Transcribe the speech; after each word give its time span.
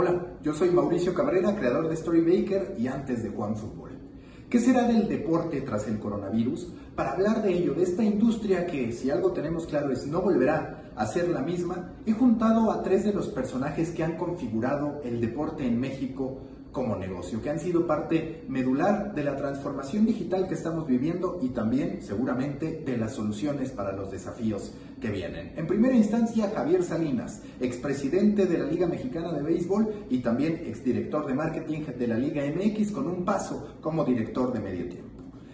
Hola, 0.00 0.14
yo 0.44 0.54
soy 0.54 0.70
Mauricio 0.70 1.12
Cabrera, 1.12 1.56
creador 1.56 1.88
de 1.88 1.96
Storymaker 1.96 2.76
y 2.78 2.86
antes 2.86 3.24
de 3.24 3.30
Juan 3.30 3.56
Fútbol. 3.56 3.90
¿Qué 4.48 4.60
será 4.60 4.84
del 4.86 5.08
deporte 5.08 5.60
tras 5.62 5.88
el 5.88 5.98
coronavirus? 5.98 6.72
Para 6.94 7.14
hablar 7.14 7.42
de 7.42 7.52
ello, 7.52 7.74
de 7.74 7.82
esta 7.82 8.04
industria 8.04 8.64
que, 8.64 8.92
si 8.92 9.10
algo 9.10 9.32
tenemos 9.32 9.66
claro, 9.66 9.90
es 9.90 10.06
no 10.06 10.22
volverá 10.22 10.92
a 10.94 11.04
ser 11.04 11.28
la 11.30 11.40
misma, 11.40 11.94
he 12.06 12.12
juntado 12.12 12.70
a 12.70 12.84
tres 12.84 13.02
de 13.02 13.12
los 13.12 13.26
personajes 13.26 13.90
que 13.90 14.04
han 14.04 14.16
configurado 14.16 15.00
el 15.02 15.20
deporte 15.20 15.66
en 15.66 15.80
México 15.80 16.42
como 16.70 16.94
negocio, 16.94 17.42
que 17.42 17.50
han 17.50 17.58
sido 17.58 17.84
parte 17.84 18.44
medular 18.46 19.12
de 19.16 19.24
la 19.24 19.34
transformación 19.34 20.06
digital 20.06 20.46
que 20.46 20.54
estamos 20.54 20.86
viviendo 20.86 21.40
y 21.42 21.48
también 21.48 22.02
seguramente 22.02 22.84
de 22.86 22.96
las 22.98 23.14
soluciones 23.14 23.72
para 23.72 23.90
los 23.96 24.12
desafíos 24.12 24.74
que 25.00 25.10
vienen. 25.10 25.52
En 25.56 25.66
primera 25.66 25.94
instancia, 25.94 26.50
Javier 26.54 26.82
Salinas, 26.82 27.42
expresidente 27.60 28.46
de 28.46 28.58
la 28.58 28.66
Liga 28.66 28.86
Mexicana 28.86 29.32
de 29.32 29.42
Béisbol 29.42 30.06
y 30.10 30.18
también 30.18 30.62
exdirector 30.66 31.26
de 31.26 31.34
marketing 31.34 31.80
de 31.98 32.06
la 32.06 32.16
Liga 32.16 32.42
MX 32.44 32.92
con 32.92 33.06
un 33.06 33.24
paso 33.24 33.76
como 33.80 34.04
director 34.04 34.52
de 34.52 34.60
medio 34.60 34.88
tiempo. 34.88 35.08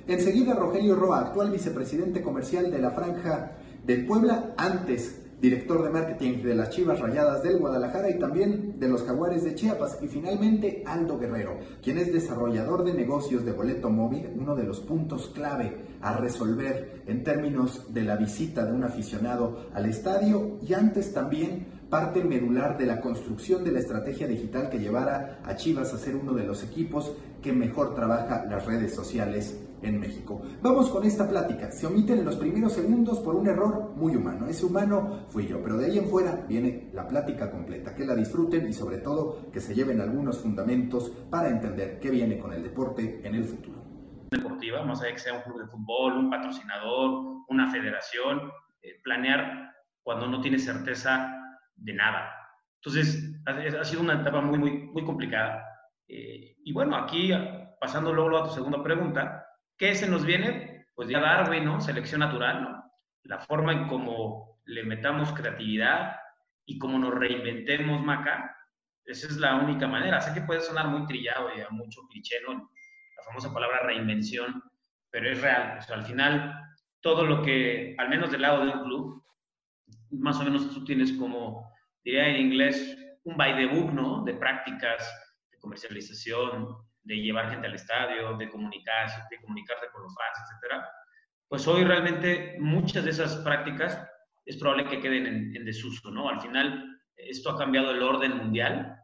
Enseguida, 0.06 0.54
Rogelio 0.54 0.96
Roa, 0.96 1.20
actual 1.20 1.50
vicepresidente 1.50 2.22
comercial 2.22 2.70
de 2.70 2.78
la 2.78 2.90
Franja 2.90 3.52
del 3.86 4.06
Puebla, 4.06 4.54
antes 4.56 5.23
director 5.44 5.82
de 5.82 5.90
marketing 5.90 6.42
de 6.42 6.54
las 6.54 6.70
Chivas 6.70 7.00
Rayadas 7.00 7.42
del 7.42 7.58
Guadalajara 7.58 8.08
y 8.08 8.18
también 8.18 8.80
de 8.80 8.88
los 8.88 9.02
Jaguares 9.02 9.44
de 9.44 9.54
Chiapas. 9.54 9.98
Y 10.00 10.08
finalmente 10.08 10.82
Aldo 10.86 11.18
Guerrero, 11.18 11.58
quien 11.82 11.98
es 11.98 12.10
desarrollador 12.10 12.82
de 12.82 12.94
negocios 12.94 13.44
de 13.44 13.52
boleto 13.52 13.90
móvil, 13.90 14.30
uno 14.34 14.56
de 14.56 14.64
los 14.64 14.80
puntos 14.80 15.30
clave 15.34 15.76
a 16.00 16.16
resolver 16.16 17.02
en 17.06 17.22
términos 17.24 17.92
de 17.92 18.04
la 18.04 18.16
visita 18.16 18.64
de 18.64 18.72
un 18.72 18.84
aficionado 18.84 19.68
al 19.74 19.84
estadio 19.84 20.56
y 20.66 20.72
antes 20.72 21.12
también 21.12 21.73
parte 21.90 22.24
medular 22.24 22.76
de 22.76 22.86
la 22.86 23.00
construcción 23.00 23.64
de 23.64 23.72
la 23.72 23.80
estrategia 23.80 24.26
digital 24.26 24.68
que 24.68 24.78
llevara 24.78 25.40
a 25.44 25.56
Chivas 25.56 25.92
a 25.94 25.98
ser 25.98 26.16
uno 26.16 26.32
de 26.32 26.44
los 26.44 26.62
equipos 26.62 27.14
que 27.42 27.52
mejor 27.52 27.94
trabaja 27.94 28.44
las 28.46 28.64
redes 28.66 28.94
sociales 28.94 29.60
en 29.82 30.00
México. 30.00 30.42
Vamos 30.62 30.88
con 30.88 31.04
esta 31.04 31.28
plática. 31.28 31.70
Se 31.70 31.86
omiten 31.86 32.18
en 32.18 32.24
los 32.24 32.36
primeros 32.36 32.72
segundos 32.72 33.20
por 33.20 33.34
un 33.34 33.46
error 33.46 33.92
muy 33.96 34.16
humano. 34.16 34.46
Ese 34.46 34.64
humano 34.64 35.26
fui 35.28 35.46
yo, 35.46 35.62
pero 35.62 35.76
de 35.76 35.86
ahí 35.86 35.98
en 35.98 36.08
fuera 36.08 36.44
viene 36.48 36.90
la 36.92 37.06
plática 37.06 37.50
completa. 37.50 37.94
Que 37.94 38.06
la 38.06 38.14
disfruten 38.14 38.66
y 38.68 38.72
sobre 38.72 38.98
todo 38.98 39.50
que 39.52 39.60
se 39.60 39.74
lleven 39.74 40.00
algunos 40.00 40.38
fundamentos 40.38 41.10
para 41.30 41.48
entender 41.48 41.98
qué 42.00 42.10
viene 42.10 42.38
con 42.38 42.52
el 42.52 42.62
deporte 42.62 43.20
en 43.22 43.34
el 43.34 43.44
futuro. 43.44 43.82
Deportiva, 44.30 44.82
más 44.84 45.02
allá 45.02 45.12
que 45.12 45.18
sea 45.18 45.34
un 45.34 45.42
club 45.42 45.60
de 45.60 45.66
fútbol, 45.66 46.16
un 46.16 46.30
patrocinador, 46.30 47.44
una 47.48 47.70
federación, 47.70 48.50
eh, 48.82 49.00
planear 49.02 49.70
cuando 50.02 50.26
no 50.26 50.40
tiene 50.40 50.58
certeza 50.58 51.43
de 51.84 51.94
nada. 51.94 52.32
Entonces, 52.82 53.40
ha, 53.46 53.84
sido 53.84 54.02
una 54.02 54.20
etapa 54.20 54.40
muy, 54.40 54.58
muy, 54.58 54.72
muy 54.72 55.04
complicada. 55.04 55.64
Eh, 56.06 56.56
y 56.64 56.72
bueno, 56.72 56.96
aquí, 56.96 57.30
pasando 57.80 58.12
luego 58.12 58.38
a 58.38 58.44
tu 58.44 58.50
segunda 58.50 58.82
pregunta, 58.82 59.44
¿Qué 59.76 59.94
se 59.94 60.08
nos 60.08 60.24
viene? 60.24 60.86
Pues 60.94 61.08
ya 61.08 61.20
Darwin, 61.20 61.64
¿no? 61.64 61.80
Selección 61.80 62.20
natural, 62.20 62.62
¿no? 62.62 62.92
La 63.24 63.40
forma 63.40 63.72
en 63.72 63.88
cómo 63.88 64.60
le 64.66 64.84
metamos 64.84 65.32
creatividad 65.32 66.16
y 66.64 66.78
cómo 66.78 66.98
nos 66.98 67.14
reinventemos, 67.14 68.02
Maca, 68.02 68.56
esa 69.04 69.26
es 69.26 69.36
la 69.36 69.56
única 69.56 69.88
manera. 69.88 70.20
Sé 70.20 70.32
que 70.32 70.46
puede 70.46 70.60
sonar 70.60 70.88
muy 70.88 71.06
trillado 71.06 71.48
y 71.56 71.60
a 71.60 71.68
mucho 71.70 72.02
cliché, 72.08 72.36
¿no? 72.46 72.70
La 73.16 73.24
famosa 73.24 73.52
palabra 73.52 73.80
reinvención, 73.82 74.62
pero 75.10 75.28
es 75.28 75.42
real. 75.42 75.78
O 75.78 75.82
sea, 75.82 75.96
al 75.96 76.04
final, 76.04 76.54
todo 77.00 77.24
lo 77.24 77.42
que, 77.42 77.96
al 77.98 78.08
menos 78.08 78.30
del 78.30 78.42
lado 78.42 78.64
de 78.64 78.72
un 78.72 78.84
club, 78.84 79.24
más 80.12 80.38
o 80.38 80.44
menos 80.44 80.72
tú 80.72 80.84
tienes 80.84 81.12
como, 81.14 81.68
diría 82.04 82.28
en 82.28 82.36
inglés, 82.36 82.96
un 83.24 83.36
by 83.36 83.56
the 83.56 83.66
book, 83.66 83.92
¿no? 83.92 84.22
De 84.24 84.34
prácticas, 84.34 85.02
de 85.50 85.58
comercialización, 85.58 86.76
de 87.02 87.16
llevar 87.16 87.50
gente 87.50 87.66
al 87.66 87.74
estadio, 87.74 88.36
de 88.36 88.50
comunicarse, 88.50 89.20
de 89.30 89.40
comunicarse 89.40 89.86
con 89.92 90.02
los 90.02 90.14
fans, 90.14 90.50
etcétera, 90.50 90.88
pues 91.48 91.66
hoy 91.68 91.84
realmente 91.84 92.56
muchas 92.58 93.04
de 93.04 93.10
esas 93.10 93.36
prácticas 93.36 94.02
es 94.46 94.56
probable 94.56 94.88
que 94.88 95.00
queden 95.00 95.26
en, 95.26 95.64
desuso, 95.64 96.10
¿no? 96.10 96.28
Al 96.28 96.40
final, 96.40 96.98
esto 97.16 97.50
ha 97.50 97.58
cambiado 97.58 97.90
el 97.90 98.02
orden 98.02 98.36
mundial. 98.36 98.98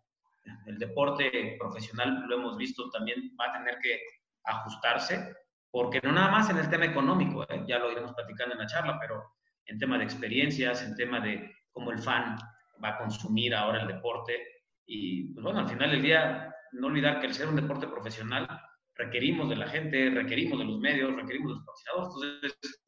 El 0.66 0.78
deporte 0.78 1.56
profesional, 1.58 2.24
lo 2.26 2.36
hemos 2.36 2.56
visto, 2.56 2.90
también 2.90 3.36
va 3.40 3.46
a 3.46 3.52
tener 3.52 3.78
que 3.78 4.00
ajustarse, 4.44 5.34
porque 5.70 6.00
no 6.02 6.12
nada 6.12 6.30
más 6.30 6.50
en 6.50 6.58
el 6.58 6.68
tema 6.68 6.86
económico, 6.86 7.44
¿eh? 7.44 7.62
ya 7.66 7.78
lo 7.78 7.92
iremos 7.92 8.12
platicando 8.14 8.54
en 8.54 8.60
la 8.60 8.66
charla, 8.66 8.98
pero 9.00 9.22
en 9.66 9.78
tema 9.78 9.98
de 9.98 10.04
experiencias, 10.04 10.82
en 10.82 10.96
tema 10.96 11.20
de 11.20 11.54
cómo 11.70 11.92
el 11.92 11.98
fan 11.98 12.36
va 12.82 12.90
a 12.90 12.98
consumir 12.98 13.54
ahora 13.54 13.82
el 13.82 13.88
deporte. 13.88 14.64
Y 14.86 15.32
pues 15.32 15.44
bueno, 15.44 15.60
al 15.60 15.68
final 15.68 15.90
del 15.90 16.02
día 16.02 16.54
no 16.72 16.86
olvidar 16.88 17.20
que 17.20 17.26
el 17.26 17.34
ser 17.34 17.48
un 17.48 17.56
deporte 17.56 17.86
profesional 17.86 18.48
requerimos 18.94 19.48
de 19.48 19.56
la 19.56 19.68
gente, 19.68 20.10
requerimos 20.10 20.58
de 20.58 20.64
los 20.64 20.78
medios, 20.78 21.14
requerimos 21.14 21.52
de 21.52 21.56
los 21.56 21.64
patrocinadores. 21.64 22.42
Entonces, 22.42 22.80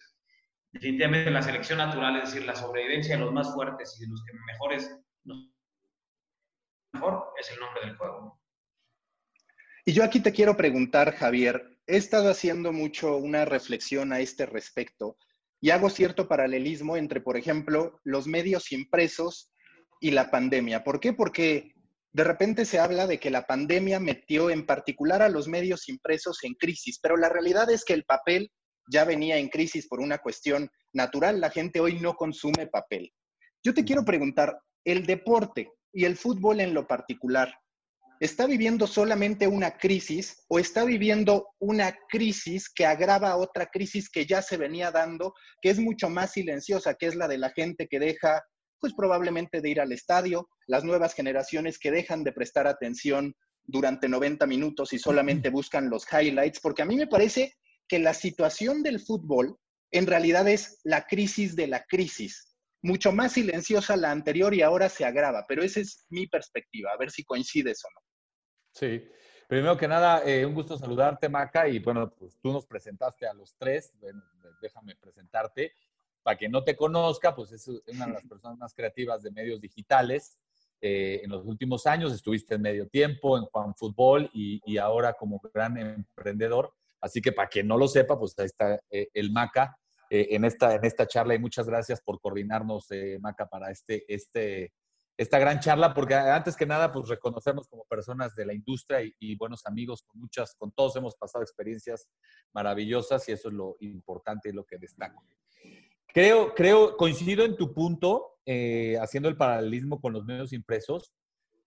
definitivamente 0.72 1.30
la 1.30 1.42
selección 1.42 1.78
natural, 1.78 2.16
es 2.16 2.32
decir, 2.32 2.46
la 2.46 2.54
sobrevivencia 2.54 3.16
de 3.16 3.22
los 3.22 3.32
más 3.32 3.52
fuertes 3.54 3.96
y 3.98 4.04
de 4.04 4.10
los 4.10 4.24
que 4.24 4.32
mejores, 4.46 4.98
mejor 6.92 7.32
es 7.40 7.50
el 7.50 7.60
nombre 7.60 7.86
del 7.86 7.96
juego. 7.96 8.40
Y 9.84 9.92
yo 9.92 10.04
aquí 10.04 10.20
te 10.20 10.32
quiero 10.32 10.56
preguntar, 10.56 11.14
Javier, 11.14 11.78
he 11.86 11.96
estado 11.96 12.30
haciendo 12.30 12.72
mucho 12.72 13.16
una 13.16 13.44
reflexión 13.44 14.12
a 14.12 14.20
este 14.20 14.46
respecto 14.46 15.16
y 15.60 15.70
hago 15.70 15.90
cierto 15.90 16.28
paralelismo 16.28 16.96
entre, 16.96 17.20
por 17.20 17.36
ejemplo, 17.36 18.00
los 18.04 18.26
medios 18.26 18.72
impresos 18.72 19.51
y 20.02 20.10
la 20.10 20.30
pandemia. 20.30 20.82
¿Por 20.82 20.98
qué? 20.98 21.12
Porque 21.12 21.72
de 22.12 22.24
repente 22.24 22.64
se 22.64 22.80
habla 22.80 23.06
de 23.06 23.20
que 23.20 23.30
la 23.30 23.46
pandemia 23.46 24.00
metió 24.00 24.50
en 24.50 24.66
particular 24.66 25.22
a 25.22 25.28
los 25.28 25.46
medios 25.46 25.88
impresos 25.88 26.42
en 26.42 26.54
crisis, 26.54 26.98
pero 27.00 27.16
la 27.16 27.28
realidad 27.28 27.70
es 27.70 27.84
que 27.84 27.94
el 27.94 28.04
papel 28.04 28.50
ya 28.90 29.04
venía 29.04 29.38
en 29.38 29.48
crisis 29.48 29.86
por 29.86 30.00
una 30.00 30.18
cuestión 30.18 30.68
natural. 30.92 31.40
La 31.40 31.50
gente 31.50 31.78
hoy 31.78 32.00
no 32.00 32.14
consume 32.14 32.66
papel. 32.66 33.12
Yo 33.64 33.72
te 33.72 33.84
quiero 33.84 34.04
preguntar, 34.04 34.58
¿el 34.84 35.06
deporte 35.06 35.70
y 35.92 36.04
el 36.04 36.16
fútbol 36.16 36.60
en 36.60 36.74
lo 36.74 36.88
particular 36.88 37.54
está 38.18 38.46
viviendo 38.46 38.88
solamente 38.88 39.46
una 39.46 39.78
crisis 39.78 40.44
o 40.48 40.58
está 40.58 40.84
viviendo 40.84 41.48
una 41.60 41.96
crisis 42.08 42.68
que 42.68 42.86
agrava 42.86 43.36
otra 43.36 43.66
crisis 43.66 44.10
que 44.10 44.26
ya 44.26 44.42
se 44.42 44.56
venía 44.56 44.90
dando, 44.90 45.32
que 45.60 45.70
es 45.70 45.78
mucho 45.78 46.10
más 46.10 46.32
silenciosa, 46.32 46.94
que 46.94 47.06
es 47.06 47.14
la 47.14 47.28
de 47.28 47.38
la 47.38 47.50
gente 47.50 47.86
que 47.88 48.00
deja 48.00 48.42
pues 48.82 48.94
probablemente 48.94 49.60
de 49.60 49.70
ir 49.70 49.80
al 49.80 49.92
estadio, 49.92 50.48
las 50.66 50.82
nuevas 50.82 51.14
generaciones 51.14 51.78
que 51.78 51.92
dejan 51.92 52.24
de 52.24 52.32
prestar 52.32 52.66
atención 52.66 53.36
durante 53.62 54.08
90 54.08 54.44
minutos 54.48 54.92
y 54.92 54.98
solamente 54.98 55.50
buscan 55.50 55.88
los 55.88 56.04
highlights, 56.12 56.58
porque 56.60 56.82
a 56.82 56.84
mí 56.84 56.96
me 56.96 57.06
parece 57.06 57.54
que 57.86 58.00
la 58.00 58.12
situación 58.12 58.82
del 58.82 58.98
fútbol 58.98 59.56
en 59.92 60.08
realidad 60.08 60.48
es 60.48 60.80
la 60.82 61.06
crisis 61.06 61.54
de 61.54 61.68
la 61.68 61.84
crisis, 61.84 62.56
mucho 62.82 63.12
más 63.12 63.34
silenciosa 63.34 63.96
la 63.96 64.10
anterior 64.10 64.52
y 64.52 64.62
ahora 64.62 64.88
se 64.88 65.04
agrava, 65.04 65.44
pero 65.46 65.62
esa 65.62 65.78
es 65.78 66.04
mi 66.08 66.26
perspectiva, 66.26 66.90
a 66.90 66.96
ver 66.96 67.12
si 67.12 67.22
coincides 67.22 67.84
o 67.84 67.88
no. 67.94 68.00
Sí, 68.74 69.08
primero 69.48 69.76
que 69.76 69.86
nada, 69.86 70.24
eh, 70.24 70.44
un 70.44 70.54
gusto 70.54 70.76
saludarte, 70.76 71.28
Maca, 71.28 71.68
y 71.68 71.78
bueno, 71.78 72.12
pues 72.12 72.36
tú 72.42 72.52
nos 72.52 72.66
presentaste 72.66 73.28
a 73.28 73.32
los 73.32 73.54
tres, 73.56 73.92
déjame 74.60 74.96
presentarte 74.96 75.72
para 76.22 76.36
quien 76.36 76.52
no 76.52 76.64
te 76.64 76.76
conozca, 76.76 77.34
pues 77.34 77.52
es 77.52 77.68
una 77.68 78.06
de 78.06 78.12
las 78.12 78.24
personas 78.24 78.58
más 78.58 78.74
creativas 78.74 79.22
de 79.22 79.30
medios 79.30 79.60
digitales. 79.60 80.38
Eh, 80.80 81.20
en 81.22 81.30
los 81.30 81.44
últimos 81.46 81.86
años 81.86 82.12
estuviste 82.12 82.56
en 82.56 82.62
medio 82.62 82.88
tiempo 82.88 83.38
en 83.38 83.44
Juan 83.44 83.74
Fútbol 83.74 84.28
y, 84.34 84.76
ahora 84.78 85.12
como 85.12 85.40
gran 85.54 85.76
emprendedor. 85.78 86.74
Así 87.00 87.20
que 87.20 87.32
para 87.32 87.48
quien 87.48 87.68
no 87.68 87.76
lo 87.76 87.88
sepa, 87.88 88.18
pues 88.18 88.34
ahí 88.38 88.46
está 88.46 88.80
eh, 88.90 89.08
el 89.14 89.30
Maca 89.32 89.76
eh, 90.10 90.28
en, 90.30 90.44
esta, 90.44 90.74
en 90.74 90.84
esta 90.84 91.06
charla 91.06 91.34
y 91.34 91.38
muchas 91.38 91.66
gracias 91.66 92.00
por 92.00 92.20
coordinarnos, 92.20 92.88
Maca, 93.20 93.46
para 93.46 93.70
este, 93.70 94.04
este, 94.12 94.72
esta 95.16 95.38
gran 95.38 95.60
charla, 95.60 95.94
porque 95.94 96.14
antes 96.14 96.56
que 96.56 96.66
nada, 96.66 96.92
pues 96.92 97.08
reconocernos 97.08 97.68
como 97.68 97.84
personas 97.84 98.34
de 98.34 98.46
la 98.46 98.54
industria 98.54 98.98
y, 99.18 99.36
buenos 99.36 99.64
amigos, 99.66 100.02
con 100.02 100.20
muchas, 100.20 100.54
con 100.54 100.72
todos 100.72 100.96
hemos 100.96 101.14
pasado 101.14 101.44
experiencias 101.44 102.08
maravillosas 102.52 103.28
y 103.28 103.32
eso 103.32 103.48
es 103.48 103.54
lo 103.54 103.76
importante 103.80 104.48
y 104.48 104.52
lo 104.52 104.64
que 104.64 104.78
destaco. 104.78 105.22
Creo, 106.08 106.54
creo, 106.54 106.96
coincido 106.96 107.44
en 107.44 107.56
tu 107.56 107.72
punto, 107.72 108.38
eh, 108.44 108.98
haciendo 109.00 109.28
el 109.28 109.36
paralelismo 109.36 110.00
con 110.00 110.12
los 110.12 110.24
medios 110.24 110.52
impresos. 110.52 111.12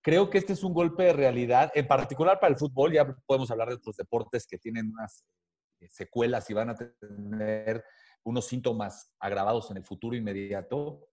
Creo 0.01 0.29
que 0.29 0.37
este 0.37 0.53
es 0.53 0.63
un 0.63 0.73
golpe 0.73 1.03
de 1.03 1.13
realidad, 1.13 1.71
en 1.73 1.87
particular 1.87 2.39
para 2.39 2.51
el 2.51 2.59
fútbol. 2.59 2.93
Ya 2.93 3.07
podemos 3.25 3.49
hablar 3.49 3.69
de 3.69 3.75
otros 3.75 3.95
deportes 3.95 4.45
que 4.45 4.57
tienen 4.57 4.91
unas 4.91 5.25
eh, 5.79 5.87
secuelas 5.89 6.49
y 6.49 6.53
van 6.53 6.69
a 6.69 6.75
tener 6.75 7.83
unos 8.23 8.45
síntomas 8.45 9.13
agravados 9.19 9.71
en 9.71 9.77
el 9.77 9.83
futuro 9.83 10.15
inmediato. 10.15 11.07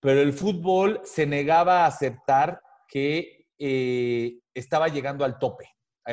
Pero 0.00 0.22
el 0.22 0.32
fútbol 0.32 1.00
se 1.04 1.26
negaba 1.26 1.84
a 1.84 1.86
aceptar 1.86 2.62
que 2.88 3.48
eh, 3.58 4.40
estaba 4.54 4.88
llegando 4.88 5.24
al 5.24 5.38
tope. 5.38 5.68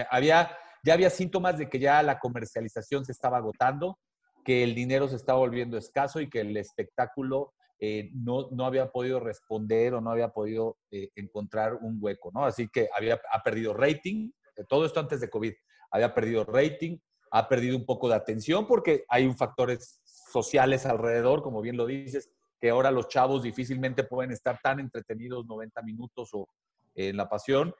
había, 0.09 0.51
ya 0.83 0.93
había 0.93 1.09
síntomas 1.09 1.57
de 1.57 1.69
que 1.69 1.79
ya 1.79 2.03
la 2.03 2.19
comercialización 2.19 3.05
se 3.05 3.13
estaba 3.13 3.37
agotando, 3.37 3.99
que 4.47 4.63
el 4.63 4.73
dinero 4.73 5.09
se 5.09 5.17
estaba 5.17 5.39
volviendo 5.39 5.77
escaso 5.77 6.21
y 6.21 6.29
que 6.29 6.39
el 6.39 6.55
espectáculo 6.55 7.53
eh, 7.79 8.11
no, 8.13 8.47
no, 8.51 8.65
había 8.65 8.93
podido 8.93 9.19
responder 9.19 9.93
o 9.93 9.99
no 9.99 10.09
había 10.09 10.29
podido 10.29 10.77
eh, 10.89 11.09
encontrar 11.15 11.75
un 11.75 11.97
hueco, 11.99 12.31
¿no? 12.33 12.45
Así 12.45 12.69
que 12.69 12.87
había, 12.95 13.19
ha 13.33 13.43
perdido 13.43 13.73
rating, 13.73 14.31
eh, 14.55 14.63
todo 14.63 14.85
esto 14.85 15.01
antes 15.01 15.19
de 15.19 15.29
COVID, 15.29 15.53
había 15.91 16.13
perdido 16.13 16.45
rating, 16.45 16.97
ha 17.29 17.49
perdido 17.49 17.75
un 17.75 17.85
poco 17.85 18.07
de 18.07 18.15
atención 18.15 18.67
porque 18.67 19.03
hay 19.09 19.29
factores 19.33 19.99
sociales 20.05 20.85
alrededor, 20.85 21.43
como 21.43 21.59
bien 21.59 21.75
lo 21.75 21.85
dices, 21.85 22.29
que 22.61 22.69
ahora 22.69 22.89
los 22.89 23.09
chavos 23.09 23.43
difícilmente 23.43 24.05
pueden 24.05 24.31
estar 24.31 24.61
tan 24.63 24.79
entretenidos 24.79 25.45
90 25.45 25.81
minutos 25.81 26.29
o 26.31 26.47
en 26.95 27.17
la 27.17 27.27
pasión 27.27 27.75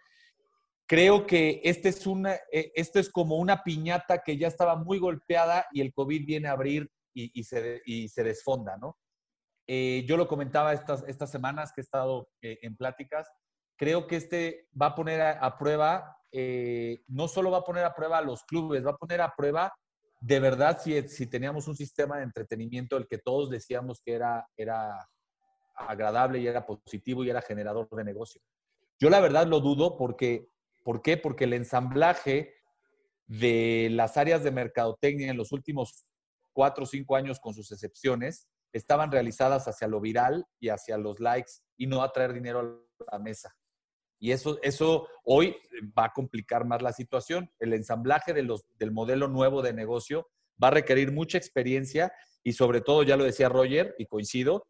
creo 0.88 1.28
que 1.28 1.62
este 1.64 1.90
es, 1.90 2.08
una, 2.08 2.36
eh, 2.52 2.72
este 2.74 3.00
es 3.00 3.10
como 3.10 3.36
una 3.36 3.64
piñata 3.64 4.24
que 4.24 4.38
ya 4.38 4.48
estaba 4.48 4.76
muy 4.76 4.98
golpeada 4.98 5.68
y 5.72 5.82
el 5.82 5.94
COVID 5.94 6.26
viene 6.26 6.48
a 6.48 6.54
abrir 6.54 6.90
y, 7.14 7.44
se, 7.44 7.82
y 7.86 8.10
se, 8.10 8.24
desfonda, 8.24 8.78
¿no? 8.78 8.96
Eh, 9.66 10.06
yo 10.08 10.18
lo 10.18 10.28
comentaba 10.28 10.72
estas, 10.72 11.04
estas 11.08 11.32
semanas 11.32 11.74
que 11.74 11.82
he 11.82 11.84
estado 11.84 12.30
eh, 12.44 12.60
en 12.62 12.78
pláticas. 12.78 13.28
Creo 13.76 14.06
que 14.06 14.18
este 14.18 14.68
va 14.80 14.88
a 14.88 14.96
poner 14.96 15.22
a, 15.22 15.58
prueba, 15.58 16.16
no 17.08 17.28
solo 17.28 17.50
va 17.50 17.60
a 17.60 17.64
poner 17.64 17.86
a 17.86 17.96
prueba 17.96 18.20
a 18.20 18.22
los 18.22 18.44
clubes, 18.44 18.86
va 18.86 18.92
a 18.92 18.98
poner 18.98 19.22
a 19.22 19.34
prueba 19.36 19.74
de 20.20 20.40
verdad 20.40 20.80
si, 20.82 21.08
si 21.10 21.28
teníamos 21.28 21.68
un 21.68 21.76
sistema 21.76 22.18
de 22.18 22.24
entretenimiento 22.24 22.98
el 22.98 23.08
que 23.08 23.18
todos 23.18 23.50
decíamos 23.50 24.02
que 24.04 24.14
era, 24.14 24.48
era 24.56 25.08
agradable 25.76 26.40
y 26.40 26.48
era 26.48 26.66
positivo 26.66 27.24
y 27.24 27.30
era 27.30 27.42
generador 27.42 27.88
de 27.90 28.04
negocio. 28.04 28.42
Yo 29.00 29.10
la 29.10 29.20
verdad 29.20 29.48
lo 29.48 29.60
dudo 29.60 29.98
porque 29.98 30.48
¿Por 30.88 31.02
qué? 31.02 31.18
Porque 31.18 31.44
el 31.44 31.52
ensamblaje 31.52 32.54
de 33.26 33.90
las 33.92 34.16
áreas 34.16 34.42
de 34.42 34.52
mercadotecnia 34.52 35.30
en 35.30 35.36
los 35.36 35.52
últimos 35.52 36.06
cuatro 36.54 36.86
o 36.86 36.88
cinco 36.88 37.18
años, 37.18 37.42
con 37.42 37.54
sus 37.54 37.74
excepciones, 37.74 38.48
estaban 38.72 39.12
realizadas 39.12 39.68
hacia 39.68 39.90
lo 39.90 40.00
viral 40.00 40.48
y 40.62 40.70
hacia 40.70 40.98
los 40.98 41.20
likes 41.20 41.52
y 41.76 41.88
no 41.88 42.04
a 42.04 42.14
traer 42.14 42.32
dinero 42.32 42.88
a 43.06 43.16
la 43.18 43.20
mesa. 43.20 43.54
Y 44.18 44.32
eso, 44.32 44.60
eso 44.62 45.10
hoy 45.26 45.58
va 46.00 46.06
a 46.06 46.14
complicar 46.14 46.64
más 46.64 46.82
la 46.82 46.94
situación. 46.94 47.52
El 47.60 47.74
ensamblaje 47.74 48.34
de 48.34 48.44
los, 48.44 48.66
del 48.80 48.94
modelo 48.94 49.28
nuevo 49.28 49.62
de 49.62 49.74
negocio 49.74 50.30
va 50.64 50.70
a 50.70 50.72
requerir 50.72 51.12
mucha 51.12 51.38
experiencia 51.38 52.14
y 52.44 52.54
sobre 52.54 52.80
todo, 52.80 53.04
ya 53.04 53.18
lo 53.18 53.26
decía 53.26 53.50
Roger, 53.50 53.94
y 53.98 54.06
coincido, 54.06 54.66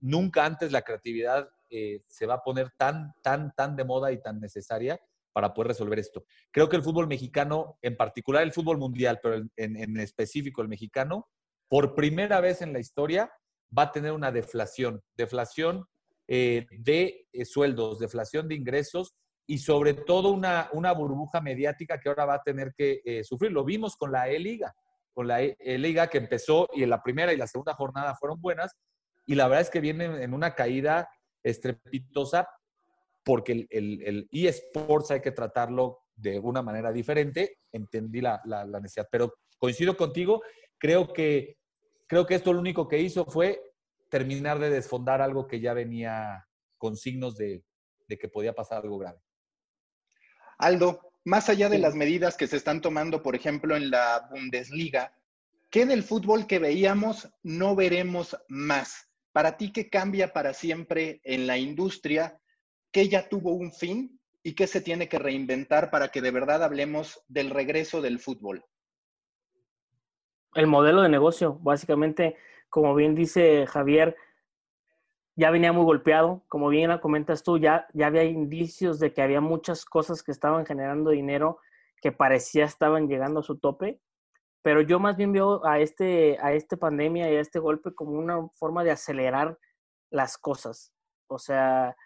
nunca 0.00 0.46
antes 0.46 0.72
la 0.72 0.80
creatividad 0.80 1.50
eh, 1.68 2.00
se 2.06 2.24
va 2.24 2.36
a 2.36 2.42
poner 2.42 2.70
tan, 2.78 3.12
tan, 3.20 3.52
tan 3.54 3.76
de 3.76 3.84
moda 3.84 4.12
y 4.12 4.22
tan 4.22 4.40
necesaria 4.40 4.98
para 5.38 5.54
poder 5.54 5.68
resolver 5.68 6.00
esto. 6.00 6.24
Creo 6.50 6.68
que 6.68 6.74
el 6.74 6.82
fútbol 6.82 7.06
mexicano, 7.06 7.78
en 7.80 7.96
particular 7.96 8.42
el 8.42 8.52
fútbol 8.52 8.76
mundial, 8.76 9.20
pero 9.22 9.40
en, 9.54 10.00
específico 10.00 10.62
el 10.62 10.68
mexicano, 10.68 11.28
por 11.68 11.94
primera 11.94 12.40
vez 12.40 12.60
en 12.60 12.72
la 12.72 12.80
historia 12.80 13.30
va 13.76 13.84
a 13.84 13.92
tener 13.92 14.10
una 14.10 14.32
deflación, 14.32 15.00
deflación 15.16 15.86
eh, 16.26 16.66
de 16.72 17.28
eh, 17.32 17.44
sueldos, 17.44 18.00
deflación 18.00 18.48
de 18.48 18.56
ingresos 18.56 19.14
y 19.46 19.58
sobre 19.58 19.94
todo 19.94 20.30
una, 20.30 20.70
una, 20.72 20.90
burbuja 20.90 21.40
mediática 21.40 22.00
que 22.00 22.08
ahora 22.08 22.24
va 22.24 22.34
a 22.34 22.42
tener 22.42 22.74
que 22.76 23.00
eh, 23.04 23.22
sufrir. 23.22 23.52
Lo 23.52 23.64
vimos 23.64 23.94
con 23.96 24.10
la 24.10 24.28
E-Liga, 24.28 24.74
con 25.14 25.28
la 25.28 25.40
E-Liga 25.40 26.08
que 26.08 26.18
empezó 26.18 26.68
y 26.74 26.82
en 26.82 26.90
la 26.90 27.00
primera 27.00 27.32
y 27.32 27.36
la 27.36 27.46
segunda 27.46 27.74
jornada 27.74 28.16
fueron 28.16 28.40
buenas 28.40 28.74
y 29.24 29.36
la 29.36 29.46
verdad 29.46 29.62
es 29.62 29.70
que 29.70 29.80
viene 29.80 30.20
en 30.20 30.34
una 30.34 30.56
caída 30.56 31.08
estrepitosa 31.44 32.48
porque 33.28 33.66
el, 33.68 34.02
el, 34.02 34.28
eSports 34.32 35.10
hay 35.10 35.20
que 35.20 35.32
tratarlo 35.32 35.98
de 36.16 36.38
una 36.38 36.62
manera 36.62 36.90
diferente, 36.90 37.58
entendí 37.70 38.22
la, 38.22 38.40
la, 38.46 38.64
necesidad. 38.80 39.06
Pero 39.12 39.34
coincido 39.58 39.98
contigo, 39.98 40.42
creo 40.78 41.12
que, 41.12 41.58
creo 42.06 42.24
que 42.24 42.36
esto 42.36 42.54
lo 42.54 42.60
único 42.60 42.88
que 42.88 43.00
hizo 43.00 43.26
fue 43.26 43.60
terminar 44.08 44.58
de 44.58 44.70
desfondar 44.70 45.20
algo 45.20 45.46
que 45.46 45.60
ya 45.60 45.74
venía 45.74 46.46
con 46.78 46.96
signos 46.96 47.36
de, 47.36 47.62
de 48.08 48.16
que 48.16 48.30
podía 48.30 48.54
pasar 48.54 48.82
algo 48.82 48.96
grave. 48.96 49.18
Aldo, 50.56 51.12
más 51.26 51.50
allá 51.50 51.68
de 51.68 51.80
las 51.80 51.94
medidas 51.94 52.34
que 52.34 52.46
se 52.46 52.56
están 52.56 52.80
tomando, 52.80 53.22
por 53.22 53.36
ejemplo, 53.36 53.76
en 53.76 53.90
la 53.90 54.26
Bundesliga, 54.30 55.12
¿qué 55.68 55.84
del 55.84 56.02
fútbol 56.02 56.46
que 56.46 56.60
veíamos 56.60 57.28
no 57.42 57.76
veremos 57.76 58.38
más? 58.48 59.10
Para 59.32 59.58
ti, 59.58 59.70
¿qué 59.70 59.90
cambia 59.90 60.32
para 60.32 60.54
siempre 60.54 61.20
en 61.24 61.46
la 61.46 61.58
industria 61.58 62.40
qué 62.92 63.08
ya 63.08 63.28
tuvo 63.28 63.52
un 63.52 63.72
fin 63.72 64.20
y 64.42 64.54
qué 64.54 64.66
se 64.66 64.80
tiene 64.80 65.08
que 65.08 65.18
reinventar 65.18 65.90
para 65.90 66.08
que 66.08 66.22
de 66.22 66.30
verdad 66.30 66.62
hablemos 66.62 67.22
del 67.28 67.50
regreso 67.50 68.00
del 68.00 68.18
fútbol. 68.18 68.64
El 70.54 70.66
modelo 70.66 71.02
de 71.02 71.08
negocio, 71.08 71.58
básicamente, 71.60 72.36
como 72.70 72.94
bien 72.94 73.14
dice 73.14 73.66
Javier, 73.66 74.16
ya 75.36 75.50
venía 75.50 75.72
muy 75.72 75.84
golpeado, 75.84 76.42
como 76.48 76.68
bien 76.68 76.88
la 76.88 77.00
comentas 77.00 77.42
tú, 77.42 77.58
ya, 77.58 77.86
ya 77.92 78.08
había 78.08 78.24
indicios 78.24 78.98
de 78.98 79.12
que 79.12 79.22
había 79.22 79.40
muchas 79.40 79.84
cosas 79.84 80.22
que 80.22 80.32
estaban 80.32 80.66
generando 80.66 81.10
dinero 81.10 81.60
que 82.00 82.12
parecía 82.12 82.64
estaban 82.64 83.08
llegando 83.08 83.40
a 83.40 83.44
su 83.44 83.58
tope, 83.58 84.00
pero 84.62 84.80
yo 84.80 84.98
más 84.98 85.16
bien 85.16 85.32
veo 85.32 85.64
a 85.64 85.78
este, 85.78 86.38
a 86.40 86.52
este 86.52 86.76
pandemia 86.76 87.30
y 87.30 87.36
a 87.36 87.40
este 87.40 87.58
golpe 87.58 87.94
como 87.94 88.12
una 88.12 88.48
forma 88.54 88.82
de 88.82 88.90
acelerar 88.90 89.58
las 90.10 90.38
cosas. 90.38 90.92
O 91.28 91.38
sea, 91.38 91.96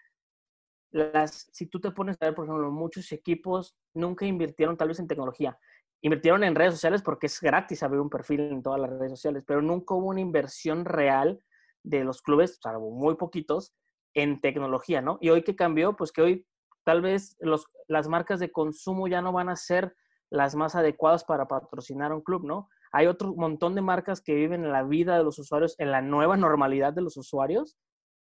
si 1.27 1.67
tú 1.67 1.79
te 1.79 1.91
pones 1.91 2.17
a 2.21 2.25
ver, 2.25 2.35
por 2.35 2.45
ejemplo, 2.45 2.71
muchos 2.71 3.11
equipos 3.11 3.75
nunca 3.93 4.25
invirtieron 4.25 4.77
tal 4.77 4.89
vez 4.89 4.99
en 4.99 5.07
tecnología. 5.07 5.57
Invirtieron 6.01 6.43
en 6.43 6.55
redes 6.55 6.73
sociales 6.73 7.01
porque 7.01 7.27
es 7.27 7.39
gratis 7.39 7.81
abrir 7.81 8.01
un 8.01 8.09
perfil 8.09 8.41
en 8.41 8.61
todas 8.61 8.79
las 8.79 8.89
redes 8.89 9.11
sociales, 9.11 9.43
pero 9.47 9.61
nunca 9.61 9.95
hubo 9.95 10.07
una 10.07 10.19
inversión 10.19 10.85
real 10.85 11.39
de 11.83 12.03
los 12.03 12.21
clubes, 12.21 12.59
salvo 12.61 12.91
muy 12.91 13.15
poquitos, 13.15 13.73
en 14.13 14.41
tecnología, 14.41 15.01
¿no? 15.01 15.17
Y 15.21 15.29
hoy 15.29 15.43
que 15.43 15.55
cambió, 15.55 15.95
pues 15.95 16.11
que 16.11 16.21
hoy 16.21 16.47
tal 16.83 17.01
vez 17.01 17.35
los, 17.39 17.67
las 17.87 18.07
marcas 18.07 18.39
de 18.39 18.51
consumo 18.51 19.07
ya 19.07 19.21
no 19.21 19.31
van 19.31 19.49
a 19.49 19.55
ser 19.55 19.95
las 20.29 20.55
más 20.55 20.75
adecuadas 20.75 21.23
para 21.23 21.47
patrocinar 21.47 22.11
a 22.11 22.15
un 22.15 22.21
club, 22.21 22.45
¿no? 22.45 22.69
Hay 22.91 23.07
otro 23.07 23.33
montón 23.35 23.73
de 23.73 23.81
marcas 23.81 24.21
que 24.21 24.35
viven 24.35 24.63
en 24.63 24.71
la 24.71 24.83
vida 24.83 25.17
de 25.17 25.23
los 25.23 25.39
usuarios, 25.39 25.75
en 25.79 25.91
la 25.91 26.01
nueva 26.01 26.37
normalidad 26.37 26.93
de 26.93 27.01
los 27.01 27.17
usuarios, 27.17 27.77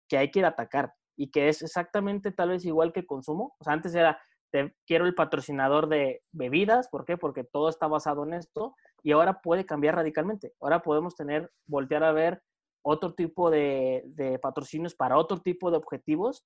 que 0.08 0.18
hay 0.18 0.30
que 0.30 0.40
ir 0.40 0.44
atacar 0.44 0.94
y 1.16 1.30
que 1.30 1.48
es 1.48 1.62
exactamente 1.62 2.30
tal 2.30 2.50
vez 2.50 2.64
igual 2.64 2.92
que 2.92 3.06
consumo. 3.06 3.54
O 3.58 3.64
sea, 3.64 3.72
antes 3.72 3.94
era, 3.94 4.20
te, 4.50 4.74
quiero 4.86 5.06
el 5.06 5.14
patrocinador 5.14 5.88
de 5.88 6.22
bebidas, 6.32 6.88
¿por 6.88 7.04
qué? 7.04 7.16
Porque 7.16 7.44
todo 7.44 7.68
está 7.68 7.86
basado 7.86 8.24
en 8.24 8.34
esto 8.34 8.74
y 9.02 9.12
ahora 9.12 9.40
puede 9.40 9.66
cambiar 9.66 9.96
radicalmente. 9.96 10.52
Ahora 10.60 10.82
podemos 10.82 11.14
tener, 11.14 11.50
voltear 11.66 12.04
a 12.04 12.12
ver 12.12 12.42
otro 12.82 13.14
tipo 13.14 13.50
de, 13.50 14.02
de 14.06 14.38
patrocinios 14.38 14.94
para 14.94 15.18
otro 15.18 15.40
tipo 15.40 15.70
de 15.70 15.76
objetivos 15.78 16.44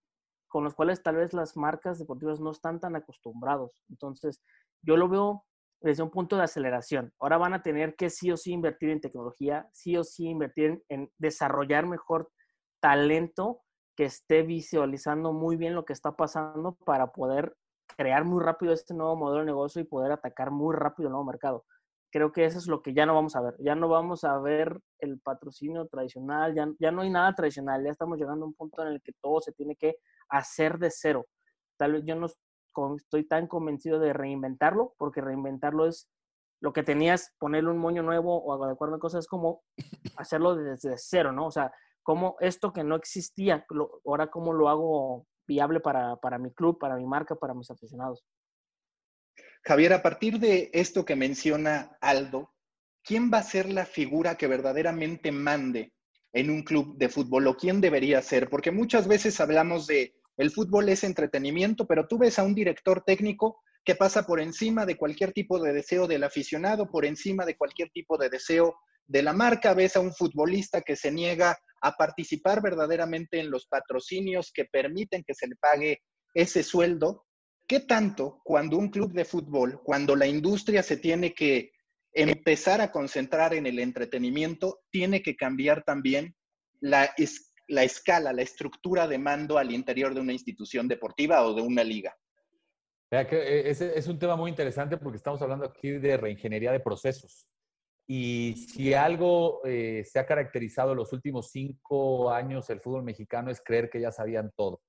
con 0.48 0.64
los 0.64 0.74
cuales 0.74 1.02
tal 1.02 1.16
vez 1.16 1.32
las 1.32 1.56
marcas 1.56 1.98
deportivas 1.98 2.40
no 2.40 2.50
están 2.50 2.80
tan 2.80 2.96
acostumbrados. 2.96 3.82
Entonces, 3.88 4.42
yo 4.82 4.96
lo 4.96 5.08
veo 5.08 5.44
desde 5.80 6.02
un 6.02 6.10
punto 6.10 6.36
de 6.36 6.42
aceleración. 6.42 7.12
Ahora 7.18 7.38
van 7.38 7.54
a 7.54 7.62
tener 7.62 7.94
que 7.96 8.10
sí 8.10 8.30
o 8.30 8.36
sí 8.36 8.52
invertir 8.52 8.90
en 8.90 9.00
tecnología, 9.00 9.68
sí 9.72 9.96
o 9.96 10.04
sí 10.04 10.26
invertir 10.28 10.82
en 10.88 11.10
desarrollar 11.18 11.86
mejor 11.86 12.30
talento 12.80 13.60
que 14.00 14.06
esté 14.06 14.42
visualizando 14.42 15.34
muy 15.34 15.56
bien 15.56 15.74
lo 15.74 15.84
que 15.84 15.92
está 15.92 16.12
pasando 16.12 16.72
para 16.86 17.08
poder 17.12 17.54
crear 17.98 18.24
muy 18.24 18.42
rápido 18.42 18.72
este 18.72 18.94
nuevo 18.94 19.14
modelo 19.14 19.40
de 19.40 19.44
negocio 19.44 19.82
y 19.82 19.84
poder 19.84 20.10
atacar 20.10 20.50
muy 20.50 20.74
rápido 20.74 21.08
el 21.08 21.12
nuevo 21.12 21.26
mercado. 21.26 21.66
Creo 22.10 22.32
que 22.32 22.46
eso 22.46 22.56
es 22.56 22.66
lo 22.66 22.80
que 22.80 22.94
ya 22.94 23.04
no 23.04 23.12
vamos 23.12 23.36
a 23.36 23.42
ver. 23.42 23.56
Ya 23.58 23.74
no 23.74 23.88
vamos 23.88 24.24
a 24.24 24.38
ver 24.38 24.80
el 25.00 25.20
patrocinio 25.20 25.86
tradicional, 25.86 26.54
ya, 26.54 26.66
ya 26.78 26.90
no 26.90 27.02
hay 27.02 27.10
nada 27.10 27.34
tradicional, 27.34 27.84
ya 27.84 27.90
estamos 27.90 28.18
llegando 28.18 28.46
a 28.46 28.48
un 28.48 28.54
punto 28.54 28.80
en 28.80 28.88
el 28.88 29.02
que 29.02 29.12
todo 29.20 29.42
se 29.42 29.52
tiene 29.52 29.76
que 29.76 29.96
hacer 30.30 30.78
de 30.78 30.90
cero. 30.90 31.26
Tal 31.76 31.92
vez 31.92 32.02
yo 32.06 32.16
no 32.16 32.24
estoy 32.96 33.28
tan 33.28 33.48
convencido 33.48 33.98
de 33.98 34.14
reinventarlo, 34.14 34.94
porque 34.96 35.20
reinventarlo 35.20 35.86
es 35.86 36.08
lo 36.62 36.72
que 36.72 36.82
tenías, 36.82 37.34
ponerle 37.38 37.68
un 37.68 37.76
moño 37.76 38.02
nuevo 38.02 38.42
o 38.42 38.64
adecuarme 38.64 38.98
cosas, 38.98 39.24
es 39.24 39.28
como 39.28 39.60
hacerlo 40.16 40.56
desde 40.56 40.96
cero, 40.96 41.32
¿no? 41.32 41.48
O 41.48 41.50
sea, 41.50 41.70
cómo 42.02 42.36
esto 42.40 42.72
que 42.72 42.84
no 42.84 42.96
existía, 42.96 43.64
ahora 44.04 44.30
cómo 44.30 44.52
lo 44.52 44.68
hago 44.68 45.26
viable 45.46 45.80
para, 45.80 46.16
para 46.16 46.38
mi 46.38 46.52
club, 46.52 46.78
para 46.78 46.96
mi 46.96 47.06
marca, 47.06 47.34
para 47.34 47.54
mis 47.54 47.70
aficionados. 47.70 48.24
Javier, 49.64 49.92
a 49.92 50.02
partir 50.02 50.38
de 50.38 50.70
esto 50.72 51.04
que 51.04 51.16
menciona 51.16 51.96
Aldo, 52.00 52.54
¿quién 53.02 53.30
va 53.32 53.38
a 53.38 53.42
ser 53.42 53.68
la 53.68 53.84
figura 53.84 54.36
que 54.36 54.46
verdaderamente 54.46 55.32
mande 55.32 55.92
en 56.32 56.50
un 56.50 56.62
club 56.62 56.96
de 56.96 57.08
fútbol 57.08 57.46
o 57.46 57.56
quién 57.56 57.80
debería 57.80 58.22
ser? 58.22 58.48
Porque 58.48 58.70
muchas 58.70 59.06
veces 59.06 59.40
hablamos 59.40 59.86
de 59.86 60.14
el 60.36 60.50
fútbol 60.50 60.88
es 60.88 61.04
entretenimiento, 61.04 61.86
pero 61.86 62.06
tú 62.06 62.16
ves 62.16 62.38
a 62.38 62.44
un 62.44 62.54
director 62.54 63.02
técnico 63.04 63.60
que 63.84 63.94
pasa 63.94 64.24
por 64.24 64.40
encima 64.40 64.86
de 64.86 64.96
cualquier 64.96 65.32
tipo 65.32 65.60
de 65.60 65.72
deseo 65.72 66.06
del 66.06 66.24
aficionado, 66.24 66.90
por 66.90 67.04
encima 67.04 67.44
de 67.44 67.56
cualquier 67.56 67.90
tipo 67.90 68.16
de 68.16 68.30
deseo 68.30 68.78
de 69.10 69.24
la 69.24 69.32
marca, 69.32 69.74
ves 69.74 69.96
a 69.96 70.00
un 70.00 70.14
futbolista 70.14 70.82
que 70.82 70.94
se 70.94 71.10
niega 71.10 71.58
a 71.82 71.92
participar 71.96 72.62
verdaderamente 72.62 73.40
en 73.40 73.50
los 73.50 73.66
patrocinios 73.66 74.52
que 74.52 74.66
permiten 74.66 75.24
que 75.26 75.34
se 75.34 75.48
le 75.48 75.56
pague 75.56 76.02
ese 76.32 76.62
sueldo. 76.62 77.26
¿Qué 77.66 77.80
tanto 77.80 78.40
cuando 78.44 78.78
un 78.78 78.88
club 78.88 79.12
de 79.12 79.24
fútbol, 79.24 79.80
cuando 79.82 80.14
la 80.14 80.28
industria 80.28 80.84
se 80.84 80.96
tiene 80.96 81.34
que 81.34 81.72
empezar 82.12 82.80
a 82.80 82.92
concentrar 82.92 83.52
en 83.52 83.66
el 83.66 83.80
entretenimiento, 83.80 84.82
tiene 84.90 85.22
que 85.22 85.34
cambiar 85.34 85.82
también 85.82 86.36
la, 86.78 87.12
la 87.66 87.82
escala, 87.82 88.32
la 88.32 88.42
estructura 88.42 89.08
de 89.08 89.18
mando 89.18 89.58
al 89.58 89.72
interior 89.72 90.14
de 90.14 90.20
una 90.20 90.32
institución 90.32 90.86
deportiva 90.86 91.42
o 91.42 91.52
de 91.52 91.62
una 91.62 91.82
liga? 91.82 92.16
Eh, 93.10 93.74
es 93.96 94.06
un 94.06 94.20
tema 94.20 94.36
muy 94.36 94.50
interesante 94.50 94.96
porque 94.98 95.16
estamos 95.16 95.42
hablando 95.42 95.64
aquí 95.66 95.90
de 95.90 96.16
reingeniería 96.16 96.70
de 96.70 96.78
procesos. 96.78 97.48
Y 98.12 98.54
si 98.56 98.92
algo 98.92 99.60
eh, 99.64 100.02
se 100.04 100.18
ha 100.18 100.26
caracterizado 100.26 100.90
en 100.90 100.96
los 100.96 101.12
últimos 101.12 101.52
cinco 101.52 102.32
años 102.32 102.68
el 102.68 102.80
fútbol 102.80 103.04
mexicano 103.04 103.52
es 103.52 103.62
creer 103.64 103.88
que 103.88 104.00
ya 104.00 104.10
sabían 104.10 104.50
todo. 104.56 104.82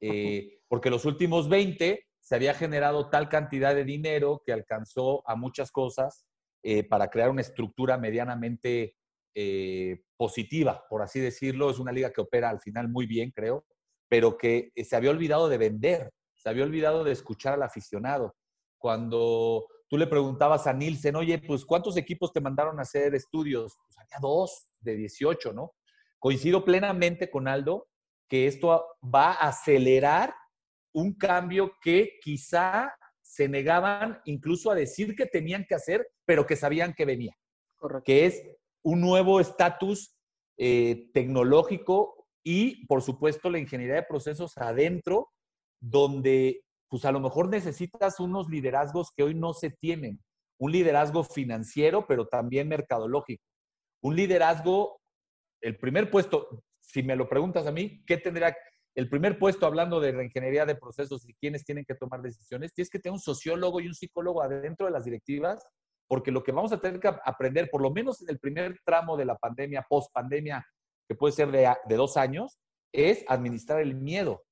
Eh, 0.00 0.60
porque 0.68 0.90
los 0.90 1.04
últimos 1.06 1.48
20 1.48 2.06
se 2.20 2.34
había 2.36 2.54
generado 2.54 3.10
tal 3.10 3.28
cantidad 3.28 3.74
de 3.74 3.84
dinero 3.84 4.44
que 4.46 4.52
alcanzó 4.52 5.28
a 5.28 5.34
muchas 5.34 5.72
cosas 5.72 6.24
eh, 6.62 6.84
para 6.84 7.10
crear 7.10 7.30
una 7.30 7.40
estructura 7.40 7.98
medianamente 7.98 8.94
positiva, 10.16 10.84
por 10.88 11.02
así 11.02 11.18
decirlo. 11.18 11.68
Es 11.68 11.80
una 11.80 11.90
liga 11.90 12.12
que 12.12 12.20
opera 12.20 12.48
al 12.48 12.60
final 12.60 12.88
muy 12.88 13.06
bien, 13.06 13.32
creo, 13.32 13.66
pero 14.08 14.38
que 14.38 14.70
se 14.76 14.94
había 14.94 15.10
olvidado 15.10 15.48
de 15.48 15.58
vender, 15.58 16.12
se 16.36 16.48
había 16.48 16.62
olvidado 16.62 17.02
de 17.02 17.10
escuchar 17.10 17.54
al 17.54 17.64
aficionado. 17.64 18.36
Cuando 18.78 19.66
tú 19.90 19.98
le 19.98 20.06
preguntabas 20.06 20.68
a 20.68 20.72
Nielsen, 20.72 21.16
oye, 21.16 21.38
pues 21.38 21.64
¿cuántos 21.64 21.96
equipos 21.96 22.32
te 22.32 22.40
mandaron 22.40 22.78
a 22.78 22.82
hacer 22.82 23.12
estudios? 23.16 23.76
Pues 23.84 23.98
había 23.98 24.18
dos 24.22 24.70
de 24.78 24.94
18, 24.94 25.52
¿no? 25.52 25.72
Coincido 26.20 26.64
plenamente 26.64 27.28
con 27.28 27.48
Aldo 27.48 27.88
que 28.28 28.46
esto 28.46 28.86
va 29.02 29.32
a 29.32 29.48
acelerar 29.48 30.32
un 30.94 31.14
cambio 31.14 31.72
que 31.82 32.20
quizá 32.22 32.94
se 33.20 33.48
negaban 33.48 34.20
incluso 34.26 34.70
a 34.70 34.76
decir 34.76 35.16
que 35.16 35.26
tenían 35.26 35.66
que 35.68 35.74
hacer, 35.74 36.06
pero 36.24 36.46
que 36.46 36.54
sabían 36.54 36.94
que 36.94 37.04
venía. 37.04 37.36
Correcto. 37.74 38.04
Que 38.06 38.26
es 38.26 38.42
un 38.82 39.00
nuevo 39.00 39.40
estatus 39.40 40.16
eh, 40.56 41.10
tecnológico 41.12 42.28
y, 42.44 42.86
por 42.86 43.02
supuesto, 43.02 43.50
la 43.50 43.58
ingeniería 43.58 43.96
de 43.96 44.06
procesos 44.08 44.56
adentro, 44.56 45.32
donde 45.80 46.62
pues 46.90 47.04
a 47.04 47.12
lo 47.12 47.20
mejor 47.20 47.48
necesitas 47.48 48.18
unos 48.18 48.48
liderazgos 48.48 49.12
que 49.16 49.22
hoy 49.22 49.34
no 49.34 49.54
se 49.54 49.70
tienen. 49.70 50.20
Un 50.58 50.72
liderazgo 50.72 51.22
financiero, 51.22 52.06
pero 52.06 52.26
también 52.26 52.68
mercadológico. 52.68 53.44
Un 54.02 54.16
liderazgo, 54.16 55.00
el 55.62 55.78
primer 55.78 56.10
puesto, 56.10 56.64
si 56.80 57.02
me 57.04 57.14
lo 57.14 57.28
preguntas 57.28 57.66
a 57.66 57.72
mí, 57.72 58.02
¿qué 58.04 58.18
tendría 58.18 58.54
el 58.96 59.08
primer 59.08 59.38
puesto 59.38 59.66
hablando 59.66 60.00
de 60.00 60.10
reingeniería 60.10 60.66
de 60.66 60.74
procesos 60.74 61.26
y 61.28 61.34
quiénes 61.34 61.64
tienen 61.64 61.84
que 61.84 61.94
tomar 61.94 62.22
decisiones? 62.22 62.74
Tienes 62.74 62.90
que 62.90 62.98
tener 62.98 63.14
un 63.14 63.20
sociólogo 63.20 63.80
y 63.80 63.86
un 63.86 63.94
psicólogo 63.94 64.42
adentro 64.42 64.86
de 64.86 64.92
las 64.92 65.04
directivas, 65.04 65.64
porque 66.08 66.32
lo 66.32 66.42
que 66.42 66.50
vamos 66.50 66.72
a 66.72 66.80
tener 66.80 66.98
que 66.98 67.14
aprender, 67.24 67.70
por 67.70 67.82
lo 67.82 67.92
menos 67.92 68.20
en 68.20 68.30
el 68.30 68.40
primer 68.40 68.80
tramo 68.84 69.16
de 69.16 69.26
la 69.26 69.36
pandemia, 69.36 69.86
post 69.88 70.12
pandemia, 70.12 70.66
que 71.08 71.14
puede 71.14 71.32
ser 71.32 71.52
de, 71.52 71.72
de 71.88 71.94
dos 71.94 72.16
años, 72.16 72.58
es 72.92 73.24
administrar 73.28 73.80
el 73.80 73.94
miedo 73.94 74.42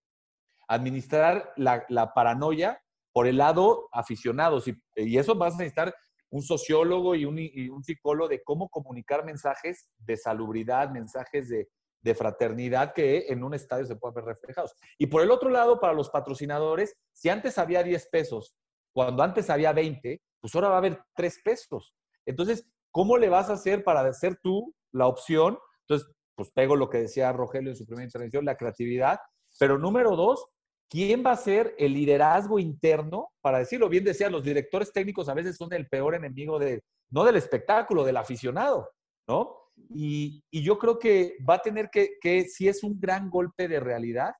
administrar 0.69 1.53
la, 1.57 2.13
paranoia 2.15 2.81
por 3.13 3.27
el 3.27 3.39
lado 3.39 3.89
aficionados. 3.93 4.69
Y, 4.69 5.19
eso 5.19 5.35
vas 5.35 5.55
a 5.55 5.59
necesitar 5.59 5.95
un 6.31 6.43
sociólogo 6.43 7.15
y 7.15 7.25
un, 7.25 7.83
psicólogo 7.83 8.29
de 8.29 8.43
cómo 8.45 8.69
comunicar 8.69 9.25
mensajes 9.25 9.89
de 9.99 10.17
salubridad, 10.17 10.91
mensajes 10.91 11.49
de, 11.49 11.69
fraternidad 12.15 12.95
que 12.95 13.27
en 13.29 13.45
un 13.45 13.53
estadio 13.53 13.85
se 13.85 13.95
pueden 13.95 14.15
ver 14.15 14.25
reflejados. 14.25 14.75
Y 14.97 15.09
por 15.09 15.21
el 15.21 15.31
otro 15.31 15.51
lado, 15.51 15.79
para 15.79 15.93
los 15.93 16.09
patrocinadores, 16.09 16.95
si 17.13 17.29
antes 17.29 17.59
había 17.59 17.83
10 17.83 18.09
pesos, 18.11 18.57
cuando 18.95 19.23
antes 19.23 19.51
había 19.51 19.75
20, 19.75 20.19
pues 20.41 20.55
ahora 20.55 20.69
va 20.69 20.77
a 20.77 20.79
haber 20.79 21.03
3 21.15 21.41
pesos. 21.45 21.95
Entonces, 22.25 22.67
¿cómo 22.91 23.19
le 23.19 23.29
vas 23.29 23.51
a 23.51 23.55
hacer 23.55 23.85
para 23.85 24.01
hacer 24.01 24.39
tú 24.43 24.75
la 24.91 25.07
opción? 25.07 25.59
Entonces, 25.87 26.11
pues 26.35 26.51
pego 26.53 26.77
lo 26.77 26.89
que 26.89 26.99
decía 26.99 27.31
Rogelio 27.31 27.73
en 27.73 27.77
su 27.77 27.85
primera 27.85 28.07
intervención, 28.07 28.47
la 28.47 28.57
creatividad. 28.57 29.19
Pero 29.59 29.77
número 29.77 30.17
dos, 30.17 30.47
¿quién 30.89 31.23
va 31.25 31.33
a 31.33 31.37
ser 31.37 31.75
el 31.79 31.93
liderazgo 31.93 32.59
interno? 32.59 33.31
Para 33.41 33.59
decirlo 33.59 33.89
bien, 33.89 34.05
decía, 34.05 34.31
los 34.31 34.43
directores 34.43 34.93
técnicos 34.93 35.29
a 35.29 35.35
veces 35.35 35.57
son 35.57 35.73
el 35.73 35.89
peor 35.89 36.15
enemigo 36.15 36.59
de, 36.59 36.83
no 37.11 37.25
del 37.25 37.37
espectáculo, 37.37 38.05
del 38.05 38.17
aficionado, 38.17 38.91
¿no? 39.29 39.57
Y, 39.91 40.43
yo 40.51 40.79
creo 40.79 40.99
que 40.99 41.37
va 41.49 41.55
a 41.55 41.63
tener 41.63 41.89
que, 41.91 42.19
que, 42.21 42.45
si 42.45 42.69
es 42.69 42.83
un 42.83 42.99
gran 42.99 43.31
golpe 43.31 43.69
de 43.69 43.81
realidad, 43.81 44.35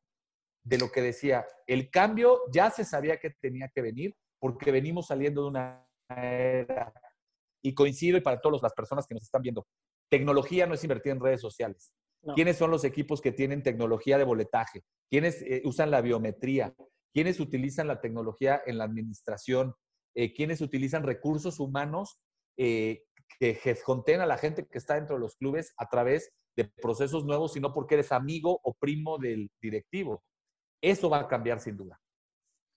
de 0.65 0.79
lo 0.79 0.91
que 0.91 1.01
decía, 1.01 1.47
el 1.67 1.91
cambio 1.91 2.41
ya 2.53 2.71
se 2.71 2.85
sabía 2.85 3.19
que 3.19 3.31
tenía 3.41 3.71
que 3.73 3.81
venir 3.81 4.15
porque 4.39 4.71
venimos 4.71 5.07
saliendo 5.07 5.43
de 5.43 5.49
una 5.49 5.89
era. 6.09 6.93
Y 7.63 7.75
coincido 7.75 8.17
y 8.17 8.21
para 8.21 8.41
todas 8.41 8.63
las 8.63 8.73
personas 8.73 9.07
que 9.07 9.15
nos 9.15 9.25
están 9.25 9.43
viendo, 9.43 9.67
tecnología 10.09 10.67
no 10.67 10.75
es 10.75 10.85
invertir 10.85 11.13
en 11.13 11.21
redes 11.21 11.41
sociales. 11.41 11.93
¿Quiénes 12.35 12.57
son 12.57 12.71
los 12.71 12.85
equipos 12.85 13.21
que 13.21 13.33
tienen 13.33 13.63
tecnología 13.63 14.19
de 14.19 14.25
boletaje? 14.25 14.85
¿Quiénes 15.11 15.41
eh, 15.43 15.63
usan 15.65 15.91
la 15.91 16.01
biometría? 16.01 16.75
¿Quiénes 17.15 17.41
utilizan 17.41 17.87
la 17.87 18.01
tecnología 18.01 18.61
en 18.67 18.79
la 18.79 18.85
administración? 18.85 19.75
Eh, 20.15 20.35
¿Quiénes 20.35 20.61
utilizan 20.61 21.05
recursos 21.05 21.61
humanos 21.61 22.21
eh, 22.57 23.05
que 23.39 23.59
contengan 23.85 24.23
a 24.23 24.27
la 24.27 24.39
gente 24.39 24.67
que 24.67 24.79
está 24.79 24.95
dentro 24.95 25.17
de 25.17 25.21
los 25.21 25.37
clubes 25.37 25.73
a 25.77 25.89
través 25.89 26.33
de 26.57 26.65
procesos 26.65 27.25
nuevos, 27.25 27.53
sino 27.53 27.73
porque 27.73 27.95
eres 27.95 28.11
amigo 28.13 28.61
o 28.63 28.75
primo 28.75 29.19
del 29.19 29.51
directivo? 29.61 30.23
Eso 30.83 31.09
va 31.09 31.21
a 31.21 31.29
cambiar 31.29 31.61
sin 31.61 31.77
duda. 31.77 32.01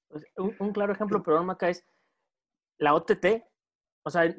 Pues, 0.07 0.25
un, 0.37 0.73
claro 0.73 0.93
ejemplo, 0.93 1.23
perdón, 1.23 1.47
Maca, 1.47 1.69
es 1.69 1.85
la 2.77 2.93
OTT. 2.93 3.43
O 4.03 4.09
sea, 4.09 4.35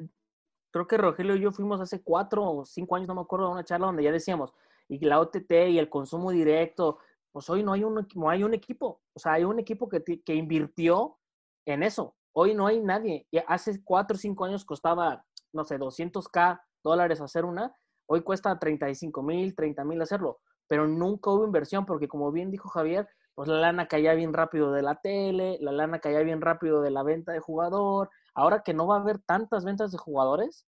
creo 0.71 0.87
que 0.87 0.97
Rogelio 0.97 1.35
y 1.35 1.41
yo 1.41 1.51
fuimos 1.51 1.81
hace 1.81 2.01
cuatro 2.01 2.43
o 2.43 2.65
cinco 2.65 2.95
años, 2.95 3.07
no 3.07 3.15
me 3.15 3.21
acuerdo, 3.21 3.47
a 3.47 3.51
una 3.51 3.63
charla 3.63 3.87
donde 3.87 4.03
ya 4.03 4.11
decíamos, 4.11 4.53
y 4.87 4.99
la 5.05 5.19
OTT 5.19 5.51
y 5.69 5.79
el 5.79 5.89
consumo 5.89 6.31
directo, 6.31 6.99
pues 7.31 7.49
hoy 7.49 7.63
no 7.63 7.73
hay 7.73 7.83
un, 7.83 8.07
no 8.15 8.29
hay 8.29 8.43
un 8.43 8.53
equipo, 8.53 9.01
o 9.13 9.19
sea, 9.19 9.33
hay 9.33 9.43
un 9.43 9.59
equipo 9.59 9.89
que, 9.89 10.03
que 10.23 10.35
invirtió 10.35 11.17
en 11.65 11.83
eso. 11.83 12.15
Hoy 12.35 12.55
no 12.55 12.67
hay 12.67 12.79
nadie. 12.79 13.27
Hace 13.47 13.83
cuatro 13.83 14.15
o 14.15 14.17
cinco 14.19 14.45
años 14.45 14.65
costaba, 14.65 15.23
no 15.51 15.63
sé, 15.63 15.79
200k 15.79 16.61
dólares 16.83 17.21
hacer 17.21 17.45
una, 17.45 17.75
hoy 18.07 18.21
cuesta 18.21 18.57
35 18.57 19.23
mil, 19.23 19.55
30 19.55 19.83
mil 19.85 20.01
hacerlo, 20.01 20.39
pero 20.67 20.87
nunca 20.87 21.31
hubo 21.31 21.45
inversión 21.45 21.85
porque 21.85 22.07
como 22.07 22.31
bien 22.31 22.51
dijo 22.51 22.69
Javier, 22.69 23.07
pues 23.35 23.47
la 23.47 23.57
lana 23.57 23.87
caía 23.87 24.13
bien 24.13 24.33
rápido 24.33 24.71
de 24.71 24.81
la 24.81 24.95
tele, 24.95 25.57
la 25.61 25.71
lana 25.71 25.99
caía 25.99 26.19
bien 26.19 26.41
rápido 26.41 26.81
de 26.81 26.91
la 26.91 27.03
venta 27.03 27.31
de 27.31 27.39
jugador. 27.39 28.09
Ahora 28.35 28.61
que 28.61 28.73
no 28.73 28.85
va 28.85 28.97
a 28.97 28.99
haber 28.99 29.19
tantas 29.19 29.65
ventas 29.65 29.91
de 29.91 29.97
jugadores, 29.97 30.67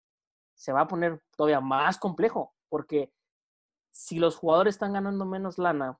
se 0.54 0.72
va 0.72 0.82
a 0.82 0.88
poner 0.88 1.20
todavía 1.36 1.60
más 1.60 1.98
complejo 1.98 2.54
porque 2.68 3.12
si 3.94 4.18
los 4.18 4.36
jugadores 4.36 4.74
están 4.74 4.92
ganando 4.92 5.24
menos 5.24 5.56
lana 5.56 5.98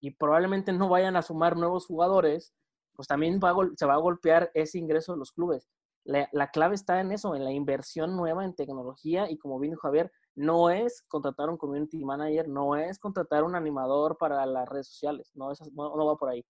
y 0.00 0.12
probablemente 0.12 0.72
no 0.72 0.88
vayan 0.88 1.16
a 1.16 1.22
sumar 1.22 1.56
nuevos 1.56 1.86
jugadores, 1.86 2.54
pues 2.94 3.08
también 3.08 3.40
se 3.76 3.86
va 3.86 3.94
a 3.94 3.98
golpear 3.98 4.50
ese 4.54 4.78
ingreso 4.78 5.12
de 5.12 5.18
los 5.18 5.32
clubes. 5.32 5.68
La, 6.04 6.50
clave 6.50 6.76
está 6.76 7.00
en 7.00 7.12
eso, 7.12 7.34
en 7.34 7.44
la 7.44 7.52
inversión 7.52 8.16
nueva 8.16 8.44
en 8.44 8.54
tecnología 8.54 9.30
y 9.30 9.36
como 9.38 9.58
vino 9.58 9.76
Javier, 9.76 10.10
no 10.34 10.70
es 10.70 11.02
contratar 11.08 11.50
un 11.50 11.58
community 11.58 12.02
manager, 12.04 12.48
no 12.48 12.76
es 12.76 12.98
contratar 12.98 13.44
un 13.44 13.54
animador 13.54 14.16
para 14.16 14.46
las 14.46 14.68
redes 14.68 14.86
sociales, 14.86 15.30
no, 15.34 15.52
no 15.74 16.06
va 16.06 16.16
por 16.16 16.30
ahí. 16.30 16.44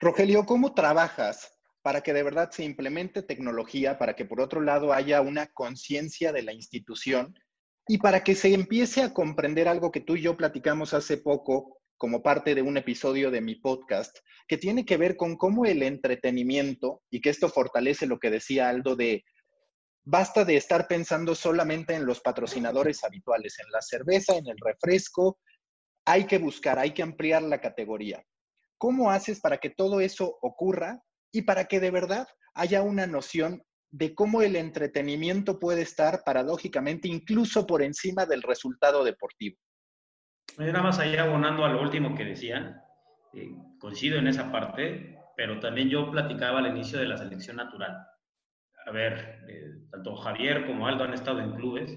Rogelio, 0.00 0.44
¿cómo 0.44 0.74
trabajas 0.74 1.56
para 1.82 2.00
que 2.00 2.12
de 2.12 2.22
verdad 2.22 2.50
se 2.50 2.64
implemente 2.64 3.22
tecnología, 3.22 3.98
para 3.98 4.16
que 4.16 4.24
por 4.24 4.40
otro 4.40 4.60
lado 4.60 4.92
haya 4.92 5.20
una 5.20 5.46
conciencia 5.52 6.32
de 6.32 6.42
la 6.42 6.52
institución 6.52 7.34
y 7.88 7.98
para 7.98 8.22
que 8.22 8.34
se 8.34 8.52
empiece 8.52 9.02
a 9.02 9.14
comprender 9.14 9.66
algo 9.66 9.90
que 9.90 10.00
tú 10.00 10.16
y 10.16 10.22
yo 10.22 10.36
platicamos 10.36 10.92
hace 10.92 11.16
poco 11.16 11.78
como 11.96 12.22
parte 12.22 12.54
de 12.54 12.62
un 12.62 12.76
episodio 12.76 13.30
de 13.30 13.40
mi 13.40 13.56
podcast, 13.56 14.16
que 14.46 14.56
tiene 14.56 14.84
que 14.84 14.96
ver 14.96 15.16
con 15.16 15.36
cómo 15.36 15.64
el 15.64 15.82
entretenimiento, 15.82 17.02
y 17.10 17.20
que 17.20 17.30
esto 17.30 17.48
fortalece 17.48 18.06
lo 18.06 18.18
que 18.18 18.30
decía 18.30 18.68
Aldo 18.68 18.94
de, 18.94 19.24
basta 20.04 20.44
de 20.44 20.56
estar 20.56 20.86
pensando 20.86 21.34
solamente 21.34 21.94
en 21.94 22.06
los 22.06 22.20
patrocinadores 22.20 23.02
habituales, 23.02 23.58
en 23.58 23.70
la 23.72 23.82
cerveza, 23.82 24.36
en 24.36 24.46
el 24.46 24.56
refresco, 24.58 25.38
hay 26.04 26.24
que 26.24 26.38
buscar, 26.38 26.78
hay 26.78 26.92
que 26.92 27.02
ampliar 27.02 27.42
la 27.42 27.60
categoría. 27.60 28.22
¿Cómo 28.78 29.10
haces 29.10 29.40
para 29.40 29.58
que 29.58 29.70
todo 29.70 30.00
eso 30.00 30.38
ocurra 30.40 31.02
y 31.32 31.42
para 31.42 31.64
que 31.64 31.80
de 31.80 31.90
verdad 31.90 32.28
haya 32.54 32.82
una 32.82 33.06
noción 33.06 33.62
de 33.90 34.14
cómo 34.14 34.42
el 34.42 34.56
entretenimiento 34.56 35.58
puede 35.58 35.82
estar 35.82 36.22
paradójicamente 36.24 37.08
incluso 37.08 37.66
por 37.66 37.82
encima 37.82 38.26
del 38.26 38.42
resultado 38.42 39.04
deportivo? 39.04 39.56
Nada 40.58 40.82
más 40.82 40.98
ahí 40.98 41.16
abonando 41.16 41.64
a 41.64 41.68
lo 41.68 41.80
último 41.80 42.14
que 42.14 42.24
decían, 42.24 42.80
eh, 43.34 43.50
coincido 43.78 44.18
en 44.18 44.28
esa 44.28 44.50
parte, 44.50 45.16
pero 45.36 45.60
también 45.60 45.88
yo 45.88 46.10
platicaba 46.10 46.58
al 46.58 46.66
inicio 46.66 46.98
de 46.98 47.06
la 47.06 47.16
selección 47.16 47.56
natural. 47.56 47.96
A 48.86 48.90
ver, 48.90 49.44
eh, 49.48 49.70
tanto 49.90 50.16
Javier 50.16 50.66
como 50.66 50.86
Aldo 50.86 51.04
han 51.04 51.14
estado 51.14 51.40
en 51.40 51.54
clubes 51.54 51.96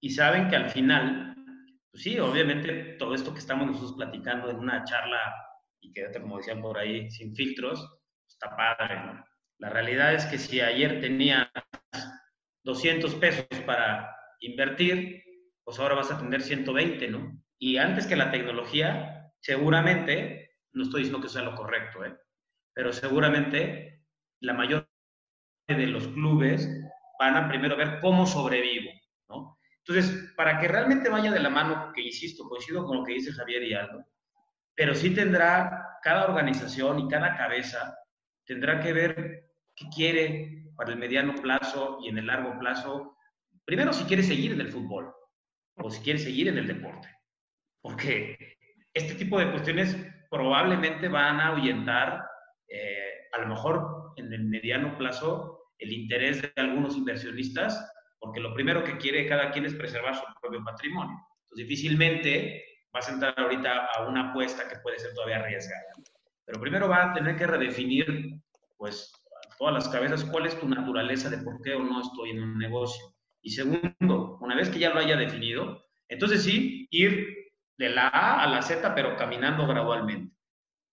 y 0.00 0.10
saben 0.10 0.48
que 0.48 0.56
al 0.56 0.68
final, 0.70 1.34
pues 1.90 2.02
sí, 2.02 2.18
obviamente 2.18 2.96
todo 2.98 3.14
esto 3.14 3.32
que 3.32 3.38
estamos 3.38 3.66
nosotros 3.66 3.94
platicando 3.94 4.50
en 4.50 4.56
una 4.56 4.84
charla 4.84 5.18
y 5.80 5.92
quédate, 5.92 6.20
como 6.20 6.36
decían 6.36 6.60
por 6.60 6.78
ahí, 6.78 7.10
sin 7.10 7.34
filtros, 7.34 7.88
está 8.28 8.54
padre, 8.54 9.22
La 9.60 9.68
realidad 9.68 10.14
es 10.14 10.24
que 10.24 10.38
si 10.38 10.62
ayer 10.62 11.02
tenías 11.02 11.46
200 12.64 13.14
pesos 13.16 13.46
para 13.66 14.16
invertir, 14.40 15.22
pues 15.62 15.78
ahora 15.78 15.96
vas 15.96 16.10
a 16.10 16.18
tener 16.18 16.40
120, 16.40 17.08
¿no? 17.08 17.38
Y 17.58 17.76
antes 17.76 18.06
que 18.06 18.16
la 18.16 18.30
tecnología, 18.30 19.30
seguramente, 19.40 20.56
no 20.72 20.84
estoy 20.84 21.02
diciendo 21.02 21.20
que 21.20 21.28
sea 21.28 21.42
lo 21.42 21.54
correcto, 21.54 22.02
¿eh? 22.06 22.16
pero 22.72 22.90
seguramente 22.90 24.02
la 24.40 24.54
mayor 24.54 24.88
de 25.68 25.86
los 25.86 26.08
clubes 26.08 26.66
van 27.18 27.36
a 27.36 27.46
primero 27.46 27.76
ver 27.76 28.00
cómo 28.00 28.26
sobrevivo, 28.26 28.90
¿no? 29.28 29.58
Entonces, 29.84 30.32
para 30.36 30.58
que 30.58 30.68
realmente 30.68 31.10
vaya 31.10 31.30
de 31.30 31.40
la 31.40 31.50
mano, 31.50 31.92
que 31.94 32.00
insisto, 32.00 32.48
coincido 32.48 32.86
con 32.86 32.96
lo 32.96 33.04
que 33.04 33.12
dice 33.12 33.32
Javier 33.32 33.62
y 33.64 33.74
Aldo, 33.74 34.06
pero 34.74 34.94
sí 34.94 35.10
tendrá 35.10 35.98
cada 36.02 36.24
organización 36.24 37.00
y 37.00 37.08
cada 37.08 37.36
cabeza 37.36 37.94
tendrá 38.46 38.80
que 38.80 38.94
ver 38.94 39.49
qué 39.80 39.88
quiere 39.88 40.64
para 40.76 40.92
el 40.92 40.98
mediano 40.98 41.34
plazo 41.36 41.98
y 42.02 42.08
en 42.08 42.18
el 42.18 42.26
largo 42.26 42.58
plazo. 42.58 43.16
Primero, 43.64 43.92
si 43.92 44.04
quiere 44.04 44.22
seguir 44.22 44.52
en 44.52 44.60
el 44.60 44.68
fútbol 44.70 45.12
o 45.76 45.90
si 45.90 46.02
quiere 46.02 46.18
seguir 46.18 46.48
en 46.48 46.58
el 46.58 46.66
deporte, 46.66 47.08
porque 47.80 48.58
este 48.92 49.14
tipo 49.14 49.38
de 49.38 49.50
cuestiones 49.50 49.96
probablemente 50.30 51.08
van 51.08 51.40
a 51.40 51.48
ahuyentar, 51.48 52.22
eh, 52.68 53.28
a 53.32 53.40
lo 53.40 53.48
mejor 53.48 54.12
en 54.16 54.32
el 54.32 54.44
mediano 54.44 54.98
plazo, 54.98 55.72
el 55.78 55.92
interés 55.92 56.42
de 56.42 56.52
algunos 56.56 56.96
inversionistas, 56.96 57.92
porque 58.18 58.40
lo 58.40 58.52
primero 58.52 58.84
que 58.84 58.98
quiere 58.98 59.26
cada 59.26 59.50
quien 59.50 59.64
es 59.64 59.74
preservar 59.74 60.14
su 60.14 60.22
propio 60.42 60.62
patrimonio. 60.62 61.16
Entonces, 61.44 61.68
difícilmente 61.68 62.64
vas 62.92 63.08
a 63.08 63.12
entrar 63.12 63.34
ahorita 63.38 63.86
a 63.86 64.06
una 64.06 64.30
apuesta 64.30 64.68
que 64.68 64.78
puede 64.80 64.98
ser 64.98 65.14
todavía 65.14 65.38
arriesgada. 65.38 65.84
Pero 66.44 66.60
primero 66.60 66.88
va 66.88 67.10
a 67.10 67.14
tener 67.14 67.36
que 67.36 67.46
redefinir, 67.46 68.34
pues, 68.76 69.12
todas 69.60 69.74
las 69.74 69.88
cabezas 69.90 70.24
cuál 70.24 70.46
es 70.46 70.58
tu 70.58 70.66
naturaleza 70.66 71.28
de 71.28 71.36
por 71.36 71.60
qué 71.60 71.74
o 71.74 71.82
no 71.82 72.00
estoy 72.00 72.30
en 72.30 72.42
un 72.42 72.58
negocio. 72.58 73.04
Y 73.42 73.50
segundo, 73.50 74.38
una 74.40 74.56
vez 74.56 74.70
que 74.70 74.78
ya 74.78 74.88
lo 74.88 75.00
haya 75.00 75.18
definido, 75.18 75.84
entonces 76.08 76.42
sí, 76.42 76.88
ir 76.90 77.28
de 77.76 77.90
la 77.90 78.08
A 78.08 78.42
a 78.42 78.46
la 78.46 78.62
Z, 78.62 78.94
pero 78.94 79.16
caminando 79.16 79.66
gradualmente. 79.66 80.34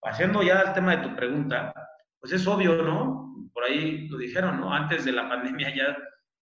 Haciendo 0.02 0.42
ya 0.42 0.60
el 0.60 0.74
tema 0.74 0.96
de 0.96 1.08
tu 1.08 1.16
pregunta, 1.16 1.72
pues 2.20 2.34
es 2.34 2.46
obvio, 2.46 2.82
¿no? 2.82 3.48
Por 3.54 3.64
ahí 3.64 4.06
lo 4.06 4.18
dijeron, 4.18 4.60
¿no? 4.60 4.70
Antes 4.70 5.06
de 5.06 5.12
la 5.12 5.26
pandemia 5.30 5.74
ya 5.74 5.96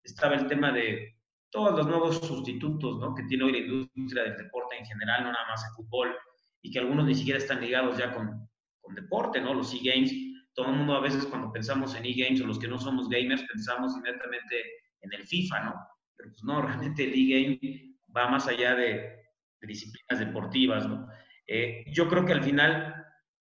estaba 0.03 0.33
el 0.33 0.47
tema 0.47 0.71
de 0.71 1.15
todos 1.51 1.77
los 1.77 1.85
nuevos 1.85 2.17
sustitutos 2.17 2.99
¿no? 2.99 3.13
que 3.13 3.23
tiene 3.23 3.45
hoy 3.45 3.51
la 3.51 3.59
industria 3.59 4.23
del 4.23 4.35
deporte 4.35 4.77
en 4.77 4.85
general, 4.85 5.23
no 5.23 5.31
nada 5.31 5.47
más 5.47 5.63
el 5.63 5.75
fútbol, 5.75 6.15
y 6.63 6.71
que 6.71 6.79
algunos 6.79 7.05
ni 7.05 7.13
siquiera 7.13 7.37
están 7.37 7.61
ligados 7.61 7.97
ya 7.97 8.11
con, 8.13 8.49
con 8.81 8.95
deporte, 8.95 9.39
¿no? 9.39 9.53
Los 9.53 9.71
e-games. 9.75 10.11
Todo 10.55 10.69
el 10.69 10.77
mundo 10.77 10.95
a 10.95 11.01
veces 11.01 11.25
cuando 11.25 11.51
pensamos 11.51 11.95
en 11.95 12.05
e-games 12.05 12.41
o 12.41 12.47
los 12.47 12.59
que 12.59 12.67
no 12.67 12.79
somos 12.79 13.09
gamers 13.09 13.43
pensamos 13.43 13.95
inmediatamente 13.95 14.63
en 15.01 15.13
el 15.13 15.27
FIFA, 15.27 15.63
¿no? 15.65 15.75
Pero 16.15 16.29
pues 16.31 16.43
no, 16.43 16.61
realmente 16.63 17.03
el 17.03 17.13
e-game 17.13 17.95
va 18.15 18.29
más 18.29 18.47
allá 18.47 18.75
de, 18.75 19.13
disciplinas 19.61 20.19
deportivas, 20.19 20.87
¿no? 20.87 21.07
Eh, 21.47 21.85
yo 21.91 22.07
creo 22.07 22.23
que 22.23 22.33
al 22.33 22.43
final, 22.43 22.93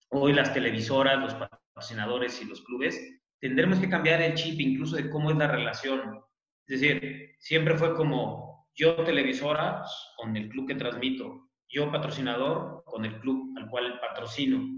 hoy 0.09 0.33
las 0.33 0.53
televisoras, 0.53 1.19
los 1.19 1.35
patrocinadores 1.35 2.41
y 2.41 2.45
los 2.45 2.61
clubes, 2.61 2.99
tendremos 3.39 3.79
que 3.79 3.89
cambiar 3.89 4.21
el 4.21 4.33
chip 4.33 4.59
incluso 4.59 4.95
de 4.95 5.09
cómo 5.09 5.29
es 5.29 5.37
la 5.37 5.47
relación 5.47 6.25
es 6.67 6.81
decir, 6.81 7.35
siempre 7.37 7.77
fue 7.77 7.95
como 7.95 8.67
yo 8.73 8.95
televisora 9.03 9.83
con 10.17 10.35
el 10.35 10.49
club 10.49 10.67
que 10.67 10.75
transmito, 10.75 11.49
yo 11.69 11.91
patrocinador 11.91 12.83
con 12.85 13.05
el 13.05 13.19
club 13.19 13.53
al 13.57 13.69
cual 13.69 13.99
patrocino. 13.99 14.74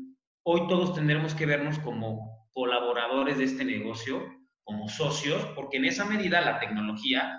Hoy 0.49 0.65
todos 0.69 0.93
tendremos 0.93 1.36
que 1.36 1.45
vernos 1.45 1.77
como 1.79 2.47
colaboradores 2.53 3.38
de 3.38 3.43
este 3.43 3.65
negocio, 3.65 4.23
como 4.63 4.88
socios, 4.88 5.45
porque 5.55 5.75
en 5.75 5.83
esa 5.83 6.05
medida 6.05 6.39
la 6.39 6.57
tecnología 6.57 7.38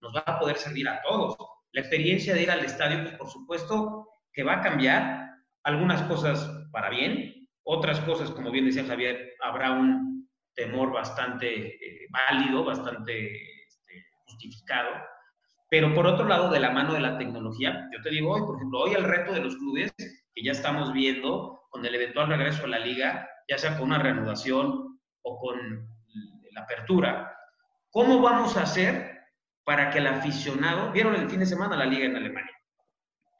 nos 0.00 0.16
va 0.16 0.24
a 0.26 0.40
poder 0.40 0.56
servir 0.56 0.88
a 0.88 1.00
todos. 1.02 1.36
La 1.70 1.82
experiencia 1.82 2.34
de 2.34 2.42
ir 2.42 2.50
al 2.50 2.64
estadio, 2.64 3.04
pues 3.04 3.14
por 3.14 3.28
supuesto 3.28 4.08
que 4.32 4.42
va 4.42 4.54
a 4.54 4.60
cambiar 4.62 5.30
algunas 5.62 6.02
cosas 6.08 6.50
para 6.72 6.90
bien, 6.90 7.46
otras 7.62 8.00
cosas, 8.00 8.32
como 8.32 8.50
bien 8.50 8.66
decía 8.66 8.84
Javier, 8.84 9.34
habrá 9.40 9.70
un 9.70 10.28
temor 10.56 10.90
bastante 10.90 11.68
eh, 11.68 12.08
válido, 12.10 12.64
bastante 12.64 13.30
justificado. 14.26 14.90
Pero 15.70 15.94
por 15.94 16.04
otro 16.04 16.26
lado, 16.26 16.50
de 16.50 16.58
la 16.58 16.70
mano 16.70 16.94
de 16.94 17.00
la 17.00 17.16
tecnología, 17.16 17.88
yo 17.96 18.02
te 18.02 18.10
digo 18.10 18.32
hoy, 18.32 18.40
por 18.40 18.56
ejemplo, 18.56 18.80
hoy 18.80 18.94
el 18.94 19.04
reto 19.04 19.32
de 19.32 19.40
los 19.40 19.54
clubes 19.54 19.94
que 19.96 20.42
ya 20.42 20.50
estamos 20.50 20.92
viendo 20.92 21.60
con 21.74 21.84
el 21.84 21.92
eventual 21.96 22.28
regreso 22.28 22.66
a 22.66 22.68
la 22.68 22.78
liga, 22.78 23.28
ya 23.48 23.58
sea 23.58 23.76
con 23.76 23.88
una 23.88 23.98
reanudación 23.98 25.00
o 25.22 25.38
con 25.40 25.88
la 26.52 26.60
apertura, 26.60 27.36
¿cómo 27.90 28.22
vamos 28.22 28.56
a 28.56 28.62
hacer 28.62 29.24
para 29.64 29.90
que 29.90 29.98
el 29.98 30.06
aficionado, 30.06 30.92
vieron 30.92 31.16
el 31.16 31.28
fin 31.28 31.40
de 31.40 31.46
semana 31.46 31.76
la 31.76 31.84
liga 31.84 32.04
en 32.04 32.14
Alemania? 32.14 32.54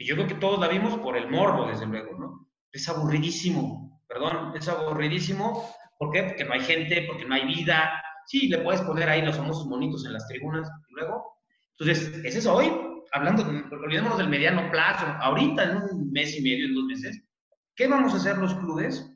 Y 0.00 0.04
yo 0.04 0.16
creo 0.16 0.26
que 0.26 0.34
todos 0.34 0.58
la 0.58 0.66
vimos 0.66 0.98
por 0.98 1.16
el 1.16 1.30
morbo, 1.30 1.68
desde 1.68 1.86
luego, 1.86 2.18
¿no? 2.18 2.50
Es 2.72 2.88
aburridísimo, 2.88 4.02
perdón, 4.08 4.52
es 4.56 4.66
aburridísimo. 4.66 5.72
¿Por 5.96 6.10
qué? 6.10 6.24
Porque 6.24 6.44
no 6.44 6.54
hay 6.54 6.60
gente, 6.60 7.04
porque 7.06 7.24
no 7.24 7.36
hay 7.36 7.46
vida, 7.46 8.02
Sí, 8.26 8.48
le 8.48 8.58
puedes 8.58 8.80
poner 8.82 9.08
ahí 9.08 9.22
los 9.22 9.36
famosos 9.36 9.66
monitos 9.66 10.04
en 10.06 10.14
las 10.14 10.26
tribunas 10.26 10.68
y 10.88 10.94
luego. 10.94 11.38
Entonces, 11.78 12.24
es 12.24 12.36
eso 12.36 12.54
hoy, 12.54 12.72
hablando, 13.12 13.42
olvidémonos 13.70 14.18
del 14.18 14.28
mediano 14.28 14.70
plazo, 14.70 15.04
ahorita 15.20 15.64
en 15.64 15.76
un 15.76 16.10
mes 16.10 16.36
y 16.38 16.42
medio, 16.42 16.66
en 16.66 16.74
dos 16.74 16.84
meses, 16.84 17.22
¿qué 17.76 17.86
vamos 17.86 18.12
a 18.14 18.16
hacer 18.16 18.38
los 18.38 18.54
clubes 18.54 19.10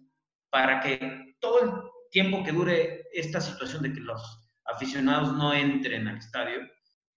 para 0.51 0.81
que 0.81 1.37
todo 1.41 1.63
el 1.63 1.71
tiempo 2.11 2.43
que 2.43 2.53
dure 2.53 3.05
esta 3.13 3.41
situación 3.41 3.83
de 3.83 3.93
que 3.93 4.01
los 4.01 4.49
aficionados 4.65 5.35
no 5.35 5.53
entren 5.53 6.09
al 6.09 6.19
estadio, 6.19 6.61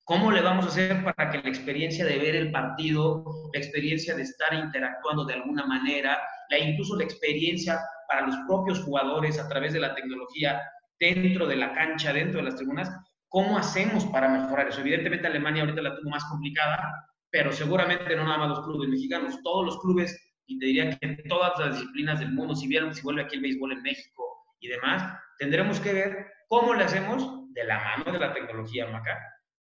¿cómo 0.04 0.32
le 0.32 0.42
vamos 0.42 0.66
a 0.66 0.70
hacer 0.70 1.04
para 1.04 1.30
que 1.30 1.40
la 1.40 1.50
experiencia 1.50 2.06
de 2.06 2.18
ver 2.18 2.36
el 2.36 2.52
partido, 2.52 3.24
la 3.54 3.60
experiencia 3.60 4.16
de 4.16 4.24
estar 4.24 4.54
interactuando 4.54 5.26
de 5.26 5.36
alguna 5.36 5.66
manera, 5.66 6.20
la, 6.50 6.60
incluso 6.60 6.96
la 6.96 7.04
experiencia 7.04 7.80
para 8.08 8.28
los 8.28 8.36
propios 8.48 8.84
jugadores 8.84 9.40
a 9.40 9.48
través 9.48 9.74
de 9.74 9.80
la 9.80 9.96
tecnología 9.96 10.62
dentro 11.00 11.48
de 11.48 11.56
la 11.56 11.74
cancha, 11.74 12.14
dentro 12.14 12.40
de 12.40 12.46
las 12.46 12.56
tribunas, 12.56 12.92
¿cómo 13.28 13.58
hacemos 13.58 14.06
para 14.06 14.30
mejorar 14.30 14.68
eso? 14.68 14.82
Evidentemente 14.82 15.28
Alemania 15.28 15.64
ahorita 15.64 15.82
la 15.82 15.96
tuvo 15.96 16.10
más 16.10 16.24
complicada, 16.26 17.08
pero 17.30 17.52
seguramente 17.52 18.16
no 18.16 18.26
nada 18.26 18.38
más 18.38 18.50
los 18.50 18.66
clubes 18.66 18.90
mexicanos, 18.90 19.42
todos 19.42 19.66
los 19.66 19.80
clubes, 19.80 20.31
y 20.48 20.60
te 20.60 20.66
diría 20.66 20.90
que 20.90 21.06
en 21.06 21.24
todas 21.28 21.58
las 21.60 21.80
disciplinas 21.80 22.20
del 22.20 22.34
mundo, 22.34 22.56
si 22.56 22.68
vieron, 22.68 22.94
si 22.94 23.02
vuelve 23.02 23.24
aquí 23.24 23.36
el 23.36 23.42
béisbol 23.42 23.74
en 23.74 23.82
México 23.82 24.24
y 24.60 24.68
demás, 24.68 25.18
tendremos 25.38 25.80
que 25.80 25.94
ver 25.94 26.28
cómo 26.48 26.74
le 26.74 26.84
hacemos 26.84 27.52
de 27.54 27.64
la 27.64 27.80
mano 27.80 28.12
de 28.12 28.20
la 28.20 28.34
tecnología, 28.34 28.88
Maca, 28.88 29.18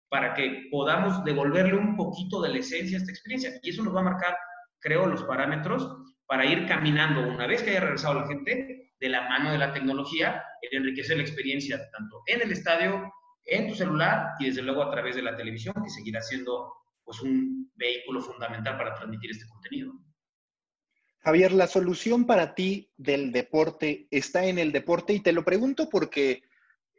para 0.08 0.34
que 0.34 0.68
podamos 0.70 1.24
devolverle 1.24 1.74
un 1.74 1.96
poquito 1.96 2.40
de 2.42 2.50
la 2.50 2.58
esencia 2.58 2.96
a 2.96 3.00
esta 3.00 3.12
experiencia. 3.12 3.52
Y 3.62 3.70
eso 3.70 3.82
nos 3.82 3.94
va 3.94 4.00
a 4.00 4.04
marcar, 4.04 4.36
creo, 4.80 5.06
los 5.06 5.22
parámetros 5.24 5.86
para 6.26 6.44
ir 6.44 6.66
caminando 6.66 7.22
una 7.22 7.46
vez 7.46 7.62
que 7.62 7.70
haya 7.70 7.80
regresado 7.80 8.20
la 8.20 8.26
gente 8.26 8.92
de 9.00 9.08
la 9.08 9.28
mano 9.28 9.52
de 9.52 9.58
la 9.58 9.72
tecnología, 9.72 10.44
el 10.62 10.78
enriquecer 10.78 11.16
la 11.16 11.22
experiencia 11.22 11.78
tanto 11.90 12.22
en 12.26 12.42
el 12.42 12.52
estadio, 12.52 13.12
en 13.44 13.68
tu 13.68 13.74
celular 13.74 14.32
y 14.38 14.46
desde 14.46 14.62
luego 14.62 14.82
a 14.82 14.90
través 14.90 15.16
de 15.16 15.22
la 15.22 15.36
televisión, 15.36 15.74
que 15.82 15.90
seguirá 15.90 16.20
siendo 16.20 16.72
pues 17.04 17.20
un 17.22 17.70
vehículo 17.76 18.20
fundamental 18.20 18.76
para 18.76 18.94
transmitir 18.94 19.30
este 19.30 19.48
contenido. 19.48 19.92
Javier, 21.20 21.52
la 21.52 21.66
solución 21.66 22.26
para 22.26 22.54
ti 22.54 22.90
del 22.96 23.32
deporte 23.32 24.06
está 24.10 24.46
en 24.46 24.58
el 24.58 24.72
deporte 24.72 25.12
y 25.12 25.20
te 25.20 25.32
lo 25.32 25.44
pregunto 25.44 25.88
porque 25.88 26.42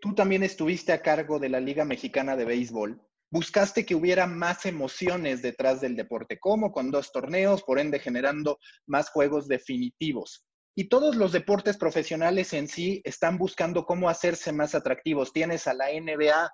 tú 0.02 0.14
también 0.14 0.44
estuviste 0.44 0.92
a 0.92 1.02
cargo 1.02 1.40
de 1.40 1.50
la 1.50 1.60
Liga 1.60 1.86
Mexicana 1.86 2.36
de 2.36 2.46
Béisbol. 2.46 3.02
Buscaste 3.32 3.86
que 3.86 3.96
hubiera 3.96 4.26
más 4.26 4.66
emociones 4.66 5.42
detrás 5.42 5.82
del 5.82 5.96
deporte, 5.96 6.40
como 6.40 6.72
con 6.72 6.90
dos 6.90 7.12
torneos, 7.12 7.64
por 7.64 7.80
ende 7.80 8.00
generando 8.00 8.60
más 8.88 9.10
juegos 9.10 9.48
definitivos. 9.48 10.46
Y 10.76 10.86
todos 10.86 11.16
los 11.16 11.32
deportes 11.32 11.78
profesionales 11.78 12.54
en 12.54 12.68
sí 12.68 13.02
están 13.04 13.38
buscando 13.38 13.86
cómo 13.86 14.10
hacerse 14.10 14.52
más 14.52 14.74
atractivos. 14.74 15.32
Tienes 15.32 15.68
a 15.68 15.74
la 15.74 15.88
NBA 15.92 16.52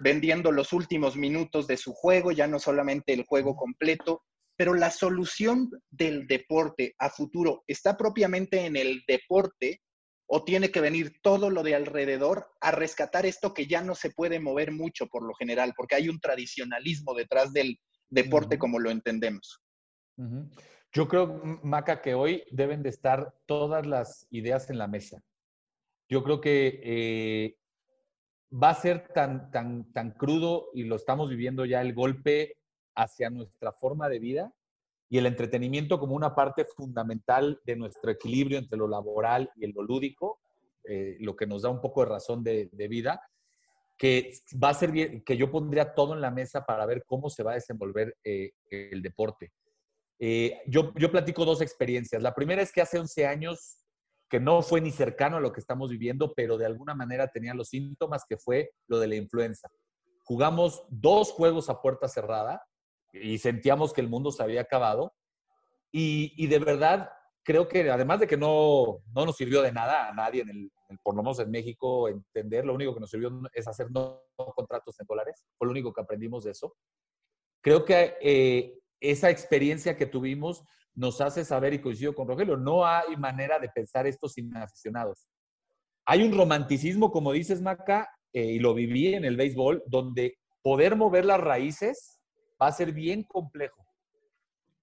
vendiendo 0.00 0.52
los 0.52 0.72
últimos 0.72 1.16
minutos 1.16 1.66
de 1.66 1.76
su 1.76 1.92
juego, 1.92 2.32
ya 2.32 2.46
no 2.46 2.58
solamente 2.58 3.12
el 3.12 3.24
juego 3.24 3.56
completo. 3.56 4.22
Pero 4.58 4.74
la 4.74 4.90
solución 4.90 5.70
del 5.88 6.26
deporte 6.26 6.96
a 6.98 7.10
futuro 7.10 7.62
está 7.68 7.96
propiamente 7.96 8.66
en 8.66 8.74
el 8.74 9.04
deporte 9.06 9.82
o 10.26 10.42
tiene 10.42 10.72
que 10.72 10.80
venir 10.80 11.20
todo 11.22 11.48
lo 11.48 11.62
de 11.62 11.76
alrededor 11.76 12.48
a 12.60 12.72
rescatar 12.72 13.24
esto 13.24 13.54
que 13.54 13.68
ya 13.68 13.82
no 13.82 13.94
se 13.94 14.10
puede 14.10 14.40
mover 14.40 14.72
mucho 14.72 15.06
por 15.06 15.22
lo 15.22 15.32
general, 15.34 15.74
porque 15.76 15.94
hay 15.94 16.08
un 16.08 16.18
tradicionalismo 16.18 17.14
detrás 17.14 17.52
del 17.52 17.78
deporte 18.10 18.58
como 18.58 18.80
lo 18.80 18.90
entendemos. 18.90 19.62
Yo 20.92 21.06
creo, 21.06 21.40
Maca, 21.62 22.02
que 22.02 22.14
hoy 22.14 22.42
deben 22.50 22.82
de 22.82 22.88
estar 22.88 23.32
todas 23.46 23.86
las 23.86 24.26
ideas 24.30 24.70
en 24.70 24.78
la 24.78 24.88
mesa. 24.88 25.22
Yo 26.10 26.24
creo 26.24 26.40
que 26.40 26.80
eh, 26.82 27.56
va 28.52 28.70
a 28.70 28.74
ser 28.74 29.06
tan, 29.14 29.52
tan, 29.52 29.92
tan 29.92 30.10
crudo 30.10 30.70
y 30.74 30.82
lo 30.82 30.96
estamos 30.96 31.30
viviendo 31.30 31.64
ya 31.64 31.80
el 31.80 31.94
golpe 31.94 32.56
hacia 32.98 33.30
nuestra 33.30 33.72
forma 33.72 34.08
de 34.08 34.18
vida 34.18 34.52
y 35.08 35.18
el 35.18 35.26
entretenimiento 35.26 35.98
como 35.98 36.14
una 36.14 36.34
parte 36.34 36.64
fundamental 36.64 37.60
de 37.64 37.76
nuestro 37.76 38.10
equilibrio 38.10 38.58
entre 38.58 38.76
lo 38.76 38.88
laboral 38.88 39.50
y 39.56 39.72
lo 39.72 39.82
lúdico, 39.82 40.40
eh, 40.84 41.16
lo 41.20 41.34
que 41.36 41.46
nos 41.46 41.62
da 41.62 41.70
un 41.70 41.80
poco 41.80 42.02
de 42.02 42.10
razón 42.10 42.42
de, 42.42 42.68
vida, 42.88 43.22
que 43.96 44.32
va 44.62 44.70
a 44.70 44.74
ser 44.74 44.90
bien, 44.90 45.22
que 45.24 45.36
yo 45.36 45.50
pondría 45.50 45.94
todo 45.94 46.12
en 46.14 46.20
la 46.20 46.30
mesa 46.30 46.66
para 46.66 46.84
ver 46.86 47.04
cómo 47.06 47.30
se 47.30 47.42
va 47.42 47.52
a 47.52 47.54
desenvolver 47.54 48.16
eh, 48.24 48.52
el 48.70 49.00
deporte. 49.00 49.52
Eh, 50.18 50.60
yo, 50.66 50.92
yo 50.96 51.10
platico 51.10 51.44
dos 51.44 51.62
experiencias. 51.62 52.20
La 52.20 52.34
primera 52.34 52.60
es 52.60 52.72
que 52.72 52.82
hace 52.82 52.98
11 52.98 53.26
años, 53.26 53.84
que 54.28 54.40
no 54.40 54.60
fue 54.60 54.80
ni 54.80 54.90
cercano 54.90 55.38
a 55.38 55.40
lo 55.40 55.52
que 55.52 55.60
estamos 55.60 55.90
viviendo, 55.90 56.34
pero 56.34 56.58
de 56.58 56.66
alguna 56.66 56.94
manera 56.94 57.28
tenía 57.28 57.54
los 57.54 57.68
síntomas, 57.68 58.24
que 58.28 58.36
fue 58.36 58.72
lo 58.88 58.98
de 58.98 59.06
la 59.06 59.14
influenza. 59.14 59.68
Jugamos 60.24 60.84
dos 60.90 61.32
juegos 61.32 61.70
a 61.70 61.80
puerta 61.80 62.08
cerrada 62.08 62.67
y 63.12 63.38
sentíamos 63.38 63.92
que 63.92 64.00
el 64.00 64.08
mundo 64.08 64.30
se 64.30 64.42
había 64.42 64.62
acabado. 64.62 65.14
Y, 65.90 66.46
de 66.46 66.58
verdad, 66.58 67.10
creo 67.42 67.66
que 67.66 67.90
además 67.90 68.20
de 68.20 68.26
que 68.26 68.36
no, 68.36 68.98
no 69.14 69.24
nos 69.24 69.36
sirvió 69.36 69.62
de 69.62 69.72
nada 69.72 70.08
a 70.08 70.14
nadie, 70.14 70.42
en 70.42 70.50
el, 70.50 70.70
por 71.02 71.14
lo 71.14 71.22
menos 71.22 71.38
en 71.40 71.50
México, 71.50 72.08
entender, 72.08 72.64
lo 72.64 72.74
único 72.74 72.94
que 72.94 73.00
nos 73.00 73.10
sirvió 73.10 73.30
es 73.52 73.66
hacer 73.66 73.90
no, 73.90 74.22
contratos 74.54 74.98
en 75.00 75.06
dólares. 75.06 75.44
Fue 75.56 75.66
lo 75.66 75.72
único 75.72 75.92
que 75.92 76.00
aprendimos 76.00 76.44
de 76.44 76.50
eso. 76.52 76.76
Creo 77.62 77.84
que 77.84 78.16
eh, 78.20 78.78
esa 79.00 79.30
experiencia 79.30 79.96
que 79.96 80.06
tuvimos 80.06 80.62
nos 80.94 81.20
hace 81.20 81.44
saber, 81.44 81.74
y 81.74 81.80
coincido 81.80 82.14
con 82.14 82.28
Rogelio, 82.28 82.56
no 82.56 82.84
hay 82.84 83.16
manera 83.16 83.58
de 83.58 83.68
pensar 83.68 84.06
esto 84.06 84.28
sin 84.28 84.54
aficionados. 84.56 85.28
Hay 86.04 86.22
un 86.22 86.36
romanticismo, 86.36 87.10
como 87.10 87.32
dices, 87.32 87.62
Maca, 87.62 88.10
eh, 88.32 88.44
y 88.44 88.58
lo 88.58 88.74
viví 88.74 89.14
en 89.14 89.24
el 89.24 89.36
béisbol, 89.36 89.82
donde 89.86 90.38
poder 90.62 90.96
mover 90.96 91.24
las 91.24 91.40
raíces 91.40 92.17
va 92.60 92.68
a 92.68 92.72
ser 92.72 92.92
bien 92.92 93.22
complejo. 93.24 93.86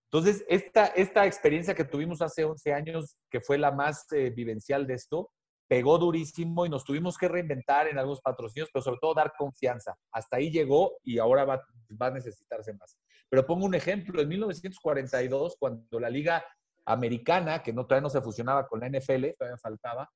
Entonces, 0.05 0.45
esta, 0.47 0.85
esta 0.88 1.25
experiencia 1.25 1.75
que 1.75 1.83
tuvimos 1.83 2.21
hace 2.21 2.45
11 2.45 2.73
años, 2.73 3.17
que 3.29 3.41
fue 3.41 3.57
la 3.57 3.71
más 3.71 4.05
eh, 4.13 4.29
vivencial 4.29 4.88
de 4.88 4.93
esto, 4.93 5.31
pegó 5.67 5.97
durísimo 5.97 6.65
y 6.65 6.69
nos 6.69 6.85
tuvimos 6.85 7.17
que 7.17 7.27
reinventar 7.27 7.88
en 7.88 7.97
algunos 7.97 8.21
patrocinios, 8.21 8.69
pero 8.71 8.83
sobre 8.83 8.99
todo 9.01 9.13
dar 9.13 9.33
confianza. 9.38 9.95
Hasta 10.11 10.38
ahí 10.38 10.51
llegó 10.51 10.97
y 11.03 11.17
ahora 11.17 11.43
va, 11.43 11.65
va 12.01 12.07
a 12.07 12.11
necesitarse 12.11 12.73
más. 12.73 12.97
Pero 13.29 13.45
pongo 13.45 13.65
un 13.65 13.75
ejemplo, 13.75 14.21
en 14.21 14.29
1942, 14.29 15.57
cuando 15.59 15.99
la 15.99 16.09
Liga 16.09 16.45
Americana, 16.85 17.63
que 17.63 17.73
no, 17.73 17.85
todavía 17.85 18.03
no 18.03 18.09
se 18.09 18.21
fusionaba 18.21 18.67
con 18.67 18.79
la 18.79 18.89
NFL, 18.89 19.31
todavía 19.38 19.57
faltaba, 19.57 20.09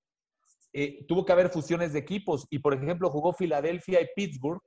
eh, 0.72 1.04
tuvo 1.08 1.26
que 1.26 1.32
haber 1.32 1.50
fusiones 1.50 1.94
de 1.94 2.00
equipos 2.00 2.46
y, 2.50 2.60
por 2.60 2.76
ejemplo, 2.76 3.10
jugó 3.10 3.34
Filadelfia 3.34 4.02
y 4.02 4.08
Pittsburgh, 4.16 4.62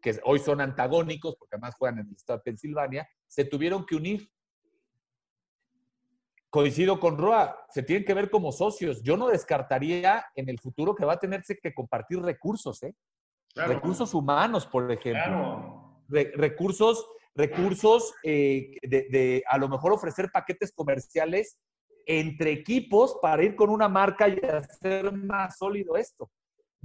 que 0.00 0.18
hoy 0.24 0.38
son 0.38 0.60
antagónicos, 0.60 1.36
porque 1.36 1.56
además 1.56 1.74
juegan 1.76 2.00
en 2.00 2.08
el 2.08 2.14
estado 2.14 2.38
de 2.38 2.44
Pensilvania, 2.44 3.08
se 3.26 3.44
tuvieron 3.44 3.84
que 3.84 3.96
unir. 3.96 4.30
Coincido 6.48 7.00
con 7.00 7.18
Roa, 7.18 7.66
se 7.70 7.82
tienen 7.82 8.04
que 8.04 8.14
ver 8.14 8.30
como 8.30 8.52
socios. 8.52 9.02
Yo 9.02 9.16
no 9.16 9.28
descartaría 9.28 10.24
en 10.34 10.48
el 10.48 10.58
futuro 10.58 10.94
que 10.94 11.04
va 11.04 11.14
a 11.14 11.18
tenerse 11.18 11.58
que 11.58 11.74
compartir 11.74 12.20
recursos, 12.20 12.82
¿eh? 12.82 12.94
Recursos 13.54 14.12
humanos, 14.14 14.66
por 14.66 14.90
ejemplo. 14.90 16.02
recursos 16.08 17.06
recursos 17.36 18.14
eh, 18.22 18.76
de, 18.82 19.42
a 19.46 19.58
lo 19.58 19.68
mejor 19.68 19.92
ofrecer 19.92 20.30
paquetes 20.32 20.72
comerciales 20.72 21.58
entre 22.06 22.52
equipos 22.52 23.18
para 23.20 23.44
ir 23.44 23.54
con 23.54 23.68
una 23.68 23.88
marca 23.88 24.28
y 24.28 24.38
hacer 24.44 25.12
más 25.12 25.58
sólido 25.58 25.96
esto. 25.96 26.30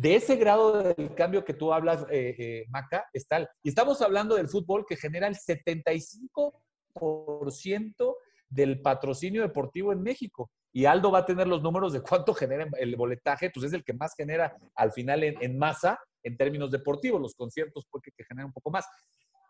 De 0.01 0.15
ese 0.15 0.35
grado 0.35 0.81
del 0.81 1.13
cambio 1.13 1.45
que 1.45 1.53
tú 1.53 1.71
hablas, 1.71 2.01
eh, 2.09 2.35
eh, 2.39 2.65
Maca, 2.69 3.05
está. 3.13 3.47
Y 3.61 3.69
estamos 3.69 4.01
hablando 4.01 4.33
del 4.33 4.49
fútbol 4.49 4.83
que 4.89 4.95
genera 4.95 5.27
el 5.27 5.35
75% 5.35 8.15
del 8.49 8.81
patrocinio 8.81 9.43
deportivo 9.43 9.93
en 9.93 10.01
México. 10.01 10.49
Y 10.73 10.85
Aldo 10.85 11.11
va 11.11 11.19
a 11.19 11.25
tener 11.27 11.47
los 11.47 11.61
números 11.61 11.93
de 11.93 12.01
cuánto 12.01 12.33
genera 12.33 12.67
el 12.79 12.95
boletaje, 12.95 13.51
pues 13.51 13.67
es 13.67 13.73
el 13.73 13.83
que 13.83 13.93
más 13.93 14.15
genera 14.17 14.57
al 14.73 14.91
final 14.91 15.23
en, 15.23 15.59
masa 15.59 15.99
en 16.23 16.35
términos 16.35 16.71
deportivos, 16.71 17.21
los 17.21 17.35
conciertos 17.35 17.85
porque 17.87 18.09
que 18.09 18.23
generan 18.23 18.47
un 18.47 18.53
poco 18.53 18.71
más. 18.71 18.87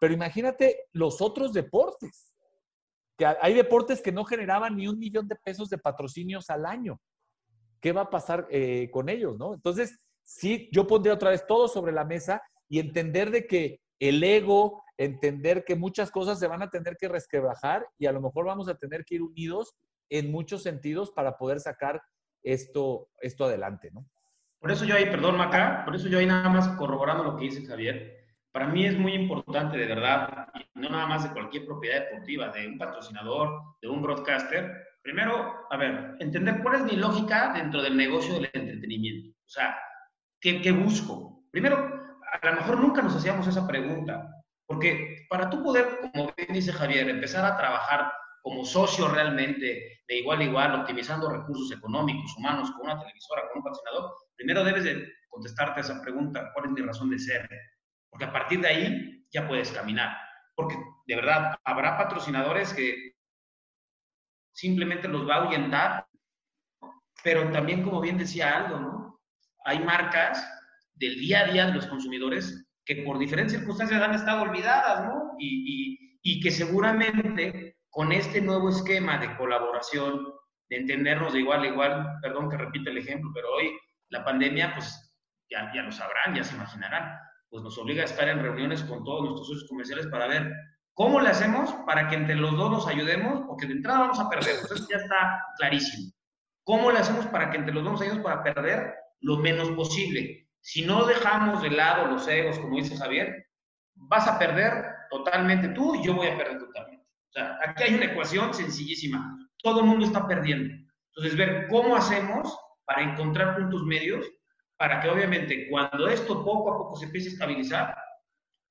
Pero 0.01 0.13
imagínate 0.13 0.89
los 0.91 1.21
otros 1.21 1.53
deportes. 1.53 2.33
Que 3.17 3.25
hay 3.25 3.53
deportes 3.53 4.01
que 4.01 4.11
no 4.11 4.25
generaban 4.25 4.75
ni 4.75 4.89
un 4.89 4.99
millón 4.99 5.29
de 5.29 5.37
pesos 5.37 5.69
de 5.69 5.77
patrocinios 5.77 6.49
al 6.49 6.65
año. 6.65 6.99
¿Qué 7.79 7.93
va 7.93 8.01
a 8.01 8.09
pasar 8.09 8.49
eh, 8.51 8.89
con 8.91 9.07
ellos, 9.07 9.37
no? 9.37 9.53
Entonces, 9.53 9.97
sí, 10.31 10.69
yo 10.71 10.87
pondría 10.87 11.13
otra 11.13 11.31
vez 11.31 11.45
todo 11.45 11.67
sobre 11.67 11.91
la 11.91 12.05
mesa 12.05 12.41
y 12.69 12.79
entender 12.79 13.31
de 13.31 13.45
que 13.45 13.81
el 13.99 14.23
ego, 14.23 14.83
entender 14.97 15.63
que 15.65 15.75
muchas 15.75 16.09
cosas 16.09 16.39
se 16.39 16.47
van 16.47 16.61
a 16.61 16.69
tener 16.69 16.95
que 16.97 17.09
resquebrajar 17.09 17.85
y 17.97 18.05
a 18.05 18.11
lo 18.11 18.21
mejor 18.21 18.45
vamos 18.45 18.67
a 18.69 18.75
tener 18.75 19.03
que 19.03 19.15
ir 19.15 19.21
unidos 19.21 19.75
en 20.09 20.31
muchos 20.31 20.63
sentidos 20.63 21.11
para 21.11 21.37
poder 21.37 21.59
sacar 21.59 22.01
esto, 22.43 23.09
esto 23.19 23.45
adelante, 23.45 23.91
¿no? 23.91 24.05
Por 24.59 24.71
eso 24.71 24.85
yo 24.85 24.95
ahí, 24.95 25.05
perdón, 25.05 25.37
Maca, 25.37 25.83
por 25.85 25.95
eso 25.95 26.07
yo 26.07 26.19
ahí 26.19 26.25
nada 26.25 26.47
más 26.49 26.67
corroborando 26.77 27.23
lo 27.23 27.35
que 27.35 27.45
dice 27.45 27.65
Javier, 27.65 28.17
para 28.51 28.67
mí 28.67 28.85
es 28.85 28.97
muy 28.97 29.13
importante, 29.13 29.77
de 29.77 29.85
verdad, 29.85 30.47
no 30.75 30.89
nada 30.89 31.07
más 31.07 31.23
de 31.23 31.31
cualquier 31.31 31.65
propiedad 31.65 32.05
deportiva, 32.05 32.49
de 32.49 32.67
un 32.67 32.77
patrocinador, 32.77 33.77
de 33.81 33.87
un 33.87 34.01
broadcaster. 34.01 34.87
Primero, 35.01 35.65
a 35.69 35.77
ver, 35.77 36.15
entender 36.19 36.61
cuál 36.61 36.75
es 36.75 36.83
mi 36.83 36.95
lógica 36.97 37.53
dentro 37.53 37.81
del 37.81 37.97
negocio 37.97 38.35
del 38.35 38.49
entretenimiento. 38.53 39.29
O 39.29 39.49
sea, 39.49 39.77
¿qué, 40.41 40.61
qué 40.61 40.71
busco? 40.71 41.45
Primero, 41.51 41.77
a 42.41 42.45
lo 42.49 42.55
mejor 42.55 42.79
nunca 42.79 43.01
nos 43.01 43.15
hacíamos 43.15 43.47
esa 43.47 43.67
pregunta, 43.67 44.27
porque 44.65 45.25
para 45.29 45.49
tú 45.49 45.63
poder, 45.63 45.99
como 46.11 46.33
bien 46.35 46.53
dice 46.53 46.73
Javier, 46.73 47.07
empezar 47.09 47.45
a 47.45 47.55
trabajar 47.57 48.11
como 48.41 48.65
socio 48.65 49.07
realmente, 49.07 50.01
de 50.07 50.17
igual 50.17 50.39
a 50.39 50.43
igual, 50.43 50.75
optimizando 50.81 51.29
recursos 51.29 51.71
económicos, 51.71 52.35
humanos, 52.37 52.71
con 52.71 52.85
una 52.85 52.99
televisora, 52.99 53.43
con 53.49 53.59
un 53.59 53.63
patrocinador, 53.63 54.15
primero 54.35 54.63
debes 54.63 54.83
de 54.83 55.07
contestarte 55.29 55.81
esa 55.81 56.01
pregunta, 56.01 56.51
¿cuál 56.53 56.65
es 56.65 56.71
mi 56.71 56.81
razón 56.81 57.09
de 57.11 57.19
ser? 57.19 57.47
porque 58.11 58.25
a 58.25 58.31
partir 58.31 58.59
de 58.59 58.67
ahí 58.67 59.25
ya 59.31 59.47
puedes 59.47 59.71
caminar. 59.71 60.15
Porque 60.53 60.75
de 61.07 61.15
verdad, 61.15 61.57
habrá 61.63 61.97
patrocinadores 61.97 62.73
que 62.73 63.15
simplemente 64.53 65.07
los 65.07 65.27
va 65.27 65.35
a 65.35 65.43
ahuyentar, 65.43 66.07
pero 67.23 67.49
también, 67.51 67.83
como 67.83 68.01
bien 68.01 68.17
decía 68.17 68.57
algo, 68.57 68.79
¿no? 68.79 69.20
Hay 69.65 69.79
marcas 69.79 70.45
del 70.95 71.19
día 71.19 71.41
a 71.41 71.45
día 71.45 71.65
de 71.67 71.73
los 71.73 71.87
consumidores 71.87 72.67
que 72.85 73.03
por 73.03 73.19
diferentes 73.19 73.57
circunstancias 73.57 74.01
han 74.01 74.15
estado 74.15 74.43
olvidadas, 74.43 75.05
¿no? 75.05 75.35
Y, 75.39 76.19
y 76.21 76.39
que 76.39 76.51
seguramente 76.51 77.77
con 77.89 78.11
este 78.11 78.41
nuevo 78.41 78.69
esquema 78.69 79.17
de 79.17 79.35
colaboración, 79.37 80.25
de 80.69 80.77
entendernos 80.77 81.33
de 81.33 81.39
igual 81.39 81.63
a 81.63 81.67
igual, 81.67 82.07
perdón 82.21 82.49
que 82.49 82.57
repite 82.57 82.89
el 82.89 82.97
ejemplo, 82.97 83.29
pero 83.33 83.51
hoy 83.53 83.71
la 84.09 84.23
pandemia, 84.23 84.73
pues 84.73 85.13
ya, 85.49 85.71
ya 85.73 85.81
lo 85.81 85.91
sabrán, 85.91 86.33
ya 86.33 86.43
se 86.43 86.55
imaginarán, 86.55 87.17
pues 87.49 87.63
nos 87.63 87.77
obliga 87.77 88.03
a 88.03 88.05
estar 88.05 88.29
en 88.29 88.41
reuniones 88.41 88.83
con 88.83 89.03
todos 89.03 89.21
nuestros 89.23 89.47
socios 89.47 89.69
comerciales 89.69 90.07
para 90.07 90.27
ver 90.27 90.51
cómo 90.93 91.19
le 91.19 91.29
hacemos 91.29 91.73
para 91.85 92.07
que 92.07 92.15
entre 92.15 92.35
los 92.35 92.55
dos 92.55 92.71
nos 92.71 92.87
ayudemos, 92.87 93.41
porque 93.47 93.67
de 93.67 93.73
entrada 93.73 93.99
vamos 93.99 94.19
a 94.19 94.29
perder, 94.29 94.55
pues 94.61 94.71
eso 94.71 94.87
ya 94.89 94.97
está 94.97 95.43
clarísimo. 95.57 96.11
¿Cómo 96.63 96.91
le 96.91 96.99
hacemos 96.99 97.25
para 97.27 97.49
que 97.49 97.57
entre 97.57 97.73
los 97.73 97.83
dos 97.83 97.93
nos 97.93 98.01
ayudemos 98.01 98.23
para 98.23 98.43
perder 98.43 98.95
lo 99.21 99.37
menos 99.37 99.69
posible? 99.71 100.49
Si 100.59 100.85
no 100.85 101.05
dejamos 101.05 101.61
de 101.63 101.71
lado 101.71 102.07
los 102.07 102.27
egos, 102.27 102.59
como 102.59 102.77
dice 102.77 102.97
Javier, 102.97 103.47
vas 103.95 104.27
a 104.27 104.37
perder 104.37 104.85
totalmente 105.09 105.69
tú 105.69 105.95
y 105.95 106.05
yo 106.05 106.13
voy 106.13 106.27
a 106.27 106.37
perder 106.37 106.59
totalmente. 106.59 107.05
O 107.29 107.31
sea, 107.31 107.57
aquí 107.65 107.83
hay 107.83 107.93
una 107.95 108.05
ecuación 108.05 108.53
sencillísima. 108.53 109.37
Todo 109.63 109.81
el 109.81 109.85
mundo 109.87 110.05
está 110.05 110.27
perdiendo. 110.27 110.73
Entonces, 111.15 111.37
ver 111.37 111.67
cómo 111.69 111.95
hacemos 111.95 112.57
para 112.85 113.03
encontrar 113.03 113.55
puntos 113.55 113.83
medios 113.83 114.25
para 114.77 114.99
que 114.99 115.09
obviamente 115.09 115.67
cuando 115.69 116.07
esto 116.07 116.43
poco 116.43 116.73
a 116.73 116.77
poco 116.77 116.95
se 116.95 117.05
empiece 117.05 117.29
a 117.29 117.33
estabilizar, 117.33 117.95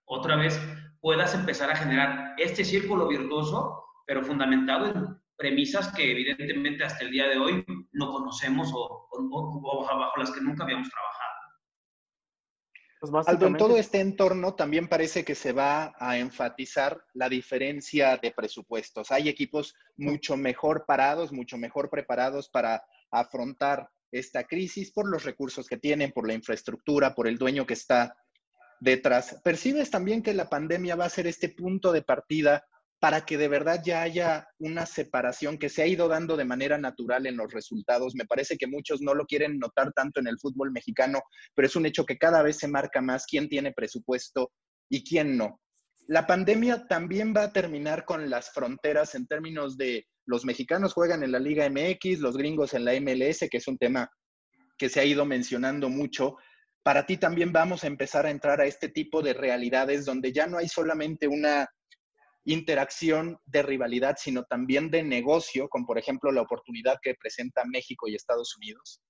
otra 0.07 0.37
vez 0.37 0.61
puedas 1.01 1.35
empezar 1.35 1.71
a 1.71 1.77
generar 1.77 2.35
este 2.37 2.65
círculo 2.65 3.07
virtuoso, 3.07 3.85
pero 4.07 4.25
fundamentado 4.25 4.87
en 4.87 5.21
premisas 5.37 5.93
que 5.95 6.11
evidentemente 6.11 6.85
hasta 6.85 7.05
el 7.05 7.13
día 7.13 7.29
de 7.29 7.39
hoy 7.39 7.65
no 8.01 8.11
conocemos 8.11 8.73
o, 8.75 9.09
bajo 9.63 10.19
las 10.19 10.31
que 10.31 10.41
nunca 10.41 10.65
habíamos 10.65 10.89
trabajado. 10.89 11.21
Pues 13.01 13.29
Aldo, 13.29 13.47
en 13.47 13.57
todo 13.57 13.77
este 13.79 14.01
entorno 14.01 14.55
también 14.55 14.87
parece 14.87 15.25
que 15.25 15.35
se 15.35 15.53
va 15.53 15.95
a 15.99 16.19
enfatizar 16.19 17.03
la 17.15 17.31
diferencia 17.31 18.19
de 18.19 18.31
presupuestos. 18.31 19.11
Hay 19.11 19.29
equipos 19.29 19.75
mucho 19.97 20.37
mejor 20.37 20.85
parados, 20.87 21.33
mucho 21.33 21.57
mejor 21.57 21.89
preparados 21.89 22.51
para 22.51 22.85
afrontar 23.11 23.91
esta 24.13 24.45
crisis 24.45 24.93
por 24.93 25.09
los 25.09 25.25
recursos 25.25 25.67
que 25.67 25.79
tienen, 25.79 26.13
por 26.13 26.27
la 26.27 26.35
infraestructura, 26.35 27.15
por 27.15 27.27
el 27.27 27.39
dueño 27.39 27.65
que 27.65 27.75
está 27.75 28.17
detrás. 28.81 29.41
¿Percibes 29.43 29.91
también 29.91 30.23
que 30.23 30.35
la 30.35 30.51
pandemia 30.51 30.97
va 30.97 31.07
a 31.07 31.11
ser 31.11 31.27
este 31.27 31.49
punto 31.49 31.93
de 31.93 32.03
partida 32.03 32.67
para 33.01 33.25
que 33.25 33.39
de 33.39 33.49
verdad 33.49 33.83
ya 33.83 34.03
haya 34.03 34.47
una 34.59 34.85
separación 34.85 35.59
que 35.59 35.71
se 35.71 35.83
ha 35.83 35.87
ido 35.87 36.07
dando 36.07 36.37
de 36.37 36.45
manera 36.45 36.77
natural 36.77 37.27
en 37.27 37.37
los 37.39 37.51
resultados. 37.51 38.15
Me 38.15 38.27
parece 38.27 38.59
que 38.59 38.67
muchos 38.67 39.01
no 39.01 39.15
lo 39.15 39.25
quieren 39.25 39.59
notar 39.59 39.93
tanto 39.93 40.21
en 40.21 40.27
el 40.27 40.39
fútbol 40.39 40.71
mexicano, 40.71 41.21
pero 41.55 41.67
es 41.67 41.75
un 41.77 41.87
hecho 41.87 42.05
que 42.05 42.19
cada 42.19 42.43
vez 42.43 42.59
se 42.59 42.69
marca 42.69 43.01
más 43.01 43.25
quién 43.25 43.49
tiene 43.49 43.73
presupuesto 43.73 44.53
y 44.91 45.03
quién 45.03 45.39
no. 45.39 45.61
La 46.09 46.27
pandemia 46.27 46.87
también 46.89 47.33
va 47.35 47.45
a 47.45 47.53
terminar 47.53 48.05
con 48.05 48.29
las 48.29 48.53
fronteras 48.53 49.15
en 49.15 49.27
términos 49.27 49.79
de 49.79 50.07
los 50.27 50.45
mexicanos 50.45 50.93
juegan 50.93 51.23
en 51.23 51.33
la 51.33 51.39
Liga 51.39 51.69
MX, 51.69 52.21
los 52.21 52.37
gringos 52.37 52.75
en 52.75 52.85
la 52.85 52.93
MLS, 53.01 53.49
que 53.51 53.57
es 53.57 53.67
un 53.67 53.79
tema 53.79 54.11
que 54.77 54.91
se 54.91 55.01
ha 55.01 55.05
ido 55.05 55.25
mencionando 55.25 55.89
mucho. 55.89 56.37
Para 56.83 57.07
ti 57.07 57.17
también 57.17 57.53
vamos 57.53 57.83
a 57.83 57.87
empezar 57.87 58.27
a 58.27 58.31
entrar 58.31 58.61
a 58.61 58.67
este 58.67 58.91
tipo 58.91 59.23
de 59.23 59.33
realidades 59.33 60.05
donde 60.05 60.33
ya 60.33 60.47
no 60.47 60.59
hay 60.59 60.69
solamente 60.69 61.27
una 61.27 61.67
interacción 62.45 63.39
de 63.47 63.63
rivalidad, 63.63 64.17
sino 64.19 64.45
también 64.45 64.91
de 64.91 65.03
negocio, 65.03 65.69
con 65.69 65.85
por 65.85 65.99
ejemplo 65.99 66.33
la 66.33 66.43
oportunidad 66.43 66.99
que 67.03 67.15
presenta 67.15 67.65
México 67.65 68.09
y 68.09 68.15
Estados 68.15 68.57
Unidos? 68.57 69.03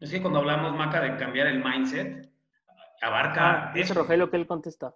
Es 0.00 0.10
que 0.10 0.20
cuando 0.20 0.40
hablamos, 0.40 0.76
Maca, 0.76 1.00
de 1.00 1.16
cambiar 1.16 1.46
el 1.46 1.62
mindset, 1.62 2.28
abarca... 3.00 3.70
Ah, 3.70 3.72
dice 3.74 3.94
Rogelio 3.94 4.30
que 4.30 4.36
él 4.36 4.46
contesta. 4.46 4.94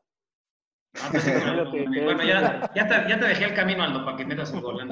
Ah, 1.00 1.08
pues 1.10 1.24
bueno, 2.04 2.24
ya, 2.24 2.70
ya, 2.74 2.88
te, 2.88 3.08
ya, 3.08 3.20
te, 3.20 3.26
dejé 3.26 3.44
el 3.44 3.54
camino, 3.54 3.82
Aldo, 3.82 4.04
para 4.04 4.16
que 4.16 4.24
metas 4.24 4.50
un 4.52 4.62
gol. 4.62 4.88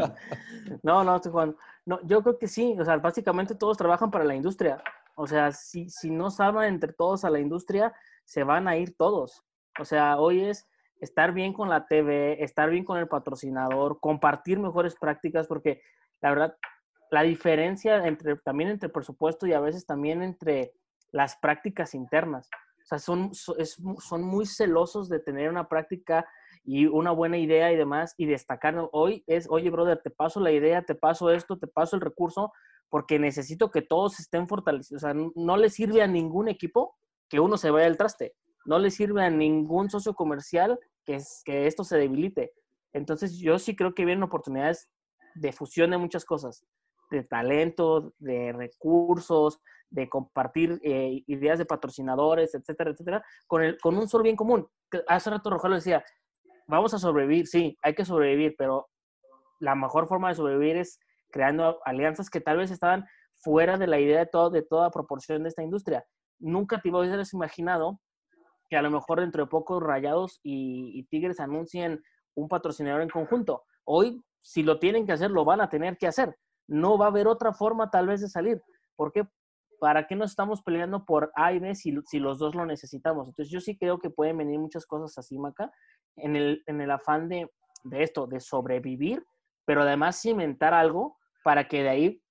No, 0.82 1.02
no, 1.02 1.16
estoy 1.16 1.32
Juan. 1.32 1.56
No, 1.86 2.00
yo 2.06 2.22
creo 2.22 2.38
que 2.38 2.48
sí. 2.48 2.76
O 2.78 2.84
sea, 2.84 2.96
básicamente 2.98 3.54
todos 3.54 3.76
trabajan 3.76 4.10
para 4.10 4.24
la 4.24 4.34
industria. 4.34 4.82
O 5.16 5.26
sea, 5.26 5.52
si, 5.52 5.88
si 5.88 6.10
no 6.10 6.30
saben 6.30 6.74
entre 6.74 6.92
todos 6.92 7.24
a 7.24 7.30
la 7.30 7.40
industria, 7.40 7.92
se 8.24 8.44
van 8.44 8.68
a 8.68 8.76
ir 8.76 8.96
todos. 8.96 9.42
O 9.78 9.84
sea, 9.84 10.18
hoy 10.18 10.42
es 10.42 10.68
estar 11.04 11.32
bien 11.32 11.52
con 11.52 11.68
la 11.68 11.86
TV, 11.86 12.42
estar 12.42 12.70
bien 12.70 12.84
con 12.84 12.98
el 12.98 13.08
patrocinador, 13.08 14.00
compartir 14.00 14.58
mejores 14.58 14.96
prácticas, 14.96 15.46
porque 15.46 15.82
la 16.20 16.30
verdad, 16.30 16.56
la 17.10 17.22
diferencia 17.22 18.06
entre, 18.06 18.36
también 18.36 18.70
entre 18.70 18.88
presupuesto 18.88 19.46
y 19.46 19.52
a 19.52 19.60
veces 19.60 19.86
también 19.86 20.22
entre 20.22 20.72
las 21.12 21.36
prácticas 21.36 21.94
internas. 21.94 22.48
O 22.82 22.86
sea, 22.86 22.98
son, 22.98 23.32
son 23.34 24.22
muy 24.22 24.46
celosos 24.46 25.08
de 25.08 25.20
tener 25.20 25.48
una 25.48 25.68
práctica 25.68 26.26
y 26.64 26.86
una 26.86 27.10
buena 27.10 27.38
idea 27.38 27.72
y 27.72 27.76
demás 27.76 28.14
y 28.16 28.26
destacar. 28.26 28.88
Hoy 28.92 29.22
es, 29.26 29.46
oye, 29.50 29.70
brother, 29.70 30.00
te 30.02 30.10
paso 30.10 30.40
la 30.40 30.50
idea, 30.50 30.82
te 30.82 30.94
paso 30.94 31.30
esto, 31.30 31.58
te 31.58 31.66
paso 31.66 31.96
el 31.96 32.02
recurso, 32.02 32.52
porque 32.88 33.18
necesito 33.18 33.70
que 33.70 33.82
todos 33.82 34.18
estén 34.18 34.48
fortalecidos. 34.48 35.02
O 35.02 35.06
sea, 35.06 35.14
no 35.34 35.56
le 35.56 35.70
sirve 35.70 36.02
a 36.02 36.06
ningún 36.06 36.48
equipo 36.48 36.96
que 37.28 37.40
uno 37.40 37.56
se 37.56 37.70
vaya 37.70 37.86
al 37.86 37.96
traste. 37.96 38.34
No 38.64 38.78
le 38.78 38.90
sirve 38.90 39.22
a 39.22 39.30
ningún 39.30 39.90
socio 39.90 40.14
comercial 40.14 40.78
que, 41.04 41.16
es, 41.16 41.42
que 41.44 41.66
esto 41.66 41.84
se 41.84 41.98
debilite. 41.98 42.52
Entonces 42.92 43.38
yo 43.38 43.58
sí 43.58 43.74
creo 43.74 43.94
que 43.94 44.04
vienen 44.04 44.22
oportunidades 44.22 44.88
de 45.34 45.52
fusión 45.52 45.90
de 45.90 45.98
muchas 45.98 46.24
cosas, 46.24 46.64
de 47.10 47.24
talento, 47.24 48.12
de 48.18 48.52
recursos, 48.52 49.60
de 49.90 50.08
compartir 50.08 50.80
eh, 50.82 51.22
ideas 51.26 51.58
de 51.58 51.66
patrocinadores, 51.66 52.54
etcétera, 52.54 52.90
etcétera, 52.90 53.24
con, 53.46 53.96
un 53.96 54.08
solo 54.08 54.24
bien 54.24 54.36
común. 54.36 54.66
Hace 55.08 55.30
rato 55.30 55.50
Rogelio 55.50 55.76
decía, 55.76 56.04
vamos 56.66 56.94
a 56.94 56.98
sobrevivir, 56.98 57.46
sí, 57.46 57.76
hay 57.82 57.94
que 57.94 58.04
sobrevivir, 58.04 58.54
pero 58.58 58.88
la 59.60 59.74
mejor 59.74 60.08
forma 60.08 60.28
de 60.28 60.34
sobrevivir 60.34 60.76
es 60.76 60.98
creando 61.30 61.80
alianzas 61.84 62.30
que 62.30 62.40
tal 62.40 62.58
vez 62.58 62.70
estaban 62.70 63.04
fuera 63.36 63.76
de 63.76 63.86
la 63.86 64.00
idea 64.00 64.20
de, 64.20 64.26
todo, 64.26 64.50
de 64.50 64.62
toda 64.62 64.90
proporción 64.90 65.42
de 65.42 65.48
esta 65.48 65.62
industria. 65.62 66.04
Nunca 66.40 66.80
te 66.80 66.90
hubieras 66.90 67.32
imaginado 67.32 68.00
que 68.74 68.78
a 68.78 68.82
lo 68.82 68.90
mejor 68.90 69.20
dentro 69.20 69.44
de 69.44 69.48
poco 69.48 69.78
Rayados 69.78 70.40
y, 70.42 71.04
Tigres 71.04 71.38
anuncien 71.38 72.02
un 72.34 72.48
patrocinador 72.48 73.02
en 73.02 73.08
conjunto. 73.08 73.62
Hoy, 73.84 74.20
si 74.42 74.64
lo 74.64 74.80
tienen 74.80 75.06
que 75.06 75.12
hacer, 75.12 75.30
lo 75.30 75.44
van 75.44 75.60
a 75.60 75.68
tener 75.68 75.96
que 75.96 76.08
hacer. 76.08 76.36
No 76.66 76.98
va 76.98 77.04
a 77.04 77.08
haber 77.10 77.28
otra 77.28 77.52
forma 77.52 77.88
tal 77.88 78.08
vez 78.08 78.20
de 78.20 78.28
salir. 78.28 78.60
¿Por 78.96 79.12
qué? 79.12 79.28
¿Para 79.78 80.08
qué 80.08 80.16
nos 80.16 80.30
estamos 80.30 80.60
peleando 80.60 81.04
por 81.04 81.30
A 81.36 81.52
B 81.52 81.72
si, 81.76 81.92
los 82.18 82.38
dos 82.40 82.56
lo 82.56 82.66
necesitamos? 82.66 83.28
Entonces 83.28 83.48
yo 83.48 83.60
sí 83.60 83.78
creo 83.78 84.00
que 84.00 84.10
pueden 84.10 84.38
venir 84.38 84.58
muchas 84.58 84.86
cosas 84.86 85.16
así, 85.18 85.38
Maca, 85.38 85.70
en 86.16 86.34
el, 86.34 86.64
en 86.66 86.80
el 86.80 86.90
afán 86.90 87.28
de, 87.28 87.48
de 87.84 88.02
esto, 88.02 88.26
de 88.26 88.40
sobrevivir, 88.40 89.24
pero 89.64 89.82
además 89.82 90.20
cimentar 90.20 90.74
algo 90.74 91.16
para 91.44 91.68
que 91.68 91.84
de 91.84 91.88
ahí 91.90 92.22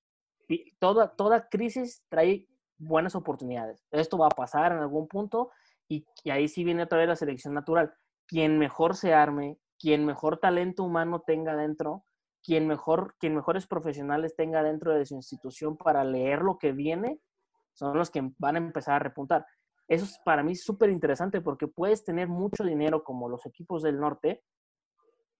toda, 0.77 1.15
toda 1.15 1.47
crisis 1.47 2.03
trae 2.09 2.49
buenas 2.77 3.15
oportunidades. 3.15 3.85
Esto 3.91 4.17
va 4.17 4.25
a 4.25 4.35
pasar 4.35 4.73
en 4.73 4.79
algún 4.79 5.07
punto 5.07 5.51
y, 5.87 6.05
ahí 6.29 6.47
sí 6.47 6.63
viene 6.63 6.83
otra 6.83 6.99
vez 6.99 7.07
la 7.07 7.15
selección 7.15 7.53
natural. 7.53 7.93
Quien 8.27 8.57
mejor 8.57 8.95
se 8.95 9.13
arme, 9.13 9.57
quien 9.79 10.05
mejor 10.05 10.37
talento 10.37 10.83
humano 10.83 11.23
tenga 11.25 11.55
dentro, 11.55 12.05
quien, 12.41 12.67
mejor, 12.67 13.15
quien 13.19 13.35
mejores 13.35 13.67
profesionales 13.67 14.35
tenga 14.35 14.63
dentro 14.63 14.93
de 14.93 15.05
su 15.05 15.15
institución 15.15 15.77
para 15.77 16.03
leer 16.03 16.41
lo 16.41 16.57
que 16.57 16.71
viene, 16.71 17.19
son 17.73 17.97
los 17.97 18.09
que 18.09 18.31
van 18.37 18.55
a 18.55 18.59
empezar 18.59 18.95
a 18.95 18.99
repuntar. 18.99 19.45
Eso 19.87 20.05
es 20.05 20.17
para 20.23 20.43
mí 20.43 20.55
súper 20.55 20.89
interesante 20.89 21.41
porque 21.41 21.67
puedes 21.67 22.03
tener 22.03 22.27
mucho 22.27 22.63
dinero 22.63 23.03
como 23.03 23.29
los 23.29 23.45
equipos 23.45 23.83
del 23.83 23.99
norte, 23.99 24.43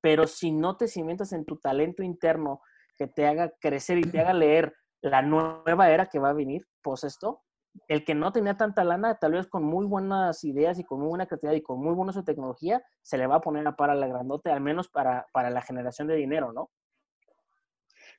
pero 0.01 0.27
si 0.27 0.51
no 0.51 0.75
te 0.75 0.87
cimentas 0.87 1.31
en 1.31 1.45
tu 1.45 1.57
talento 1.57 2.03
interno 2.03 2.61
que 2.97 3.07
te 3.07 3.25
haga 3.25 3.51
crecer 3.59 3.97
y 3.97 4.03
te 4.03 4.19
haga 4.19 4.33
leer 4.33 4.73
la 5.01 5.21
nueva 5.21 5.89
era 5.89 6.07
que 6.07 6.19
va 6.19 6.29
a 6.29 6.33
venir, 6.33 6.67
pues 6.81 7.03
esto, 7.03 7.41
el 7.87 8.05
que 8.05 8.15
no 8.15 8.31
tenía 8.31 8.55
tanta 8.55 8.83
lana, 8.83 9.15
tal 9.15 9.33
vez 9.33 9.47
con 9.47 9.63
muy 9.63 9.85
buenas 9.85 10.43
ideas 10.43 10.79
y 10.79 10.83
con 10.83 10.99
muy 10.99 11.09
buena 11.09 11.25
creatividad 11.25 11.55
y 11.55 11.61
con 11.61 11.79
muy 11.79 11.93
buena 11.93 12.13
su 12.13 12.23
tecnología, 12.23 12.83
se 13.01 13.17
le 13.17 13.27
va 13.27 13.35
a 13.35 13.41
poner 13.41 13.67
a 13.67 13.75
para 13.75 13.95
la 13.95 14.07
grandote, 14.07 14.51
al 14.51 14.61
menos 14.61 14.89
para, 14.89 15.25
para 15.33 15.49
la 15.49 15.61
generación 15.61 16.07
de 16.07 16.15
dinero, 16.15 16.53
¿no? 16.53 16.69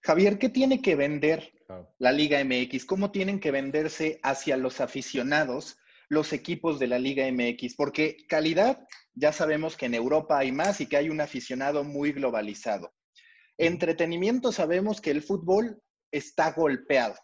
Javier, 0.02 0.38
¿qué 0.38 0.50
tiene 0.50 0.82
que 0.82 0.96
vender 0.96 1.52
la 1.98 2.12
Liga 2.12 2.44
MX? 2.44 2.84
¿Cómo 2.84 3.10
tienen 3.10 3.40
que 3.40 3.50
venderse 3.50 4.20
hacia 4.22 4.56
los 4.58 4.80
aficionados 4.80 5.78
los 6.10 6.34
equipos 6.34 6.78
de 6.78 6.88
la 6.88 6.98
Liga 6.98 7.24
MX? 7.30 7.74
Porque 7.74 8.18
calidad, 8.28 8.86
ya 9.14 9.32
sabemos 9.32 9.78
que 9.78 9.86
en 9.86 9.94
Europa 9.94 10.38
hay 10.38 10.52
más 10.52 10.82
y 10.82 10.86
que 10.86 10.98
hay 10.98 11.08
un 11.08 11.22
aficionado 11.22 11.84
muy 11.84 12.12
globalizado. 12.12 12.92
Entretenimiento, 13.56 14.52
sabemos 14.52 15.00
que 15.00 15.10
el 15.10 15.22
fútbol 15.22 15.80
está 16.10 16.52
golpeado. 16.52 17.14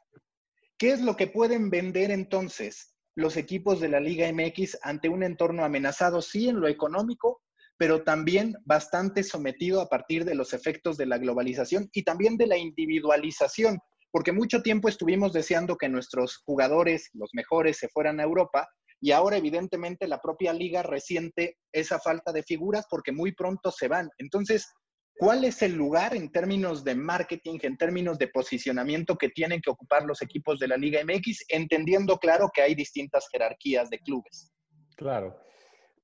¿Qué 0.81 0.93
es 0.93 1.03
lo 1.03 1.15
que 1.15 1.27
pueden 1.27 1.69
vender 1.69 2.11
entonces 2.11 2.95
los 3.15 3.37
equipos 3.37 3.81
de 3.81 3.91
la 3.91 4.01
Liga 4.01 4.33
MX 4.33 4.79
ante 4.81 5.11
un 5.11 5.23
entorno 5.23 5.63
amenazado, 5.63 6.23
sí, 6.23 6.49
en 6.49 6.59
lo 6.59 6.69
económico, 6.69 7.43
pero 7.77 8.03
también 8.03 8.55
bastante 8.65 9.23
sometido 9.23 9.83
a 9.83 9.91
partir 9.91 10.25
de 10.25 10.35
los 10.35 10.55
efectos 10.55 10.97
de 10.97 11.05
la 11.05 11.19
globalización 11.19 11.91
y 11.93 12.03
también 12.03 12.39
de 12.39 12.47
la 12.47 12.57
individualización? 12.57 13.79
Porque 14.11 14.33
mucho 14.33 14.63
tiempo 14.63 14.89
estuvimos 14.89 15.35
deseando 15.35 15.77
que 15.77 15.91
nuestros 15.91 16.39
jugadores, 16.47 17.11
los 17.13 17.29
mejores, 17.35 17.77
se 17.77 17.89
fueran 17.89 18.19
a 18.19 18.23
Europa 18.23 18.67
y 19.03 19.11
ahora 19.11 19.37
evidentemente 19.37 20.09
la 20.09 20.19
propia 20.23 20.55
liga 20.55 20.83
resiente 20.83 21.59
esa 21.73 21.99
falta 21.99 22.33
de 22.33 22.43
figuras 22.43 22.87
porque 22.89 23.13
muy 23.13 23.33
pronto 23.33 23.71
se 23.71 23.89
van. 23.89 24.09
Entonces, 24.17 24.67
¿Cuál 25.21 25.45
es 25.45 25.61
el 25.61 25.75
lugar 25.75 26.17
en 26.17 26.33
términos 26.33 26.83
de 26.83 26.95
marketing, 26.95 27.59
en 27.61 27.77
términos 27.77 28.17
de 28.17 28.29
posicionamiento 28.29 29.19
que 29.19 29.29
tienen 29.29 29.61
que 29.61 29.69
ocupar 29.69 30.07
los 30.07 30.23
equipos 30.23 30.59
de 30.59 30.67
la 30.67 30.79
Liga 30.79 30.99
MX, 31.05 31.45
entendiendo 31.51 32.17
claro 32.17 32.49
que 32.51 32.63
hay 32.63 32.75
distintas 32.75 33.29
jerarquías 33.31 33.91
de 33.91 33.99
clubes? 33.99 34.51
Claro. 34.97 35.39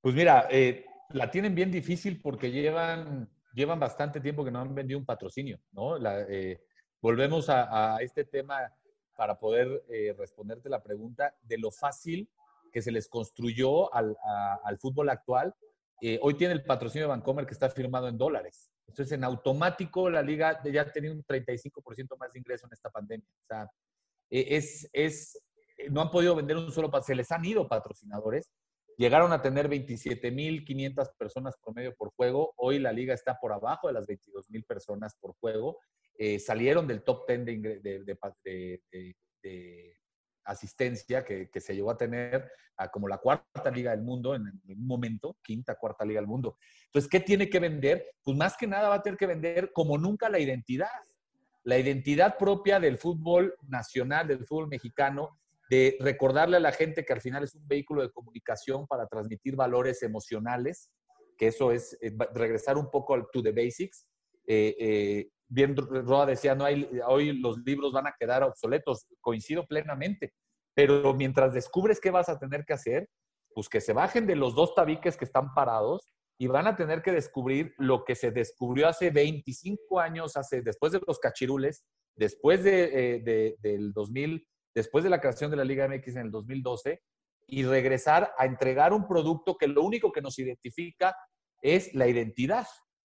Pues 0.01 0.13
mira, 0.13 0.47
eh, 0.51 0.85
la 1.09 1.31
tienen 1.31 1.55
bien 1.55 1.71
difícil 1.71 2.21
porque 2.21 2.51
llevan, 2.51 3.27
llevan 3.55 3.79
bastante 3.79 4.21
tiempo 4.21 4.45
que 4.45 4.51
no 4.51 4.59
han 4.59 4.75
vendido 4.75 4.99
un 4.99 5.05
patrocinio, 5.07 5.59
¿no? 5.71 5.97
Eh, 6.29 6.61
volvemos 7.01 7.49
a, 7.49 7.97
este 8.01 8.23
tema 8.23 8.71
para 9.15 9.39
poder 9.39 9.83
eh, 9.89 10.13
responderte 10.15 10.69
la 10.69 10.83
pregunta 10.83 11.33
de 11.41 11.57
lo 11.57 11.71
fácil 11.71 12.29
que 12.71 12.83
se 12.83 12.91
les 12.91 13.09
construyó 13.09 13.91
al, 13.91 14.15
al 14.63 14.77
fútbol 14.77 15.09
actual. 15.09 15.55
hoy 16.21 16.35
tiene 16.35 16.53
el 16.53 16.63
patrocinio 16.63 17.05
de 17.05 17.09
Vancomer 17.09 17.47
que 17.47 17.55
está 17.55 17.67
firmado 17.71 18.09
en 18.09 18.19
dólares. 18.19 18.71
Entonces, 18.87 19.11
en 19.11 19.23
automático, 19.23 20.09
la 20.09 20.21
liga 20.21 20.61
ya 20.63 20.81
ha 20.81 20.91
tenido 20.91 21.13
un 21.13 21.23
35% 21.23 22.17
más 22.17 22.31
de 22.31 22.39
ingreso 22.39 22.65
en 22.65 22.73
esta 22.73 22.89
pandemia. 22.89 23.27
O 23.29 23.45
sea, 23.45 23.69
e, 24.29 24.55
es, 24.55 24.89
es, 24.93 25.43
no 25.89 26.01
han 26.01 26.11
podido 26.11 26.35
vender 26.35 26.57
un 26.57 26.71
solo, 26.71 26.89
se 27.01 27.15
les 27.15 27.31
han 27.31 27.45
ido 27.45 27.67
patrocinadores. 27.67 28.51
Llegaron 28.97 29.31
a 29.31 29.41
tener 29.41 29.69
27.500 29.69 31.11
personas 31.17 31.55
promedio 31.63 31.95
por 31.95 32.11
juego. 32.15 32.53
Hoy 32.55 32.79
la 32.79 32.91
liga 32.91 33.13
está 33.13 33.37
por 33.39 33.53
abajo 33.53 33.87
de 33.87 33.93
las 33.93 34.07
22.000 34.07 34.65
personas 34.65 35.15
por 35.19 35.35
juego. 35.39 35.77
Eh, 36.17 36.39
salieron 36.39 36.87
del 36.87 37.03
top 37.03 37.27
10 37.27 37.45
de, 37.45 37.57
de, 37.79 38.83
de, 39.43 39.96
asistencia 40.47 41.23
que, 41.23 41.49
se 41.59 41.75
llegó 41.75 41.91
a 41.91 41.97
tener 41.97 42.49
a 42.77 42.89
como 42.89 43.07
la 43.07 43.17
cuarta 43.17 43.69
liga 43.71 43.91
del 43.91 44.01
mundo 44.01 44.35
en, 44.35 44.43
un 44.67 44.87
momento, 44.87 45.37
quinta, 45.43 45.75
cuarta 45.75 46.05
liga 46.05 46.21
del 46.21 46.27
mundo. 46.27 46.57
Entonces, 46.85 47.09
¿qué 47.09 47.19
tiene 47.19 47.49
que 47.49 47.59
vender? 47.59 48.15
Pues 48.23 48.37
más 48.37 48.55
que 48.55 48.67
nada 48.67 48.89
va 48.89 48.95
a 48.95 49.03
tener 49.03 49.17
que 49.17 49.27
vender 49.27 49.71
como 49.73 49.97
nunca 49.97 50.29
la 50.29 50.39
identidad, 50.39 50.87
la 51.63 51.77
identidad 51.77 52.37
propia 52.37 52.79
del 52.79 52.97
fútbol 52.97 53.55
nacional, 53.67 54.27
del 54.27 54.45
fútbol 54.45 54.67
mexicano, 54.67 55.37
de 55.69 55.97
recordarle 55.99 56.57
a 56.57 56.61
la 56.61 56.71
gente 56.71 57.03
que 57.03 57.13
al 57.13 57.21
final 57.21 57.43
es 57.43 57.55
un 57.55 57.67
vehículo 57.67 58.01
de 58.01 58.11
comunicación 58.11 58.87
para 58.87 59.07
transmitir 59.07 59.55
valores 59.55 60.01
emocionales, 60.01 60.89
que 61.37 61.47
eso 61.47 61.71
es 61.71 61.97
eh, 62.01 62.15
regresar 62.33 62.77
un 62.77 62.89
poco 62.89 63.27
to 63.31 63.43
the 63.43 63.51
basics. 63.51 64.07
Eh, 64.45 64.75
eh, 64.79 65.29
bien 65.47 65.75
Roa 65.75 66.25
decía, 66.25 66.55
no 66.55 66.65
hay, 66.65 66.89
hoy 67.07 67.33
los 67.39 67.57
libros 67.59 67.93
van 67.93 68.07
a 68.07 68.15
quedar 68.19 68.43
obsoletos, 68.43 69.07
coincido 69.21 69.65
plenamente, 69.65 70.33
pero 70.73 71.13
mientras 71.13 71.53
descubres 71.53 71.99
qué 71.99 72.11
vas 72.11 72.29
a 72.29 72.39
tener 72.39 72.65
que 72.65 72.73
hacer, 72.73 73.09
pues 73.53 73.69
que 73.69 73.81
se 73.81 73.93
bajen 73.93 74.27
de 74.27 74.35
los 74.35 74.55
dos 74.55 74.75
tabiques 74.75 75.17
que 75.17 75.25
están 75.25 75.53
parados 75.53 76.13
y 76.37 76.47
van 76.47 76.67
a 76.67 76.75
tener 76.75 77.01
que 77.01 77.11
descubrir 77.11 77.73
lo 77.77 78.03
que 78.05 78.15
se 78.15 78.31
descubrió 78.31 78.87
hace 78.87 79.09
25 79.09 79.99
años, 79.99 80.37
hace, 80.37 80.61
después 80.61 80.91
de 80.91 81.01
los 81.07 81.19
cachirules, 81.19 81.83
después 82.15 82.63
de, 82.63 83.57
del 83.59 83.93
2000, 83.93 84.47
después 84.75 85.03
de 85.03 85.09
la 85.09 85.19
creación 85.19 85.49
de 85.49 85.57
la 85.57 85.63
Liga 85.63 85.87
MX 85.87 86.09
en 86.09 86.25
el 86.27 86.31
2012, 86.31 87.01
y 87.47 87.63
regresar 87.63 88.33
a 88.37 88.45
entregar 88.45 88.93
un 88.93 89.07
producto 89.07 89.57
que 89.57 89.67
lo 89.67 89.81
único 89.81 90.11
que 90.11 90.21
nos 90.21 90.37
identifica 90.37 91.15
es 91.61 91.93
la 91.95 92.07
identidad 92.07 92.67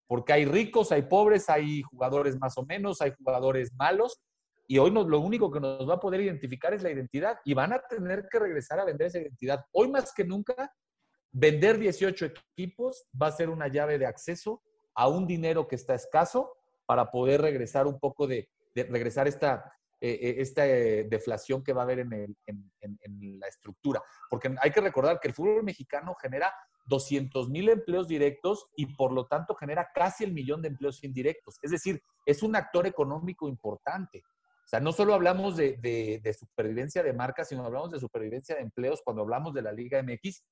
porque 0.07 0.33
hay 0.33 0.45
ricos, 0.45 0.91
hay 0.91 1.03
pobres, 1.03 1.49
hay 1.49 1.81
jugadores 1.81 2.39
más 2.39 2.57
o 2.57 2.65
menos, 2.65 3.01
hay 3.01 3.13
jugadores 3.17 3.73
malos, 3.73 4.21
y 4.67 4.77
hoy 4.77 4.91
lo 4.91 5.19
único 5.19 5.51
que 5.51 5.59
nos 5.59 5.87
va 5.87 5.95
a 5.95 5.99
poder 5.99 6.21
identificar 6.21 6.73
es 6.73 6.83
la 6.83 6.91
identidad, 6.91 7.39
y 7.45 7.53
van 7.53 7.73
a 7.73 7.79
tener 7.79 8.27
que 8.29 8.39
regresar 8.39 8.79
a 8.79 8.85
vender 8.85 9.07
esa 9.07 9.19
identidad. 9.19 9.65
Hoy 9.71 9.89
más 9.89 10.13
que 10.13 10.23
nunca, 10.23 10.73
vender 11.31 11.77
18 11.77 12.25
equipos 12.25 13.07
va 13.19 13.27
a 13.27 13.31
ser 13.31 13.49
una 13.49 13.67
llave 13.67 13.97
de 13.97 14.05
acceso 14.05 14.61
a 14.95 15.07
un 15.07 15.27
dinero 15.27 15.67
que 15.67 15.75
está 15.75 15.93
escaso 15.93 16.55
para 16.85 17.11
poder 17.11 17.41
regresar 17.41 17.87
un 17.87 17.99
poco 17.99 18.27
de, 18.27 18.49
regresar 18.73 19.27
esta, 19.27 19.73
eh, 19.99 20.19
eh, 20.21 20.35
esta 20.37 20.65
eh, 20.67 21.05
deflación 21.09 21.63
que 21.63 21.73
va 21.73 21.81
a 21.81 21.83
haber 21.85 21.99
en, 21.99 22.35
en, 22.45 23.39
la 23.39 23.47
estructura. 23.47 24.01
Porque 24.29 24.53
hay 24.61 24.71
que 24.71 24.81
recordar 24.81 25.19
que 25.19 25.27
el 25.27 25.33
fútbol 25.33 25.63
mexicano 25.63 26.15
genera 26.15 26.53
200 26.85 27.49
mil 27.49 27.69
empleos 27.69 28.07
directos 28.07 28.67
y 28.75 28.85
por 28.85 29.11
lo 29.11 29.25
tanto 29.25 29.55
genera 29.55 29.89
casi 29.93 30.23
el 30.23 30.33
millón 30.33 30.61
de 30.61 30.69
empleos 30.69 31.03
indirectos. 31.03 31.57
Es 31.61 31.71
decir, 31.71 32.01
es 32.25 32.43
un 32.43 32.55
actor 32.55 32.85
económico 32.85 33.47
importante. 33.47 34.23
O 34.65 34.67
sea, 34.67 34.79
no 34.79 34.91
solo 34.91 35.13
hablamos 35.13 35.57
de, 35.57 36.37
supervivencia 36.37 37.03
de 37.03 37.13
marcas, 37.13 37.49
sino 37.49 37.65
hablamos 37.65 37.91
de 37.91 37.99
supervivencia 37.99 38.55
de 38.55 38.61
empleos 38.61 39.01
cuando 39.03 39.21
hablamos 39.21 39.53
de 39.53 39.61
la 39.61 39.71
Liga 39.71 40.01
MX, 40.01 40.43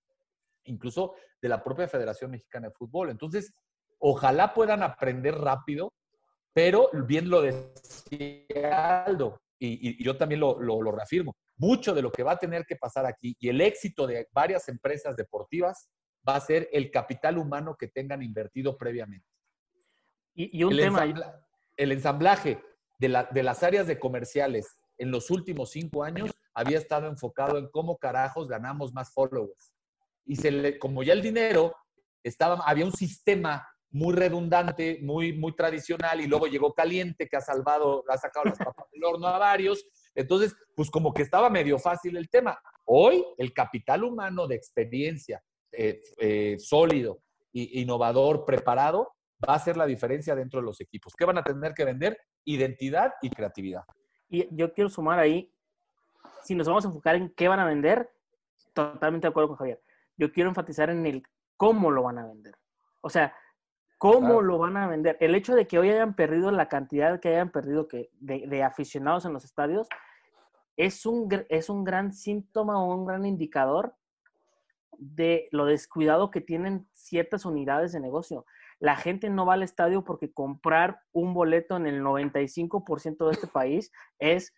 incluso 0.66 1.16
de 1.42 1.50
la 1.50 1.64
propia 1.64 1.88
Federación 1.88 2.32
Mexicana 2.32 2.68
de 2.68 2.74
Fútbol. 2.74 3.10
Entonces, 3.10 3.54
ojalá 4.00 4.54
puedan 4.54 4.84
aprender 4.84 5.36
rápido, 5.36 5.94
pero 6.54 6.90
bien 7.08 7.30
lo 7.30 7.42
decía 7.42 9.04
Aldo, 9.04 9.42
y, 9.58 10.04
yo 10.04 10.16
también 10.18 10.42
lo, 10.42 10.60
lo 10.60 10.92
reafirmo, 10.92 11.36
mucho 11.58 11.96
de 11.96 12.02
lo 12.02 12.12
que 12.12 12.24
va 12.24 12.34
a 12.34 12.40
tener 12.40 12.66
que 12.66 12.76
pasar 12.76 13.06
aquí 13.06 13.36
y 13.40 13.50
el 13.50 13.62
éxito 13.62 14.06
de 14.06 14.28
varias 14.32 14.68
empresas 14.68 15.16
deportivas 15.16 15.90
va 16.28 16.36
a 16.36 16.42
ser 16.42 16.70
el 16.72 16.92
capital 16.92 17.38
humano 17.38 17.76
que 17.78 17.88
tengan 17.88 18.22
invertido 18.22 18.78
previamente. 18.78 19.28
Y, 20.36 20.64
un 20.64 20.74
el 20.74 20.80
tema. 20.80 21.06
el 21.78 21.92
ensamblaje 21.92 22.60
de, 22.98 23.44
las 23.44 23.64
áreas 23.64 23.86
de 23.88 24.00
comerciales 24.00 24.78
en 24.98 25.12
los 25.12 25.30
últimos 25.30 25.72
cinco 25.72 26.04
años 26.04 26.32
había 26.54 26.78
estado 26.78 27.08
enfocado 27.08 27.58
en 27.58 27.68
cómo 27.70 27.98
carajos 27.98 28.48
ganamos 28.48 28.94
más 28.94 29.12
followers. 29.12 29.74
Y 30.26 30.36
se 30.38 30.52
le, 30.52 30.80
como 30.80 31.04
ya 31.04 31.14
el 31.14 31.22
dinero 31.22 31.76
estaba, 32.24 32.64
había 32.66 32.86
un 32.86 32.94
sistema 32.94 33.68
muy 33.92 34.16
redundante, 34.16 35.00
muy, 35.04 35.34
muy 35.34 35.56
tradicional, 35.56 36.20
y 36.20 36.28
luego 36.28 36.48
llegó 36.48 36.74
caliente, 36.74 37.28
que 37.28 37.36
ha 37.36 37.42
salvado, 37.42 38.04
ha 38.08 38.18
sacado 38.18 38.46
las 38.46 38.58
papas 38.58 38.88
del 38.92 39.04
horno 39.04 39.28
a 39.28 39.38
varios. 39.38 39.86
Entonces, 40.16 40.56
pues 40.76 40.90
como 40.90 41.14
que 41.14 41.22
estaba 41.22 41.50
medio 41.50 41.78
fácil 41.78 42.18
el 42.18 42.30
tema. 42.30 42.60
Hoy, 42.86 43.24
el 43.38 43.54
capital 43.54 44.04
humano 44.04 44.48
de 44.48 44.56
experiencia, 44.56 45.44
eh, 45.74 46.02
eh, 46.18 46.58
sólido, 46.60 47.20
innovador, 47.52 48.46
preparado, 48.46 49.14
va 49.48 49.56
a 49.56 49.60
ser 49.60 49.78
la 49.78 49.86
diferencia 49.86 50.36
dentro 50.36 50.60
de 50.60 50.66
los 50.66 50.82
equipos. 50.82 51.14
¿Qué 51.16 51.26
van 51.26 51.38
a 51.38 51.44
tener 51.44 51.74
que 51.74 51.86
vender? 51.86 52.18
Identidad 52.46 53.14
y 53.22 53.30
creatividad. 53.30 53.84
Y 54.30 54.48
yo 54.56 54.74
quiero 54.74 54.90
sumar 54.90 55.20
ahí, 55.20 55.52
si 56.44 56.56
nos 56.56 56.68
vamos 56.68 56.86
a 56.86 56.88
enfocar 56.88 57.16
en 57.16 57.30
qué 57.36 57.48
van 57.48 57.60
a 57.60 57.66
vender, 57.66 58.10
totalmente 58.74 59.28
de 59.28 59.30
acuerdo 59.30 59.50
con 59.50 59.58
Javier. 59.58 59.82
Yo 60.18 60.32
quiero 60.32 60.50
enfatizar 60.50 60.90
en 60.90 61.06
el 61.06 61.24
cómo 61.58 61.92
lo 61.92 62.04
van 62.04 62.18
a 62.18 62.26
vender. 62.26 62.56
O 63.02 63.10
sea, 63.10 63.36
cómo 63.98 64.42
lo 64.42 64.58
van 64.58 64.78
a 64.78 64.88
vender. 64.88 65.18
El 65.20 65.36
hecho 65.36 65.56
de 65.56 65.68
que 65.68 65.80
hoy 65.80 65.90
hayan 65.90 66.16
perdido 66.16 66.52
la 66.52 66.68
cantidad 66.68 67.20
que 67.20 67.30
hayan 67.30 67.52
perdido 67.52 67.88
que, 67.88 68.10
de, 68.20 68.48
de 68.48 68.64
aficionados 68.64 69.26
en 69.26 69.34
los 69.34 69.46
estadios 69.46 69.88
es 70.76 71.06
un, 71.06 71.30
es 71.50 71.70
un 71.70 71.84
gran 71.84 72.12
síntoma 72.12 72.84
o 72.84 72.94
un 72.94 73.06
gran 73.06 73.26
indicador 73.26 73.96
de 74.98 75.48
lo 75.52 75.66
descuidado 75.66 76.32
que 76.32 76.42
tienen 76.42 76.88
ciertas 76.94 77.46
unidades 77.46 77.92
de 77.92 78.00
negocio. 78.00 78.46
La 78.80 78.96
gente 78.96 79.30
no 79.30 79.46
va 79.46 79.54
al 79.54 79.64
estadio 79.64 80.04
porque 80.04 80.32
comprar 80.32 81.00
un 81.12 81.34
boleto 81.34 81.78
en 81.78 81.86
el 81.86 82.02
95% 82.02 83.26
de 83.26 83.32
este 83.32 83.48
país 83.48 83.92
es 84.20 84.54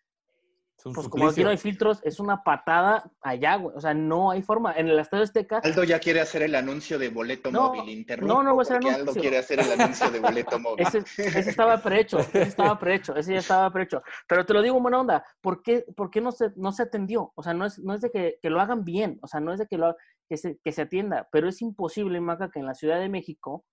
pues 0.84 1.08
como 1.10 1.28
aquí 1.28 1.44
no 1.44 1.50
hay 1.50 1.58
filtros, 1.58 2.00
es 2.04 2.20
una 2.20 2.44
patada 2.44 3.12
allá, 3.22 3.56
güey. 3.56 3.76
O 3.76 3.82
sea, 3.82 3.94
no 3.94 4.32
hay 4.32 4.42
forma. 4.42 4.74
En 4.74 4.88
el 4.88 5.00
Estadio 5.00 5.24
Azteca. 5.24 5.58
Aldo 5.64 5.84
ya 5.84 6.00
quiere 6.00 6.22
hacer 6.22 6.44
el 6.44 6.54
anuncio 6.54 7.00
de 7.00 7.10
boleto 7.10 7.52
móvil 7.52 7.90
internet. 7.90 8.28
No, 8.28 8.44
no 8.44 8.54
voy 8.54 8.62
a 8.62 8.64
hacer 8.64 8.78
anuncio. 8.78 9.00
Aldo 9.00 9.14
quiere 9.14 9.38
hacer 9.38 9.60
el 9.60 9.72
anuncio 9.72 10.12
de 10.12 10.20
boleto 10.20 10.60
móvil. 10.60 10.86
Ese, 10.86 11.40
estaba 11.50 11.78
prehecho, 11.82 12.20
ese 12.20 12.44
estaba 12.44 12.78
prehecho, 12.78 13.16
ese 13.16 13.34
ya 13.34 13.40
estaba 13.40 13.72
prehecho. 13.72 14.04
Pero 14.28 14.46
te 14.46 14.54
lo 14.54 14.62
digo 14.62 14.78
en 14.78 14.84
buena 14.84 15.00
onda, 15.00 15.26
¿por 15.42 15.64
qué, 15.64 15.86
por 15.96 16.12
qué 16.12 16.22
no, 16.22 16.32
se, 16.32 16.52
no 16.56 16.72
se 16.72 16.84
atendió? 16.84 17.32
O 17.36 17.42
sea, 17.42 17.54
no 17.54 17.66
es, 17.66 17.80
no 17.80 17.94
es 17.94 18.02
de 18.02 18.12
que, 18.12 18.38
que 18.42 18.50
lo 18.50 18.62
hagan 18.62 18.84
bien, 18.84 19.18
o 19.22 19.28
sea, 19.28 19.40
no 19.40 19.54
es 19.54 19.60
de 19.60 19.68
que, 19.68 19.78
lo, 19.78 19.96
que, 20.30 20.38
se, 20.38 20.60
que 20.64 20.72
se 20.72 20.84
atienda, 20.84 21.28
pero 21.32 21.50
es 21.50 21.62
imposible, 21.62 22.20
Maca, 22.22 22.52
que 22.52 22.60
en 22.60 22.66
la 22.66 22.76
Ciudad 22.76 23.00
de 23.00 23.10
México 23.10 23.66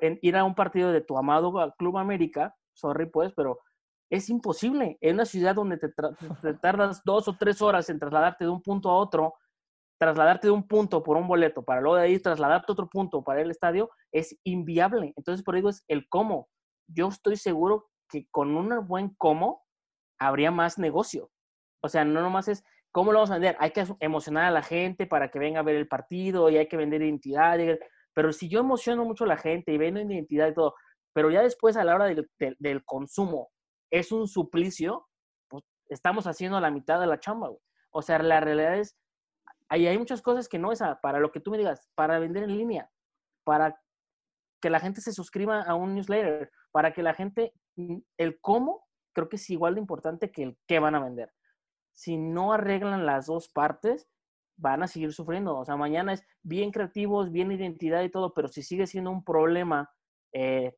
ir 0.00 0.36
a 0.36 0.44
un 0.44 0.54
partido 0.54 0.92
de 0.92 1.00
tu 1.00 1.18
amado 1.18 1.74
Club 1.76 1.98
América, 1.98 2.54
sorry 2.74 3.06
pues, 3.06 3.32
pero 3.34 3.60
es 4.14 4.30
imposible. 4.30 4.96
En 5.00 5.14
una 5.14 5.24
ciudad 5.24 5.54
donde 5.54 5.78
te, 6.42 6.54
tardas 6.54 7.02
dos 7.04 7.28
o 7.28 7.36
tres 7.36 7.60
horas 7.60 7.88
en 7.90 7.98
trasladarte 7.98 8.44
de 8.44 8.50
un 8.50 8.62
punto 8.62 8.90
a 8.90 8.96
otro, 8.96 9.34
trasladarte 9.98 10.48
de 10.48 10.52
un 10.52 10.66
punto 10.66 11.02
por 11.02 11.16
un 11.16 11.26
boleto 11.26 11.64
para 11.64 11.80
luego 11.80 11.96
de 11.96 12.02
ahí 12.02 12.18
trasladarte 12.18 12.66
a 12.68 12.72
otro 12.72 12.88
punto 12.88 13.22
para 13.22 13.42
el 13.42 13.50
estadio, 13.50 13.90
es 14.12 14.38
inviable. 14.44 15.12
Entonces, 15.16 15.44
por 15.44 15.56
eso 15.56 15.68
es 15.68 15.84
el 15.88 16.08
cómo. 16.08 16.48
Yo 16.86 17.08
estoy 17.08 17.36
seguro 17.36 17.90
que 18.08 18.28
con 18.30 18.56
un 18.56 18.86
buen 18.86 19.14
cómo 19.16 19.64
habría 20.18 20.50
más 20.50 20.78
negocio. 20.78 21.30
O 21.82 21.88
sea, 21.88 22.04
no 22.04 22.20
nomás 22.20 22.48
es 22.48 22.62
cómo 22.92 23.12
lo 23.12 23.18
vamos 23.18 23.30
a 23.30 23.34
vender. 23.34 23.56
Hay 23.58 23.72
que 23.72 23.84
emocionar 24.00 24.44
a 24.44 24.50
la 24.50 24.62
gente 24.62 25.06
para 25.06 25.30
que 25.30 25.38
venga 25.38 25.60
a 25.60 25.64
ver 25.64 25.76
el 25.76 25.88
partido 25.88 26.50
y 26.50 26.56
hay 26.56 26.68
que 26.68 26.76
vender 26.76 27.02
identidad. 27.02 27.58
Pero 28.14 28.32
si 28.32 28.48
yo 28.48 28.60
emociono 28.60 29.04
mucho 29.04 29.24
a 29.24 29.28
la 29.28 29.36
gente 29.36 29.72
y 29.72 29.78
vendo 29.78 30.00
identidad 30.00 30.48
y 30.48 30.54
todo, 30.54 30.74
pero 31.12 31.30
ya 31.30 31.42
después 31.42 31.76
a 31.76 31.84
la 31.84 31.94
hora 31.94 32.06
del 32.06 32.84
consumo 32.84 33.50
es 33.90 34.12
un 34.12 34.28
suplicio, 34.28 35.08
pues 35.48 35.64
estamos 35.88 36.26
haciendo 36.26 36.60
la 36.60 36.70
mitad 36.70 37.00
de 37.00 37.06
la 37.06 37.20
chamba, 37.20 37.50
O 37.90 38.02
sea, 38.02 38.18
la 38.18 38.40
realidad 38.40 38.78
es, 38.78 38.96
ahí 39.68 39.86
hay 39.86 39.98
muchas 39.98 40.22
cosas 40.22 40.48
que 40.48 40.58
no 40.58 40.72
es 40.72 40.80
para 41.02 41.20
lo 41.20 41.32
que 41.32 41.40
tú 41.40 41.50
me 41.50 41.58
digas, 41.58 41.88
para 41.94 42.18
vender 42.18 42.44
en 42.44 42.56
línea, 42.56 42.90
para 43.44 43.80
que 44.60 44.70
la 44.70 44.80
gente 44.80 45.00
se 45.00 45.12
suscriba 45.12 45.62
a 45.62 45.74
un 45.74 45.94
newsletter, 45.94 46.50
para 46.72 46.92
que 46.92 47.02
la 47.02 47.14
gente, 47.14 47.52
mm, 47.76 47.98
el 48.16 48.40
cómo, 48.40 48.86
creo 49.12 49.28
que 49.28 49.36
es 49.36 49.50
igual 49.50 49.74
de 49.74 49.80
importante 49.80 50.30
que 50.30 50.42
el 50.42 50.58
qué 50.66 50.78
van 50.78 50.94
a 50.94 51.02
vender. 51.02 51.32
Si 51.92 52.16
no 52.16 52.52
arreglan 52.52 53.06
las 53.06 53.26
dos 53.26 53.48
partes, 53.48 54.08
van 54.56 54.82
a 54.82 54.88
seguir 54.88 55.12
sufriendo. 55.12 55.56
O 55.56 55.64
sea, 55.64 55.76
mañana 55.76 56.12
es 56.12 56.24
bien 56.42 56.70
creativos, 56.70 57.30
bien 57.30 57.52
identidad 57.52 58.02
y 58.02 58.10
todo, 58.10 58.34
pero 58.34 58.48
si 58.48 58.62
sigue 58.62 58.86
siendo 58.86 59.10
un 59.10 59.24
problema 59.24 59.90
eh, 60.32 60.76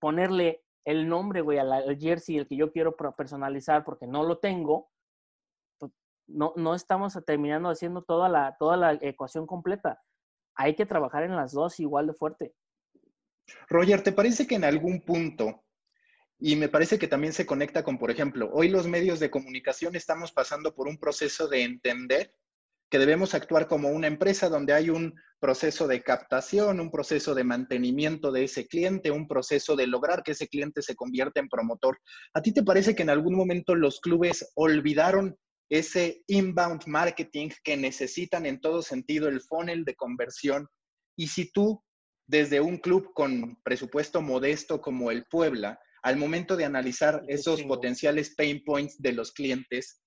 ponerle 0.00 0.63
el 0.84 1.08
nombre, 1.08 1.40
güey, 1.40 1.58
al, 1.58 1.98
jersey, 1.98 2.38
el 2.38 2.46
que 2.46 2.56
yo 2.56 2.70
quiero 2.70 2.96
personalizar 2.96 3.84
porque 3.84 4.06
no 4.06 4.22
lo 4.22 4.38
tengo, 4.38 4.90
pues, 5.78 5.92
no, 6.26 6.52
no 6.56 6.74
estamos 6.74 7.18
terminando 7.26 7.70
haciendo 7.70 8.02
toda 8.02 8.28
la, 8.28 8.56
toda 8.58 8.76
la 8.76 8.92
ecuación 9.00 9.46
completa. 9.46 10.02
Hay 10.54 10.74
que 10.74 10.86
trabajar 10.86 11.24
en 11.24 11.36
las 11.36 11.52
dos 11.52 11.80
igual 11.80 12.06
de 12.06 12.14
fuerte. 12.14 12.54
Roger, 13.68 14.02
¿te 14.02 14.12
parece 14.12 14.46
que 14.46 14.54
en 14.54 14.64
algún 14.64 15.00
punto, 15.00 15.64
y 16.38 16.56
me 16.56 16.68
parece 16.68 16.98
que 16.98 17.08
también 17.08 17.32
se 17.32 17.46
conecta 17.46 17.82
con, 17.82 17.98
por 17.98 18.10
ejemplo, 18.10 18.50
hoy 18.52 18.68
los 18.68 18.86
medios 18.86 19.20
de 19.20 19.30
comunicación 19.30 19.96
estamos 19.96 20.32
pasando 20.32 20.74
por 20.74 20.88
un 20.88 20.98
proceso 20.98 21.48
de 21.48 21.64
entender 21.64 22.34
que 22.94 23.00
debemos 23.00 23.34
actuar 23.34 23.66
como 23.66 23.88
una 23.88 24.06
empresa 24.06 24.48
donde 24.48 24.72
hay 24.72 24.88
un 24.88 25.16
proceso 25.40 25.88
de 25.88 26.04
captación, 26.04 26.78
un 26.78 26.92
proceso 26.92 27.34
de 27.34 27.42
mantenimiento 27.42 28.30
de 28.30 28.44
ese 28.44 28.68
cliente, 28.68 29.10
un 29.10 29.26
proceso 29.26 29.74
de 29.74 29.88
lograr 29.88 30.22
que 30.22 30.30
ese 30.30 30.46
cliente 30.46 30.80
se 30.80 30.94
convierta 30.94 31.40
en 31.40 31.48
promotor. 31.48 31.98
¿A 32.34 32.40
ti 32.40 32.54
te 32.54 32.62
parece 32.62 32.94
que 32.94 33.02
en 33.02 33.10
algún 33.10 33.34
momento 33.34 33.74
los 33.74 33.98
clubes 33.98 34.48
olvidaron 34.54 35.36
ese 35.68 36.22
inbound 36.28 36.86
marketing 36.86 37.48
que 37.64 37.76
necesitan 37.76 38.46
en 38.46 38.60
todo 38.60 38.80
sentido 38.80 39.26
el 39.26 39.40
funnel 39.40 39.84
de 39.84 39.96
conversión. 39.96 40.68
Y 41.16 41.26
si 41.26 41.50
tú, 41.50 41.82
desde 42.28 42.60
un 42.60 42.78
club 42.78 43.12
con 43.12 43.60
presupuesto 43.64 44.22
modesto 44.22 44.80
como 44.80 45.10
el 45.10 45.24
Puebla, 45.24 45.80
al 46.04 46.16
momento 46.16 46.56
de 46.56 46.64
analizar 46.64 47.24
esos 47.26 47.60
potenciales 47.64 48.36
pain 48.36 48.62
points 48.62 49.02
de 49.02 49.14
los 49.14 49.32
clientes, 49.32 50.03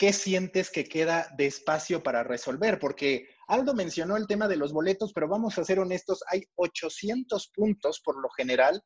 ¿qué 0.00 0.14
sientes 0.14 0.70
que 0.70 0.84
queda 0.84 1.28
de 1.36 1.44
espacio 1.44 2.02
para 2.02 2.24
resolver? 2.24 2.78
Porque 2.78 3.28
Aldo 3.48 3.74
mencionó 3.74 4.16
el 4.16 4.26
tema 4.26 4.48
de 4.48 4.56
los 4.56 4.72
boletos, 4.72 5.12
pero 5.12 5.28
vamos 5.28 5.58
a 5.58 5.64
ser 5.64 5.78
honestos, 5.78 6.24
hay 6.26 6.42
800 6.54 7.50
puntos 7.54 8.00
por 8.02 8.18
lo 8.18 8.30
general 8.30 8.82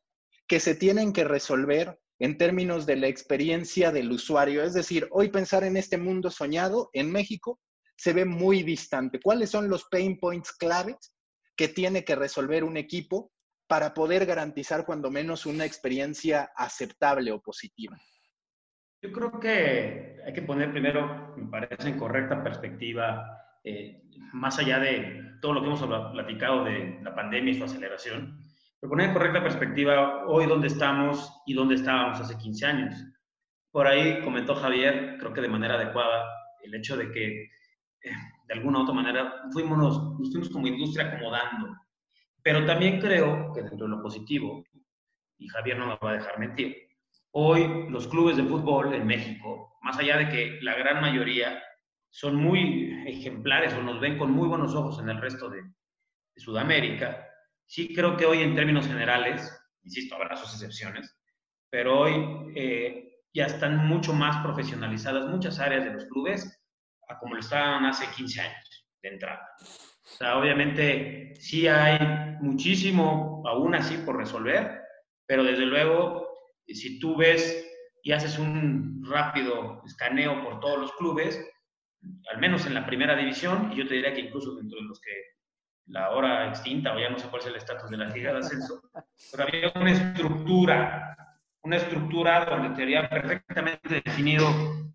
que 0.49 0.59
se 0.59 0.75
tienen 0.75 1.13
que 1.13 1.23
resolver 1.23 2.01
en 2.19 2.37
términos 2.37 2.85
de 2.85 2.97
la 2.97 3.07
experiencia 3.07 3.93
del 3.93 4.11
usuario. 4.11 4.65
Es 4.65 4.75
decir, 4.75 5.07
hoy 5.13 5.29
pensar 5.29 5.63
en 5.63 5.77
este 5.77 5.99
mundo 5.99 6.33
soñado 6.33 6.91
en 6.93 7.13
México 7.13 7.61
se 7.97 8.13
ve 8.13 8.25
muy 8.25 8.65
distante. 8.65 9.21
¿Cuáles 9.21 9.51
son 9.51 9.69
los 9.69 9.85
pain 9.85 10.19
points 10.19 10.51
claves 10.51 11.15
que 11.55 11.69
tiene 11.69 12.05
que 12.05 12.17
resolver 12.17 12.65
un 12.65 12.77
equipo 12.77 13.31
para 13.69 13.95
poder 13.95 14.27
garantizar 14.27 14.85
cuando 14.85 15.13
menos 15.13 15.47
una 15.47 15.65
experiencia 15.65 16.51
aceptable 16.57 17.31
o 17.31 17.41
positiva? 17.41 17.97
Yo 19.05 19.13
creo 19.13 19.39
que 19.39 20.17
hay 20.25 20.33
que 20.33 20.41
poner 20.41 20.73
primero, 20.73 21.35
me 21.37 21.47
parece, 21.49 21.91
en 21.91 21.99
correcta 21.99 22.43
perspectiva, 22.43 23.39
eh, 23.63 24.03
más 24.33 24.59
allá 24.59 24.79
de 24.79 25.37
todo 25.43 25.53
lo 25.53 25.61
que 25.61 25.67
hemos 25.67 26.11
platicado 26.13 26.65
de 26.65 27.01
la 27.03 27.15
pandemia 27.15 27.53
y 27.53 27.59
su 27.59 27.65
aceleración, 27.65 28.39
pero 28.81 28.89
poner 28.89 29.09
en 29.09 29.13
correcta 29.13 29.43
perspectiva 29.43 30.25
hoy 30.27 30.47
dónde 30.47 30.69
estamos 30.69 31.43
y 31.45 31.53
dónde 31.53 31.75
estábamos 31.75 32.19
hace 32.19 32.39
15 32.39 32.65
años. 32.65 32.95
Por 33.71 33.87
ahí 33.87 34.23
comentó 34.23 34.55
Javier, 34.55 35.19
creo 35.19 35.35
que 35.35 35.43
de 35.43 35.49
manera 35.49 35.75
adecuada, 35.75 36.25
el 36.63 36.75
hecho 36.75 36.97
de 36.97 37.11
que 37.11 37.43
eh, 37.43 38.11
de 38.49 38.55
alguna 38.55 38.79
u 38.79 38.83
otra 38.85 38.95
manera 38.95 39.35
fuimos, 39.53 39.77
nos 40.19 40.31
fuimos 40.31 40.49
como 40.49 40.67
industria 40.67 41.09
acomodando. 41.09 41.77
Pero 42.43 42.65
también 42.65 43.03
creo 43.03 43.53
que 43.53 43.61
dentro 43.61 43.87
de 43.87 43.97
lo 43.97 44.03
positivo, 44.03 44.65
y 45.37 45.47
Javier 45.49 45.77
no 45.77 45.89
me 45.89 45.99
va 46.03 46.13
a 46.13 46.15
dejar 46.15 46.39
mentir, 46.39 46.94
Hoy 47.37 47.87
los 47.91 48.07
clubes 48.07 48.37
de 48.37 48.45
fútbol 48.45 48.95
en 48.95 49.09
México, 49.09 49.77
más 49.83 49.99
allá 49.99 50.19
de 50.19 50.29
que 50.29 50.59
la 50.63 50.77
gran 50.77 51.01
mayoría 51.01 51.61
son 52.09 52.37
muy 52.37 53.03
ejemplares 53.09 53.75
o 53.75 53.83
nos 53.83 53.99
ven 54.01 54.17
con 54.17 54.31
muy 54.31 54.47
buenos 54.47 54.73
ojos 54.77 55.01
en 55.01 55.09
el 55.09 55.21
resto 55.21 55.51
de, 55.51 55.63
Sudamérica, 56.37 57.29
sí 57.67 57.95
creo 57.95 58.17
que 58.17 58.27
hoy 58.27 58.43
en 58.43 58.55
términos 58.55 58.87
generales, 58.87 59.53
insisto, 59.83 60.15
habrá 60.15 60.37
sus 60.37 60.53
excepciones, 60.53 61.17
pero 61.71 62.01
hoy 62.01 62.53
eh, 62.57 63.21
ya 63.33 63.47
están 63.47 63.87
mucho 63.87 64.13
más 64.13 64.45
profesionalizadas 64.45 65.29
muchas 65.29 65.61
áreas 65.61 65.85
de 65.85 65.93
los 65.93 66.07
clubes 66.07 66.61
a 67.09 67.19
como 67.19 67.35
lo 67.35 67.41
estaban 67.41 67.85
hace 67.85 68.07
15 68.17 68.41
años 68.41 68.89
de 69.03 69.09
entrada. 69.09 69.49
O 69.61 70.09
sea, 70.09 70.39
obviamente 70.39 71.35
sí 71.37 71.69
hay 71.69 71.99
muchísimo 72.41 73.43
aún 73.47 73.75
así 73.75 73.97
por 73.99 74.17
resolver, 74.17 74.83
pero 75.27 75.45
desde 75.45 75.67
luego 75.67 76.24
si 76.67 76.99
tú 76.99 77.17
ves 77.17 77.71
y 78.03 78.13
haces 78.13 78.39
un 78.39 79.03
rápido 79.05 79.83
escaneo 79.85 80.43
por 80.43 80.61
todos 80.61 80.79
los 80.79 80.93
clubes, 80.93 81.43
al 82.31 82.39
menos 82.39 82.67
en 82.67 82.75
la 82.75 82.87
primera 82.87 83.17
división, 83.17 83.73
y 83.73 83.77
yo 83.77 83.87
te 83.87 83.95
diría 83.95 84.13
que 84.13 84.21
incluso 84.21 84.55
dentro 84.55 84.79
de 84.79 84.85
los 84.85 85.01
que 85.01 85.11
la 85.87 86.11
hora 86.11 86.49
extinta, 86.49 86.95
o 86.95 86.99
ya 86.99 87.11
no 87.11 87.19
sé 87.19 87.29
cuál 87.29 87.43
es 87.43 87.49
el 87.49 87.57
estatus 87.57 87.91
de 87.91 87.97
la 87.97 88.09
liga 88.09 88.33
de 88.33 88.39
ascenso, 88.39 88.81
pero 89.31 89.45
había 89.45 89.73
una 89.75 89.93
estructura, 89.93 91.17
una 91.63 91.77
estructura 91.77 92.45
donde 92.45 92.75
te 92.77 92.83
había 92.83 93.09
perfectamente 93.09 94.03
definido 94.05 94.47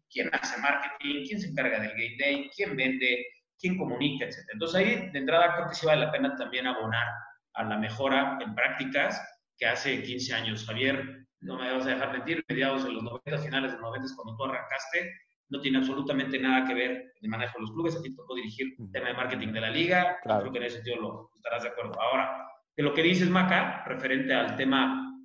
quién 0.09 0.30
hace 0.34 0.59
marketing, 0.61 1.26
quién 1.28 1.39
se 1.39 1.49
encarga 1.49 1.80
del 1.80 1.91
game 1.91 2.15
day, 2.20 2.49
quién 2.55 2.76
vende, 2.76 3.26
quién 3.59 3.78
comunica, 3.78 4.26
etc. 4.26 4.38
Entonces 4.53 4.76
ahí, 4.76 5.09
de 5.11 5.20
entrada, 5.20 5.55
creo 5.55 5.70
que 5.70 5.76
sí 5.76 5.86
vale 5.86 6.05
la 6.05 6.11
pena 6.11 6.36
también 6.36 6.65
abonar 6.65 7.07
a 7.53 7.63
la 7.63 7.78
mejora 7.78 8.38
en 8.41 8.55
prácticas 8.55 9.22
que 9.57 9.67
hace 9.67 10.01
15 10.01 10.34
años. 10.34 10.65
Javier 10.65 11.18
no 11.41 11.57
me 11.57 11.71
vas 11.71 11.85
a 11.85 11.89
dejar 11.89 12.11
mentir, 12.11 12.43
mediados 12.47 12.83
de 12.83 12.91
los 12.91 13.03
90, 13.03 13.37
finales 13.39 13.71
de 13.71 13.77
los 13.77 13.81
90, 13.81 14.15
cuando 14.15 14.35
tú 14.35 14.43
arrancaste, 14.45 15.13
no 15.49 15.61
tiene 15.61 15.79
absolutamente 15.79 16.39
nada 16.39 16.67
que 16.67 16.73
ver 16.73 17.13
el 17.21 17.29
manejo 17.29 17.53
de 17.57 17.61
los 17.61 17.71
clubes, 17.71 17.95
a 17.95 18.01
ti 18.01 18.15
tocó 18.15 18.35
dirigir 18.35 18.75
el 18.77 18.91
tema 18.91 19.07
de 19.07 19.13
marketing 19.15 19.53
de 19.53 19.61
la 19.61 19.69
liga, 19.69 20.17
creo 20.21 20.51
que 20.51 20.57
en 20.57 20.63
ese 20.63 20.75
sentido 20.77 21.01
lo 21.01 21.31
estarás 21.35 21.63
de 21.63 21.69
acuerdo. 21.69 21.99
Ahora, 21.99 22.47
de 22.75 22.83
lo 22.83 22.93
que 22.93 23.03
dices, 23.03 23.29
Maca, 23.29 23.83
referente 23.85 24.33
al 24.33 24.55
tema 24.55 25.15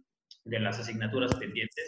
de 0.45 0.61
las 0.61 0.79
asignaturas 0.79 1.35
pendientes, 1.37 1.85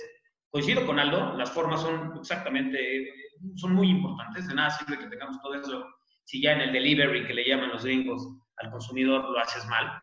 coincido 0.50 0.86
con 0.86 0.98
Aldo, 0.98 1.34
las 1.36 1.50
formas 1.50 1.80
son 1.80 2.18
exactamente, 2.18 3.08
son 3.56 3.74
muy 3.74 3.88
importantes, 3.88 4.46
de 4.48 4.54
nada 4.54 4.70
sirve 4.70 4.98
que 4.98 5.06
tengamos 5.06 5.40
todo 5.40 5.54
eso, 5.54 5.86
si 6.24 6.42
ya 6.42 6.52
en 6.52 6.60
el 6.60 6.72
delivery 6.72 7.26
que 7.26 7.34
le 7.34 7.48
llaman 7.48 7.70
los 7.70 7.84
gringos 7.84 8.26
al 8.56 8.70
consumidor 8.70 9.30
lo 9.30 9.38
haces 9.38 9.66
mal. 9.66 10.00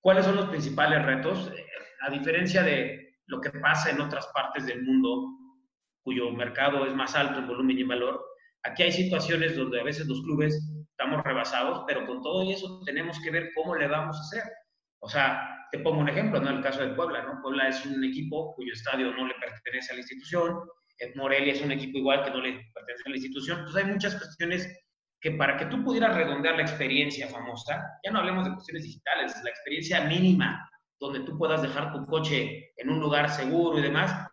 ¿Cuáles 0.00 0.24
son 0.24 0.36
los 0.36 0.48
principales 0.48 1.04
retos? 1.04 1.52
Eh, 1.56 1.66
a 2.00 2.10
diferencia 2.10 2.62
de 2.62 3.01
lo 3.32 3.40
que 3.40 3.50
pasa 3.50 3.90
en 3.90 4.00
otras 4.00 4.26
partes 4.34 4.66
del 4.66 4.82
mundo 4.82 5.26
cuyo 6.04 6.30
mercado 6.30 6.84
es 6.84 6.94
más 6.94 7.16
alto 7.16 7.38
en 7.38 7.48
volumen 7.48 7.78
y 7.78 7.80
en 7.80 7.88
valor. 7.88 8.22
Aquí 8.62 8.82
hay 8.82 8.92
situaciones 8.92 9.56
donde 9.56 9.80
a 9.80 9.84
veces 9.84 10.06
los 10.06 10.20
clubes 10.22 10.54
estamos 10.90 11.24
rebasados, 11.24 11.82
pero 11.86 12.06
con 12.06 12.22
todo 12.22 12.48
eso 12.50 12.80
tenemos 12.84 13.18
que 13.20 13.30
ver 13.30 13.50
cómo 13.54 13.74
le 13.74 13.88
vamos 13.88 14.16
a 14.18 14.20
hacer. 14.20 14.52
O 15.00 15.08
sea, 15.08 15.66
te 15.72 15.78
pongo 15.78 16.00
un 16.00 16.10
ejemplo, 16.10 16.40
¿no? 16.40 16.50
El 16.50 16.62
caso 16.62 16.82
de 16.82 16.94
Puebla, 16.94 17.22
¿no? 17.22 17.40
Puebla 17.40 17.68
es 17.68 17.84
un 17.86 18.04
equipo 18.04 18.54
cuyo 18.54 18.74
estadio 18.74 19.12
no 19.12 19.26
le 19.26 19.34
pertenece 19.34 19.92
a 19.92 19.94
la 19.94 20.00
institución, 20.00 20.60
Morelia 21.16 21.54
es 21.54 21.62
un 21.62 21.72
equipo 21.72 21.98
igual 21.98 22.22
que 22.22 22.30
no 22.30 22.40
le 22.40 22.52
pertenece 22.74 23.02
a 23.06 23.10
la 23.10 23.16
institución. 23.16 23.58
Entonces 23.58 23.84
hay 23.84 23.90
muchas 23.90 24.14
cuestiones 24.14 24.78
que 25.20 25.32
para 25.32 25.56
que 25.56 25.66
tú 25.66 25.82
pudieras 25.82 26.14
redondear 26.14 26.56
la 26.56 26.62
experiencia 26.62 27.26
famosa, 27.28 27.82
ya 28.04 28.12
no 28.12 28.20
hablemos 28.20 28.44
de 28.44 28.52
cuestiones 28.52 28.84
digitales, 28.84 29.34
la 29.42 29.50
experiencia 29.50 30.04
mínima 30.04 30.68
donde 31.02 31.20
tú 31.20 31.36
puedas 31.36 31.60
dejar 31.60 31.92
tu 31.92 32.06
coche 32.06 32.72
en 32.76 32.88
un 32.88 33.00
lugar 33.00 33.28
seguro 33.28 33.76
y 33.76 33.82
demás, 33.82 34.28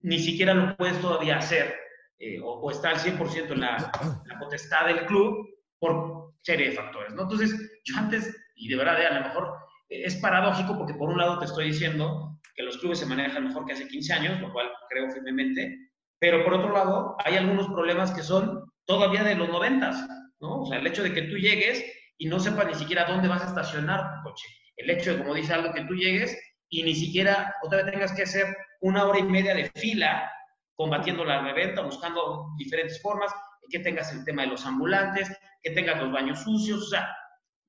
ni 0.00 0.20
siquiera 0.20 0.54
lo 0.54 0.76
puedes 0.76 1.00
todavía 1.00 1.38
hacer 1.38 1.74
eh, 2.20 2.38
o, 2.40 2.70
está 2.70 2.90
al 2.90 2.98
100% 2.98 3.50
en 3.50 3.60
la, 3.60 4.22
la, 4.24 4.38
potestad 4.38 4.86
del 4.86 5.06
club 5.06 5.44
por 5.80 6.34
serie 6.40 6.70
de 6.70 6.76
factores, 6.76 7.12
¿no? 7.14 7.22
Entonces, 7.22 7.80
yo 7.84 7.98
antes, 7.98 8.32
y 8.54 8.68
de 8.68 8.76
verdad, 8.76 9.04
a 9.04 9.18
lo 9.18 9.26
mejor 9.26 9.56
eh, 9.88 10.02
es 10.04 10.14
paradójico 10.16 10.78
porque 10.78 10.94
por 10.94 11.10
un 11.10 11.18
lado 11.18 11.40
te 11.40 11.46
estoy 11.46 11.66
diciendo 11.66 12.38
que 12.54 12.62
los 12.62 12.78
clubes 12.78 13.00
se 13.00 13.06
manejan 13.06 13.48
mejor 13.48 13.66
que 13.66 13.72
hace 13.72 13.88
15 13.88 14.12
años, 14.12 14.40
lo 14.40 14.52
cual 14.52 14.70
creo 14.88 15.10
firmemente, 15.10 15.90
pero 16.20 16.44
por 16.44 16.54
otro 16.54 16.72
lado 16.72 17.16
hay 17.24 17.34
algunos 17.36 17.66
problemas 17.66 18.12
que 18.12 18.22
son 18.22 18.72
todavía 18.84 19.24
de 19.24 19.34
los 19.34 19.48
90, 19.48 19.90
¿no? 20.38 20.60
O 20.60 20.66
sea, 20.66 20.78
el 20.78 20.86
hecho 20.86 21.02
de 21.02 21.12
que 21.12 21.22
tú 21.22 21.36
llegues 21.38 21.84
y 22.18 22.26
no 22.26 22.38
sepas 22.38 22.68
ni 22.68 22.74
siquiera 22.74 23.04
dónde 23.06 23.26
vas 23.26 23.42
a 23.42 23.48
estacionar 23.48 24.14
tu 24.14 24.30
coche 24.30 24.46
el 24.76 24.90
hecho 24.90 25.12
de, 25.12 25.18
como 25.18 25.34
dice 25.34 25.52
algo, 25.52 25.72
que 25.72 25.84
tú 25.84 25.94
llegues 25.94 26.36
y 26.68 26.82
ni 26.82 26.94
siquiera 26.94 27.54
otra 27.62 27.82
vez 27.82 27.92
tengas 27.92 28.12
que 28.12 28.22
hacer 28.22 28.56
una 28.80 29.06
hora 29.06 29.18
y 29.18 29.24
media 29.24 29.54
de 29.54 29.70
fila 29.76 30.30
combatiendo 30.74 31.24
la 31.24 31.42
reventa, 31.42 31.82
buscando 31.82 32.48
diferentes 32.58 33.00
formas, 33.00 33.32
que 33.70 33.78
tengas 33.78 34.12
el 34.12 34.24
tema 34.24 34.42
de 34.42 34.48
los 34.48 34.66
ambulantes, 34.66 35.30
que 35.62 35.70
tengas 35.70 36.00
los 36.00 36.12
baños 36.12 36.42
sucios, 36.42 36.82
o 36.82 36.90
sea, 36.90 37.16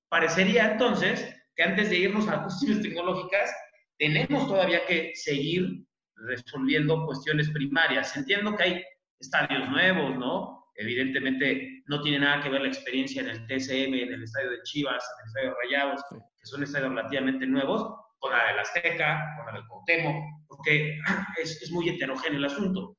parecería 0.10 0.72
entonces 0.72 1.34
que 1.56 1.64
antes 1.64 1.90
de 1.90 1.98
irnos 1.98 2.28
a 2.28 2.42
cuestiones 2.44 2.82
tecnológicas, 2.82 3.54
tenemos 3.98 4.48
todavía 4.48 4.86
que 4.86 5.12
seguir 5.16 5.86
resolviendo 6.16 7.06
cuestiones 7.06 7.50
primarias. 7.52 8.16
Entiendo 8.18 8.56
que 8.56 8.64
hay 8.64 8.84
estadios 9.20 9.70
nuevos, 9.70 10.18
¿no? 10.18 10.66
Evidentemente 10.76 11.84
no 11.88 12.02
tiene 12.02 12.20
nada 12.20 12.44
que 12.44 12.50
ver 12.50 12.62
la 12.62 12.68
experiencia 12.68 13.22
en 13.22 13.30
el 13.30 13.48
TCM, 13.48 13.94
en 13.94 14.14
el 14.14 14.24
estadio 14.24 14.52
de 14.52 14.62
Chivas, 14.64 15.04
en 15.04 15.24
el 15.24 15.28
estadio 15.28 15.50
de 15.50 15.56
Rayados, 15.64 16.02
que 16.46 16.52
son 16.52 16.64
estadios 16.64 16.90
relativamente 16.90 17.48
nuevos, 17.48 17.96
con 18.20 18.32
la 18.32 18.48
del 18.48 18.60
Azteca, 18.60 19.36
con 19.36 19.48
la 19.48 19.54
del 19.54 19.68
Cuauhtémoc, 19.68 20.16
porque 20.48 21.00
es, 21.42 21.62
es, 21.62 21.72
muy 21.72 21.90
heterogéneo 21.90 22.38
el 22.38 22.46
asunto. 22.46 22.96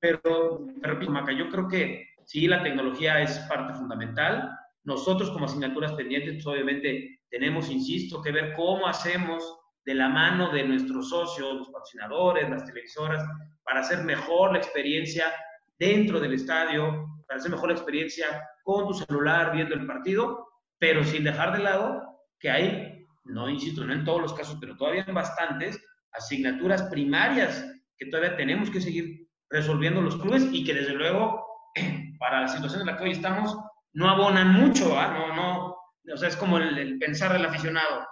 Pero, 0.00 0.66
repito, 0.80 1.12
Maca, 1.12 1.32
yo 1.32 1.48
creo 1.50 1.68
que 1.68 2.08
sí, 2.24 2.46
la 2.48 2.62
tecnología 2.62 3.20
es 3.20 3.38
parte 3.48 3.74
fundamental. 3.74 4.50
Nosotros 4.82 5.30
como 5.30 5.44
asignaturas 5.44 5.92
pendientes, 5.92 6.34
pues 6.34 6.46
obviamente 6.46 7.20
tenemos, 7.30 7.70
insisto, 7.70 8.20
que 8.20 8.32
ver 8.32 8.54
cómo 8.54 8.86
hacemos 8.86 9.58
de 9.84 9.94
la 9.94 10.08
mano 10.08 10.50
de 10.50 10.64
nuestros 10.64 11.10
socios, 11.10 11.54
los 11.54 11.68
patrocinadores, 11.68 12.48
las 12.48 12.64
televisoras, 12.64 13.22
para 13.62 13.80
hacer 13.80 14.02
mejor 14.04 14.52
la 14.52 14.58
experiencia 14.58 15.26
dentro 15.78 16.18
del 16.20 16.34
estadio, 16.34 17.06
para 17.26 17.38
hacer 17.38 17.50
mejor 17.50 17.68
la 17.68 17.74
experiencia 17.74 18.26
con 18.62 18.88
tu 18.88 18.94
celular 18.94 19.52
viendo 19.52 19.74
el 19.74 19.86
partido, 19.86 20.48
pero 20.78 21.04
sin 21.04 21.24
dejar 21.24 21.52
de 21.52 21.62
lado 21.62 22.13
que 22.44 22.50
hay, 22.50 23.06
no 23.24 23.48
insisto, 23.48 23.86
no 23.86 23.94
en 23.94 24.04
todos 24.04 24.20
los 24.20 24.34
casos, 24.34 24.58
pero 24.60 24.76
todavía 24.76 25.02
en 25.08 25.14
bastantes, 25.14 25.82
asignaturas 26.12 26.82
primarias 26.90 27.64
que 27.96 28.10
todavía 28.10 28.36
tenemos 28.36 28.68
que 28.68 28.82
seguir 28.82 29.30
resolviendo 29.48 30.02
los 30.02 30.16
clubes 30.16 30.46
y 30.52 30.62
que 30.62 30.74
desde 30.74 30.92
luego, 30.92 31.42
para 32.18 32.42
la 32.42 32.48
situación 32.48 32.82
en 32.82 32.88
la 32.88 32.98
que 32.98 33.04
hoy 33.04 33.12
estamos, 33.12 33.56
no 33.94 34.10
abonan 34.10 34.52
mucho, 34.52 34.98
¿ah? 34.98 35.08
no, 35.08 35.34
no, 35.34 35.76
o 36.12 36.16
sea, 36.18 36.28
es 36.28 36.36
como 36.36 36.58
el, 36.58 36.98
pensar 36.98 37.32
del 37.32 37.46
aficionado. 37.46 38.06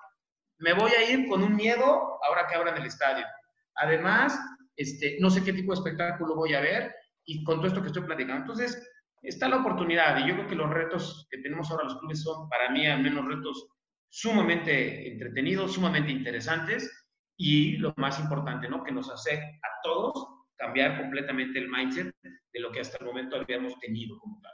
Me 0.60 0.72
voy 0.72 0.92
a 0.92 1.10
ir 1.10 1.28
con 1.28 1.42
un 1.42 1.54
miedo 1.54 1.84
ahora 2.26 2.46
que 2.48 2.56
abran 2.56 2.78
el 2.78 2.86
estadio. 2.86 3.26
Además, 3.74 4.40
este, 4.76 5.18
no 5.20 5.28
sé 5.28 5.44
qué 5.44 5.52
tipo 5.52 5.72
de 5.72 5.78
espectáculo 5.78 6.36
voy 6.36 6.54
a 6.54 6.60
ver 6.60 6.90
y 7.26 7.44
con 7.44 7.56
todo 7.56 7.66
esto 7.66 7.82
que 7.82 7.88
estoy 7.88 8.04
platicando. 8.04 8.40
Entonces, 8.40 8.82
está 9.20 9.46
la 9.46 9.58
oportunidad 9.58 10.16
y 10.20 10.28
yo 10.28 10.36
creo 10.36 10.46
que 10.46 10.54
los 10.54 10.70
retos 10.70 11.26
que 11.30 11.42
tenemos 11.42 11.70
ahora 11.70 11.84
los 11.84 11.98
clubes 11.98 12.22
son, 12.22 12.48
para 12.48 12.70
mí, 12.70 12.86
al 12.86 13.02
menos 13.02 13.26
retos 13.26 13.68
sumamente 14.12 15.10
entretenidos, 15.10 15.72
sumamente 15.72 16.12
interesantes 16.12 16.90
y 17.34 17.78
lo 17.78 17.94
más 17.96 18.20
importante, 18.20 18.68
¿no? 18.68 18.84
Que 18.84 18.92
nos 18.92 19.10
hace 19.10 19.32
a 19.32 19.68
todos 19.82 20.28
cambiar 20.56 21.00
completamente 21.00 21.58
el 21.58 21.68
mindset 21.68 22.14
de 22.22 22.60
lo 22.60 22.70
que 22.70 22.80
hasta 22.80 22.98
el 23.00 23.06
momento 23.06 23.36
habíamos 23.36 23.78
tenido 23.80 24.18
como 24.18 24.38
tal. 24.42 24.52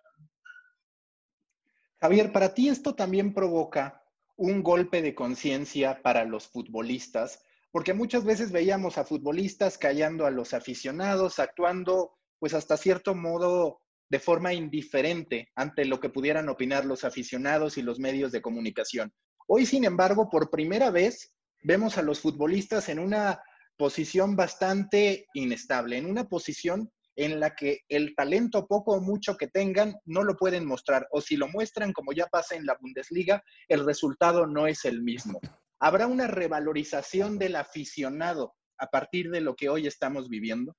Javier, 2.01 2.31
para 2.31 2.55
ti 2.55 2.69
esto 2.69 2.95
también 2.95 3.35
provoca 3.35 4.05
un 4.37 4.63
golpe 4.63 5.03
de 5.03 5.17
conciencia 5.17 6.01
para 6.03 6.25
los 6.25 6.47
futbolistas, 6.47 7.45
porque 7.73 7.95
muchas 7.95 8.25
veces 8.25 8.53
veíamos 8.53 8.97
a 8.97 9.05
futbolistas 9.05 9.77
callando 9.77 10.25
a 10.25 10.31
los 10.31 10.55
aficionados, 10.55 11.41
actuando 11.41 12.17
pues 12.39 12.55
hasta 12.55 12.77
cierto 12.77 13.17
modo 13.17 13.83
de 14.09 14.21
forma 14.21 14.55
indiferente 14.55 15.51
ante 15.57 15.85
lo 15.85 15.99
que 15.99 16.11
pudieran 16.11 16.49
opinar 16.49 16.85
los 16.85 17.03
aficionados 17.03 17.77
y 17.77 17.83
los 17.83 17.99
medios 17.99 18.31
de 18.31 18.41
comunicación. 18.41 19.13
Hoy, 19.51 19.65
sin 19.65 19.85
embargo, 19.85 20.29
por 20.29 20.51
primera 20.51 20.91
vez 20.91 21.35
vemos 21.63 21.97
a 21.97 22.03
los 22.03 22.21
futbolistas 22.21 22.91
en 22.91 22.99
una 22.99 23.43
posición 23.79 24.37
bastante 24.37 25.27
inestable, 25.33 25.97
en 25.97 26.05
una 26.05 26.29
posición 26.29 26.93
en 27.17 27.41
la 27.41 27.57
que 27.57 27.81
el 27.89 28.15
talento 28.15 28.67
poco 28.67 28.93
o 28.93 29.01
mucho 29.01 29.39
que 29.39 29.49
tengan 29.49 29.97
no 30.05 30.23
lo 30.23 30.37
pueden 30.37 30.67
mostrar, 30.67 31.09
o 31.11 31.23
si 31.23 31.37
lo 31.39 31.49
muestran 31.49 31.95
como 31.95 32.13
ya 32.13 32.27
pasa 32.27 32.57
en 32.57 32.67
la 32.67 32.77
Bundesliga, 32.79 33.43
el 33.69 33.87
resultado 33.87 34.47
no 34.47 34.67
es 34.67 34.85
el 34.85 35.03
mismo. 35.03 35.41
¿Habrá 35.81 36.07
una 36.09 36.27
revalorización 36.27 37.39
del 37.39 37.57
aficionado 37.57 38.55
a 38.77 38.89
partir 38.89 39.31
de 39.31 39.41
lo 39.41 39.57
que 39.57 39.71
hoy 39.71 39.87
estamos 39.87 40.29
viviendo? 40.29 40.77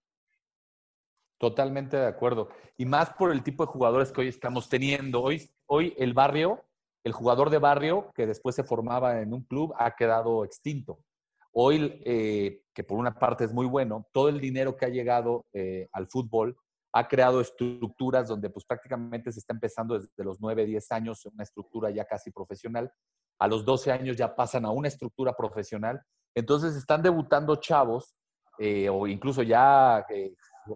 Totalmente 1.40 1.98
de 1.98 2.06
acuerdo. 2.06 2.50
Y 2.78 2.86
más 2.86 3.10
por 3.12 3.32
el 3.32 3.42
tipo 3.42 3.66
de 3.66 3.72
jugadores 3.72 4.12
que 4.12 4.22
hoy 4.22 4.28
estamos 4.28 4.70
teniendo. 4.70 5.24
Hoy, 5.24 5.50
hoy 5.66 5.96
el 5.98 6.14
barrio, 6.14 6.69
el 7.10 7.14
jugador 7.14 7.50
de 7.50 7.58
barrio 7.58 8.12
que 8.14 8.28
después 8.28 8.56
se 8.56 8.64
formaba 8.64 9.20
en 9.20 9.34
un 9.34 9.42
club 9.42 9.74
ha 9.80 9.96
quedado 9.96 10.46
extinto. 10.46 11.00
Hoy, 11.52 12.00
eh, 12.06 12.62
que 12.72 12.84
por 12.84 13.00
una 13.00 13.16
parte 13.16 13.46
es 13.46 13.52
muy 13.52 13.66
bueno, 13.66 14.06
todo 14.14 14.30
el 14.30 14.40
dinero 14.40 14.78
que 14.78 14.86
ha 14.86 14.90
llegado 14.90 15.48
eh, 15.52 15.90
al 15.92 16.08
fútbol 16.08 16.56
ha 16.94 17.08
creado 17.08 17.42
estructuras 17.42 18.28
donde 18.28 18.52
pues 18.52 18.64
prácticamente 18.64 19.32
se 19.32 19.40
está 19.40 19.54
empezando 19.54 19.98
desde 19.98 20.24
los 20.24 20.40
9, 20.40 20.68
10 20.68 20.92
años, 20.92 21.26
una 21.26 21.44
estructura 21.44 21.90
ya 21.90 22.06
casi 22.06 22.30
profesional. 22.30 22.92
A 23.40 23.48
los 23.48 23.66
12 23.66 23.92
años 23.92 24.16
ya 24.16 24.36
pasan 24.36 24.66
a 24.66 24.72
una 24.72 24.88
estructura 24.88 25.34
profesional. 25.36 26.00
Entonces 26.36 26.76
están 26.76 27.02
debutando 27.02 27.56
chavos 27.56 28.16
eh, 28.60 28.88
o 28.88 29.08
incluso 29.08 29.42
ya 29.42 30.06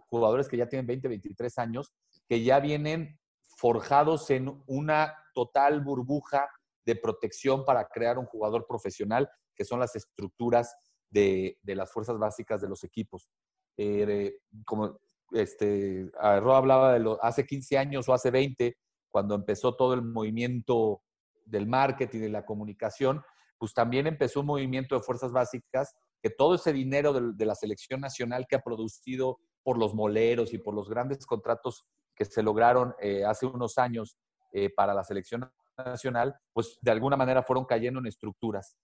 jugadores 0.09 0.47
que 0.47 0.57
ya 0.57 0.67
tienen 0.67 0.88
20, 0.88 1.07
23 1.07 1.57
años, 1.59 1.93
que 2.27 2.43
ya 2.43 2.59
vienen 2.59 3.19
forjados 3.64 4.30
en 4.30 4.61
una 4.68 5.16
total 5.34 5.80
burbuja 5.80 6.49
de 6.86 6.97
protección 6.97 7.64
para 7.64 7.88
crear 7.88 8.20
un 8.20 8.26
jugador 8.26 8.68
profesional, 8.68 9.30
que 9.55 9.64
son 9.64 9.80
las 9.80 9.95
estructuras 9.95 10.76
de, 11.09 11.57
las 11.64 11.89
fuerzas 11.89 12.18
básicas 12.18 12.59
de 12.59 12.68
los 12.68 12.84
equipos. 12.84 13.30
Eh, 13.78 14.39
como 14.66 14.99
este, 15.32 16.11
Ro 16.14 16.55
hablaba 16.55 16.91
de 16.91 16.99
lo, 16.99 17.24
hace 17.24 17.45
15 17.45 17.78
años 17.78 18.09
o 18.09 18.14
hace 18.14 18.32
20, 18.32 18.76
cuando 19.09 19.34
empezó 19.34 19.78
todo 19.78 19.93
el 19.93 20.01
movimiento 20.01 21.01
del 21.45 21.66
marketing 21.66 22.24
y 22.24 22.30
la 22.30 22.45
comunicación, 22.45 23.24
pues 23.57 23.74
también 23.74 24.07
empezó 24.07 24.41
un 24.41 24.47
movimiento 24.47 24.93
de 24.93 25.03
fuerzas 25.03 25.32
básicas 25.32 25.95
que 26.22 26.30
todo 26.30 26.55
ese 26.55 26.74
dinero 26.74 27.14
de 27.14 27.45
la 27.45 27.55
selección 27.55 28.01
nacional 28.01 28.45
que 28.45 28.57
ha 28.57 28.61
producido 28.61 29.39
por 29.64 29.78
los 29.78 29.95
moleros 29.95 30.53
y 30.53 30.57
por 30.57 30.76
los 30.76 30.89
grandes 30.89 31.26
contratos 31.26 31.86
que 32.16 32.26
se 32.26 32.43
lograron 32.43 32.95
eh, 32.99 33.26
hace 33.26 33.45
unos 33.45 33.78
años 33.78 34.18
eh, 34.51 34.70
para 34.70 34.93
la 34.93 35.03
selección 35.03 35.51
nacional, 35.78 36.36
pues 36.53 36.78
de 36.82 36.91
alguna 36.91 37.18
manera 37.18 37.43
fueron 37.43 37.66
cayendo 37.66 37.99
en 37.99 38.07
estructuras. 38.07 38.78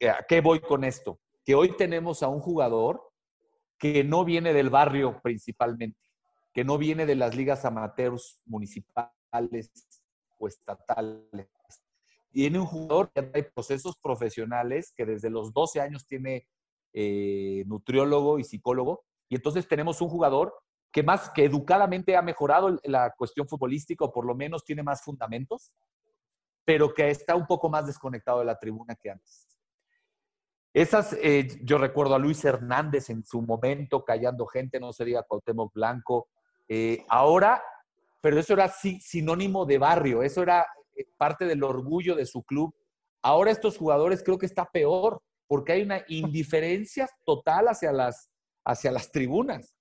¿A 0.00 0.24
qué 0.28 0.40
voy 0.40 0.60
con 0.60 0.84
esto? 0.84 1.20
Que 1.44 1.54
hoy 1.54 1.76
tenemos 1.76 2.22
a 2.22 2.28
un 2.28 2.40
jugador 2.40 3.12
que 3.78 4.04
no 4.04 4.24
viene 4.24 4.52
del 4.52 4.70
barrio 4.70 5.20
principalmente, 5.22 5.98
que 6.52 6.62
no 6.62 6.78
viene 6.78 7.04
de 7.04 7.16
las 7.16 7.34
ligas 7.34 7.64
amateurs 7.64 8.40
municipales 8.44 9.72
o 10.38 10.46
estatales. 10.46 11.48
Tiene 12.30 12.60
un 12.60 12.66
jugador 12.66 13.10
que 13.12 13.22
trae 13.22 13.42
procesos 13.42 13.96
profesionales, 13.96 14.92
que 14.96 15.04
desde 15.04 15.30
los 15.30 15.52
12 15.52 15.80
años 15.80 16.06
tiene 16.06 16.46
eh, 16.92 17.64
nutriólogo 17.66 18.38
y 18.38 18.44
psicólogo, 18.44 19.04
y 19.28 19.34
entonces 19.34 19.66
tenemos 19.66 20.00
un 20.00 20.08
jugador 20.08 20.54
que 20.92 21.02
más 21.02 21.30
que 21.30 21.44
educadamente 21.44 22.16
ha 22.16 22.22
mejorado 22.22 22.78
la 22.84 23.12
cuestión 23.14 23.48
futbolística 23.48 24.04
o 24.04 24.12
por 24.12 24.26
lo 24.26 24.34
menos 24.34 24.62
tiene 24.64 24.82
más 24.82 25.02
fundamentos, 25.02 25.72
pero 26.64 26.92
que 26.92 27.10
está 27.10 27.34
un 27.34 27.46
poco 27.46 27.70
más 27.70 27.86
desconectado 27.86 28.40
de 28.40 28.44
la 28.44 28.58
tribuna 28.58 28.94
que 28.94 29.10
antes. 29.10 29.48
Esas, 30.74 31.14
eh, 31.20 31.48
yo 31.62 31.78
recuerdo 31.78 32.14
a 32.14 32.18
Luis 32.18 32.44
Hernández 32.44 33.10
en 33.10 33.24
su 33.24 33.42
momento 33.42 34.04
callando 34.04 34.46
gente, 34.46 34.80
no 34.80 34.92
sería 34.92 35.22
Cuauhtémoc 35.22 35.72
Blanco. 35.74 36.28
Eh, 36.68 37.04
ahora, 37.08 37.62
pero 38.20 38.38
eso 38.38 38.54
era 38.54 38.68
sinónimo 38.68 39.66
de 39.66 39.78
barrio, 39.78 40.22
eso 40.22 40.42
era 40.42 40.66
eh, 40.96 41.04
parte 41.16 41.44
del 41.44 41.62
orgullo 41.62 42.14
de 42.14 42.26
su 42.26 42.42
club. 42.42 42.74
Ahora 43.22 43.50
estos 43.50 43.76
jugadores 43.76 44.22
creo 44.22 44.38
que 44.38 44.46
está 44.46 44.64
peor, 44.64 45.22
porque 45.46 45.72
hay 45.72 45.82
una 45.82 46.02
indiferencia 46.08 47.08
total 47.26 47.68
hacia 47.68 47.92
las, 47.92 48.30
hacia 48.64 48.92
las 48.92 49.10
tribunas. 49.10 49.74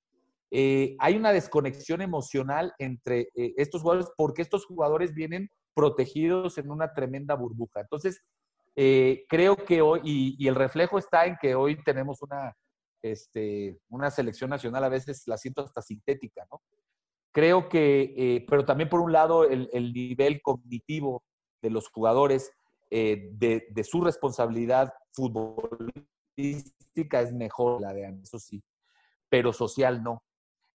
Eh, 0.53 0.97
hay 0.99 1.15
una 1.15 1.31
desconexión 1.31 2.01
emocional 2.01 2.73
entre 2.77 3.29
eh, 3.35 3.53
estos 3.55 3.81
jugadores 3.81 4.11
porque 4.17 4.41
estos 4.41 4.65
jugadores 4.65 5.13
vienen 5.13 5.49
protegidos 5.73 6.57
en 6.57 6.69
una 6.69 6.93
tremenda 6.93 7.35
burbuja. 7.35 7.79
Entonces, 7.79 8.21
eh, 8.75 9.23
creo 9.29 9.55
que 9.55 9.81
hoy, 9.81 10.01
y, 10.03 10.47
el 10.47 10.55
reflejo 10.55 10.97
está 10.97 11.25
en 11.25 11.37
que 11.41 11.55
hoy 11.55 11.81
tenemos 11.83 12.21
una, 12.21 12.53
este, 13.01 13.79
una 13.89 14.11
selección 14.11 14.49
nacional, 14.49 14.83
a 14.83 14.89
veces 14.89 15.23
la 15.25 15.37
siento 15.37 15.63
hasta 15.63 15.81
sintética, 15.81 16.45
¿no? 16.51 16.61
Creo 17.33 17.69
que, 17.69 18.45
pero 18.49 18.65
también 18.65 18.89
por 18.89 18.99
un 18.99 19.13
lado, 19.13 19.45
el, 19.45 19.93
nivel 19.93 20.41
cognitivo 20.41 21.23
de 21.61 21.69
los 21.69 21.87
jugadores, 21.87 22.51
de, 22.89 23.85
su 23.89 24.01
responsabilidad 24.01 24.93
futbolística 25.13 27.21
es 27.21 27.31
mejor 27.31 27.79
la 27.79 27.93
de 27.93 28.19
eso 28.21 28.37
sí 28.37 28.61
pero 29.31 29.53
social 29.53 30.03
no. 30.03 30.21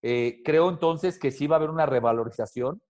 Eh, 0.08 0.40
creo 0.44 0.68
entonces 0.68 1.18
que 1.18 1.32
sí 1.32 1.48
va 1.48 1.56
a 1.56 1.58
haber 1.58 1.70
una 1.70 1.84
revalorización. 1.84 2.80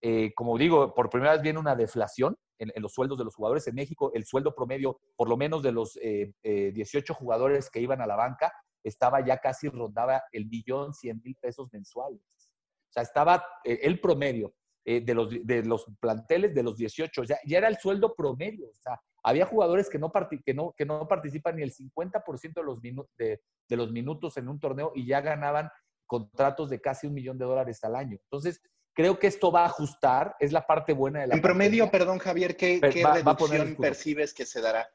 Eh, 0.00 0.32
como 0.34 0.56
digo, 0.56 0.94
por 0.94 1.10
primera 1.10 1.32
vez 1.32 1.42
viene 1.42 1.58
una 1.58 1.76
deflación 1.76 2.34
en, 2.58 2.72
los 2.76 2.94
sueldos 2.94 3.18
de 3.18 3.24
los 3.24 3.34
jugadores. 3.34 3.66
En 3.66 3.74
México, 3.74 4.10
el 4.14 4.24
sueldo 4.24 4.54
promedio, 4.54 4.98
por 5.16 5.28
lo 5.28 5.36
menos 5.36 5.62
de 5.62 5.72
los 5.72 5.98
18 6.00 6.32
eh, 6.42 7.14
jugadores 7.14 7.68
que 7.68 7.80
iban 7.80 8.00
a 8.00 8.06
la 8.06 8.16
banca, 8.16 8.50
estaba 8.82 9.22
ya 9.22 9.36
casi 9.36 9.68
rondaba 9.68 10.22
el 10.32 10.46
millón 10.46 10.94
cien 10.94 11.20
mil 11.22 11.36
pesos 11.38 11.68
mensuales. 11.72 12.22
O 12.22 12.92
sea, 12.92 13.02
estaba 13.02 13.44
el 13.62 14.00
promedio 14.00 14.54
de, 14.82 15.14
los, 15.14 15.28
de 15.28 15.62
los 15.62 15.84
planteles 16.00 16.54
de 16.54 16.62
los 16.62 16.78
18, 16.78 17.24
ya, 17.24 17.38
ya 17.44 17.58
era 17.58 17.68
el 17.68 17.76
sueldo 17.76 18.14
promedio. 18.14 18.70
O 18.70 18.74
sea, 18.74 18.98
había 19.22 19.44
jugadores 19.44 19.90
que 19.90 19.98
no, 19.98 20.10
que 20.42 20.54
no, 20.54 20.72
que 20.74 20.86
no 20.86 21.06
participan 21.06 21.56
ni 21.56 21.64
el 21.64 21.74
50% 21.74 22.54
de 22.54 22.62
los, 22.62 22.80
de, 22.80 23.42
de 23.68 23.76
los 23.76 23.92
minutos 23.92 24.38
en 24.38 24.48
un 24.48 24.58
torneo 24.58 24.92
y 24.94 25.04
ya 25.04 25.20
ganaban 25.20 25.68
contratos 26.06 26.70
de 26.70 26.80
casi 26.80 27.06
un 27.06 27.14
millón 27.14 27.38
de 27.38 27.44
dólares 27.44 27.82
al 27.84 27.96
año. 27.96 28.18
Entonces, 28.22 28.60
creo 28.96 29.18
que 29.18 29.26
esto 29.26 29.52
va 29.52 29.62
a 29.62 29.66
ajustar, 29.66 30.34
es 30.40 30.52
la 30.52 30.66
parte 30.66 30.92
buena 30.92 31.20
de 31.20 31.26
la 31.28 31.34
En 31.34 31.42
promedio, 31.42 31.90
perdón 31.90 32.18
Javier, 32.18 32.56
¿qué, 32.56 32.80
¿qué 32.80 33.04
reducción 33.04 33.76
percibes 33.76 34.32
que 34.32 34.46
se 34.46 34.60
dará? 34.60 34.88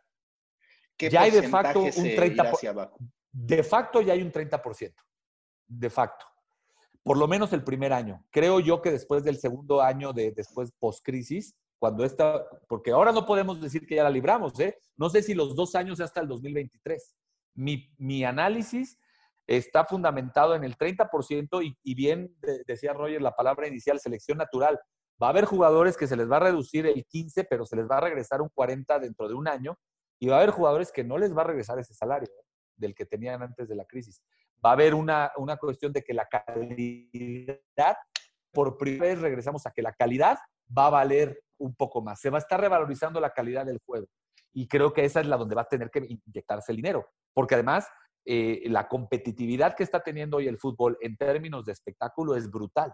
¿Qué 0.97 1.09
ya 1.09 1.21
hay 1.21 1.31
de 1.31 1.47
facto 1.47 1.81
un 1.81 1.91
30%. 1.91 2.91
De 3.31 3.63
facto 3.63 4.01
ya 4.01 4.13
hay 4.13 4.21
un 4.21 4.31
30%. 4.31 4.93
De 5.67 5.89
facto. 5.89 6.25
Por 7.03 7.17
lo 7.17 7.27
menos 7.27 7.53
el 7.53 7.63
primer 7.63 7.93
año. 7.93 8.25
Creo 8.29 8.59
yo 8.59 8.81
que 8.81 8.91
después 8.91 9.23
del 9.23 9.39
segundo 9.39 9.81
año 9.81 10.13
de 10.13 10.31
después 10.31 10.71
post-crisis, 10.79 11.55
cuando 11.79 12.03
esta, 12.05 12.47
porque 12.67 12.91
ahora 12.91 13.11
no 13.11 13.25
podemos 13.25 13.59
decir 13.59 13.87
que 13.87 13.95
ya 13.95 14.03
la 14.03 14.09
libramos, 14.11 14.59
¿eh? 14.59 14.79
No 14.97 15.09
sé 15.09 15.23
si 15.23 15.33
los 15.33 15.55
dos 15.55 15.73
años 15.73 15.99
hasta 15.99 16.21
el 16.21 16.27
2023. 16.27 17.15
Mi, 17.55 17.91
mi 17.97 18.23
análisis 18.23 18.99
está 19.47 19.85
fundamentado 19.85 20.55
en 20.55 20.63
el 20.63 20.77
30% 20.77 21.63
y, 21.63 21.77
y 21.83 21.95
bien 21.95 22.35
decía 22.65 22.93
Roger 22.93 23.21
la 23.21 23.35
palabra 23.35 23.67
inicial, 23.67 23.99
selección 23.99 24.37
natural. 24.37 24.79
Va 25.21 25.27
a 25.27 25.29
haber 25.31 25.45
jugadores 25.45 25.97
que 25.97 26.07
se 26.07 26.15
les 26.15 26.29
va 26.29 26.37
a 26.37 26.41
reducir 26.41 26.87
el 26.87 27.05
15, 27.05 27.43
pero 27.43 27.65
se 27.65 27.75
les 27.75 27.85
va 27.85 27.97
a 27.97 28.01
regresar 28.01 28.41
un 28.41 28.49
40 28.49 28.99
dentro 28.99 29.27
de 29.27 29.35
un 29.35 29.47
año. 29.47 29.77
Y 30.19 30.27
va 30.27 30.35
a 30.35 30.37
haber 30.39 30.51
jugadores 30.51 30.91
que 30.91 31.03
no 31.03 31.17
les 31.17 31.35
va 31.35 31.41
a 31.41 31.45
regresar 31.45 31.77
ese 31.79 31.93
salario 31.93 32.29
¿eh? 32.29 32.43
del 32.75 32.95
que 32.95 33.05
tenían 33.05 33.41
antes 33.41 33.67
de 33.67 33.75
la 33.75 33.85
crisis. 33.85 34.23
Va 34.63 34.71
a 34.71 34.73
haber 34.73 34.93
una, 34.93 35.31
una 35.37 35.57
cuestión 35.57 35.91
de 35.91 36.03
que 36.03 36.13
la 36.13 36.27
calidad, 36.27 37.97
por 38.51 38.77
primera 38.77 39.05
vez 39.05 39.19
regresamos 39.19 39.65
a 39.65 39.71
que 39.71 39.81
la 39.81 39.93
calidad 39.93 40.37
va 40.75 40.87
a 40.87 40.91
valer 40.91 41.41
un 41.57 41.75
poco 41.75 42.01
más. 42.01 42.19
Se 42.19 42.29
va 42.29 42.37
a 42.37 42.41
estar 42.41 42.59
revalorizando 42.59 43.19
la 43.19 43.31
calidad 43.31 43.65
del 43.65 43.79
juego. 43.85 44.07
Y 44.53 44.67
creo 44.67 44.91
que 44.93 45.05
esa 45.05 45.21
es 45.21 45.27
la 45.27 45.37
donde 45.37 45.55
va 45.55 45.61
a 45.61 45.69
tener 45.69 45.89
que 45.89 46.05
inyectarse 46.25 46.71
el 46.71 46.77
dinero. 46.77 47.07
Porque 47.33 47.55
además, 47.55 47.87
eh, 48.25 48.63
la 48.65 48.87
competitividad 48.87 49.75
que 49.75 49.83
está 49.83 50.01
teniendo 50.03 50.37
hoy 50.37 50.47
el 50.47 50.59
fútbol 50.59 50.97
en 51.01 51.17
términos 51.17 51.65
de 51.65 51.71
espectáculo 51.71 52.35
es 52.35 52.49
brutal, 52.49 52.93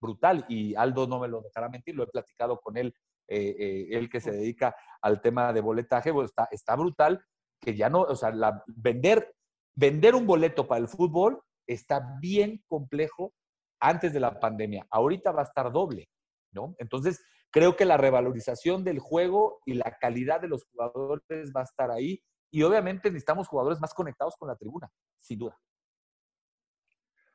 brutal. 0.00 0.44
Y 0.48 0.74
Aldo 0.74 1.06
no 1.06 1.20
me 1.20 1.28
lo 1.28 1.42
dejará 1.42 1.68
mentir, 1.68 1.94
lo 1.94 2.04
he 2.04 2.08
platicado 2.08 2.60
con 2.60 2.76
él, 2.76 2.94
eh, 3.28 3.56
eh, 3.58 3.88
él 3.92 4.10
que 4.10 4.20
se 4.20 4.32
dedica 4.32 4.74
al 5.00 5.20
tema 5.20 5.52
de 5.52 5.60
boletaje, 5.60 6.12
pues 6.12 6.30
está, 6.30 6.48
está 6.50 6.76
brutal, 6.76 7.24
que 7.60 7.74
ya 7.76 7.88
no, 7.88 8.02
o 8.02 8.16
sea, 8.16 8.30
la, 8.30 8.62
vender, 8.66 9.34
vender 9.74 10.14
un 10.14 10.26
boleto 10.26 10.66
para 10.66 10.80
el 10.80 10.88
fútbol 10.88 11.40
está 11.66 12.16
bien 12.20 12.62
complejo 12.66 13.32
antes 13.80 14.12
de 14.12 14.20
la 14.20 14.38
pandemia. 14.38 14.86
Ahorita 14.90 15.32
va 15.32 15.42
a 15.42 15.44
estar 15.44 15.72
doble, 15.72 16.08
¿no? 16.52 16.74
Entonces, 16.78 17.22
creo 17.50 17.76
que 17.76 17.84
la 17.84 17.96
revalorización 17.96 18.84
del 18.84 18.98
juego 18.98 19.60
y 19.64 19.74
la 19.74 19.96
calidad 20.00 20.40
de 20.40 20.48
los 20.48 20.64
jugadores 20.66 21.52
va 21.56 21.60
a 21.60 21.64
estar 21.64 21.90
ahí. 21.90 22.22
Y 22.50 22.62
obviamente 22.62 23.10
necesitamos 23.10 23.48
jugadores 23.48 23.80
más 23.80 23.94
conectados 23.94 24.34
con 24.38 24.48
la 24.48 24.56
tribuna, 24.56 24.90
sin 25.20 25.38
duda. 25.38 25.58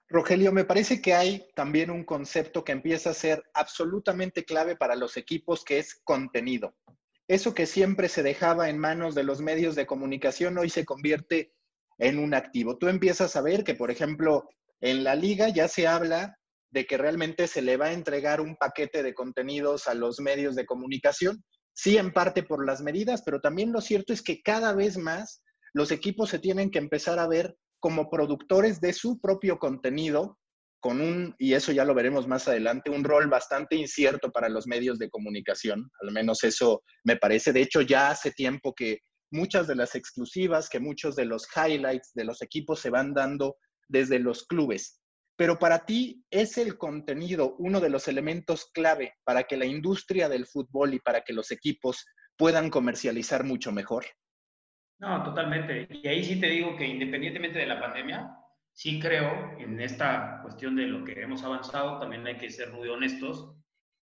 Rogelio, 0.08 0.52
me 0.52 0.66
parece 0.66 1.02
que 1.02 1.14
hay 1.14 1.48
también 1.56 1.90
un 1.90 2.04
concepto 2.04 2.64
que 2.64 2.72
empieza 2.72 3.10
a 3.10 3.16
ser 3.16 3.44
absolutamente 3.54 4.46
clave 4.46 4.76
para 4.76 4.96
los 4.96 5.18
equipos, 5.18 5.64
que 5.64 5.80
es 5.80 6.00
contenido. 6.04 6.76
Eso 7.28 7.56
que 7.56 7.66
siempre 7.66 8.08
se 8.08 8.22
dejaba 8.22 8.70
en 8.70 8.78
manos 8.78 9.16
de 9.16 9.24
los 9.24 9.42
medios 9.42 9.74
de 9.76 9.88
comunicación 9.88 10.60
hoy 10.60 10.70
se 10.70 10.86
convierte 10.86 11.54
en 11.98 12.20
un 12.20 12.36
activo. 12.36 12.78
Tú 12.78 12.88
empiezas 12.88 13.36
a 13.36 13.42
ver 13.42 13.64
que, 13.64 13.74
por 13.74 13.90
ejemplo, 13.90 14.48
en 14.80 15.04
la 15.04 15.16
liga 15.16 15.50
ya 15.50 15.68
se 15.68 15.88
habla 15.88 16.38
de 16.70 16.86
que 16.86 16.98
realmente 16.98 17.48
se 17.48 17.62
le 17.62 17.78
va 17.78 17.88
a 17.88 17.94
entregar 17.94 18.42
un 18.42 18.56
paquete 18.58 19.02
de 19.02 19.14
contenidos 19.14 19.88
a 19.88 19.96
los 19.96 20.20
medios 20.20 20.56
de 20.56 20.66
comunicación, 20.66 21.44
sí 21.76 21.98
en 21.98 22.12
parte 22.12 22.42
por 22.42 22.66
las 22.66 22.82
medidas, 22.82 23.22
pero 23.24 23.42
también 23.42 23.72
lo 23.72 23.82
cierto 23.82 24.14
es 24.14 24.22
que 24.22 24.42
cada 24.42 24.74
vez 24.74 24.98
más 24.98 25.44
los 25.74 25.92
equipos 25.92 26.30
se 26.30 26.40
tienen 26.40 26.72
que 26.72 26.80
empezar 26.80 27.20
a 27.20 27.28
ver 27.28 27.56
como 27.80 28.10
productores 28.10 28.80
de 28.80 28.94
su 28.94 29.20
propio 29.20 29.60
contenido, 29.60 30.40
con 30.80 31.02
un, 31.02 31.36
y 31.38 31.54
eso 31.54 31.72
ya 31.72 31.84
lo 31.84 31.94
veremos 31.94 32.28
más 32.28 32.48
adelante, 32.48 32.90
un 32.90 33.04
rol 33.04 33.28
bastante 33.28 33.76
incierto 33.76 34.32
para 34.32 34.50
los 34.50 34.68
medios 34.68 35.00
de 35.00 35.10
comunicación, 35.10 35.92
al 36.02 36.12
menos 36.12 36.44
eso 36.44 36.84
me 37.04 37.18
parece. 37.18 37.52
De 37.52 37.62
hecho, 37.62 37.82
ya 37.82 38.10
hace 38.10 38.32
tiempo 38.32 38.74
que 38.74 39.00
muchas 39.32 39.68
de 39.68 39.76
las 39.76 39.96
exclusivas, 39.96 40.70
que 40.70 40.80
muchos 40.80 41.16
de 41.16 41.26
los 41.26 41.48
highlights 41.56 42.12
de 42.14 42.24
los 42.24 42.42
equipos 42.42 42.80
se 42.80 42.90
van 42.90 43.14
dando 43.14 43.58
desde 43.88 44.20
los 44.20 44.46
clubes. 44.46 45.02
Pero 45.38 45.60
para 45.60 45.86
ti, 45.86 46.24
¿es 46.30 46.58
el 46.58 46.78
contenido 46.78 47.56
uno 47.60 47.82
de 47.82 47.90
los 47.90 48.08
elementos 48.08 48.70
clave 48.74 49.16
para 49.24 49.44
que 49.44 49.58
la 49.58 49.66
industria 49.66 50.30
del 50.30 50.46
fútbol 50.46 50.94
y 50.94 51.00
para 51.00 51.22
que 51.22 51.34
los 51.34 51.52
equipos 51.52 52.06
puedan 52.38 52.70
comercializar 52.70 53.44
mucho 53.44 53.72
mejor? 53.72 54.06
No, 55.00 55.24
totalmente. 55.24 55.88
Y 55.90 56.08
ahí 56.08 56.24
sí 56.24 56.40
te 56.40 56.48
digo 56.48 56.78
que 56.78 56.88
independientemente 56.88 57.60
de 57.60 57.66
la 57.66 57.82
pandemia, 57.82 58.30
sí 58.72 59.00
creo 59.00 59.58
en 59.60 59.80
esta 59.82 60.40
cuestión 60.42 60.76
de 60.76 60.88
lo 60.88 61.04
que 61.04 61.22
hemos 61.22 61.44
avanzado, 61.44 62.00
también 62.00 62.26
hay 62.26 62.38
que 62.38 62.50
ser 62.50 62.72
muy 62.72 62.88
honestos. 62.88 63.54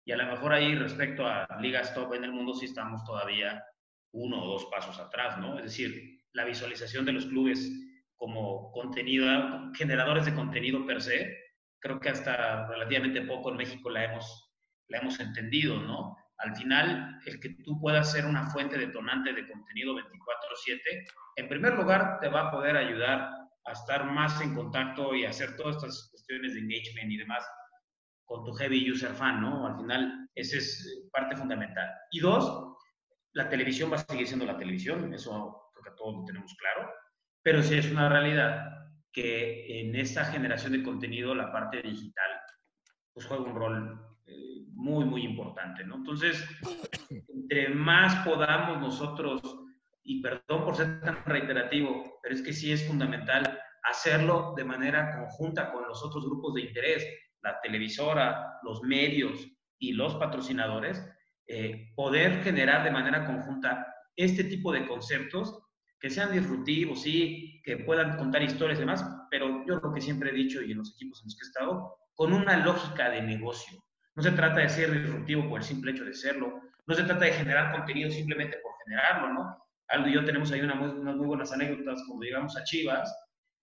Y 0.05 0.11
a 0.11 0.17
lo 0.17 0.25
mejor 0.25 0.53
ahí 0.53 0.73
respecto 0.73 1.27
a 1.27 1.47
ligas 1.61 1.93
top 1.93 2.15
en 2.15 2.23
el 2.23 2.32
mundo 2.32 2.55
sí 2.55 2.65
estamos 2.65 3.03
todavía 3.03 3.63
uno 4.11 4.43
o 4.43 4.47
dos 4.53 4.65
pasos 4.65 4.97
atrás, 4.99 5.38
¿no? 5.38 5.59
Es 5.59 5.65
decir, 5.65 6.23
la 6.34 6.45
visualización 6.45 7.05
de 7.05 7.11
los 7.11 7.27
clubes 7.27 7.71
como 8.20 8.70
contenido, 8.74 9.26
generadores 9.74 10.26
de 10.26 10.36
contenido 10.36 10.86
per 10.86 11.01
se, 11.01 11.36
creo 11.80 11.99
que 11.99 12.09
hasta 12.09 12.67
relativamente 12.67 13.22
poco 13.22 13.49
en 13.49 13.57
México 13.57 13.89
la 13.89 14.03
hemos, 14.03 14.51
la 14.89 14.99
hemos 14.99 15.20
entendido, 15.22 15.80
¿no? 15.80 16.17
Al 16.39 16.55
final, 16.55 17.17
el 17.26 17.39
que 17.39 17.55
tú 17.63 17.80
puedas 17.80 18.11
ser 18.11 18.26
una 18.26 18.49
fuente 18.49 18.78
detonante 18.78 19.32
de 19.34 19.47
contenido 19.47 19.95
24/7, 19.95 21.07
en 21.38 21.47
primer 21.47 21.76
lugar, 21.76 22.20
te 22.20 22.28
va 22.28 22.47
a 22.47 22.51
poder 22.51 22.76
ayudar 22.76 23.30
a 23.65 23.72
estar 23.72 24.03
más 24.05 24.39
en 24.41 24.53
contacto 24.53 25.15
y 25.15 25.24
hacer 25.24 25.55
todas 25.55 25.78
estas 25.78 26.09
cuestiones 26.11 26.53
de 26.53 26.59
engagement 26.59 27.11
y 27.11 27.17
demás 27.17 27.45
con 28.26 28.43
tu 28.43 28.53
heavy 28.53 28.91
user 28.91 29.13
fan, 29.13 29.41
¿no? 29.41 29.65
Al 29.65 29.78
final, 29.78 30.30
esa 30.36 30.57
es 30.57 31.09
parte 31.11 31.38
fundamental. 31.38 31.89
Y 32.11 32.20
dos, 32.20 32.76
la 33.34 33.47
televisión 33.47 33.91
va 33.91 33.95
a 33.95 34.05
seguir 34.05 34.28
siendo 34.28 34.45
la 34.45 34.57
televisión, 34.57 35.13
eso 35.13 35.70
creo 35.74 35.84
que 35.84 35.97
todos 35.97 36.15
lo 36.17 36.26
tenemos 36.26 36.53
claro 36.55 36.89
pero 37.50 37.64
sí 37.64 37.80
es 37.80 37.89
una 37.89 38.08
realidad 38.08 38.91
que 39.12 39.82
en 39.82 39.95
esta 39.95 40.24
generación 40.26 40.72
de 40.72 40.84
contenido 40.84 41.34
la 41.34 41.52
parte 41.52 41.82
digital 41.82 42.30
pues 43.12 43.26
juega 43.26 43.43
un 43.43 43.56
rol 43.56 44.00
eh, 44.28 44.68
muy, 44.74 45.04
muy 45.04 45.24
importante, 45.24 45.84
¿no? 45.84 45.95
Entonces, 45.95 46.47
entre 47.10 47.70
más 47.70 48.24
podamos 48.24 48.80
nosotros, 48.80 49.41
y 50.04 50.22
perdón 50.22 50.64
por 50.64 50.76
ser 50.76 51.02
tan 51.02 51.26
reiterativo, 51.26 52.20
pero 52.22 52.36
es 52.36 52.43
que 52.43 52.54
sí 52.54 52.72
es 52.72 52.88
fundamental 52.88 53.60
hacerlo 53.82 54.54
de 54.56 54.66
manera 54.66 55.18
conjunta 55.18 55.72
con 55.72 55.88
los 55.88 56.06
otros 56.06 56.26
grupos 56.28 56.54
de 56.54 56.62
interés, 56.62 57.04
la 57.41 57.60
televisora, 57.62 58.60
los 58.62 58.84
medios 58.84 59.47
y 59.80 59.93
los 59.93 60.14
patrocinadores, 60.18 61.04
eh, 61.47 61.93
poder 61.95 62.43
generar 62.43 62.84
de 62.84 62.91
manera 62.91 63.26
conjunta 63.26 63.91
este 64.16 64.43
tipo 64.43 64.72
de 64.72 64.86
conceptos 64.86 65.64
que 66.00 66.10
sean 66.10 66.32
disruptivos, 66.32 67.02
sí, 67.02 67.62
que 67.64 67.78
puedan 67.78 68.18
contar 68.18 68.41
historias 68.41 68.80
y 68.80 68.82
demás, 68.82 69.06
pero 69.30 69.66
yo 69.66 69.76
lo 69.76 69.93
que 69.93 70.02
siempre 70.02 70.30
he 70.30 70.34
dicho 70.34 70.62
y 70.62 70.72
en 70.72 70.78
los 70.78 70.93
equipos 70.95 71.22
en 71.22 71.28
los 71.28 71.36
que 71.36 71.45
he 71.45 71.47
estado, 71.47 71.97
con 72.14 72.34
una 72.34 72.58
lógica 72.58 73.10
de 73.10 73.22
negocio. 73.22 73.78
No 74.16 74.24
se 74.24 74.32
trata 74.32 74.62
de 74.62 74.70
ser 74.70 74.91
disruptivo 74.91 75.47
por 75.47 75.60
el 75.60 75.66
simple 75.66 75.91
hecho 75.91 76.06
de 76.06 76.14
serlo, 76.14 76.62
no 76.88 76.95
se 76.95 77.04
trata 77.04 77.26
de 77.26 77.34
generar 77.34 77.72
contenido 77.72 78.10
simplemente 78.10 78.58
por 78.64 78.72
generarlo, 78.84 79.34
¿no? 79.34 79.58
Aldo 79.89 80.08
y 80.08 80.14
yo 80.14 80.26
tenemos 80.26 80.52
ahí 80.52 80.62
unas 80.62 81.16
muy 81.16 81.28
buenas 81.28 81.52
anécdotas 81.52 82.04
cuando 82.08 82.26
llegamos 82.26 82.56
a 82.58 82.64
Chivas, 82.64 83.14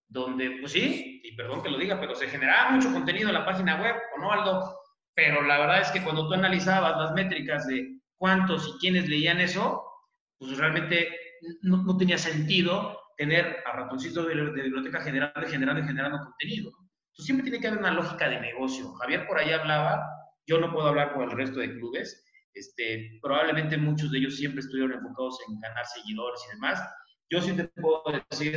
donde, 0.08 0.58
pues 0.60 0.72
sí, 0.72 1.20
y 1.24 1.34
perdón 1.36 1.62
que 1.62 1.70
lo 1.70 1.78
diga, 1.78 2.00
pero 2.00 2.14
se 2.14 2.28
generaba 2.28 2.70
mucho 2.70 2.92
contenido 2.92 3.28
en 3.28 3.34
la 3.34 3.44
página 3.44 3.80
web, 3.80 3.96
¿o 4.16 4.20
no, 4.20 4.32
Aldo? 4.32 4.78
Pero 5.14 5.42
la 5.42 5.58
verdad 5.58 5.80
es 5.80 5.90
que 5.90 6.02
cuando 6.02 6.28
tú 6.28 6.34
analizabas 6.34 6.96
las 6.98 7.12
métricas 7.12 7.66
de 7.66 7.98
cuántos 8.16 8.68
y 8.68 8.78
quiénes 8.78 9.08
leían 9.08 9.40
eso, 9.40 9.84
pues 10.38 10.56
realmente 10.56 11.08
no, 11.62 11.96
tenía 11.96 12.18
sentido 12.18 12.98
tener 13.16 13.58
a 13.66 13.72
ratoncitos 13.72 14.26
de, 14.26 14.34
biblioteca 14.34 15.00
generando, 15.00 15.48
generando 15.48 15.84
generando 15.84 16.18
contenido. 16.18 16.70
Entonces 16.70 17.24
siempre 17.24 17.44
tiene 17.44 17.60
que 17.60 17.68
haber 17.68 17.80
una 17.80 17.92
lógica 17.92 18.28
de 18.28 18.40
negocio. 18.40 18.92
Javier 18.94 19.26
por 19.26 19.38
ahí 19.38 19.52
hablaba, 19.52 20.04
yo 20.46 20.58
no 20.60 20.72
puedo 20.72 20.88
hablar 20.88 21.14
por 21.14 21.24
el 21.24 21.30
resto 21.30 21.60
de 21.60 21.72
clubes, 21.72 22.24
este, 22.54 23.18
probablemente 23.22 23.76
muchos 23.76 24.10
de 24.10 24.18
ellos 24.18 24.36
siempre 24.36 24.60
estuvieron 24.60 24.92
enfocados 24.92 25.38
en 25.48 25.60
ganar 25.60 25.84
seguidores 25.86 26.40
y 26.46 26.54
demás. 26.54 26.80
Yo 27.30 27.40
sí 27.40 27.54
te 27.54 27.64
puedo 27.80 28.02
decir 28.30 28.52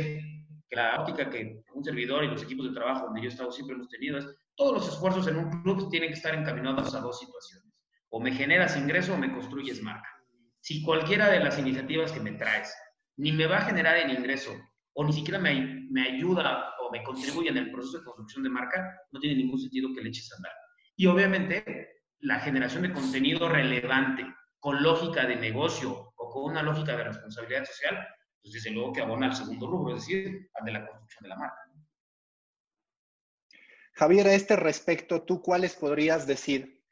que 0.68 0.76
la 0.76 1.00
óptica 1.00 1.28
que 1.28 1.62
un 1.74 1.84
servidor 1.84 2.24
y 2.24 2.28
los 2.28 2.42
equipos 2.42 2.66
de 2.68 2.74
trabajo 2.74 3.06
donde 3.06 3.22
yo 3.22 3.28
he 3.28 3.32
estado 3.32 3.50
siempre 3.50 3.74
hemos 3.74 3.88
tenido 3.88 4.18
es 4.18 4.26
todos 4.54 4.74
los 4.74 4.88
esfuerzos 4.88 5.26
en 5.26 5.36
un 5.36 5.62
club 5.62 5.90
tienen 5.90 6.10
que 6.10 6.16
estar 6.16 6.34
encaminados 6.34 6.94
a 6.94 7.00
dos 7.00 7.18
situaciones. 7.18 7.74
O 8.10 8.20
me 8.20 8.32
generas 8.32 8.76
ingreso 8.76 9.14
o 9.14 9.16
me 9.16 9.32
construyes 9.32 9.82
marca 9.82 10.19
si 10.60 10.82
cualquiera 10.82 11.30
de 11.30 11.40
las 11.40 11.58
iniciativas 11.58 12.12
que 12.12 12.20
me 12.20 12.32
traes 12.32 12.74
ni 13.16 13.32
me 13.32 13.46
va 13.46 13.58
a 13.58 13.64
generar 13.64 13.96
el 13.96 14.12
ingreso 14.12 14.52
o 14.92 15.04
ni 15.04 15.12
siquiera 15.12 15.38
me, 15.38 15.86
me 15.90 16.02
ayuda 16.02 16.74
o 16.80 16.90
me 16.90 17.02
contribuye 17.02 17.48
en 17.48 17.56
el 17.56 17.70
proceso 17.70 17.98
de 17.98 18.04
construcción 18.04 18.42
de 18.42 18.50
marca, 18.50 18.98
no 19.12 19.20
tiene 19.20 19.36
ningún 19.36 19.58
sentido 19.58 19.90
que 19.94 20.02
le 20.02 20.08
eches 20.08 20.30
a 20.32 20.36
andar. 20.36 20.52
Y 20.96 21.06
obviamente 21.06 21.88
la 22.20 22.40
generación 22.40 22.82
de 22.82 22.92
contenido 22.92 23.48
relevante 23.48 24.26
con 24.58 24.82
lógica 24.82 25.26
de 25.26 25.36
negocio 25.36 26.12
o 26.16 26.30
con 26.30 26.50
una 26.50 26.62
lógica 26.62 26.96
de 26.96 27.04
responsabilidad 27.04 27.64
social, 27.64 28.06
pues 28.42 28.52
desde 28.52 28.70
luego 28.70 28.92
que 28.92 29.00
abona 29.00 29.26
al 29.26 29.34
segundo 29.34 29.66
rubro, 29.66 29.96
es 29.96 30.02
decir, 30.02 30.50
al 30.54 30.64
de 30.66 30.72
la 30.72 30.86
construcción 30.86 31.22
de 31.22 31.28
la 31.28 31.36
marca. 31.36 31.56
Javier, 33.94 34.28
a 34.28 34.34
este 34.34 34.56
respecto, 34.56 35.22
¿tú 35.22 35.42
cuáles 35.42 35.74
podrías 35.76 36.26
decir 36.26 36.84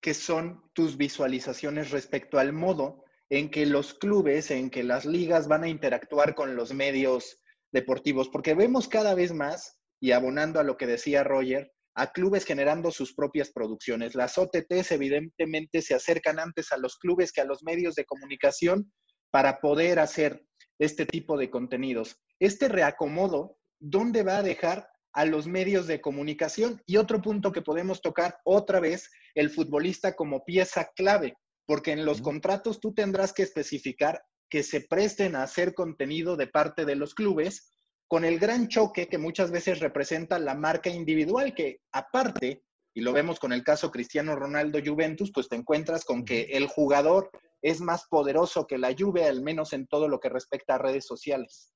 que 0.00 0.14
son 0.14 0.70
tus 0.72 0.96
visualizaciones 0.96 1.90
respecto 1.90 2.38
al 2.38 2.52
modo 2.52 3.04
en 3.30 3.50
que 3.50 3.66
los 3.66 3.94
clubes, 3.94 4.50
en 4.50 4.70
que 4.70 4.84
las 4.84 5.04
ligas 5.04 5.48
van 5.48 5.64
a 5.64 5.68
interactuar 5.68 6.34
con 6.34 6.56
los 6.56 6.72
medios 6.72 7.42
deportivos, 7.72 8.28
porque 8.28 8.54
vemos 8.54 8.88
cada 8.88 9.14
vez 9.14 9.32
más, 9.32 9.78
y 10.00 10.12
abonando 10.12 10.60
a 10.60 10.64
lo 10.64 10.76
que 10.76 10.86
decía 10.86 11.24
Roger, 11.24 11.72
a 11.94 12.12
clubes 12.12 12.44
generando 12.44 12.90
sus 12.90 13.14
propias 13.14 13.50
producciones. 13.50 14.14
Las 14.14 14.36
OTTs 14.36 14.92
evidentemente 14.92 15.80
se 15.80 15.94
acercan 15.94 16.38
antes 16.38 16.70
a 16.70 16.76
los 16.76 16.98
clubes 16.98 17.32
que 17.32 17.40
a 17.40 17.46
los 17.46 17.62
medios 17.62 17.94
de 17.94 18.04
comunicación 18.04 18.92
para 19.30 19.60
poder 19.60 19.98
hacer 19.98 20.44
este 20.78 21.06
tipo 21.06 21.38
de 21.38 21.50
contenidos. 21.50 22.16
Este 22.38 22.68
reacomodo, 22.68 23.56
¿dónde 23.80 24.22
va 24.22 24.38
a 24.38 24.42
dejar 24.42 24.88
a 25.14 25.24
los 25.24 25.46
medios 25.46 25.86
de 25.86 26.02
comunicación? 26.02 26.82
Y 26.84 26.98
otro 26.98 27.22
punto 27.22 27.50
que 27.50 27.62
podemos 27.62 28.02
tocar 28.02 28.38
otra 28.44 28.78
vez, 28.78 29.10
el 29.34 29.48
futbolista 29.48 30.14
como 30.14 30.44
pieza 30.44 30.90
clave 30.94 31.34
porque 31.66 31.92
en 31.92 32.04
los 32.04 32.22
contratos 32.22 32.80
tú 32.80 32.94
tendrás 32.94 33.32
que 33.32 33.42
especificar 33.42 34.22
que 34.48 34.62
se 34.62 34.80
presten 34.80 35.34
a 35.34 35.42
hacer 35.42 35.74
contenido 35.74 36.36
de 36.36 36.46
parte 36.46 36.84
de 36.84 36.96
los 36.96 37.14
clubes, 37.14 37.72
con 38.08 38.24
el 38.24 38.38
gran 38.38 38.68
choque 38.68 39.08
que 39.08 39.18
muchas 39.18 39.50
veces 39.50 39.80
representa 39.80 40.38
la 40.38 40.54
marca 40.54 40.90
individual, 40.90 41.54
que 41.54 41.80
aparte, 41.92 42.62
y 42.94 43.00
lo 43.00 43.12
vemos 43.12 43.40
con 43.40 43.52
el 43.52 43.64
caso 43.64 43.90
Cristiano 43.90 44.36
Ronaldo 44.36 44.78
Juventus, 44.84 45.32
pues 45.34 45.48
te 45.48 45.56
encuentras 45.56 46.04
con 46.04 46.24
que 46.24 46.42
el 46.52 46.68
jugador 46.68 47.30
es 47.62 47.80
más 47.80 48.06
poderoso 48.08 48.66
que 48.66 48.78
la 48.78 48.94
Juve, 48.96 49.24
al 49.24 49.42
menos 49.42 49.72
en 49.72 49.86
todo 49.88 50.08
lo 50.08 50.20
que 50.20 50.28
respecta 50.28 50.76
a 50.76 50.78
redes 50.78 51.04
sociales. 51.04 51.72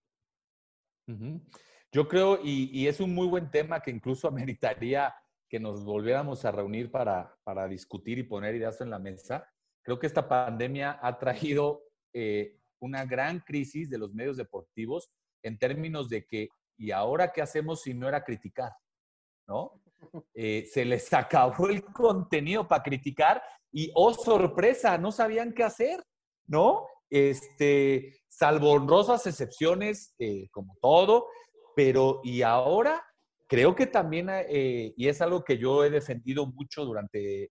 Yo 1.93 2.07
creo, 2.07 2.39
y, 2.43 2.87
es 2.87 3.01
un 3.01 3.13
muy 3.13 3.27
buen 3.27 3.51
tema 3.51 3.81
que 3.81 3.91
incluso 3.91 4.29
ameritaría 4.29 5.13
que 5.49 5.59
nos 5.59 5.85
volviéramos 5.85 6.45
a 6.45 6.53
reunir 6.53 6.93
para, 6.93 7.37
para 7.43 7.67
discutir 7.67 8.19
y 8.19 8.23
poner 8.23 8.55
ideas 8.55 8.81
en 8.81 8.91
la 8.91 9.01
mesa. 9.01 9.51
Creo 9.83 9.99
que 9.99 10.07
esta 10.07 10.29
pandemia 10.29 10.99
ha 11.03 11.19
traído 11.19 11.83
eh, 12.13 12.59
una 12.81 13.05
gran 13.05 13.41
crisis 13.41 13.89
de 13.89 13.99
los 13.99 14.13
medios 14.13 14.37
deportivos 14.37 15.11
en 15.43 15.59
términos 15.59 16.09
de 16.09 16.27
que, 16.27 16.49
¿y 16.77 16.91
ahora 16.91 17.33
qué 17.33 17.43
hacemos 17.43 17.83
si 17.83 17.95
no 17.95 18.09
era 18.09 18.25
criticar? 18.25 18.73
¿No? 19.47 19.81
Eh, 20.35 20.67
se 20.71 20.85
les 20.85 21.13
acabó 21.15 21.69
el 21.69 21.85
contenido 21.85 22.67
para 22.67 22.83
criticar 22.83 23.43
y, 23.73 23.91
oh 23.95 24.13
sorpresa, 24.13 24.99
no 24.99 25.13
sabían 25.13 25.53
qué 25.53 25.63
hacer, 25.63 26.03
¿no? 26.47 26.87
Este, 27.09 28.23
salvo 28.29 28.73
honrosas 28.73 29.27
excepciones, 29.27 30.15
eh, 30.19 30.49
como 30.51 30.77
todo, 30.81 31.27
pero 31.75 32.21
y 32.25 32.43
ahora 32.43 33.05
creo 33.47 33.75
que 33.75 33.87
también, 33.87 34.29
y 34.49 35.09
es 35.09 35.21
algo 35.21 35.43
que 35.43 35.59
yo 35.59 35.85
he 35.85 35.91
defendido 35.91 36.47
mucho 36.47 36.85
durante 36.85 37.51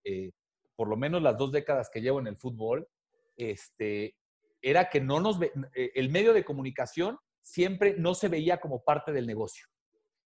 por 0.80 0.88
lo 0.88 0.96
menos 0.96 1.22
las 1.22 1.38
dos 1.38 1.52
décadas 1.52 1.90
que 1.90 2.00
llevo 2.00 2.22
en 2.22 2.28
el 2.28 2.38
fútbol, 2.38 2.88
este, 3.36 4.16
era 4.62 4.90
que 4.90 5.02
no 5.02 5.20
nos 5.20 5.38
el 5.74 6.10
medio 6.10 6.32
de 6.32 6.46
comunicación 6.46 7.20
siempre 7.42 7.96
no 7.98 8.16
se 8.16 8.30
veía 8.30 8.62
como 8.62 8.82
parte 8.82 9.12
del 9.12 9.28
negocio. 9.28 9.68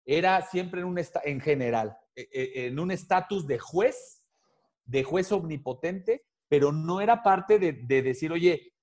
Era 0.06 0.40
siempre 0.44 0.82
en 0.82 0.86
un 0.86 1.02
en 1.24 1.42
general, 1.42 1.98
e, 2.16 2.30
e, 2.32 2.68
en 2.68 2.78
un 2.78 2.92
estatus 2.92 3.48
de 3.48 3.58
juez, 3.58 4.24
de 4.86 5.04
juez 5.04 5.32
omnipotente, 5.32 6.24
pero 6.48 6.72
no 6.72 7.02
era 7.02 7.24
parte 7.24 7.58
de, 7.58 8.02
decir, 8.04 8.32
oye, 8.32 8.76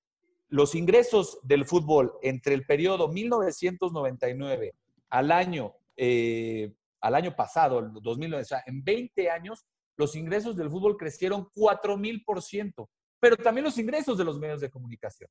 los 0.49 0.75
ingresos 0.75 1.39
del 1.45 1.65
fútbol 1.67 2.15
entre 2.21 2.55
el 2.55 2.67
periodo 2.67 3.07
1999 3.07 4.75
al 5.11 5.31
año, 5.31 5.77
eh, 5.97 6.75
al 7.01 7.15
año 7.15 7.37
pasado, 7.37 7.79
el 7.79 7.93
2009, 7.93 8.43
o 8.43 8.45
sea, 8.45 8.65
en 8.67 8.83
20 8.83 9.31
años, 9.31 9.65
los 9.97 10.17
ingresos 10.17 10.57
del 10.57 10.71
fútbol 10.71 10.97
crecieron 10.97 11.49
4.000%, 11.51 12.89
pero 13.21 13.37
también 13.37 13.65
los 13.65 13.79
ingresos 13.79 14.17
de 14.17 14.25
los 14.25 14.39
medios 14.39 14.61
de 14.61 14.71
comunicación. 14.71 15.31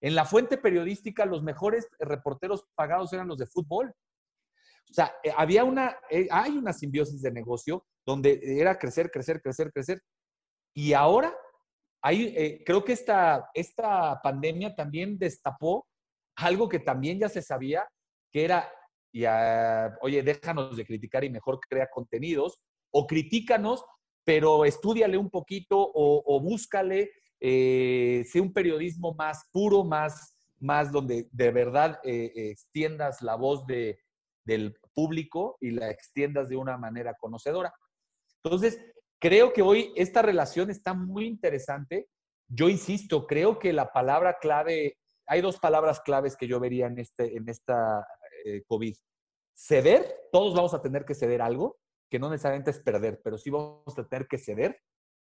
En 0.00 0.14
la 0.14 0.24
fuente 0.24 0.58
periodística, 0.58 1.24
los 1.24 1.42
mejores 1.42 1.88
reporteros 1.98 2.66
pagados 2.74 3.12
eran 3.12 3.28
los 3.28 3.38
de 3.38 3.46
fútbol. 3.46 3.94
O 4.90 4.92
sea, 4.92 5.14
eh, 5.22 5.32
había 5.36 5.64
una, 5.64 5.96
eh, 6.10 6.28
hay 6.30 6.58
una 6.58 6.72
simbiosis 6.72 7.22
de 7.22 7.32
negocio 7.32 7.86
donde 8.06 8.38
era 8.60 8.78
crecer, 8.78 9.10
crecer, 9.10 9.40
crecer, 9.40 9.72
crecer. 9.72 10.02
Y 10.74 10.92
ahora, 10.92 11.34
hay, 12.02 12.34
eh, 12.36 12.62
creo 12.66 12.84
que 12.84 12.92
esta, 12.92 13.48
esta 13.54 14.20
pandemia 14.22 14.74
también 14.74 15.18
destapó 15.18 15.86
algo 16.36 16.68
que 16.68 16.80
también 16.80 17.18
ya 17.18 17.30
se 17.30 17.40
sabía, 17.40 17.88
que 18.30 18.44
era, 18.44 18.70
ya, 19.12 19.96
oye, 20.02 20.22
déjanos 20.22 20.76
de 20.76 20.84
criticar 20.84 21.24
y 21.24 21.30
mejor 21.30 21.60
crea 21.60 21.88
contenidos, 21.88 22.60
o 22.96 23.06
critícanos, 23.06 23.84
pero 24.24 24.64
estudiale 24.64 25.18
un 25.18 25.28
poquito 25.28 25.76
o, 25.78 26.40
búscale 26.40 27.10
eh, 27.40 28.24
sea 28.30 28.40
un 28.40 28.52
periodismo 28.52 29.14
más 29.14 29.44
puro, 29.52 29.84
más, 29.84 30.34
más 30.60 30.92
donde 30.92 31.28
de 31.32 31.50
verdad 31.50 32.00
eh, 32.04 32.32
extiendas 32.34 33.20
la 33.20 33.34
voz 33.34 33.66
de, 33.66 33.98
del 34.44 34.78
público 34.94 35.58
y 35.60 35.72
la 35.72 35.90
extiendas 35.90 36.48
de 36.48 36.56
una 36.56 36.78
manera 36.78 37.14
conocedora. 37.14 37.74
Entonces, 38.42 38.80
creo 39.18 39.52
que 39.52 39.62
hoy 39.62 39.92
esta 39.96 40.22
relación 40.22 40.70
está 40.70 40.94
muy 40.94 41.26
interesante. 41.26 42.08
Yo 42.48 42.68
insisto, 42.68 43.26
creo 43.26 43.58
que 43.58 43.72
la 43.72 43.92
palabra 43.92 44.38
clave, 44.40 44.98
hay 45.26 45.40
dos 45.40 45.58
palabras 45.58 46.00
claves 46.00 46.36
que 46.36 46.46
yo 46.46 46.60
vería 46.60 46.86
en, 46.86 46.98
este, 46.98 47.36
en 47.36 47.48
esta 47.48 48.06
eh, 48.44 48.62
COVID. 48.68 48.94
Ceder, 49.52 50.28
todos 50.30 50.54
vamos 50.54 50.74
a 50.74 50.80
tener 50.82 51.04
que 51.04 51.14
ceder 51.14 51.42
algo, 51.42 51.78
que 52.10 52.18
no 52.18 52.30
necesariamente 52.30 52.70
es 52.70 52.80
perder, 52.80 53.20
pero 53.22 53.38
sí 53.38 53.50
vamos 53.50 53.98
a 53.98 54.08
tener 54.08 54.26
que 54.26 54.38
ceder 54.38 54.80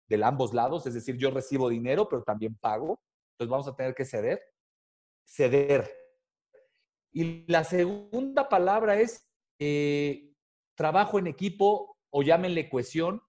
de 0.08 0.24
ambos 0.24 0.54
lados, 0.54 0.86
es 0.86 0.94
decir, 0.94 1.16
yo 1.16 1.30
recibo 1.30 1.68
dinero, 1.68 2.08
pero 2.08 2.22
también 2.22 2.56
pago, 2.56 3.00
entonces 3.32 3.50
vamos 3.50 3.68
a 3.68 3.76
tener 3.76 3.94
que 3.94 4.04
ceder, 4.04 4.40
ceder. 5.26 5.92
Y 7.12 7.44
la 7.50 7.64
segunda 7.64 8.48
palabra 8.48 8.98
es 9.00 9.28
eh, 9.60 10.32
trabajo 10.76 11.18
en 11.18 11.26
equipo 11.26 11.96
o 12.10 12.22
llámenle 12.22 12.70
cohesión. 12.70 13.22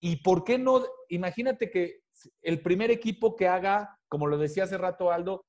¿Y 0.00 0.16
por 0.16 0.44
qué 0.44 0.58
no? 0.58 0.84
Imagínate 1.08 1.70
que 1.70 2.00
el 2.42 2.62
primer 2.62 2.90
equipo 2.90 3.36
que 3.36 3.48
haga, 3.48 3.98
como 4.08 4.26
lo 4.26 4.38
decía 4.38 4.64
hace 4.64 4.78
rato 4.78 5.10
Aldo, 5.10 5.44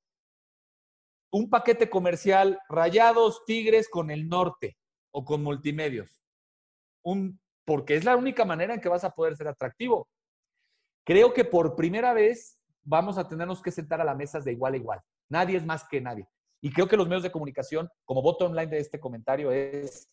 un 1.32 1.50
paquete 1.50 1.90
comercial 1.90 2.58
Rayados 2.68 3.44
Tigres 3.44 3.88
con 3.88 4.10
el 4.10 4.28
norte 4.28 4.76
o 5.12 5.24
con 5.24 5.42
multimedios. 5.42 6.22
Porque 7.64 7.96
es 7.96 8.04
la 8.04 8.16
única 8.16 8.44
manera 8.44 8.74
en 8.74 8.80
que 8.80 8.88
vas 8.88 9.04
a 9.04 9.10
poder 9.10 9.36
ser 9.36 9.48
atractivo. 9.48 10.08
Creo 11.04 11.32
que 11.32 11.44
por 11.44 11.76
primera 11.76 12.12
vez 12.12 12.58
vamos 12.82 13.18
a 13.18 13.28
tenernos 13.28 13.62
que 13.62 13.70
sentar 13.70 14.00
a 14.00 14.04
las 14.04 14.16
mesas 14.16 14.44
de 14.44 14.52
igual 14.52 14.74
a 14.74 14.76
igual. 14.76 15.00
Nadie 15.28 15.56
es 15.56 15.66
más 15.66 15.86
que 15.88 16.00
nadie. 16.00 16.26
Y 16.60 16.72
creo 16.72 16.88
que 16.88 16.96
los 16.96 17.08
medios 17.08 17.22
de 17.22 17.32
comunicación, 17.32 17.88
como 18.04 18.22
voto 18.22 18.46
online 18.46 18.68
de 18.68 18.78
este 18.78 18.98
comentario, 18.98 19.50
es, 19.52 20.08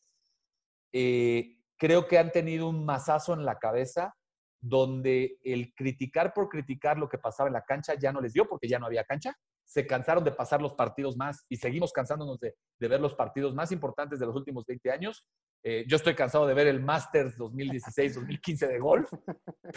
eh, 0.91 1.58
creo 1.78 2.08
que 2.08 2.18
han 2.18 2.32
tenido 2.32 2.70
un 2.70 2.86
mazazo 2.86 3.34
en 3.34 3.46
la 3.46 3.58
cabeza 3.58 4.16
donde 4.62 5.38
el 5.44 5.74
criticar 5.74 6.34
por 6.34 6.48
criticar 6.48 6.98
lo 6.98 7.10
que 7.10 7.18
pasaba 7.18 7.48
en 7.48 7.54
la 7.54 7.66
cancha 7.66 7.96
ya 7.96 8.14
no 8.14 8.22
les 8.22 8.32
dio 8.32 8.48
porque 8.48 8.68
ya 8.68 8.80
no 8.80 8.86
había 8.86 9.04
cancha. 9.04 9.36
Se 9.66 9.86
cansaron 9.86 10.24
de 10.24 10.32
pasar 10.32 10.62
los 10.62 10.74
partidos 10.74 11.18
más 11.18 11.46
y 11.50 11.58
seguimos 11.58 11.91
cansándonos 11.91 12.39
de, 12.39 12.56
ver 12.80 13.02
los 13.02 13.14
partidos 13.14 13.54
más 13.54 13.72
importantes 13.72 14.20
de 14.20 14.26
los 14.26 14.36
últimos 14.36 14.66
20 14.66 14.91
años. 14.91 15.26
Eh, 15.66 15.86
yo 15.88 15.95
estoy 15.95 16.14
cansado 16.14 16.45
de 16.45 16.53
ver 16.53 16.68
el 16.68 16.82
Masters 16.82 17.38
2016-2015 17.38 18.68
de 18.68 18.80
golf, 18.80 19.11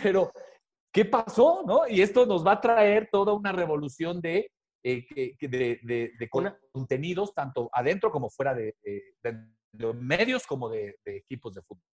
pero 0.03 0.33
¿qué 0.93 1.05
pasó? 1.05 1.63
¿no? 1.65 1.87
Y 1.89 2.03
esto 2.03 2.27
nos 2.27 2.45
va 2.45 2.53
a 2.53 2.61
traer 2.61 3.09
toda 3.11 3.35
una 3.35 3.53
revolución 3.53 4.21
de, 4.21 4.51
eh, 4.83 5.07
de, 5.41 6.29
contenidos, 6.73 7.33
tanto 7.35 7.71
adentro 7.73 8.11
como 8.11 8.31
fuera 8.31 8.53
de, 8.55 8.75
medios 9.95 10.45
como 10.47 10.69
de, 10.69 10.97
equipos 11.05 11.55
de 11.55 11.63
fútbol. 11.63 11.85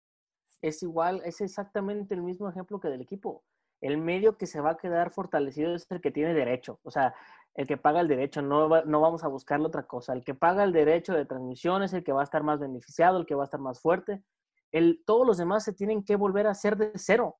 Es 0.62 0.82
igual, 0.82 1.20
es 1.24 1.40
exactamente 1.40 2.14
el 2.14 2.22
mismo 2.22 2.48
ejemplo 2.48 2.80
que 2.80 2.88
del 2.88 3.02
equipo. 3.02 3.44
El 3.82 3.98
medio 3.98 4.38
que 4.38 4.46
se 4.46 4.60
va 4.60 4.70
a 4.70 4.76
quedar 4.76 5.10
fortalecido 5.10 5.74
es 5.74 5.86
el 5.90 6.00
que 6.00 6.12
tiene 6.12 6.32
derecho, 6.32 6.78
o 6.84 6.90
sea, 6.90 7.14
el 7.54 7.66
que 7.66 7.76
paga 7.76 8.00
el 8.00 8.08
derecho, 8.08 8.40
no, 8.40 8.68
no 8.84 9.00
vamos 9.00 9.24
a 9.24 9.28
buscarle 9.28 9.66
otra 9.66 9.82
cosa. 9.82 10.14
El 10.14 10.24
que 10.24 10.34
paga 10.34 10.64
el 10.64 10.72
derecho 10.72 11.12
de 11.12 11.26
transmisión 11.26 11.82
es 11.82 11.92
el 11.92 12.02
que 12.02 12.12
va 12.12 12.22
a 12.22 12.24
estar 12.24 12.42
más 12.42 12.58
beneficiado, 12.58 13.18
el 13.18 13.26
que 13.26 13.34
va 13.34 13.42
a 13.42 13.44
estar 13.44 13.60
más 13.60 13.80
fuerte. 13.80 14.22
El, 14.70 15.02
todos 15.04 15.26
los 15.26 15.36
demás 15.36 15.64
se 15.64 15.74
tienen 15.74 16.02
que 16.02 16.16
volver 16.16 16.46
a 16.46 16.52
hacer 16.52 16.76
de 16.76 16.92
cero. 16.94 17.36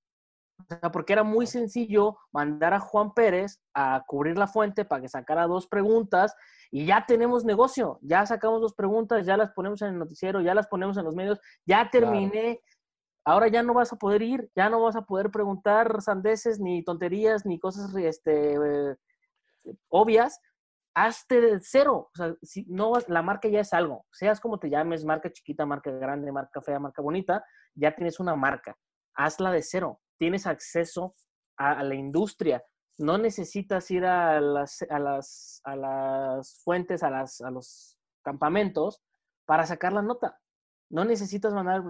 O 0.59 0.65
sea, 0.65 0.93
porque 0.93 1.15
era 1.15 1.23
muy 1.23 1.47
sencillo 1.47 2.19
mandar 2.31 2.75
a 2.75 2.81
Juan 2.81 3.15
Pérez 3.15 3.61
a 3.75 4.05
cubrir 4.07 4.37
la 4.37 4.47
fuente 4.47 4.85
para 4.85 5.01
que 5.01 5.09
sacara 5.09 5.47
dos 5.47 5.67
preguntas 5.67 6.35
y 6.71 6.85
ya 6.85 7.05
tenemos 7.07 7.45
negocio. 7.45 7.99
Ya 8.03 8.25
sacamos 8.27 8.61
dos 8.61 8.75
preguntas, 8.75 9.27
ya 9.27 9.37
las 9.37 9.51
ponemos 9.53 9.81
en 9.83 9.89
el 9.89 9.99
noticiero, 9.99 10.43
ya 10.43 10.55
las 10.55 10.67
ponemos 10.67 10.97
en 10.99 11.05
los 11.05 11.15
medios, 11.15 11.41
ya 11.67 11.89
terminé. 11.91 12.61
Ahora 13.25 13.49
ya 13.49 13.63
no 13.63 13.73
vas 13.73 13.93
a 13.93 13.97
poder 13.97 14.21
ir, 14.21 14.51
ya 14.55 14.69
no 14.69 14.83
vas 14.83 14.97
a 14.97 15.03
poder 15.03 15.31
preguntar 15.31 16.03
sandeces, 16.03 16.61
ni 16.61 16.83
tonterías, 16.85 17.47
ni 17.47 17.59
cosas 17.59 17.95
este, 17.95 18.55
eh, 18.55 18.97
obvias. 19.89 20.41
Hazte 20.95 21.41
de 21.41 21.59
cero. 21.61 22.11
Si 22.43 22.67
no 22.69 22.93
la 23.09 23.23
marca 23.23 23.49
ya 23.49 23.61
es 23.61 23.73
algo. 23.73 24.05
Seas 24.13 24.41
como 24.41 24.59
te 24.59 24.69
llames, 24.69 25.05
marca 25.07 25.33
chiquita, 25.33 25.65
marca 25.65 25.91
grande, 25.91 26.31
marca 26.31 26.61
fea, 26.61 26.79
marca 26.79 27.01
bonita, 27.01 27.45
ya 27.75 27.95
tienes 27.95 28.21
una 28.21 28.37
marca. 28.37 28.77
Hazla 29.15 29.53
de 29.53 29.63
cero 29.63 30.03
tienes 30.23 30.47
acceso 30.47 31.17
a, 31.57 31.83
la 31.83 31.97
industria. 31.97 32.65
No 32.97 33.19
necesitas 33.19 33.91
ir 33.91 34.05
a 34.05 34.41
las, 34.41 34.81
a 34.89 35.01
las, 35.01 35.61
a 35.65 35.75
las 35.75 36.63
fuentes, 36.63 37.03
a, 37.03 37.11
las, 37.11 37.41
a 37.41 37.51
los 37.51 37.99
campamentos 38.23 39.03
para 39.45 39.67
sacar 39.67 39.93
la 39.93 40.01
nota. 40.01 40.39
No 40.91 41.05
necesitas 41.05 41.53
mandar, 41.53 41.83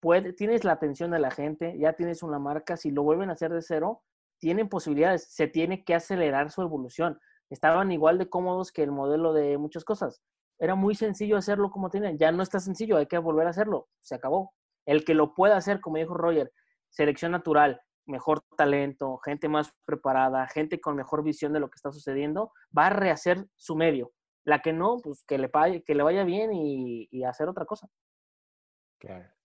puede, 0.00 0.32
tienes 0.32 0.64
la 0.64 0.72
atención 0.72 1.12
de 1.12 1.20
la 1.20 1.30
gente, 1.30 1.78
ya 1.78 1.92
tienes 1.92 2.24
una 2.24 2.40
marca, 2.40 2.76
si 2.76 2.90
lo 2.90 3.04
vuelven 3.04 3.30
a 3.30 3.34
hacer 3.34 3.52
de 3.52 3.62
cero, 3.62 4.02
tienen 4.38 4.68
posibilidades, 4.68 5.32
se 5.32 5.46
tiene 5.48 5.84
que 5.84 5.94
acelerar 5.94 6.50
su 6.50 6.62
evolución. 6.62 7.18
Estaban 7.50 7.92
igual 7.92 8.18
de 8.18 8.28
cómodos 8.28 8.72
que 8.72 8.82
el 8.82 8.92
modelo 8.92 9.32
de 9.32 9.58
muchas 9.58 9.84
cosas. 9.84 10.22
Era 10.58 10.74
muy 10.74 10.94
sencillo 10.94 11.36
hacerlo 11.36 11.70
como 11.70 11.90
tienen, 11.90 12.18
ya 12.18 12.32
no 12.32 12.42
está 12.42 12.58
sencillo, 12.58 12.96
hay 12.96 13.06
que 13.06 13.18
volver 13.18 13.46
a 13.46 13.50
hacerlo, 13.50 13.88
se 14.00 14.14
acabó. 14.14 14.52
El 14.86 15.04
que 15.04 15.14
lo 15.14 15.34
pueda 15.34 15.56
hacer, 15.56 15.80
como 15.80 15.98
dijo 15.98 16.14
Roger, 16.14 16.52
selección 16.88 17.32
natural, 17.32 17.80
mejor 18.06 18.40
talento, 18.56 19.18
gente 19.18 19.48
más 19.48 19.72
preparada, 19.84 20.48
gente 20.48 20.80
con 20.80 20.96
mejor 20.96 21.22
visión 21.22 21.52
de 21.52 21.60
lo 21.60 21.68
que 21.68 21.76
está 21.76 21.92
sucediendo, 21.92 22.52
va 22.76 22.86
a 22.86 22.90
rehacer 22.90 23.46
su 23.56 23.76
medio. 23.76 24.12
La 24.44 24.62
que 24.62 24.72
no, 24.72 24.96
pues 25.02 25.24
que 25.26 25.38
le, 25.38 25.50
que 25.84 25.94
le 25.94 26.02
vaya 26.02 26.24
bien 26.24 26.50
y, 26.52 27.24
hacer 27.24 27.48
otra 27.48 27.66
cosa. 27.66 27.88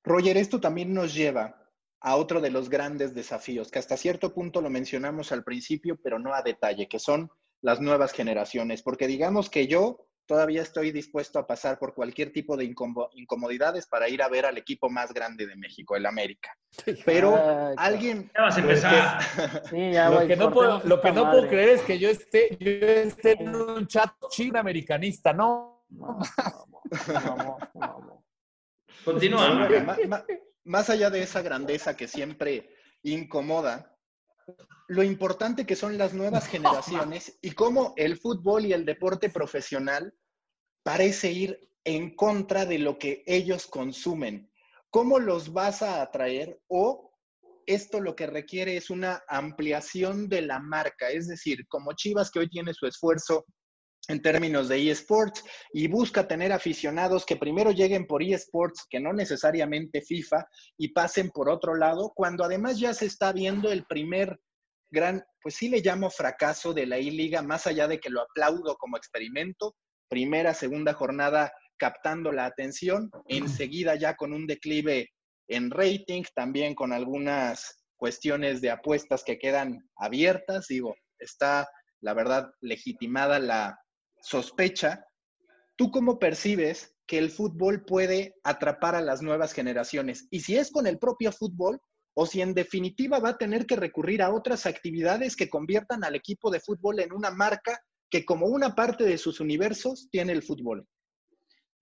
Roger, 0.03 0.37
esto 0.37 0.59
también 0.59 0.93
nos 0.93 1.13
lleva 1.13 1.62
a 2.03 2.17
otro 2.17 2.41
de 2.41 2.51
los 2.51 2.69
grandes 2.69 3.15
desafíos, 3.15 3.71
que 3.71 3.79
hasta 3.79 3.95
cierto 3.95 4.33
punto 4.33 4.61
lo 4.61 4.69
mencionamos 4.69 5.31
al 5.31 5.43
principio, 5.43 5.97
pero 6.03 6.19
no 6.19 6.33
a 6.33 6.41
detalle, 6.41 6.89
que 6.89 6.99
son 6.99 7.31
las 7.61 7.79
nuevas 7.79 8.11
generaciones. 8.11 8.83
Porque 8.83 9.07
digamos 9.07 9.49
que 9.49 9.67
yo 9.67 10.05
todavía 10.25 10.61
estoy 10.61 10.91
dispuesto 10.91 11.39
a 11.39 11.47
pasar 11.47 11.79
por 11.79 11.93
cualquier 11.93 12.33
tipo 12.33 12.57
de 12.57 12.65
incomodidades 12.65 13.87
para 13.87 14.09
ir 14.09 14.21
a 14.21 14.27
ver 14.27 14.45
al 14.45 14.57
equipo 14.57 14.89
más 14.89 15.13
grande 15.13 15.47
de 15.47 15.55
México, 15.55 15.95
el 15.95 16.05
América. 16.05 16.53
Pero 17.05 17.73
alguien... 17.77 18.29
Ya 18.35 18.41
vas 18.41 18.57
a 18.57 18.59
empezar. 18.59 19.19
lo, 19.71 20.27
que 20.27 20.35
no 20.35 20.51
puedo, 20.51 20.81
lo 20.83 21.01
que 21.01 21.11
no 21.13 21.31
puedo 21.31 21.47
creer 21.47 21.69
es 21.69 21.81
que 21.83 21.99
yo 21.99 22.09
esté, 22.09 22.57
yo 22.59 22.69
esté 22.69 23.41
en 23.41 23.55
un 23.55 23.87
chat 23.87 24.11
chino 24.29 24.59
americanista, 24.59 25.31
¿no? 25.31 25.85
Continúa. 29.05 30.25
Más 30.63 30.89
allá 30.89 31.09
de 31.09 31.23
esa 31.23 31.41
grandeza 31.41 31.95
que 31.95 32.07
siempre 32.07 32.69
incomoda, 33.03 33.97
lo 34.87 35.03
importante 35.03 35.65
que 35.65 35.75
son 35.75 35.97
las 35.97 36.13
nuevas 36.13 36.47
generaciones 36.47 37.37
y 37.41 37.51
cómo 37.51 37.93
el 37.97 38.17
fútbol 38.17 38.65
y 38.65 38.73
el 38.73 38.85
deporte 38.85 39.29
profesional 39.29 40.13
parece 40.83 41.31
ir 41.31 41.69
en 41.85 42.15
contra 42.15 42.65
de 42.65 42.79
lo 42.79 42.97
que 42.97 43.23
ellos 43.25 43.67
consumen. 43.67 44.51
¿Cómo 44.89 45.19
los 45.19 45.53
vas 45.53 45.81
a 45.81 46.01
atraer 46.01 46.61
o 46.67 47.11
esto 47.65 48.01
lo 48.01 48.15
que 48.15 48.27
requiere 48.27 48.75
es 48.77 48.89
una 48.89 49.23
ampliación 49.27 50.27
de 50.27 50.41
la 50.41 50.59
marca? 50.59 51.09
Es 51.09 51.27
decir, 51.27 51.65
como 51.67 51.93
Chivas 51.93 52.29
que 52.29 52.39
hoy 52.39 52.49
tiene 52.49 52.73
su 52.73 52.85
esfuerzo 52.85 53.45
en 54.09 54.21
términos 54.21 54.67
de 54.67 54.91
eSports 54.91 55.43
y 55.71 55.87
busca 55.87 56.27
tener 56.27 56.51
aficionados 56.51 57.25
que 57.25 57.37
primero 57.37 57.71
lleguen 57.71 58.05
por 58.05 58.21
eSports, 58.21 58.85
que 58.89 58.99
no 58.99 59.13
necesariamente 59.13 60.01
FIFA, 60.01 60.45
y 60.77 60.89
pasen 60.89 61.29
por 61.29 61.49
otro 61.49 61.75
lado, 61.75 62.11
cuando 62.15 62.43
además 62.43 62.79
ya 62.79 62.93
se 62.93 63.05
está 63.05 63.31
viendo 63.31 63.71
el 63.71 63.85
primer 63.85 64.39
gran, 64.91 65.23
pues 65.41 65.55
sí 65.55 65.69
le 65.69 65.81
llamo 65.81 66.09
fracaso 66.09 66.73
de 66.73 66.85
la 66.85 66.99
I-Liga, 66.99 67.41
más 67.41 67.65
allá 67.65 67.87
de 67.87 67.99
que 67.99 68.09
lo 68.09 68.21
aplaudo 68.21 68.75
como 68.75 68.97
experimento, 68.97 69.75
primera, 70.09 70.53
segunda 70.53 70.93
jornada 70.93 71.51
captando 71.77 72.31
la 72.31 72.45
atención, 72.45 73.09
enseguida 73.27 73.95
ya 73.95 74.15
con 74.15 74.33
un 74.33 74.45
declive 74.45 75.09
en 75.47 75.71
rating, 75.71 76.23
también 76.35 76.75
con 76.75 76.93
algunas 76.93 77.83
cuestiones 77.95 78.61
de 78.61 78.69
apuestas 78.69 79.23
que 79.23 79.39
quedan 79.39 79.79
abiertas, 79.95 80.67
digo, 80.67 80.95
está 81.19 81.67
la 82.01 82.13
verdad 82.13 82.51
legitimada 82.61 83.39
la 83.39 83.79
sospecha. 84.23 85.05
¿Tú 85.75 85.91
cómo 85.91 86.17
percibes 86.17 86.95
que 87.05 87.19
el 87.19 87.29
fútbol 87.29 87.83
puede 87.85 88.35
atrapar 88.43 88.95
a 88.95 89.01
las 89.01 89.21
nuevas 89.21 89.53
generaciones? 89.53 90.27
Y 90.31 90.39
si 90.39 90.57
es 90.57 90.71
con 90.71 90.87
el 90.87 90.97
propio 90.97 91.31
fútbol, 91.31 91.79
o 92.15 92.25
si 92.25 92.41
en 92.41 92.53
definitiva 92.53 93.19
va 93.19 93.29
a 93.29 93.37
tener 93.37 93.65
que 93.65 93.75
recurrir 93.75 94.21
a 94.21 94.33
otras 94.33 94.65
actividades 94.65 95.35
que 95.35 95.49
conviertan 95.49 96.03
al 96.03 96.15
equipo 96.15 96.51
de 96.51 96.59
fútbol 96.59 96.99
en 96.99 97.11
una 97.11 97.31
marca 97.31 97.79
que 98.09 98.23
como 98.23 98.45
una 98.45 98.75
parte 98.75 99.03
de 99.03 99.17
sus 99.17 99.39
universos 99.39 100.07
tiene 100.11 100.33
el 100.33 100.43
fútbol. 100.43 100.87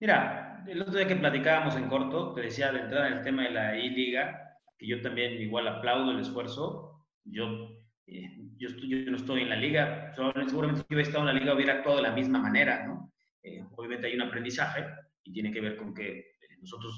Mira, 0.00 0.64
el 0.66 0.80
otro 0.80 0.94
día 0.94 1.06
que 1.06 1.16
platicábamos 1.16 1.76
en 1.76 1.88
corto, 1.88 2.32
te 2.32 2.40
decía 2.40 2.72
de 2.72 2.80
entrada 2.80 3.08
en 3.08 3.18
el 3.18 3.22
tema 3.22 3.44
de 3.44 3.50
la 3.50 3.78
I-Liga, 3.78 4.58
que 4.78 4.88
yo 4.88 5.00
también 5.02 5.34
igual 5.40 5.68
aplaudo 5.68 6.10
el 6.10 6.20
esfuerzo. 6.20 7.06
Yo, 7.24 7.81
eh, 8.18 8.36
yo, 8.58 8.68
no 9.10 9.16
estoy 9.16 9.42
en 9.42 9.50
la 9.50 9.56
liga, 9.56 10.12
seguramente 10.14 10.82
si 10.82 10.86
hubiera 10.94 11.02
estado 11.02 11.28
en 11.28 11.34
la 11.34 11.40
liga 11.40 11.54
hubiera 11.54 11.74
actuado 11.74 11.96
de 11.96 12.02
la 12.02 12.12
misma 12.12 12.38
manera, 12.38 12.86
¿no? 12.86 13.12
Eh, 13.42 13.64
obviamente 13.76 14.06
hay 14.06 14.14
un 14.14 14.22
aprendizaje 14.22 14.84
y 15.24 15.32
tiene 15.32 15.50
que 15.50 15.60
ver 15.60 15.76
con 15.76 15.94
que 15.94 16.18
eh, 16.18 16.24
nosotros 16.60 16.94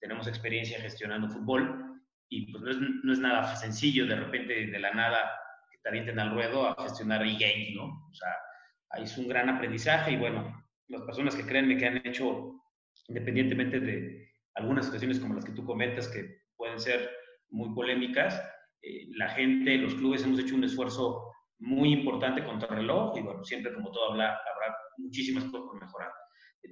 tenemos 0.00 0.26
experiencia 0.26 0.80
gestionando 0.80 1.28
fútbol, 1.28 1.94
y 2.28 2.50
pues 2.50 2.62
no 2.62 2.70
es, 2.70 2.76
no 2.78 3.12
es, 3.12 3.18
nada 3.18 3.54
sencillo 3.54 4.06
de 4.06 4.16
repente 4.16 4.66
de 4.66 4.78
la 4.78 4.92
nada 4.92 5.30
que 5.70 5.78
te 5.78 5.88
avienten 5.88 6.18
al 6.18 6.32
ruedo 6.32 6.66
a 6.66 6.82
gestionar 6.82 7.22
e-games, 7.22 7.74
¿no? 7.76 8.08
O 8.10 8.14
sea, 8.14 8.34
ahí 8.90 9.04
es 9.04 9.16
un 9.18 9.28
gran 9.28 9.48
aprendizaje 9.48 10.12
y 10.12 10.16
bueno, 10.16 10.64
las 10.88 11.02
personas 11.02 11.34
que 11.34 11.46
créanme 11.46 11.76
que 11.76 11.86
han 11.86 12.06
hecho, 12.06 12.60
independientemente 13.08 13.80
de 13.80 14.32
algunas 14.54 14.86
situaciones 14.86 15.20
como 15.20 15.34
las 15.34 15.44
que 15.44 15.52
tú 15.52 15.64
comentas 15.64 16.08
que 16.08 16.42
pueden 16.56 16.80
ser 16.80 17.10
muy 17.50 17.74
polémicas, 17.74 18.42
eh, 18.84 19.06
la 19.16 19.30
gente, 19.30 19.76
los 19.78 19.94
clubes 19.94 20.24
hemos 20.24 20.38
hecho 20.38 20.54
un 20.54 20.64
esfuerzo 20.64 21.32
muy 21.58 21.92
importante 21.92 22.44
contra 22.44 22.68
el 22.68 22.76
reloj 22.76 23.16
y 23.16 23.22
bueno, 23.22 23.44
siempre 23.44 23.72
como 23.72 23.90
todo 23.90 24.12
habla, 24.12 24.30
habrá 24.30 24.76
muchísimas 24.98 25.44
cosas 25.44 25.66
por 25.66 25.80
mejorar. 25.80 26.10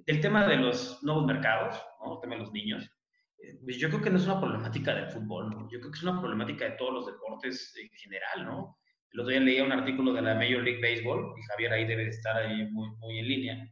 El 0.07 0.21
tema 0.21 0.47
de 0.47 0.57
los 0.57 1.03
nuevos 1.03 1.27
mercados, 1.27 1.81
¿no? 2.05 2.15
el 2.15 2.21
tema 2.21 2.35
de 2.35 2.41
los 2.41 2.53
niños, 2.53 2.91
pues 3.65 3.79
yo 3.79 3.89
creo 3.89 4.03
que 4.03 4.11
no 4.11 4.17
es 4.17 4.25
una 4.25 4.41
problemática 4.41 4.95
del 4.95 5.09
fútbol, 5.09 5.51
¿no? 5.51 5.69
yo 5.71 5.81
creo 5.81 5.91
que 5.91 5.99
es 5.99 6.03
una 6.03 6.21
problemática 6.21 6.65
de 6.65 6.73
todos 6.73 6.93
los 6.93 7.07
deportes 7.07 7.75
en 7.81 7.89
general, 7.91 8.45
¿no? 8.45 8.79
El 9.13 9.21
otro 9.21 9.31
día 9.31 9.41
leía 9.41 9.65
un 9.65 9.73
artículo 9.73 10.13
de 10.15 10.23
la 10.23 10.35
Major 10.35 10.63
League 10.63 10.81
Baseball, 10.81 11.35
y 11.39 11.43
Javier 11.43 11.73
ahí 11.73 11.85
debe 11.85 12.05
de 12.05 12.11
estar 12.11 12.35
ahí 12.35 12.67
muy, 12.71 12.89
muy 12.97 13.19
en 13.19 13.29
línea, 13.29 13.69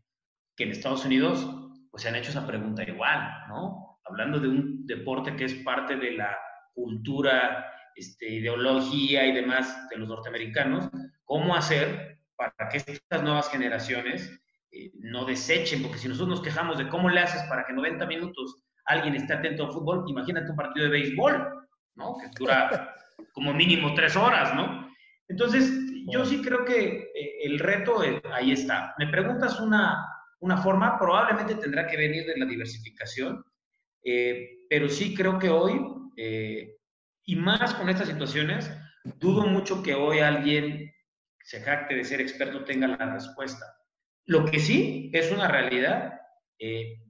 que 0.55 0.64
en 0.64 0.72
Estados 0.72 1.05
Unidos 1.07 1.49
pues 1.91 2.03
se 2.03 2.11
han 2.11 2.16
hecho 2.16 2.30
esa 2.30 2.47
pregunta 2.47 2.82
igual, 2.82 3.20
¿no? 3.49 3.99
Hablando 4.05 4.38
de 4.38 4.49
un 4.49 4.86
deporte 4.86 5.34
que 5.36 5.47
es 5.47 5.55
parte 5.55 5.97
de 5.97 6.12
la 6.12 6.36
cultura, 6.74 7.72
este, 7.97 8.28
ideología 8.28 9.26
y 9.26 9.32
demás 9.32 9.88
de 9.91 9.99
los 9.99 10.09
norteamericanos, 10.09 10.88
¿cómo 11.24 11.55
hacer 11.55 12.18
para 12.36 12.68
que 12.70 12.78
estas 12.78 13.22
nuevas 13.22 13.51
generaciones 13.51 14.30
eh, 14.72 14.91
no 15.01 15.24
desechen? 15.24 15.82
Porque 15.82 15.99
si 15.99 16.09
nosotros 16.09 16.36
nos 16.36 16.45
quejamos 16.45 16.78
de 16.78 16.88
cómo 16.88 17.09
le 17.09 17.20
haces 17.20 17.43
para 17.49 17.64
que 17.64 17.72
90 17.72 18.07
minutos 18.07 18.62
alguien 18.86 19.14
está 19.14 19.34
atento 19.34 19.66
al 19.66 19.72
fútbol, 19.72 20.05
imagínate 20.09 20.51
un 20.51 20.57
partido 20.57 20.86
de 20.86 20.93
béisbol, 20.93 21.68
¿no? 21.95 22.16
Que 22.18 22.28
dura 22.38 22.95
como 23.32 23.53
mínimo 23.53 23.95
tres 23.95 24.16
horas, 24.16 24.55
¿no? 24.55 24.91
Entonces, 25.28 25.70
yo 26.09 26.24
sí 26.24 26.43
creo 26.43 26.64
que 26.64 27.11
eh, 27.14 27.38
el 27.45 27.59
reto 27.59 28.03
eh, 28.03 28.20
ahí 28.32 28.53
está. 28.53 28.95
Me 28.99 29.07
preguntas 29.07 29.61
una, 29.61 30.05
una 30.41 30.57
forma, 30.57 30.99
probablemente 30.99 31.55
tendrá 31.55 31.86
que 31.86 31.97
venir 31.97 32.26
de 32.26 32.36
la 32.36 32.47
diversificación, 32.47 33.45
eh, 34.05 34.64
pero 34.68 34.88
sí 34.88 35.14
creo 35.14 35.38
que 35.38 35.49
hoy, 35.49 35.80
y 37.31 37.37
más 37.37 37.74
con 37.74 37.89
estas 37.89 38.09
situaciones, 38.09 38.68
dudo 39.05 39.47
mucho 39.47 39.85
que 39.85 39.95
hoy 39.95 40.18
alguien 40.18 40.93
se 41.45 41.61
jacte 41.61 41.95
de 41.95 42.05
ser 42.05 42.20
experto 42.20 42.64
tenga 42.64 42.89
la 42.89 43.14
respuesta. 43.14 43.64
Lo 44.26 44.45
que 44.47 44.59
sí 44.59 45.12
es 45.12 45.31
una 45.31 45.47
realidad, 45.47 46.20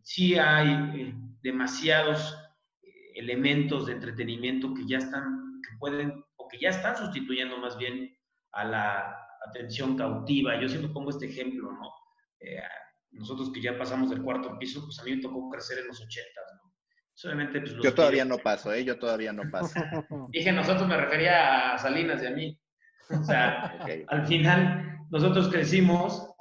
sí 0.03 0.37
hay 0.37 1.15
demasiados 1.41 2.37
eh, 2.83 3.13
elementos 3.15 3.87
de 3.87 3.95
entretenimiento 3.95 4.75
que 4.75 4.87
ya 4.87 4.99
están, 4.99 5.63
que 5.63 5.79
pueden, 5.79 6.23
o 6.37 6.49
que 6.49 6.59
ya 6.61 6.69
están 6.69 6.99
sustituyendo 6.99 7.57
más 7.57 7.79
bien 7.79 8.15
a 8.53 8.65
la 8.65 9.27
atención 9.49 9.97
cautiva. 9.97 10.61
Yo 10.61 10.69
siempre 10.69 10.93
pongo 10.93 11.09
este 11.09 11.31
ejemplo, 11.31 11.73
¿no? 11.73 11.91
Eh, 12.41 12.61
nosotros 13.13 13.51
que 13.55 13.63
ya 13.63 13.79
pasamos 13.79 14.11
del 14.11 14.23
cuarto 14.23 14.59
piso, 14.59 14.85
pues 14.85 14.99
a 14.99 15.05
mí 15.05 15.17
me 15.17 15.23
tocó 15.23 15.49
crecer 15.49 15.79
en 15.79 15.87
los 15.87 15.99
ochentas, 15.99 16.45
¿no? 16.57 16.60
Solamente, 17.21 17.61
pues, 17.61 17.77
Yo 17.83 17.93
todavía 17.93 18.25
no 18.25 18.39
paso, 18.39 18.73
¿eh? 18.73 18.83
Yo 18.83 18.99
todavía 18.99 19.31
no 19.31 19.43
paso. 19.51 19.75
Dije 20.33 20.53
nosotros, 20.53 20.89
me 20.89 20.97
refería 20.97 21.75
a 21.75 21.79
Salinas 21.79 22.23
y 22.23 22.27
a 22.27 22.31
mí. 22.31 22.59
O 23.11 23.23
sea, 23.23 23.77
al 24.09 24.27
final, 24.27 25.01
nosotros 25.11 25.51
crecimos 25.51 26.33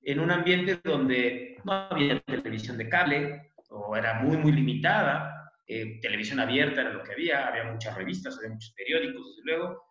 en 0.00 0.20
un 0.20 0.30
ambiente 0.30 0.80
donde 0.84 1.56
no 1.64 1.72
había 1.72 2.20
televisión 2.20 2.78
de 2.78 2.88
cable, 2.88 3.50
o 3.70 3.96
era 3.96 4.20
muy, 4.20 4.36
muy 4.36 4.52
limitada. 4.52 5.50
Eh, 5.66 5.98
televisión 6.00 6.38
abierta 6.38 6.82
era 6.82 6.92
lo 6.92 7.02
que 7.02 7.14
había, 7.14 7.48
había 7.48 7.72
muchas 7.72 7.96
revistas, 7.96 8.38
había 8.38 8.50
muchos 8.50 8.72
periódicos, 8.74 9.34
desde 9.34 9.42
luego, 9.44 9.82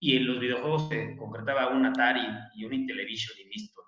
y 0.00 0.16
en 0.16 0.26
los 0.26 0.40
videojuegos 0.40 0.88
se 0.88 1.16
concretaba 1.16 1.68
un 1.68 1.86
Atari 1.86 2.26
y 2.56 2.64
un 2.64 2.74
Intellivision 2.74 3.38
y 3.38 3.56
listo. 3.56 3.82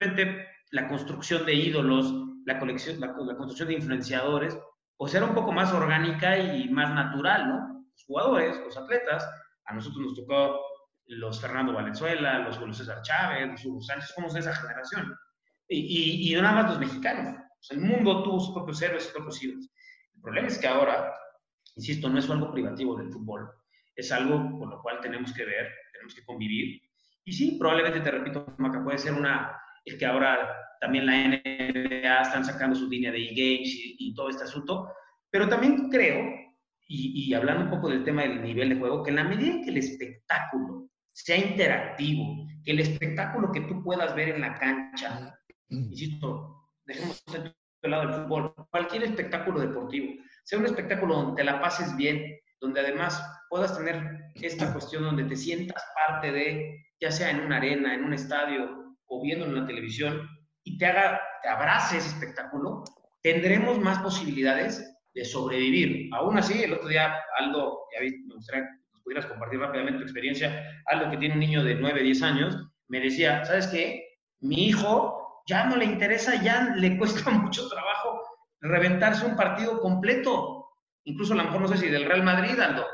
Realmente, 0.00 0.46
la 0.70 0.88
construcción 0.88 1.44
de 1.44 1.52
ídolos, 1.52 2.10
la, 2.46 2.58
colección, 2.58 2.98
la, 3.00 3.12
construcción 3.12 3.68
de 3.68 3.74
influenciadores, 3.74 4.58
pues 4.96 5.14
era 5.14 5.26
un 5.26 5.34
poco 5.34 5.52
más 5.52 5.72
orgánica 5.72 6.38
y 6.38 6.68
más 6.68 6.94
natural, 6.94 7.48
¿no? 7.48 7.86
Los 7.92 8.04
jugadores, 8.04 8.58
los 8.60 8.76
atletas, 8.76 9.28
a 9.66 9.74
nosotros 9.74 10.06
nos 10.06 10.14
tocó 10.14 10.60
los 11.06 11.40
Fernando 11.40 11.72
Valenzuela, 11.72 12.38
los 12.40 12.58
Julio 12.58 12.74
César 12.74 13.02
Chávez, 13.02 13.48
los 13.50 13.64
Hugo 13.64 13.80
Sánchez, 13.82 14.12
somos 14.14 14.34
de 14.34 14.40
esa 14.40 14.54
generación. 14.54 15.14
Y, 15.68 15.78
y, 15.78 16.32
y, 16.32 16.40
nada 16.40 16.62
más 16.62 16.70
los 16.70 16.78
mexicanos 16.78 17.44
el 17.70 17.80
mundo 17.80 18.22
tuvo 18.22 18.40
sus 18.40 18.54
propios 18.54 18.82
héroes, 18.82 19.04
sus 19.04 19.12
propios 19.12 19.42
ídolos. 19.42 19.70
El 20.14 20.20
problema 20.20 20.48
es 20.48 20.58
que 20.58 20.66
ahora, 20.66 21.14
insisto, 21.76 22.08
no 22.08 22.18
es 22.18 22.28
algo 22.28 22.52
privativo 22.52 22.96
del 22.96 23.10
fútbol, 23.10 23.50
es 23.96 24.12
algo 24.12 24.58
con 24.58 24.70
lo 24.70 24.82
cual 24.82 25.00
tenemos 25.00 25.32
que 25.32 25.44
ver, 25.44 25.70
tenemos 25.92 26.14
que 26.14 26.24
convivir. 26.24 26.82
Y 27.24 27.32
sí, 27.32 27.56
probablemente, 27.58 28.00
te 28.00 28.10
repito, 28.10 28.54
Maca, 28.58 28.82
puede 28.82 28.98
ser 28.98 29.14
una, 29.14 29.58
el 29.84 29.98
que 29.98 30.06
ahora 30.06 30.54
también 30.80 31.06
la 31.06 31.28
NBA 31.28 31.93
están 32.04 32.44
sacando 32.44 32.76
su 32.76 32.88
línea 32.88 33.12
de 33.12 33.18
e-games 33.18 33.70
y, 33.98 34.14
todo 34.14 34.28
este 34.28 34.44
asunto, 34.44 34.88
pero 35.30 35.48
también 35.48 35.88
creo, 35.90 36.24
y, 36.86 37.28
y 37.28 37.34
hablando 37.34 37.64
un 37.64 37.70
poco 37.70 37.88
del 37.88 38.04
tema 38.04 38.22
del 38.22 38.42
nivel 38.42 38.70
de 38.70 38.76
juego, 38.76 39.02
que 39.02 39.10
en 39.10 39.16
la 39.16 39.24
medida 39.24 39.54
en 39.54 39.64
que 39.64 39.70
el 39.70 39.78
espectáculo 39.78 40.88
sea 41.12 41.36
interactivo, 41.36 42.46
que 42.64 42.72
el 42.72 42.80
espectáculo 42.80 43.52
que 43.52 43.62
tú 43.62 43.82
puedas 43.82 44.14
ver 44.14 44.30
en 44.30 44.40
la 44.40 44.54
cancha, 44.54 45.38
insisto, 45.68 46.70
dejemos 46.84 47.24
de 47.82 47.88
lado 47.88 48.02
el 48.02 48.22
fútbol, 48.22 48.54
cualquier 48.70 49.04
espectáculo 49.04 49.60
deportivo, 49.60 50.14
sea 50.44 50.58
un 50.58 50.66
espectáculo 50.66 51.14
donde 51.14 51.42
te 51.42 51.44
la 51.44 51.60
pases 51.60 51.96
bien, 51.96 52.38
donde 52.60 52.80
además 52.80 53.22
puedas 53.48 53.76
tener 53.76 54.24
esta 54.34 54.72
cuestión 54.72 55.04
donde 55.04 55.24
te 55.24 55.36
sientas 55.36 55.82
parte 55.94 56.32
de, 56.32 56.86
ya 57.00 57.10
sea 57.10 57.30
en 57.30 57.40
una 57.40 57.58
arena, 57.58 57.94
en 57.94 58.04
un 58.04 58.14
estadio 58.14 58.96
o 59.06 59.22
viendo 59.22 59.46
en 59.46 59.54
la 59.54 59.66
televisión, 59.66 60.28
y 60.64 60.78
te 60.78 60.86
haga, 60.86 61.20
te 61.42 61.48
abrace 61.48 61.98
ese 61.98 62.08
espectáculo, 62.08 62.82
tendremos 63.22 63.78
más 63.78 63.98
posibilidades 64.00 64.92
de 65.14 65.24
sobrevivir. 65.24 66.08
Aún 66.14 66.38
así, 66.38 66.62
el 66.62 66.72
otro 66.72 66.88
día, 66.88 67.14
Aldo, 67.38 67.82
ya 67.92 68.00
me 68.00 68.34
gustaría 68.34 68.64
que 68.64 68.70
nos 68.92 69.02
pudieras 69.02 69.26
compartir 69.26 69.60
rápidamente 69.60 69.98
tu 69.98 70.04
experiencia, 70.04 70.82
Aldo 70.86 71.10
que 71.10 71.18
tiene 71.18 71.34
un 71.34 71.40
niño 71.40 71.62
de 71.62 71.76
9, 71.76 72.02
10 72.02 72.22
años, 72.22 72.56
me 72.88 73.00
decía, 73.00 73.44
¿sabes 73.44 73.68
qué? 73.68 74.04
Mi 74.40 74.66
hijo 74.66 75.42
ya 75.46 75.66
no 75.66 75.76
le 75.76 75.84
interesa, 75.84 76.42
ya 76.42 76.74
le 76.76 76.98
cuesta 76.98 77.30
mucho 77.30 77.68
trabajo 77.68 78.22
reventarse 78.60 79.26
un 79.26 79.36
partido 79.36 79.80
completo. 79.80 80.66
Incluso 81.04 81.34
a 81.34 81.36
lo 81.36 81.44
mejor 81.44 81.60
no 81.60 81.68
sé 81.68 81.76
si 81.76 81.88
del 81.88 82.06
Real 82.06 82.22
Madrid, 82.22 82.58
Aldo. 82.58 82.86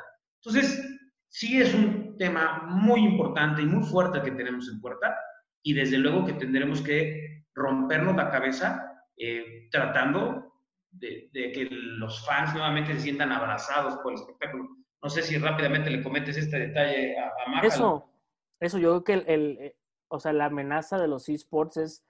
Entonces, 0.42 0.84
sí 1.28 1.60
es 1.60 1.72
un 1.74 2.18
tema 2.18 2.64
muy 2.66 3.00
importante 3.00 3.62
y 3.62 3.66
muy 3.66 3.86
fuerte 3.86 4.20
que 4.22 4.32
tenemos 4.32 4.68
en 4.68 4.80
puerta 4.80 5.16
y 5.62 5.74
desde 5.74 5.98
luego 5.98 6.24
que 6.24 6.32
tendremos 6.34 6.82
que 6.82 7.44
rompernos 7.54 8.16
la 8.16 8.30
cabeza 8.30 9.04
eh, 9.16 9.68
tratando 9.70 10.54
de, 10.90 11.30
que 11.32 11.68
los 11.70 12.24
fans 12.26 12.54
nuevamente 12.54 12.94
se 12.94 13.00
sientan 13.00 13.32
abrazados 13.32 13.96
por 13.98 14.12
el 14.12 14.18
espectáculo. 14.20 14.68
No 15.02 15.08
sé 15.08 15.22
si 15.22 15.38
rápidamente 15.38 15.90
le 15.90 16.02
cometes 16.02 16.36
este 16.36 16.58
detalle 16.58 17.18
a, 17.18 17.26
a 17.26 17.66
Eso, 17.66 18.10
eso 18.58 18.78
yo 18.78 19.02
creo 19.02 19.24
que 19.24 19.32
el, 19.32 19.58
eh, 19.60 19.76
o 20.08 20.20
sea, 20.20 20.32
la 20.32 20.46
amenaza 20.46 20.98
de 20.98 21.08
los 21.08 21.28
esports 21.28 21.76
es 21.76 22.04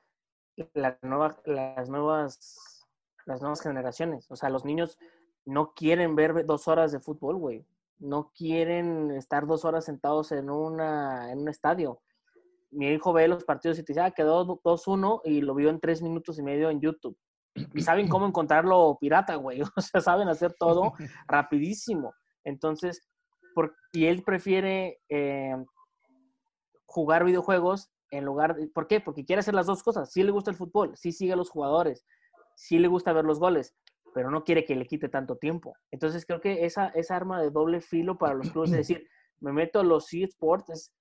la 0.75 0.99
nueva, 1.03 1.41
las 1.45 1.89
nuevas 1.89 2.71
las 3.27 3.41
nuevas 3.41 3.61
generaciones. 3.61 4.31
O 4.31 4.37
sea, 4.37 4.51
los 4.51 4.65
niños 4.65 4.99
no 5.45 5.73
quieren 5.75 6.17
ver 6.17 6.45
dos 6.45 6.69
horas 6.69 6.93
de 6.93 7.01
fútbol, 7.01 7.37
güey. 7.37 7.67
No 7.99 8.33
quieren 8.35 9.11
estar 9.11 9.47
dos 9.47 9.65
horas 9.65 9.85
sentados 9.85 10.33
en, 10.33 10.51
una, 10.51 11.31
en 11.33 11.41
un 11.41 11.49
estadio. 11.49 12.01
Mi 12.71 12.89
hijo 12.89 13.13
ve 13.13 13.29
los 13.29 13.45
partidos 13.45 13.79
y 13.79 13.83
te 13.83 13.93
dice, 13.93 14.01
ah, 14.01 14.11
quedó 14.11 14.47
2-1 14.47 15.23
y 15.25 15.41
lo 15.41 15.55
vio 15.55 15.71
en 15.71 15.81
tres 15.81 16.03
minutos 16.03 16.39
y 16.39 16.43
medio 16.43 16.71
en 16.71 16.81
YouTube. 16.81 17.17
Y 17.75 17.83
saben 17.83 18.09
cómo 18.09 18.27
encontrarlo 18.27 18.97
pirata, 19.01 19.35
güey. 19.37 19.61
O 19.77 19.81
sea, 19.81 20.01
saben 20.01 20.29
hacer 20.29 20.55
todo 20.59 20.95
rapidísimo. 21.27 22.15
Entonces, 22.45 23.03
por, 23.55 23.75
y 23.93 24.07
él 24.07 24.23
prefiere 24.23 25.01
eh, 25.09 25.57
jugar 26.87 27.25
videojuegos 27.25 27.91
en 28.11 28.25
lugar 28.25 28.57
de... 28.57 28.69
¿Por 28.69 28.87
qué? 28.87 29.01
Porque 29.01 29.25
quiere 29.25 29.41
hacer 29.41 29.55
las 29.55 29.67
dos 29.67 29.83
cosas. 29.83 30.13
Sí 30.13 30.23
le 30.23 30.31
gusta 30.31 30.51
el 30.51 30.57
fútbol, 30.57 30.97
sí 30.97 31.13
sigue 31.13 31.33
a 31.33 31.37
los 31.37 31.51
jugadores, 31.51 32.05
sí 32.57 32.79
le 32.79 32.89
gusta 32.89 33.13
ver 33.13 33.25
los 33.25 33.39
goles, 33.39 33.75
pero 34.15 34.31
no 34.31 34.45
quiere 34.45 34.65
que 34.65 34.75
le 34.75 34.87
quite 34.87 35.09
tanto 35.09 35.37
tiempo. 35.37 35.75
Entonces 35.91 36.27
creo 36.27 36.41
que 36.41 36.65
esa, 36.65 36.89
esa 36.89 37.17
arma 37.17 37.41
de 37.41 37.51
doble 37.51 37.81
filo 37.81 38.19
para 38.19 38.35
los 38.35 38.51
clubes 38.51 38.71
es 38.71 38.79
decir, 38.79 39.07
me 39.41 39.53
meto 39.53 39.81
a 39.81 39.85
los 39.85 40.13
eSports, 40.13 40.71
es 40.71 40.93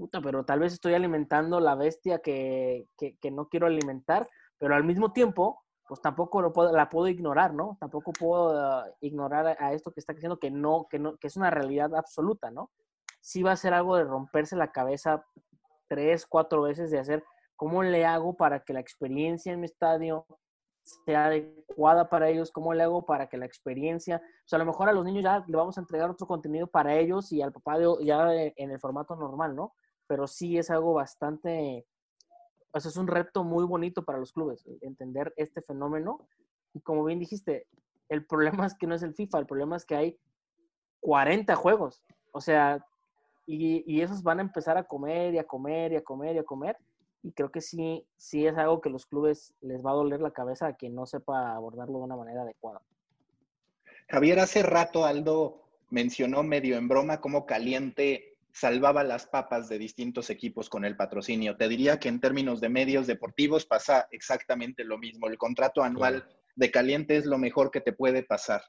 puta, 0.00 0.22
pero 0.22 0.44
tal 0.44 0.60
vez 0.60 0.72
estoy 0.72 0.94
alimentando 0.94 1.60
la 1.60 1.74
bestia 1.74 2.20
que, 2.20 2.86
que, 2.96 3.30
no 3.30 3.48
quiero 3.48 3.66
alimentar, 3.66 4.28
pero 4.56 4.74
al 4.74 4.82
mismo 4.82 5.12
tiempo, 5.12 5.62
pues 5.86 6.00
tampoco 6.00 6.40
lo 6.40 6.54
puedo, 6.54 6.72
la 6.72 6.88
puedo 6.88 7.06
ignorar, 7.08 7.52
¿no? 7.52 7.76
Tampoco 7.78 8.12
puedo 8.12 8.58
ah, 8.58 8.86
ignorar 9.02 9.58
a, 9.60 9.74
esto 9.74 9.92
que 9.92 10.00
está 10.00 10.14
diciendo 10.14 10.38
que 10.38 10.50
no, 10.50 10.86
que 10.88 10.98
no, 10.98 11.18
que 11.18 11.26
es 11.26 11.36
una 11.36 11.50
realidad 11.50 11.94
absoluta, 11.94 12.50
¿no? 12.50 12.70
Sí 13.20 13.42
va 13.42 13.52
a 13.52 13.56
ser 13.56 13.74
algo 13.74 13.96
de 13.96 14.04
romperse 14.04 14.56
la 14.56 14.72
cabeza 14.72 15.22
tres, 15.86 16.26
cuatro 16.26 16.62
veces 16.62 16.90
de 16.90 16.98
hacer 16.98 17.22
cómo 17.54 17.82
le 17.82 18.06
hago 18.06 18.34
para 18.34 18.60
que 18.60 18.72
la 18.72 18.80
experiencia 18.80 19.52
en 19.52 19.60
mi 19.60 19.66
estadio 19.66 20.24
sea 21.04 21.26
adecuada 21.26 22.08
para 22.08 22.30
ellos, 22.30 22.50
cómo 22.52 22.72
le 22.72 22.84
hago 22.84 23.04
para 23.04 23.28
que 23.28 23.36
la 23.36 23.44
experiencia, 23.44 24.16
o 24.16 24.48
sea, 24.48 24.56
a 24.56 24.60
lo 24.60 24.64
mejor 24.64 24.88
a 24.88 24.92
los 24.92 25.04
niños 25.04 25.24
ya 25.24 25.44
le 25.46 25.56
vamos 25.58 25.76
a 25.76 25.82
entregar 25.82 26.08
otro 26.08 26.26
contenido 26.26 26.68
para 26.68 26.94
ellos 26.94 27.30
y 27.32 27.42
al 27.42 27.52
papá 27.52 27.76
ya 28.00 28.32
en 28.32 28.70
el 28.70 28.80
formato 28.80 29.14
normal, 29.14 29.54
¿no? 29.54 29.74
Pero 30.10 30.26
sí 30.26 30.58
es 30.58 30.70
algo 30.70 30.94
bastante, 30.94 31.86
o 32.72 32.80
sea, 32.80 32.88
es 32.88 32.96
un 32.96 33.06
reto 33.06 33.44
muy 33.44 33.64
bonito 33.64 34.04
para 34.04 34.18
los 34.18 34.32
clubes, 34.32 34.66
entender 34.80 35.32
este 35.36 35.62
fenómeno. 35.62 36.26
Y 36.74 36.80
como 36.80 37.04
bien 37.04 37.20
dijiste, 37.20 37.68
el 38.08 38.26
problema 38.26 38.66
es 38.66 38.74
que 38.74 38.88
no 38.88 38.96
es 38.96 39.04
el 39.04 39.14
FIFA, 39.14 39.38
el 39.38 39.46
problema 39.46 39.76
es 39.76 39.84
que 39.84 39.94
hay 39.94 40.18
40 40.98 41.54
juegos, 41.54 42.02
o 42.32 42.40
sea, 42.40 42.84
y, 43.46 43.84
y 43.86 44.00
esos 44.00 44.24
van 44.24 44.40
a 44.40 44.42
empezar 44.42 44.76
a 44.76 44.82
comer 44.82 45.34
y 45.34 45.38
a 45.38 45.46
comer 45.46 45.92
y 45.92 45.96
a 45.96 46.02
comer 46.02 46.34
y 46.34 46.38
a 46.40 46.44
comer 46.44 46.76
y 47.22 47.30
creo 47.30 47.52
que 47.52 47.60
sí, 47.60 48.04
sí 48.16 48.48
es 48.48 48.56
algo 48.56 48.80
que 48.80 48.90
los 48.90 49.06
clubes 49.06 49.54
les 49.60 49.80
va 49.80 49.92
a 49.92 49.94
doler 49.94 50.20
la 50.20 50.32
cabeza 50.32 50.66
a 50.66 50.74
quien 50.74 50.96
no 50.96 51.06
sepa 51.06 51.54
abordarlo 51.54 51.98
de 51.98 52.04
una 52.04 52.16
manera 52.16 52.42
adecuada. 52.42 52.80
Javier, 54.08 54.40
hace 54.40 54.64
rato 54.64 55.04
Aldo 55.04 55.62
mencionó 55.90 56.42
medio 56.42 56.76
en 56.76 56.88
broma 56.88 57.20
cómo 57.20 57.46
Caliente 57.46 58.29
salvaba 58.52 59.04
las 59.04 59.26
papas 59.26 59.68
de 59.68 59.78
distintos 59.78 60.30
equipos 60.30 60.68
con 60.68 60.84
el 60.84 60.96
patrocinio. 60.96 61.56
Te 61.56 61.68
diría 61.68 61.98
que 61.98 62.08
en 62.08 62.20
términos 62.20 62.60
de 62.60 62.68
medios 62.68 63.06
deportivos 63.06 63.66
pasa 63.66 64.08
exactamente 64.10 64.84
lo 64.84 64.98
mismo. 64.98 65.28
El 65.28 65.38
contrato 65.38 65.82
anual 65.82 66.26
de 66.56 66.70
Caliente 66.70 67.16
es 67.16 67.26
lo 67.26 67.38
mejor 67.38 67.70
que 67.70 67.80
te 67.80 67.92
puede 67.92 68.22
pasar. 68.22 68.62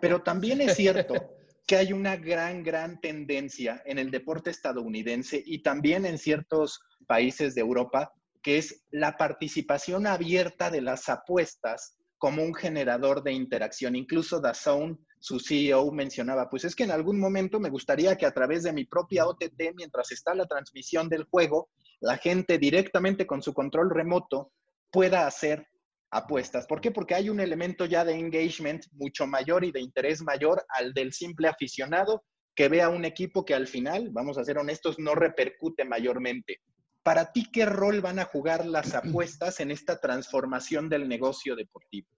Pero 0.00 0.22
también 0.22 0.60
es 0.60 0.76
cierto 0.76 1.14
que 1.66 1.76
hay 1.76 1.92
una 1.92 2.16
gran, 2.16 2.62
gran 2.62 3.00
tendencia 3.00 3.82
en 3.84 3.98
el 3.98 4.10
deporte 4.10 4.50
estadounidense 4.50 5.42
y 5.44 5.62
también 5.62 6.06
en 6.06 6.18
ciertos 6.18 6.80
países 7.06 7.54
de 7.54 7.60
Europa, 7.60 8.12
que 8.42 8.58
es 8.58 8.84
la 8.90 9.16
participación 9.16 10.06
abierta 10.06 10.70
de 10.70 10.80
las 10.80 11.08
apuestas 11.08 11.96
como 12.18 12.42
un 12.42 12.54
generador 12.54 13.22
de 13.22 13.32
interacción. 13.32 13.96
Incluso 13.96 14.40
DAZN, 14.40 14.98
su 15.20 15.38
CEO, 15.38 15.92
mencionaba, 15.92 16.48
pues 16.48 16.64
es 16.64 16.74
que 16.74 16.84
en 16.84 16.90
algún 16.90 17.20
momento 17.20 17.60
me 17.60 17.68
gustaría 17.68 18.16
que 18.16 18.26
a 18.26 18.32
través 18.32 18.62
de 18.62 18.72
mi 18.72 18.86
propia 18.86 19.26
OTT, 19.26 19.74
mientras 19.76 20.10
está 20.12 20.34
la 20.34 20.46
transmisión 20.46 21.08
del 21.08 21.24
juego, 21.24 21.68
la 22.00 22.16
gente 22.16 22.58
directamente 22.58 23.26
con 23.26 23.42
su 23.42 23.52
control 23.52 23.90
remoto 23.90 24.50
pueda 24.90 25.26
hacer 25.26 25.66
apuestas. 26.10 26.66
¿Por 26.66 26.80
qué? 26.80 26.90
Porque 26.90 27.14
hay 27.14 27.28
un 27.28 27.38
elemento 27.38 27.84
ya 27.84 28.04
de 28.04 28.14
engagement 28.14 28.86
mucho 28.92 29.26
mayor 29.26 29.64
y 29.64 29.72
de 29.72 29.80
interés 29.80 30.22
mayor 30.22 30.64
al 30.70 30.94
del 30.94 31.12
simple 31.12 31.48
aficionado 31.48 32.24
que 32.54 32.68
vea 32.68 32.88
un 32.88 33.04
equipo 33.04 33.44
que 33.44 33.54
al 33.54 33.68
final, 33.68 34.08
vamos 34.10 34.38
a 34.38 34.44
ser 34.44 34.58
honestos, 34.58 34.98
no 34.98 35.14
repercute 35.14 35.84
mayormente. 35.84 36.60
Para 37.02 37.32
ti, 37.32 37.50
¿qué 37.50 37.64
rol 37.64 38.00
van 38.00 38.18
a 38.18 38.24
jugar 38.24 38.66
las 38.66 38.94
apuestas 38.94 39.60
en 39.60 39.70
esta 39.70 40.00
transformación 40.00 40.88
del 40.88 41.08
negocio 41.08 41.56
deportivo? 41.56 42.08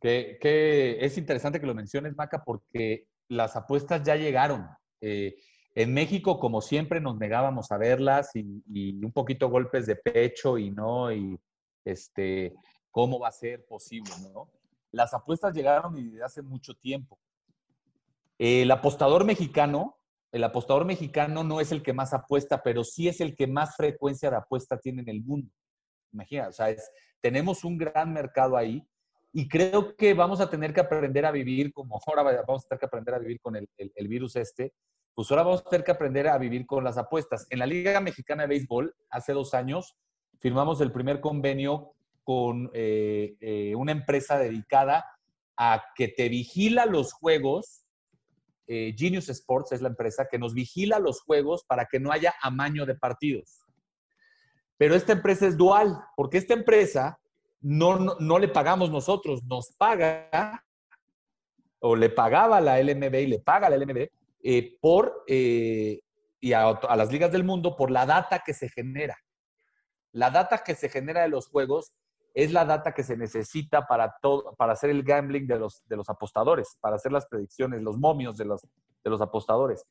Que, 0.00 0.98
es 1.00 1.18
interesante 1.18 1.60
que 1.60 1.66
lo 1.66 1.74
menciones, 1.74 2.16
Maca, 2.16 2.44
porque 2.44 3.06
las 3.28 3.56
apuestas 3.56 4.02
ya 4.02 4.16
llegaron. 4.16 4.68
Eh, 5.00 5.36
en 5.74 5.94
México, 5.94 6.38
como 6.38 6.60
siempre, 6.60 7.00
nos 7.00 7.18
negábamos 7.18 7.70
a 7.70 7.78
verlas 7.78 8.34
y, 8.34 8.62
y, 8.66 9.04
un 9.04 9.12
poquito 9.12 9.48
golpes 9.48 9.86
de 9.86 9.96
pecho 9.96 10.58
y 10.58 10.70
no, 10.70 11.12
y 11.12 11.38
este, 11.84 12.54
cómo 12.90 13.18
va 13.18 13.28
a 13.28 13.32
ser 13.32 13.64
posible, 13.66 14.10
¿no? 14.32 14.48
Las 14.90 15.14
apuestas 15.14 15.54
llegaron 15.54 15.94
desde 15.94 16.24
hace 16.24 16.42
mucho 16.42 16.74
tiempo. 16.74 17.18
El 18.38 18.70
apostador 18.70 19.24
mexicano, 19.24 19.96
el 20.32 20.44
apostador 20.44 20.84
mexicano 20.84 21.44
no 21.44 21.60
es 21.60 21.72
el 21.72 21.82
que 21.82 21.92
más 21.92 22.14
apuesta, 22.14 22.62
pero 22.62 22.84
sí 22.84 23.08
es 23.08 23.20
el 23.20 23.36
que 23.36 23.46
más 23.46 23.76
frecuencia 23.76 24.30
de 24.30 24.36
apuesta 24.36 24.78
tiene 24.78 25.02
en 25.02 25.08
el 25.08 25.22
mundo. 25.22 25.52
Imagina, 26.12 26.48
o 26.48 26.52
sea, 26.52 26.74
tenemos 27.20 27.64
un 27.64 27.76
gran 27.76 28.12
mercado 28.12 28.56
ahí 28.56 28.86
y 29.32 29.48
creo 29.48 29.94
que 29.96 30.14
vamos 30.14 30.40
a 30.40 30.48
tener 30.48 30.72
que 30.72 30.80
aprender 30.80 31.26
a 31.26 31.30
vivir 31.30 31.72
como 31.72 32.00
ahora 32.06 32.22
vamos 32.46 32.64
a 32.64 32.68
tener 32.68 32.80
que 32.80 32.86
aprender 32.86 33.14
a 33.14 33.18
vivir 33.18 33.40
con 33.40 33.56
el, 33.56 33.68
virus 34.08 34.36
este, 34.36 34.72
pues 35.14 35.30
ahora 35.30 35.42
vamos 35.42 35.60
a 35.64 35.70
tener 35.70 35.84
que 35.84 35.92
aprender 35.92 36.28
a 36.28 36.38
vivir 36.38 36.66
con 36.66 36.84
las 36.84 36.96
apuestas. 36.96 37.46
En 37.50 37.58
la 37.58 37.66
Liga 37.66 38.00
Mexicana 38.00 38.42
de 38.44 38.48
Béisbol, 38.48 38.94
hace 39.10 39.32
dos 39.32 39.54
años, 39.54 39.96
firmamos 40.40 40.80
el 40.80 40.92
primer 40.92 41.20
convenio 41.20 41.94
con 42.22 42.70
eh, 42.72 43.36
eh, 43.40 43.74
una 43.74 43.92
empresa 43.92 44.38
dedicada 44.38 45.04
a 45.56 45.82
que 45.96 46.08
te 46.08 46.28
vigila 46.28 46.86
los 46.86 47.12
juegos. 47.12 47.84
Eh, 48.68 48.94
Genius 48.96 49.28
Sports 49.28 49.72
es 49.72 49.82
la 49.82 49.88
empresa 49.88 50.28
que 50.30 50.38
nos 50.38 50.54
vigila 50.54 50.98
los 50.98 51.20
juegos 51.22 51.64
para 51.64 51.86
que 51.86 51.98
no 51.98 52.12
haya 52.12 52.34
amaño 52.42 52.86
de 52.86 52.94
partidos. 52.94 53.60
Pero 54.76 54.94
esta 54.94 55.12
empresa 55.12 55.46
es 55.46 55.56
dual, 55.56 55.98
porque 56.16 56.38
esta 56.38 56.54
empresa 56.54 57.18
no, 57.60 57.98
no, 57.98 58.38
le 58.38 58.48
pagamos 58.48 58.90
nosotros, 58.90 59.42
nos 59.44 59.72
paga 59.72 60.64
o 61.80 61.96
le 61.96 62.10
pagaba 62.10 62.60
la 62.60 62.80
LMB 62.82 63.14
y 63.14 63.26
le 63.26 63.38
paga 63.40 63.70
la 63.70 63.76
LMB 63.76 64.08
por, 64.80 65.24
y 65.26 66.52
a, 66.52 66.78
las 66.96 67.12
ligas 67.12 67.32
del 67.32 67.44
mundo 67.44 67.76
por 67.76 67.90
la 67.90 68.06
data 68.06 68.42
que 68.44 68.54
se 68.54 68.68
genera. 68.68 69.16
La 70.12 70.30
data 70.30 70.58
que 70.58 70.74
se 70.74 70.88
genera 70.88 71.22
de 71.22 71.28
los 71.28 71.48
juegos 71.48 71.92
es 72.34 72.52
la 72.52 72.64
data 72.64 72.92
que 72.94 73.02
se 73.02 73.16
necesita 73.16 73.86
para, 73.86 74.16
todo, 74.22 74.54
para 74.56 74.72
hacer 74.72 74.90
el 74.90 75.02
gambling 75.02 75.46
de 75.46 75.58
los, 75.58 75.82
de 75.88 75.96
los 75.96 76.08
apostadores, 76.08 76.76
para 76.80 76.96
hacer 76.96 77.12
las 77.12 77.26
predicciones, 77.26 77.82
los 77.82 77.98
momios 77.98 78.36
de 78.36 78.44
los, 78.44 78.62
de 78.62 79.10
los 79.10 79.20
apostadores. 79.20 79.84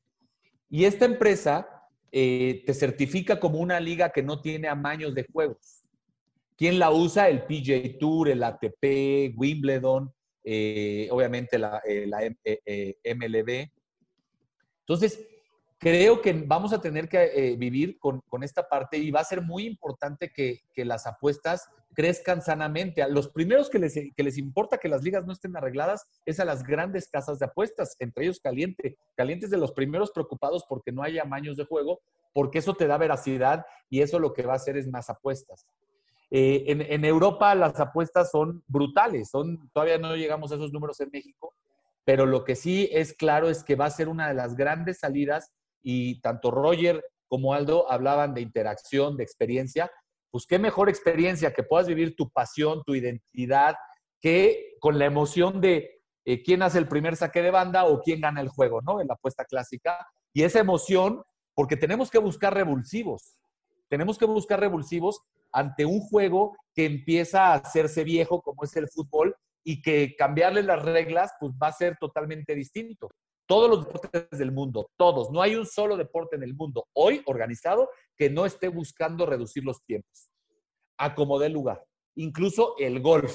Y 0.70 0.86
esta 0.86 1.05
empresa 1.05 1.68
eh, 2.11 2.63
te 2.65 2.74
certifica 2.74 3.39
como 3.39 3.59
una 3.59 3.80
liga 3.80 4.11
que 4.11 4.24
no 4.24 4.41
tiene 4.41 4.68
amaños 4.68 5.13
de 5.13 5.26
juegos. 5.32 5.84
¿Quién 6.58 6.80
la 6.80 6.91
usa? 6.91 7.30
El 7.30 7.43
PJ 7.43 7.97
Tour, 7.99 8.30
el 8.30 8.43
ATP, 8.43 9.38
Wimbledon, 9.38 10.12
eh, 10.43 11.08
obviamente 11.12 11.60
la, 11.60 11.82
eh, 11.86 12.08
la 12.08 12.22
MLB. 13.16 13.70
Entonces, 14.80 15.28
creo 15.78 16.22
que 16.22 16.34
vamos 16.34 16.74
a 16.74 16.82
tener 16.82 17.08
que 17.08 17.24
eh, 17.24 17.55
vivir 17.58 17.99
con, 17.99 18.24
esta 18.41 18.68
parte 18.68 18.97
y 18.97 19.12
va 19.12 19.20
a 19.20 19.26
ser 19.26 19.41
muy 19.41 19.66
importante 19.66 20.32
que, 20.32 20.62
las 20.86 21.05
apuestas 21.05 21.70
crezcan 21.93 22.41
sanamente. 22.41 23.01
A 23.01 23.08
los 23.08 23.30
primeros 23.30 23.70
que 23.70 23.80
les, 23.80 23.93
que 23.93 24.24
les 24.24 24.38
importa 24.38 24.78
que 24.78 24.89
las 24.89 25.03
ligas 25.03 25.26
no 25.26 25.34
estén 25.34 25.55
arregladas 25.58 26.08
es 26.26 26.39
a 26.39 26.45
las 26.45 26.64
grandes 26.64 27.10
casas 27.10 27.39
de 27.39 27.45
apuestas, 27.45 27.95
entre 27.99 28.26
ellos 28.26 28.39
Caliente. 28.39 28.97
Caliente 29.16 29.45
es 29.45 29.51
de 29.51 29.58
los 29.58 29.72
primeros 29.72 30.12
preocupados 30.12 30.66
porque 30.68 30.91
no 30.91 31.03
haya 31.03 31.24
amaños 31.24 31.58
de 31.58 31.66
juego, 31.66 31.99
porque 32.34 32.60
eso 32.60 32.74
te 32.74 32.88
da 32.88 32.97
veracidad 32.97 33.66
y 33.89 34.01
eso 34.01 34.20
lo 34.20 34.34
que 34.34 34.43
va 34.43 34.53
a 34.53 34.58
hacer 34.58 34.78
es 34.78 34.88
más 34.88 35.10
apuestas. 35.10 35.66
Eh, 36.30 36.65
en, 36.67 37.05
Europa 37.05 37.55
las 37.55 37.80
apuestas 37.80 38.32
son 38.32 38.63
brutales, 38.67 39.30
son, 39.30 39.69
todavía 39.71 39.97
no 39.97 40.15
llegamos 40.15 40.51
a 40.51 40.55
esos 40.55 40.73
números 40.73 40.99
en 40.99 41.09
México, 41.11 41.53
pero 42.03 42.25
lo 42.25 42.43
que 42.43 42.55
sí 42.55 42.89
es 42.91 43.13
claro 43.13 43.49
es 43.49 43.63
que 43.63 43.75
va 43.75 43.86
a 43.86 43.91
ser 43.91 44.09
una 44.09 44.28
de 44.28 44.34
las 44.34 44.55
grandes 44.55 44.99
salidas 44.99 45.53
y 45.82 46.19
tanto 46.19 46.51
Roger 46.51 47.03
como 47.30 47.53
Aldo 47.53 47.89
hablaban 47.89 48.34
de 48.34 48.41
interacción, 48.41 49.15
de 49.15 49.23
experiencia, 49.23 49.89
pues 50.30 50.45
qué 50.45 50.59
mejor 50.59 50.89
experiencia 50.89 51.53
que 51.53 51.63
puedas 51.63 51.88
vivir 51.88 52.15
tu 52.15 52.30
pasión, 52.30 52.84
tu 52.86 52.93
identidad, 52.93 53.75
que 54.19 54.75
con 54.80 54.99
la 54.99 55.05
emoción 55.05 55.61
de 55.61 56.01
eh, 56.25 56.43
quién 56.43 56.61
hace 56.61 56.78
el 56.78 56.88
primer 56.88 57.15
saque 57.15 57.41
de 57.41 57.51
banda 57.51 57.86
o 57.86 58.01
quién 58.01 58.19
gana 58.19 58.41
el 58.41 58.49
juego, 58.49 58.82
¿no? 58.82 58.99
En 58.99 59.07
la 59.07 59.13
apuesta 59.13 59.45
clásica. 59.45 60.05
Y 60.34 60.43
esa 60.43 60.59
emoción, 60.59 61.23
porque 61.53 61.78
tenemos 61.78 62.11
que 62.11 62.17
buscar 62.17 62.53
revulsivos. 62.53 63.38
Tenemos 63.88 64.17
que 64.17 64.25
buscar 64.25 64.59
revulsivos 64.59 65.21
ante 65.52 65.86
un 65.86 66.00
juego 66.00 66.56
que 66.74 66.86
empieza 66.86 67.48
a 67.48 67.56
hacerse 67.56 68.04
viejo, 68.04 68.41
como 68.41 68.64
es 68.64 68.76
el 68.76 68.88
fútbol, 68.89 69.36
y 69.64 69.82
que 69.82 70.16
cambiarle 70.18 70.64
las 70.64 70.82
reglas, 70.82 71.32
pues 71.39 71.52
va 71.62 71.68
a 71.68 71.74
ser 71.74 71.98
totalmente 72.00 72.56
distinto 72.56 73.10
todos 73.48 73.70
los 73.70 73.86
deportes 73.86 74.38
del 74.38 74.52
mundo, 74.52 74.91
todos. 74.98 75.32
No 75.32 75.41
hay 75.41 75.56
un 75.56 75.66
solo 75.66 75.98
deporte 75.98 76.36
en 76.36 76.43
el 76.43 76.54
mundo 76.54 76.86
hoy 76.93 77.24
organizado 77.26 77.89
que 78.16 78.30
no 78.30 78.45
esté 78.45 78.68
buscando 78.68 79.26
reducir 79.26 79.64
los 79.64 79.84
tiempos. 79.86 80.30
Acomodé 80.98 81.50
lugar. 81.50 81.84
Incluso 82.16 82.76
el 82.78 83.02
golf. 83.02 83.34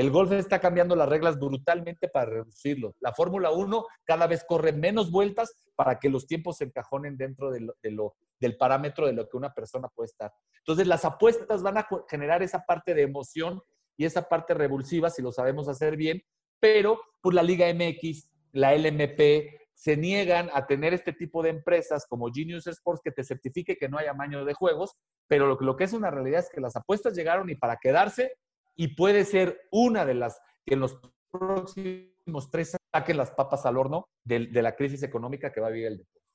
El 0.00 0.10
golf 0.10 0.32
está 0.32 0.60
cambiando 0.60 0.96
las 0.96 1.10
reglas 1.10 1.38
brutalmente 1.38 2.08
para 2.08 2.30
reducirlo. 2.30 2.94
La 3.00 3.12
Fórmula 3.12 3.50
1 3.50 3.84
cada 4.04 4.26
vez 4.26 4.46
corre 4.48 4.72
menos 4.72 5.10
vueltas 5.10 5.54
para 5.74 5.98
que 5.98 6.08
los 6.08 6.26
tiempos 6.26 6.56
se 6.56 6.64
encajonen 6.64 7.18
dentro 7.18 7.50
de 7.50 7.60
lo, 7.60 8.16
del 8.40 8.56
parámetro 8.56 9.06
de 9.06 9.12
lo 9.12 9.28
que 9.28 9.36
una 9.36 9.52
persona 9.52 9.88
puede 9.88 10.06
estar. 10.06 10.32
Entonces, 10.56 10.86
las 10.86 11.04
apuestas 11.04 11.62
van 11.62 11.76
a 11.76 11.86
generar 12.08 12.42
esa 12.42 12.64
parte 12.64 12.94
de 12.94 13.02
emoción 13.02 13.60
y 13.98 14.06
esa 14.06 14.26
parte 14.26 14.54
revulsiva, 14.54 15.10
si 15.10 15.20
lo 15.20 15.32
sabemos 15.32 15.68
hacer 15.68 15.98
bien, 15.98 16.22
pero 16.58 16.98
pues, 17.20 17.34
la 17.34 17.42
Liga 17.42 17.66
MX 17.70 18.26
la 18.52 18.74
LMP, 18.74 19.60
se 19.74 19.98
niegan 19.98 20.48
a 20.54 20.66
tener 20.66 20.94
este 20.94 21.12
tipo 21.12 21.42
de 21.42 21.50
empresas 21.50 22.06
como 22.08 22.32
Genius 22.32 22.66
Sports 22.66 23.02
que 23.04 23.12
te 23.12 23.22
certifique 23.22 23.76
que 23.76 23.90
no 23.90 23.98
haya 23.98 24.12
amaño 24.12 24.46
de 24.46 24.54
juegos, 24.54 24.96
pero 25.26 25.58
lo 25.60 25.76
que 25.76 25.84
es 25.84 25.92
una 25.92 26.10
realidad 26.10 26.40
es 26.40 26.50
que 26.50 26.62
las 26.62 26.74
apuestas 26.74 27.14
llegaron 27.14 27.50
y 27.50 27.54
para 27.54 27.76
quedarse 27.76 28.32
y 28.80 28.88
puede 28.88 29.26
ser 29.26 29.68
una 29.70 30.06
de 30.06 30.14
las 30.14 30.40
que 30.64 30.72
en 30.72 30.80
los 30.80 30.98
próximos 31.30 32.50
tres 32.50 32.74
años 32.74 32.88
saquen 32.90 33.18
las 33.18 33.30
papas 33.30 33.66
al 33.66 33.76
horno 33.76 34.08
de, 34.24 34.48
la 34.62 34.74
crisis 34.74 35.02
económica 35.02 35.52
que 35.52 35.60
va 35.60 35.66
a 35.66 35.70
vivir 35.70 35.88
el 35.88 35.98
deporte. 35.98 36.26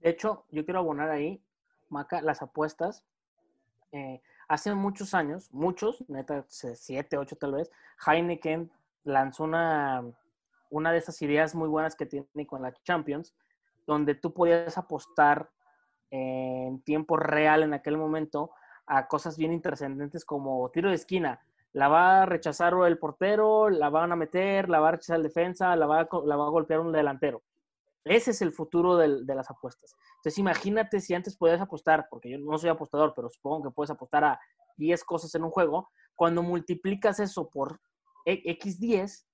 De 0.00 0.10
hecho, 0.10 0.44
yo 0.50 0.66
quiero 0.66 0.80
abonar 0.80 1.08
ahí, 1.08 1.42
Maca, 1.88 2.20
las 2.20 2.42
apuestas. 2.42 3.06
Eh, 3.92 4.20
hace 4.48 4.74
muchos 4.74 5.14
años, 5.14 5.48
muchos, 5.50 6.04
neta, 6.06 6.44
siete, 6.46 7.16
ocho 7.16 7.36
tal 7.36 7.54
vez, 7.54 7.70
Heineken 8.06 8.70
lanzó 9.04 9.44
una 9.44 10.04
una 10.68 10.92
de 10.92 10.98
esas 10.98 11.22
ideas 11.22 11.54
muy 11.54 11.68
buenas 11.68 11.96
que 11.96 12.04
tiene 12.04 12.46
con 12.46 12.60
la 12.60 12.74
Champions, 12.82 13.34
donde 13.86 14.14
tú 14.14 14.34
podías 14.34 14.76
apostar 14.76 15.48
en 16.10 16.82
tiempo 16.82 17.16
real 17.16 17.62
en 17.62 17.72
aquel 17.72 17.96
momento 17.96 18.50
a 18.84 19.08
cosas 19.08 19.38
bien 19.38 19.54
interesantes 19.54 20.22
como 20.26 20.68
tiro 20.70 20.90
de 20.90 20.96
esquina. 20.96 21.40
La 21.74 21.88
va 21.88 22.22
a 22.22 22.26
rechazar 22.26 22.74
el 22.86 22.98
portero, 22.98 23.68
la 23.68 23.90
van 23.90 24.10
a 24.12 24.16
meter, 24.16 24.68
la 24.68 24.80
va 24.80 24.88
a 24.88 24.92
rechazar 24.92 25.18
el 25.18 25.24
defensa, 25.24 25.76
la 25.76 25.86
va 25.86 26.00
a, 26.00 26.08
la 26.24 26.36
va 26.36 26.46
a 26.46 26.50
golpear 26.50 26.80
un 26.80 26.92
delantero. 26.92 27.42
Ese 28.04 28.30
es 28.30 28.40
el 28.42 28.52
futuro 28.52 28.96
de, 28.96 29.24
de 29.24 29.34
las 29.34 29.50
apuestas. 29.50 29.94
Entonces 30.16 30.38
imagínate 30.38 31.00
si 31.00 31.14
antes 31.14 31.36
podías 31.36 31.60
apostar, 31.60 32.06
porque 32.08 32.30
yo 32.30 32.38
no 32.38 32.56
soy 32.56 32.70
apostador, 32.70 33.12
pero 33.14 33.28
supongo 33.28 33.64
que 33.64 33.74
puedes 33.74 33.90
apostar 33.90 34.24
a 34.24 34.40
10 34.76 35.04
cosas 35.04 35.34
en 35.34 35.44
un 35.44 35.50
juego, 35.50 35.90
cuando 36.14 36.42
multiplicas 36.42 37.20
eso 37.20 37.50
por 37.50 37.80
X10, 38.26 39.26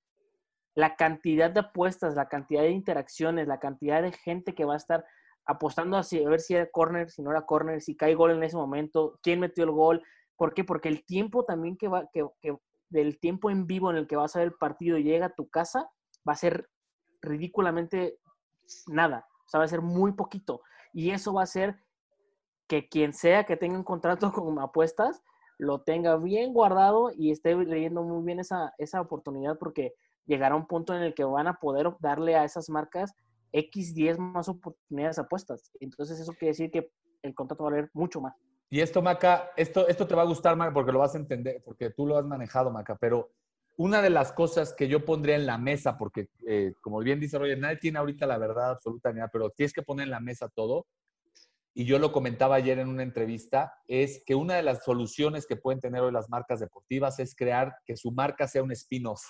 la 0.74 0.96
cantidad 0.96 1.50
de 1.50 1.60
apuestas, 1.60 2.14
la 2.14 2.28
cantidad 2.28 2.62
de 2.62 2.70
interacciones, 2.70 3.48
la 3.48 3.60
cantidad 3.60 4.02
de 4.02 4.12
gente 4.12 4.54
que 4.54 4.64
va 4.64 4.74
a 4.74 4.78
estar 4.78 5.04
apostando 5.46 5.96
a, 5.96 6.02
ver 6.28 6.40
si 6.40 6.54
era 6.54 6.70
corner, 6.70 7.10
si 7.10 7.22
no 7.22 7.30
era 7.30 7.42
corner, 7.42 7.80
si 7.80 7.96
cae 7.96 8.14
gol 8.14 8.30
en 8.32 8.42
ese 8.42 8.56
momento, 8.56 9.18
quién 9.22 9.40
metió 9.40 9.64
el 9.64 9.72
gol. 9.72 10.02
¿Por 10.40 10.54
qué? 10.54 10.64
Porque 10.64 10.88
el 10.88 11.04
tiempo 11.04 11.44
también 11.44 11.76
que 11.76 11.86
va, 11.86 12.08
que, 12.10 12.26
del 12.88 13.20
tiempo 13.20 13.50
en 13.50 13.66
vivo 13.66 13.90
en 13.90 13.98
el 13.98 14.06
que 14.06 14.16
vas 14.16 14.34
a 14.34 14.38
ver 14.38 14.48
el 14.48 14.54
partido 14.54 14.96
llega 14.96 15.26
a 15.26 15.34
tu 15.34 15.50
casa, 15.50 15.90
va 16.26 16.32
a 16.32 16.36
ser 16.36 16.70
ridículamente 17.20 18.18
nada. 18.86 19.26
O 19.44 19.48
sea, 19.50 19.58
va 19.58 19.64
a 19.64 19.68
ser 19.68 19.82
muy 19.82 20.12
poquito. 20.12 20.62
Y 20.94 21.10
eso 21.10 21.34
va 21.34 21.42
a 21.42 21.44
hacer 21.44 21.84
que 22.68 22.88
quien 22.88 23.12
sea 23.12 23.44
que 23.44 23.58
tenga 23.58 23.76
un 23.76 23.84
contrato 23.84 24.32
con 24.32 24.58
apuestas, 24.60 25.22
lo 25.58 25.82
tenga 25.82 26.16
bien 26.16 26.54
guardado 26.54 27.10
y 27.14 27.32
esté 27.32 27.54
leyendo 27.54 28.02
muy 28.02 28.24
bien 28.24 28.40
esa, 28.40 28.72
esa 28.78 29.02
oportunidad 29.02 29.58
porque 29.58 29.92
llegar 30.24 30.52
a 30.52 30.56
un 30.56 30.66
punto 30.66 30.94
en 30.94 31.02
el 31.02 31.12
que 31.12 31.24
van 31.24 31.48
a 31.48 31.58
poder 31.58 31.94
darle 32.00 32.36
a 32.36 32.44
esas 32.44 32.70
marcas 32.70 33.12
X 33.52 33.94
10 33.94 34.18
más 34.18 34.48
oportunidades 34.48 35.18
apuestas. 35.18 35.70
Entonces 35.80 36.18
eso 36.18 36.32
quiere 36.32 36.52
decir 36.52 36.70
que 36.70 36.90
el 37.20 37.34
contrato 37.34 37.64
va 37.64 37.68
a 37.68 37.72
valer 37.72 37.90
mucho 37.92 38.22
más. 38.22 38.34
Y 38.70 38.80
esto, 38.80 39.02
Maca, 39.02 39.50
esto, 39.56 39.88
esto 39.88 40.06
te 40.06 40.14
va 40.14 40.22
a 40.22 40.26
gustar, 40.26 40.56
Maca, 40.56 40.72
porque 40.72 40.92
lo 40.92 41.00
vas 41.00 41.14
a 41.16 41.18
entender, 41.18 41.60
porque 41.64 41.90
tú 41.90 42.06
lo 42.06 42.16
has 42.16 42.24
manejado, 42.24 42.70
Maca, 42.70 42.96
pero 42.96 43.32
una 43.76 44.00
de 44.00 44.10
las 44.10 44.32
cosas 44.32 44.72
que 44.72 44.86
yo 44.86 45.04
pondría 45.04 45.34
en 45.34 45.44
la 45.44 45.58
mesa, 45.58 45.98
porque 45.98 46.28
eh, 46.46 46.74
como 46.80 47.00
bien 47.00 47.18
dice 47.18 47.36
Roger, 47.36 47.58
nadie 47.58 47.78
tiene 47.78 47.98
ahorita 47.98 48.26
la 48.26 48.38
verdad 48.38 48.70
absoluta, 48.70 49.12
pero 49.32 49.50
tienes 49.50 49.72
que 49.72 49.82
poner 49.82 50.04
en 50.04 50.10
la 50.10 50.20
mesa 50.20 50.48
todo, 50.48 50.86
y 51.74 51.84
yo 51.84 51.98
lo 51.98 52.12
comentaba 52.12 52.56
ayer 52.56 52.78
en 52.78 52.88
una 52.88 53.02
entrevista, 53.02 53.74
es 53.88 54.22
que 54.24 54.34
una 54.34 54.54
de 54.54 54.62
las 54.62 54.84
soluciones 54.84 55.46
que 55.46 55.56
pueden 55.56 55.80
tener 55.80 56.02
hoy 56.02 56.12
las 56.12 56.28
marcas 56.28 56.60
deportivas 56.60 57.18
es 57.18 57.34
crear 57.34 57.76
que 57.84 57.96
su 57.96 58.12
marca 58.12 58.46
sea 58.46 58.62
un 58.62 58.72
spin-off. 58.72 59.22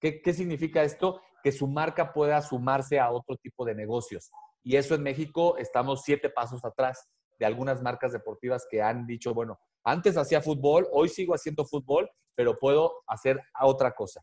¿Qué, 0.00 0.32
significa 0.32 0.82
esto? 0.82 1.20
Que 1.42 1.52
su 1.52 1.66
marca 1.66 2.12
pueda 2.12 2.40
sumarse 2.40 3.00
a 3.00 3.10
otro 3.10 3.36
tipo 3.36 3.64
de 3.64 3.74
negocios. 3.74 4.30
Y 4.62 4.76
eso 4.76 4.94
en 4.94 5.02
México 5.02 5.56
estamos 5.58 6.02
siete 6.04 6.30
pasos 6.30 6.64
atrás 6.64 7.08
de 7.38 7.46
algunas 7.46 7.82
marcas 7.82 8.12
deportivas 8.12 8.66
que 8.70 8.82
han 8.82 9.06
dicho, 9.06 9.34
bueno, 9.34 9.58
antes 9.84 10.16
hacía 10.16 10.42
fútbol, 10.42 10.86
hoy 10.92 11.08
sigo 11.08 11.34
haciendo 11.34 11.64
fútbol, 11.64 12.10
pero 12.34 12.58
puedo 12.58 13.02
hacer 13.06 13.40
otra 13.60 13.92
cosa. 13.92 14.22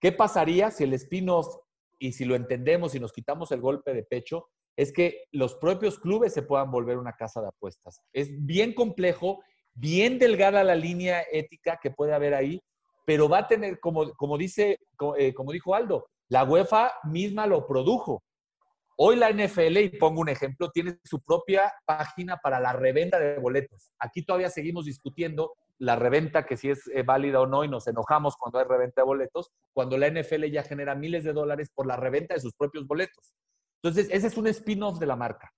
¿Qué 0.00 0.12
pasaría 0.12 0.70
si 0.70 0.84
el 0.84 0.94
spin-off, 0.94 1.56
y 1.98 2.12
si 2.12 2.24
lo 2.24 2.34
entendemos 2.34 2.94
y 2.94 3.00
nos 3.00 3.12
quitamos 3.12 3.52
el 3.52 3.60
golpe 3.60 3.92
de 3.92 4.02
pecho, 4.02 4.48
es 4.76 4.92
que 4.92 5.24
los 5.32 5.54
propios 5.56 5.98
clubes 5.98 6.32
se 6.32 6.42
puedan 6.42 6.70
volver 6.70 6.96
una 6.96 7.12
casa 7.12 7.42
de 7.42 7.48
apuestas? 7.48 8.00
Es 8.12 8.30
bien 8.44 8.74
complejo, 8.74 9.42
bien 9.74 10.18
delgada 10.18 10.64
la 10.64 10.74
línea 10.74 11.22
ética 11.30 11.78
que 11.82 11.90
puede 11.90 12.14
haber 12.14 12.34
ahí, 12.34 12.62
pero 13.04 13.28
va 13.28 13.38
a 13.38 13.48
tener, 13.48 13.80
como, 13.80 14.12
como 14.14 14.38
dice, 14.38 14.78
eh, 15.18 15.34
como, 15.34 15.52
dijo 15.52 15.74
Aldo, 15.74 16.06
la 16.28 16.44
UEFA 16.44 16.92
misma 17.04 17.46
lo 17.46 17.66
produjo. 17.66 18.22
Hoy 19.02 19.16
la 19.16 19.30
NFL, 19.30 19.78
y 19.78 19.88
pongo 19.88 20.20
un 20.20 20.28
ejemplo, 20.28 20.70
tiene 20.70 20.98
su 21.04 21.22
propia 21.22 21.72
página 21.86 22.36
para 22.36 22.60
la 22.60 22.74
reventa 22.74 23.18
de 23.18 23.38
boletos. 23.38 23.94
Aquí 23.98 24.22
todavía 24.22 24.50
seguimos 24.50 24.84
discutiendo 24.84 25.54
la 25.78 25.96
reventa, 25.96 26.44
que 26.44 26.58
si 26.58 26.68
es 26.68 26.86
eh, 26.88 27.02
válida 27.02 27.40
o 27.40 27.46
no, 27.46 27.64
y 27.64 27.68
nos 27.68 27.86
enojamos 27.86 28.36
cuando 28.36 28.58
hay 28.58 28.66
reventa 28.66 29.00
de 29.00 29.06
boletos, 29.06 29.52
cuando 29.72 29.96
la 29.96 30.10
NFL 30.10 30.44
ya 30.52 30.64
genera 30.64 30.94
miles 30.94 31.24
de 31.24 31.32
dólares 31.32 31.70
por 31.74 31.86
la 31.86 31.96
reventa 31.96 32.34
de 32.34 32.40
sus 32.40 32.52
propios 32.52 32.86
boletos. 32.86 33.32
Entonces, 33.82 34.06
ese 34.12 34.26
es 34.26 34.36
un 34.36 34.48
spin-off 34.48 34.98
de 34.98 35.06
la 35.06 35.16
marca. 35.16 35.50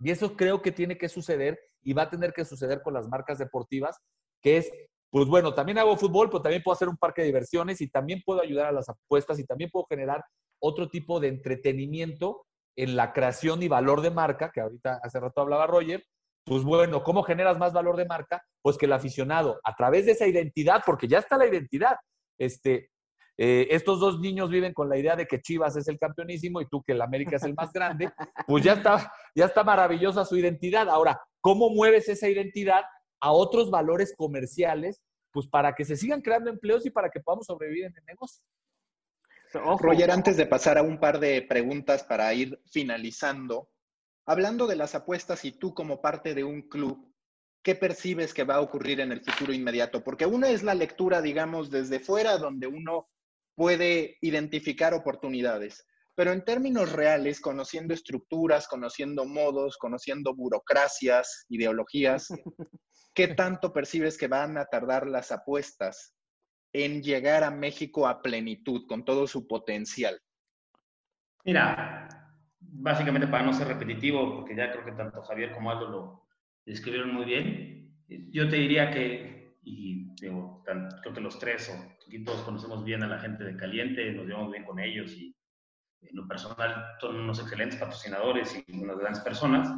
Y 0.00 0.10
eso 0.10 0.36
creo 0.36 0.60
que 0.60 0.70
tiene 0.70 0.98
que 0.98 1.08
suceder 1.08 1.58
y 1.82 1.94
va 1.94 2.02
a 2.02 2.10
tener 2.10 2.34
que 2.34 2.44
suceder 2.44 2.82
con 2.82 2.92
las 2.92 3.08
marcas 3.08 3.38
deportivas, 3.38 3.96
que 4.42 4.58
es 4.58 4.70
pues 5.08 5.26
bueno, 5.26 5.54
también 5.54 5.78
hago 5.78 5.96
fútbol, 5.96 6.28
pero 6.28 6.42
también 6.42 6.62
puedo 6.62 6.74
hacer 6.74 6.90
un 6.90 6.98
parque 6.98 7.22
de 7.22 7.28
diversiones 7.28 7.80
y 7.80 7.88
también 7.88 8.22
puedo 8.26 8.42
ayudar 8.42 8.66
a 8.66 8.72
las 8.72 8.90
apuestas 8.90 9.38
y 9.38 9.46
también 9.46 9.70
puedo 9.70 9.86
generar 9.86 10.22
otro 10.60 10.90
tipo 10.90 11.18
de 11.18 11.28
entretenimiento 11.28 12.44
en 12.76 12.96
la 12.96 13.12
creación 13.12 13.62
y 13.62 13.68
valor 13.68 14.00
de 14.00 14.10
marca, 14.10 14.50
que 14.52 14.60
ahorita 14.60 15.00
hace 15.02 15.20
rato 15.20 15.40
hablaba 15.40 15.66
Roger. 15.66 16.04
Pues 16.44 16.62
bueno, 16.62 17.02
¿cómo 17.02 17.22
generas 17.22 17.58
más 17.58 17.72
valor 17.72 17.96
de 17.96 18.06
marca? 18.06 18.42
Pues 18.62 18.78
que 18.78 18.86
el 18.86 18.92
aficionado, 18.92 19.60
a 19.62 19.74
través 19.74 20.06
de 20.06 20.12
esa 20.12 20.26
identidad, 20.26 20.82
porque 20.84 21.06
ya 21.06 21.18
está 21.18 21.36
la 21.36 21.46
identidad, 21.46 21.96
este, 22.38 22.90
eh, 23.36 23.68
estos 23.70 24.00
dos 24.00 24.20
niños 24.20 24.50
viven 24.50 24.72
con 24.72 24.88
la 24.88 24.96
idea 24.96 25.16
de 25.16 25.26
que 25.26 25.40
Chivas 25.40 25.76
es 25.76 25.88
el 25.88 25.98
campeonísimo 25.98 26.60
y 26.60 26.66
tú 26.66 26.82
que 26.82 26.92
el 26.92 27.02
América 27.02 27.36
es 27.36 27.42
el 27.42 27.54
más 27.54 27.72
grande, 27.72 28.10
pues 28.46 28.64
ya 28.64 28.74
está, 28.74 29.12
ya 29.34 29.44
está 29.44 29.62
maravillosa 29.62 30.24
su 30.24 30.36
identidad. 30.36 30.88
Ahora, 30.88 31.20
¿cómo 31.40 31.70
mueves 31.70 32.08
esa 32.08 32.28
identidad 32.28 32.84
a 33.20 33.32
otros 33.32 33.70
valores 33.70 34.14
comerciales, 34.16 35.02
pues 35.30 35.46
para 35.46 35.74
que 35.74 35.84
se 35.84 35.96
sigan 35.96 36.22
creando 36.22 36.50
empleos 36.50 36.84
y 36.86 36.90
para 36.90 37.10
que 37.10 37.20
podamos 37.20 37.46
sobrevivir 37.46 37.84
en 37.84 37.94
el 37.96 38.04
negocio. 38.06 38.42
Roger, 39.52 40.10
antes 40.10 40.36
de 40.36 40.46
pasar 40.46 40.78
a 40.78 40.82
un 40.82 40.98
par 41.00 41.18
de 41.18 41.42
preguntas 41.42 42.04
para 42.04 42.32
ir 42.32 42.60
finalizando, 42.70 43.70
hablando 44.26 44.66
de 44.68 44.76
las 44.76 44.94
apuestas 44.94 45.44
y 45.44 45.52
tú 45.52 45.74
como 45.74 46.00
parte 46.00 46.34
de 46.34 46.44
un 46.44 46.68
club, 46.68 47.12
¿qué 47.62 47.74
percibes 47.74 48.32
que 48.32 48.44
va 48.44 48.56
a 48.56 48.60
ocurrir 48.60 49.00
en 49.00 49.10
el 49.10 49.22
futuro 49.22 49.52
inmediato? 49.52 50.04
Porque 50.04 50.24
una 50.24 50.50
es 50.50 50.62
la 50.62 50.74
lectura, 50.74 51.20
digamos, 51.20 51.68
desde 51.70 51.98
fuera, 51.98 52.38
donde 52.38 52.68
uno 52.68 53.08
puede 53.56 54.18
identificar 54.20 54.94
oportunidades. 54.94 55.84
Pero 56.14 56.32
en 56.32 56.44
términos 56.44 56.92
reales, 56.92 57.40
conociendo 57.40 57.92
estructuras, 57.92 58.68
conociendo 58.68 59.24
modos, 59.24 59.76
conociendo 59.78 60.34
burocracias, 60.34 61.46
ideologías, 61.48 62.28
¿qué 63.14 63.28
tanto 63.28 63.72
percibes 63.72 64.16
que 64.16 64.28
van 64.28 64.58
a 64.58 64.66
tardar 64.66 65.08
las 65.08 65.32
apuestas 65.32 66.14
en 66.72 67.02
llegar 67.02 67.44
a 67.44 67.50
México 67.50 68.06
a 68.06 68.22
plenitud, 68.22 68.86
con 68.86 69.04
todo 69.04 69.26
su 69.26 69.46
potencial? 69.46 70.20
Mira, 71.44 72.08
básicamente 72.60 73.26
para 73.28 73.44
no 73.44 73.52
ser 73.52 73.68
repetitivo, 73.68 74.36
porque 74.36 74.54
ya 74.54 74.70
creo 74.70 74.84
que 74.84 74.92
tanto 74.92 75.22
Javier 75.22 75.52
como 75.52 75.70
Aldo 75.70 75.88
lo 75.88 76.28
describieron 76.64 77.12
muy 77.14 77.24
bien, 77.24 77.94
yo 78.30 78.48
te 78.48 78.56
diría 78.56 78.90
que, 78.90 79.56
y 79.62 80.14
digo, 80.20 80.62
creo 80.64 81.14
que 81.14 81.20
los 81.20 81.38
tres 81.38 81.70
o 81.70 82.24
todos 82.24 82.42
conocemos 82.42 82.84
bien 82.84 83.02
a 83.02 83.08
la 83.08 83.18
gente 83.18 83.44
de 83.44 83.56
Caliente, 83.56 84.12
nos 84.12 84.26
llevamos 84.26 84.52
bien 84.52 84.64
con 84.64 84.78
ellos 84.78 85.12
y 85.12 85.34
en 86.02 86.16
lo 86.16 86.26
personal 86.26 86.96
son 87.00 87.16
unos 87.16 87.40
excelentes 87.40 87.78
patrocinadores 87.78 88.62
y 88.66 88.72
unas 88.78 88.98
grandes 88.98 89.22
personas, 89.22 89.68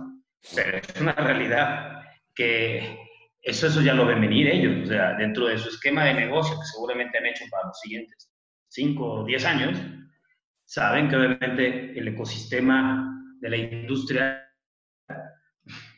pero 0.55 0.79
es 0.79 1.01
una 1.01 1.13
realidad 1.13 2.03
que 2.35 2.97
eso, 3.43 3.67
eso 3.67 3.81
ya 3.81 3.95
lo 3.95 4.07
ven 4.07 4.21
venir 4.21 4.47
ellos, 4.47 4.85
o 4.85 4.87
sea, 4.87 5.15
dentro 5.15 5.47
de 5.47 5.59
su 5.59 5.69
esquema 5.69 6.05
de 6.05 6.15
negocio 6.15 6.57
que 6.59 6.65
seguramente 6.65 7.19
han 7.19 7.27
hecho 7.27 7.45
para 7.51 7.67
los 7.67 7.79
siguientes 7.81 8.31
5 8.69 9.05
o 9.05 9.25
10 9.25 9.45
años, 9.45 9.79
saben 10.65 11.09
que 11.09 11.17
obviamente 11.17 11.99
el 11.99 12.09
ecosistema 12.09 13.21
de 13.41 13.51
la 13.51 13.57
industria, 13.57 14.49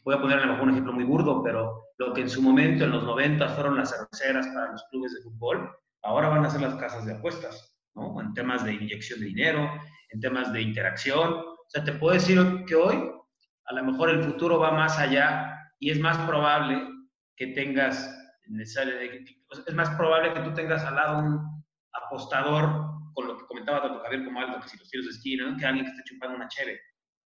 voy 0.05 0.15
a 0.15 0.21
poner 0.21 0.39
a 0.39 0.47
lo 0.47 0.53
mejor 0.53 0.65
un 0.65 0.71
ejemplo 0.71 0.93
muy 0.95 1.05
burdo, 1.05 1.43
pero 1.43 1.91
lo 1.99 2.15
que 2.15 2.23
en 2.23 2.31
su 2.31 2.41
momento, 2.41 2.85
en 2.85 2.91
los 2.91 3.05
90, 3.05 3.47
fueron 3.51 3.77
las 3.77 3.91
cerveceras 3.91 4.49
para 4.49 4.73
los 4.73 4.83
clubes 4.91 5.15
de 5.15 5.23
fútbol, 5.23 5.71
ahora 6.03 6.31
van 6.31 6.47
a 6.47 6.51
ser 6.51 6.63
las 6.63 6.75
casas 6.77 7.05
de 7.05 7.13
apuestas, 7.13 7.77
¿no? 7.95 8.21
En 8.21 8.33
temas 8.33 8.65
de 8.65 8.73
inyección 8.73 9.21
de 9.21 9.27
dinero, 9.27 9.71
en 10.11 10.21
temas 10.21 10.53
de 10.53 10.63
interacción. 10.63 11.35
O 11.35 11.67
sea, 11.69 11.85
te 11.85 11.93
puedo 11.93 12.15
decir 12.15 12.41
que 12.67 12.75
hoy, 12.75 13.11
a 13.67 13.75
lo 13.75 13.85
mejor 13.85 14.11
el 14.11 14.25
futuro 14.25 14.59
va 14.59 14.73
más 14.73 14.99
allá 14.99 15.71
y 15.79 15.91
es 15.91 16.01
más 16.01 16.19
probable 16.27 16.94
que 17.37 17.49
tengas, 17.49 18.11
es 18.47 19.75
más 19.75 19.91
probable 19.91 20.33
que 20.33 20.41
tú 20.41 20.55
tengas 20.55 20.85
al 20.85 20.97
lado 20.97 21.19
un 21.19 21.65
apostador, 21.93 22.95
con 23.15 23.29
lo 23.29 23.39
que 23.39 23.47
comentaba 23.47 23.83
tanto 23.83 24.01
Javier 24.01 24.25
como 24.25 24.41
Aldo, 24.41 24.61
que 24.61 24.69
si 24.69 24.79
los 24.79 24.91
tiros 24.91 25.07
de 25.07 25.13
esquina, 25.13 25.57
que 25.59 25.67
alguien 25.67 25.85
que 25.85 25.93
esté 25.93 26.03
chupando 26.05 26.37
una 26.37 26.49
cheve, 26.49 26.81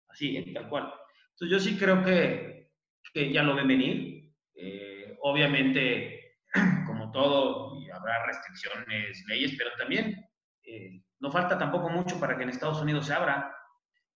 así, 0.09 0.53
tal 0.53 0.69
cual. 0.69 0.93
Entonces 1.31 1.49
yo 1.49 1.59
sí 1.59 1.77
creo 1.77 2.03
que, 2.03 2.71
que 3.13 3.31
ya 3.31 3.43
lo 3.43 3.55
ven 3.55 3.67
venir. 3.67 4.33
Eh, 4.55 5.17
obviamente, 5.21 6.37
como 6.85 7.11
todo, 7.11 7.77
habrá 7.93 8.25
restricciones, 8.25 9.23
leyes, 9.27 9.55
pero 9.57 9.71
también 9.77 10.15
eh, 10.63 11.01
no 11.19 11.31
falta 11.31 11.57
tampoco 11.57 11.89
mucho 11.89 12.19
para 12.19 12.35
que 12.35 12.43
en 12.43 12.49
Estados 12.49 12.81
Unidos 12.81 13.07
se 13.07 13.13
abra. 13.13 13.55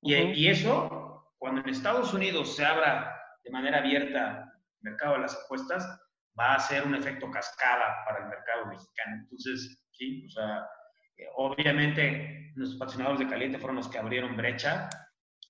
Y, 0.02 0.16
y, 0.16 0.48
eso, 0.48 1.34
cuando 1.38 1.62
en 1.62 1.70
Estados 1.70 2.14
Unidos 2.14 2.56
se 2.56 2.66
abra 2.66 3.16
de 3.44 3.52
manera 3.52 3.80
abierta 3.80 4.51
mercado 4.82 5.16
de 5.16 5.22
las 5.22 5.36
apuestas, 5.44 5.86
va 6.40 6.56
a 6.56 6.60
ser 6.60 6.86
un 6.86 6.96
efecto 6.96 7.30
cascada 7.30 8.04
para 8.06 8.24
el 8.24 8.30
mercado 8.30 8.66
mexicano. 8.68 9.18
Entonces, 9.22 9.84
sí, 9.92 10.26
o 10.26 10.30
sea, 10.30 10.66
eh, 11.18 11.28
obviamente 11.36 12.52
los 12.56 12.76
patrocinadores 12.76 13.20
de 13.20 13.28
Caliente 13.28 13.60
fueron 13.60 13.78
los 13.78 13.90
que 13.90 13.98
abrieron 13.98 14.38
brecha 14.38 14.90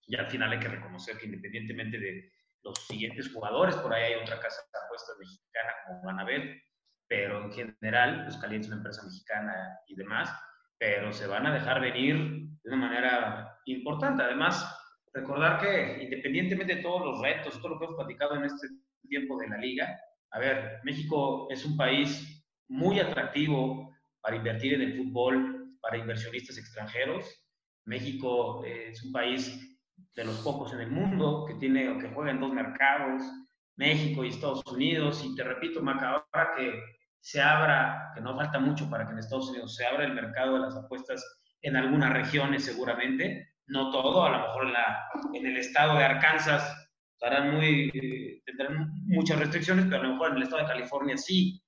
y 0.07 0.15
al 0.15 0.29
final 0.29 0.51
hay 0.51 0.59
que 0.59 0.67
reconocer 0.67 1.17
que 1.17 1.25
independientemente 1.25 1.99
de 1.99 2.31
los 2.63 2.77
siguientes 2.87 3.31
jugadores, 3.33 3.75
por 3.77 3.93
ahí 3.93 4.13
hay 4.13 4.21
otra 4.21 4.39
casa 4.39 4.61
de 4.61 4.85
apuestas 4.85 5.17
mexicana 5.19 5.73
como 5.87 6.03
van 6.03 6.19
a 6.19 6.25
ver, 6.25 6.61
pero 7.07 7.43
en 7.43 7.51
general, 7.51 8.23
pues 8.23 8.37
Caliente 8.37 8.65
es 8.65 8.71
una 8.71 8.77
empresa 8.77 9.03
mexicana 9.03 9.79
y 9.87 9.95
demás, 9.95 10.31
pero 10.77 11.11
se 11.11 11.27
van 11.27 11.45
a 11.45 11.53
dejar 11.53 11.81
venir 11.81 12.15
de 12.63 12.69
una 12.69 12.87
manera 12.87 13.59
importante. 13.65 14.23
Además, 14.23 14.77
recordar 15.13 15.59
que 15.59 16.03
independientemente 16.03 16.75
de 16.75 16.81
todos 16.81 17.05
los 17.05 17.21
retos, 17.21 17.59
todo 17.61 17.69
lo 17.69 17.79
que 17.79 17.85
hemos 17.85 17.97
platicado 17.97 18.35
en 18.35 18.45
este 18.45 18.67
tiempo 19.11 19.37
de 19.37 19.49
la 19.49 19.57
liga, 19.57 19.99
a 20.31 20.39
ver, 20.39 20.79
México 20.83 21.47
es 21.51 21.65
un 21.65 21.75
país 21.75 22.43
muy 22.69 22.99
atractivo 22.99 23.93
para 24.21 24.37
invertir 24.37 24.75
en 24.75 24.81
el 24.81 24.97
fútbol, 24.97 25.75
para 25.81 25.97
inversionistas 25.97 26.57
extranjeros. 26.57 27.25
México 27.85 28.63
es 28.63 29.03
un 29.03 29.11
país 29.11 29.43
de 30.15 30.23
los 30.23 30.39
pocos 30.39 30.71
en 30.73 30.79
el 30.79 30.91
mundo 30.91 31.45
que 31.45 31.55
tiene 31.55 31.97
que 31.99 32.09
juega 32.09 32.31
en 32.31 32.39
dos 32.39 32.53
mercados, 32.53 33.23
México 33.75 34.23
y 34.23 34.29
Estados 34.29 34.65
Unidos. 34.71 35.21
Y 35.25 35.35
te 35.35 35.43
repito, 35.43 35.81
Maca, 35.81 36.11
ahora 36.11 36.51
que 36.55 36.81
se 37.19 37.41
abra, 37.41 38.11
que 38.15 38.21
no 38.21 38.35
falta 38.35 38.59
mucho 38.59 38.89
para 38.89 39.05
que 39.05 39.11
en 39.11 39.19
Estados 39.19 39.49
Unidos 39.49 39.75
se 39.75 39.85
abra 39.85 40.05
el 40.05 40.13
mercado 40.13 40.53
de 40.53 40.61
las 40.61 40.77
apuestas 40.77 41.21
en 41.61 41.75
algunas 41.75 42.13
regiones 42.13 42.63
seguramente, 42.63 43.49
no 43.67 43.91
todo, 43.91 44.25
a 44.25 44.31
lo 44.31 44.39
mejor 44.39 44.67
en, 44.67 44.73
la, 44.73 45.09
en 45.33 45.45
el 45.45 45.57
estado 45.57 45.97
de 45.97 46.05
Arkansas 46.05 46.80
estarán 47.21 47.53
muy, 47.53 48.41
tendrán 48.45 48.89
muchas 49.05 49.37
restricciones, 49.37 49.85
pero 49.85 50.01
a 50.01 50.03
lo 50.03 50.13
mejor 50.13 50.31
en 50.31 50.37
el 50.37 50.43
estado 50.43 50.63
de 50.63 50.69
California 50.69 51.17
sí, 51.17 51.61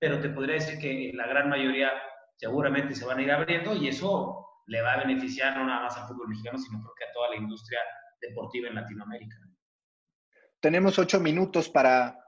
pero 0.00 0.20
te 0.20 0.30
podría 0.30 0.56
decir 0.56 0.80
que 0.80 1.12
la 1.14 1.28
gran 1.28 1.48
mayoría 1.48 1.92
seguramente 2.36 2.96
se 2.96 3.06
van 3.06 3.18
a 3.18 3.22
ir 3.22 3.30
abriendo 3.30 3.76
y 3.76 3.86
eso 3.86 4.44
le 4.66 4.82
va 4.82 4.94
a 4.94 5.04
beneficiar 5.04 5.56
no 5.56 5.64
nada 5.64 5.84
más 5.84 5.96
al 5.96 6.08
fútbol 6.08 6.28
mexicano, 6.28 6.58
sino 6.58 6.80
creo 6.80 6.94
que 6.98 7.04
a 7.04 7.12
toda 7.12 7.30
la 7.30 7.36
industria 7.36 7.78
deportiva 8.20 8.68
en 8.68 8.74
Latinoamérica. 8.74 9.36
Tenemos 10.58 10.98
ocho 10.98 11.20
minutos 11.20 11.68
para 11.68 12.18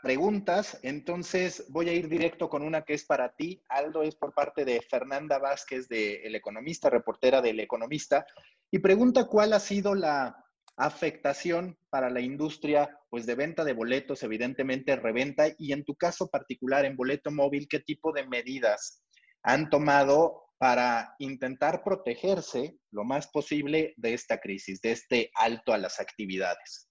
preguntas, 0.00 0.78
entonces 0.84 1.66
voy 1.70 1.88
a 1.88 1.92
ir 1.92 2.08
directo 2.08 2.48
con 2.48 2.62
una 2.62 2.82
que 2.82 2.94
es 2.94 3.04
para 3.04 3.30
ti. 3.34 3.60
Aldo 3.68 4.04
es 4.04 4.14
por 4.14 4.32
parte 4.32 4.64
de 4.64 4.80
Fernanda 4.80 5.40
Vázquez 5.40 5.88
de 5.88 6.22
El 6.22 6.36
Economista, 6.36 6.88
reportera 6.88 7.42
del 7.42 7.58
Economista, 7.58 8.24
y 8.70 8.78
pregunta 8.78 9.26
cuál 9.26 9.54
ha 9.54 9.58
sido 9.58 9.96
la 9.96 10.44
afectación 10.78 11.76
para 11.90 12.08
la 12.08 12.20
industria 12.20 12.98
pues 13.10 13.26
de 13.26 13.34
venta 13.34 13.64
de 13.64 13.72
boletos, 13.72 14.22
evidentemente 14.22 14.96
reventa, 14.96 15.46
y 15.58 15.72
en 15.72 15.84
tu 15.84 15.94
caso 15.96 16.28
particular 16.28 16.84
en 16.84 16.96
boleto 16.96 17.30
móvil, 17.30 17.66
¿qué 17.68 17.80
tipo 17.80 18.12
de 18.12 18.26
medidas 18.26 19.02
han 19.42 19.70
tomado 19.70 20.44
para 20.58 21.14
intentar 21.18 21.82
protegerse 21.84 22.78
lo 22.90 23.04
más 23.04 23.28
posible 23.28 23.94
de 23.96 24.14
esta 24.14 24.38
crisis, 24.38 24.80
de 24.80 24.92
este 24.92 25.30
alto 25.34 25.72
a 25.72 25.78
las 25.78 26.00
actividades? 26.00 26.88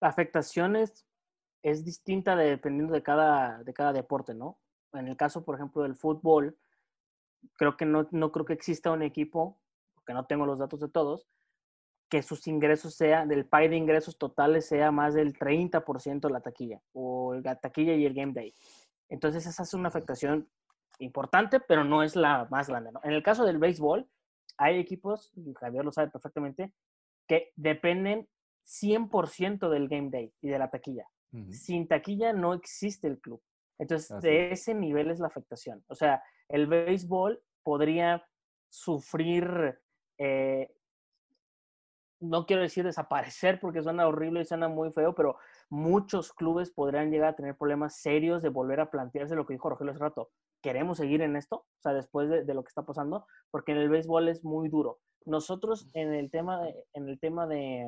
La 0.00 0.08
afectación 0.08 0.76
es 0.76 1.08
es 1.62 1.84
distinta 1.84 2.36
dependiendo 2.36 2.94
de 2.94 3.02
cada, 3.02 3.62
de 3.62 3.74
cada 3.74 3.92
deporte, 3.92 4.34
¿no? 4.34 4.58
En 4.92 5.08
el 5.08 5.16
caso, 5.16 5.44
por 5.44 5.56
ejemplo, 5.56 5.82
del 5.82 5.96
fútbol, 5.96 6.58
creo 7.54 7.76
que 7.76 7.84
no, 7.84 8.08
no 8.10 8.32
creo 8.32 8.44
que 8.44 8.52
exista 8.52 8.90
un 8.90 9.02
equipo, 9.02 9.60
porque 9.94 10.14
no 10.14 10.26
tengo 10.26 10.46
los 10.46 10.58
datos 10.58 10.80
de 10.80 10.88
todos, 10.88 11.26
que 12.08 12.22
sus 12.22 12.46
ingresos 12.46 12.94
sea, 12.94 13.26
del 13.26 13.46
pay 13.46 13.68
de 13.68 13.76
ingresos 13.76 14.16
totales 14.16 14.66
sea 14.66 14.90
más 14.90 15.14
del 15.14 15.34
30% 15.34 16.30
la 16.30 16.40
taquilla, 16.40 16.80
o 16.92 17.34
la 17.34 17.56
taquilla 17.56 17.94
y 17.94 18.06
el 18.06 18.14
game 18.14 18.32
day. 18.32 18.54
Entonces 19.08 19.46
esa 19.46 19.62
es 19.62 19.74
una 19.74 19.88
afectación 19.88 20.48
importante, 20.98 21.60
pero 21.60 21.84
no 21.84 22.02
es 22.02 22.16
la 22.16 22.46
más 22.50 22.68
grande. 22.68 22.92
¿no? 22.92 23.00
En 23.04 23.12
el 23.12 23.22
caso 23.22 23.44
del 23.44 23.58
béisbol, 23.58 24.08
hay 24.56 24.78
equipos, 24.78 25.32
y 25.36 25.54
Javier 25.54 25.84
lo 25.84 25.92
sabe 25.92 26.10
perfectamente, 26.10 26.72
que 27.26 27.52
dependen 27.56 28.28
100% 28.64 29.68
del 29.68 29.88
game 29.88 30.10
day 30.10 30.32
y 30.40 30.48
de 30.48 30.58
la 30.58 30.70
taquilla. 30.70 31.06
Sin 31.50 31.86
taquilla 31.86 32.32
no 32.32 32.54
existe 32.54 33.06
el 33.06 33.20
club. 33.20 33.42
Entonces, 33.78 34.18
de 34.22 34.50
ese 34.50 34.74
nivel 34.74 35.10
es 35.10 35.20
la 35.20 35.26
afectación. 35.26 35.84
O 35.88 35.94
sea, 35.94 36.22
el 36.48 36.66
béisbol 36.66 37.42
podría 37.62 38.26
sufrir, 38.70 39.78
eh, 40.16 40.74
no 42.20 42.46
quiero 42.46 42.62
decir 42.62 42.84
desaparecer 42.84 43.60
porque 43.60 43.82
suena 43.82 44.06
horrible 44.06 44.40
y 44.40 44.44
suena 44.44 44.68
muy 44.68 44.90
feo, 44.92 45.14
pero 45.14 45.36
muchos 45.70 46.32
clubes 46.32 46.70
podrían 46.70 47.10
llegar 47.10 47.30
a 47.30 47.36
tener 47.36 47.56
problemas 47.56 48.00
serios 48.00 48.42
de 48.42 48.48
volver 48.48 48.80
a 48.80 48.90
plantearse 48.90 49.36
lo 49.36 49.46
que 49.46 49.54
dijo 49.54 49.70
Rogelio 49.70 49.92
hace 49.92 50.00
rato. 50.00 50.30
¿Queremos 50.62 50.98
seguir 50.98 51.22
en 51.22 51.36
esto? 51.36 51.56
O 51.56 51.80
sea, 51.82 51.92
después 51.92 52.28
de, 52.28 52.54
lo 52.54 52.64
que 52.64 52.68
está 52.68 52.82
pasando, 52.82 53.26
porque 53.50 53.72
en 53.72 53.78
el 53.78 53.88
béisbol 53.88 54.28
es 54.28 54.44
muy 54.44 54.68
duro. 54.68 54.98
Nosotros 55.24 55.88
en 55.94 56.12
el 56.12 56.30
tema 56.30 56.60
en 56.94 57.08
el 57.08 57.20
tema 57.20 57.46
de, 57.46 57.86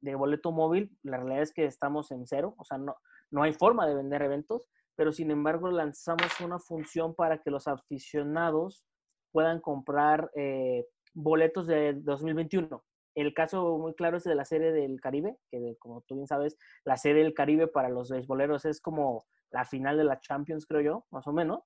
de 0.00 0.14
boleto 0.14 0.52
móvil, 0.52 0.96
la 1.02 1.16
realidad 1.16 1.42
es 1.42 1.52
que 1.52 1.64
estamos 1.64 2.10
en 2.10 2.26
cero, 2.26 2.54
o 2.58 2.64
sea, 2.64 2.78
no, 2.78 2.96
no 3.30 3.42
hay 3.42 3.52
forma 3.54 3.86
de 3.86 3.94
vender 3.94 4.22
eventos, 4.22 4.68
pero 4.94 5.12
sin 5.12 5.30
embargo 5.30 5.70
lanzamos 5.70 6.40
una 6.40 6.58
función 6.58 7.14
para 7.14 7.38
que 7.38 7.50
los 7.50 7.66
aficionados 7.66 8.84
puedan 9.32 9.60
comprar 9.60 10.30
eh, 10.36 10.86
boletos 11.14 11.66
de 11.66 11.94
2021. 11.94 12.84
El 13.14 13.34
caso 13.34 13.78
muy 13.78 13.94
claro 13.94 14.16
es 14.16 14.24
de 14.24 14.34
la 14.34 14.44
serie 14.44 14.72
del 14.72 15.00
Caribe, 15.00 15.36
que 15.50 15.76
como 15.78 16.00
tú 16.02 16.16
bien 16.16 16.26
sabes, 16.26 16.56
la 16.84 16.96
serie 16.96 17.22
del 17.22 17.34
Caribe 17.34 17.66
para 17.66 17.88
los 17.88 18.10
beisboleros 18.10 18.64
es 18.64 18.80
como 18.80 19.26
la 19.50 19.64
final 19.64 19.98
de 19.98 20.04
la 20.04 20.20
Champions, 20.20 20.66
creo 20.66 20.80
yo, 20.80 21.06
más 21.10 21.26
o 21.26 21.32
menos. 21.32 21.62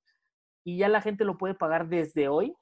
Y 0.64 0.78
ya 0.78 0.88
la 0.88 1.00
gente 1.00 1.24
lo 1.24 1.38
puede 1.38 1.54
pagar 1.54 1.88
desde 1.88 2.28
hoy 2.28 2.56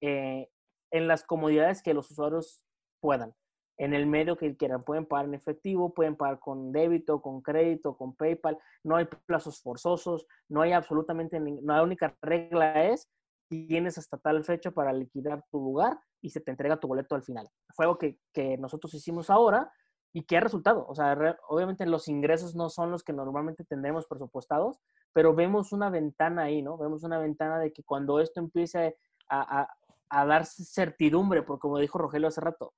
eh, 0.00 0.48
en 0.92 1.08
las 1.08 1.24
comodidades 1.24 1.82
que 1.82 1.94
los 1.94 2.10
usuarios 2.10 2.64
puedan. 3.00 3.34
en 3.78 3.94
el 3.94 4.06
medio 4.06 4.36
que 4.36 4.56
quieran. 4.56 4.84
Pueden 4.84 5.06
pagar 5.06 5.26
en 5.26 5.34
efectivo, 5.34 5.92
pueden 5.92 6.14
pagar 6.14 6.38
con 6.38 6.70
débito, 6.72 7.20
con 7.20 7.42
crédito, 7.42 7.96
con 7.96 8.14
PayPal. 8.14 8.58
No 8.84 8.96
hay 8.96 9.06
plazos 9.26 9.60
forzosos, 9.60 10.26
no 10.48 10.60
hay 10.62 10.72
absolutamente 10.72 11.40
ninguna. 11.40 11.76
La 11.78 11.82
única 11.82 12.16
regla 12.20 12.84
es 12.84 13.10
tienes 13.48 13.98
hasta 13.98 14.18
tal 14.18 14.44
fecha 14.44 14.70
para 14.70 14.92
liquidar 14.92 15.44
tu 15.50 15.58
lugar 15.58 15.98
y 16.22 16.30
se 16.30 16.40
te 16.40 16.50
entrega 16.50 16.80
tu 16.80 16.88
boleto 16.88 17.14
al 17.14 17.22
final. 17.22 17.50
Fue 17.74 17.84
algo 17.84 17.98
que, 17.98 18.18
que 18.32 18.56
nosotros 18.56 18.94
hicimos 18.94 19.28
ahora 19.28 19.70
y 20.12 20.24
que 20.24 20.36
ha 20.36 20.40
resultado. 20.40 20.86
O 20.88 20.94
sea, 20.94 21.36
obviamente 21.48 21.84
los 21.84 22.08
ingresos 22.08 22.54
no 22.54 22.70
son 22.70 22.90
los 22.90 23.02
que 23.02 23.12
normalmente 23.12 23.64
tendremos 23.64 24.06
presupuestados, 24.06 24.78
pero 25.12 25.34
vemos 25.34 25.72
una 25.72 25.90
ventana 25.90 26.44
ahí, 26.44 26.62
¿no? 26.62 26.78
Vemos 26.78 27.02
una 27.02 27.18
ventana 27.18 27.58
de 27.58 27.72
que 27.72 27.82
cuando 27.82 28.20
esto 28.20 28.40
empiece 28.40 28.96
a, 29.28 29.66
a, 30.08 30.22
a 30.22 30.44
certidumbre, 30.44 31.42
porque 31.42 31.60
como 31.60 31.78
dijo 31.78 31.98
Rogelio 31.98 32.28
hace 32.28 32.40
rato, 32.40 32.72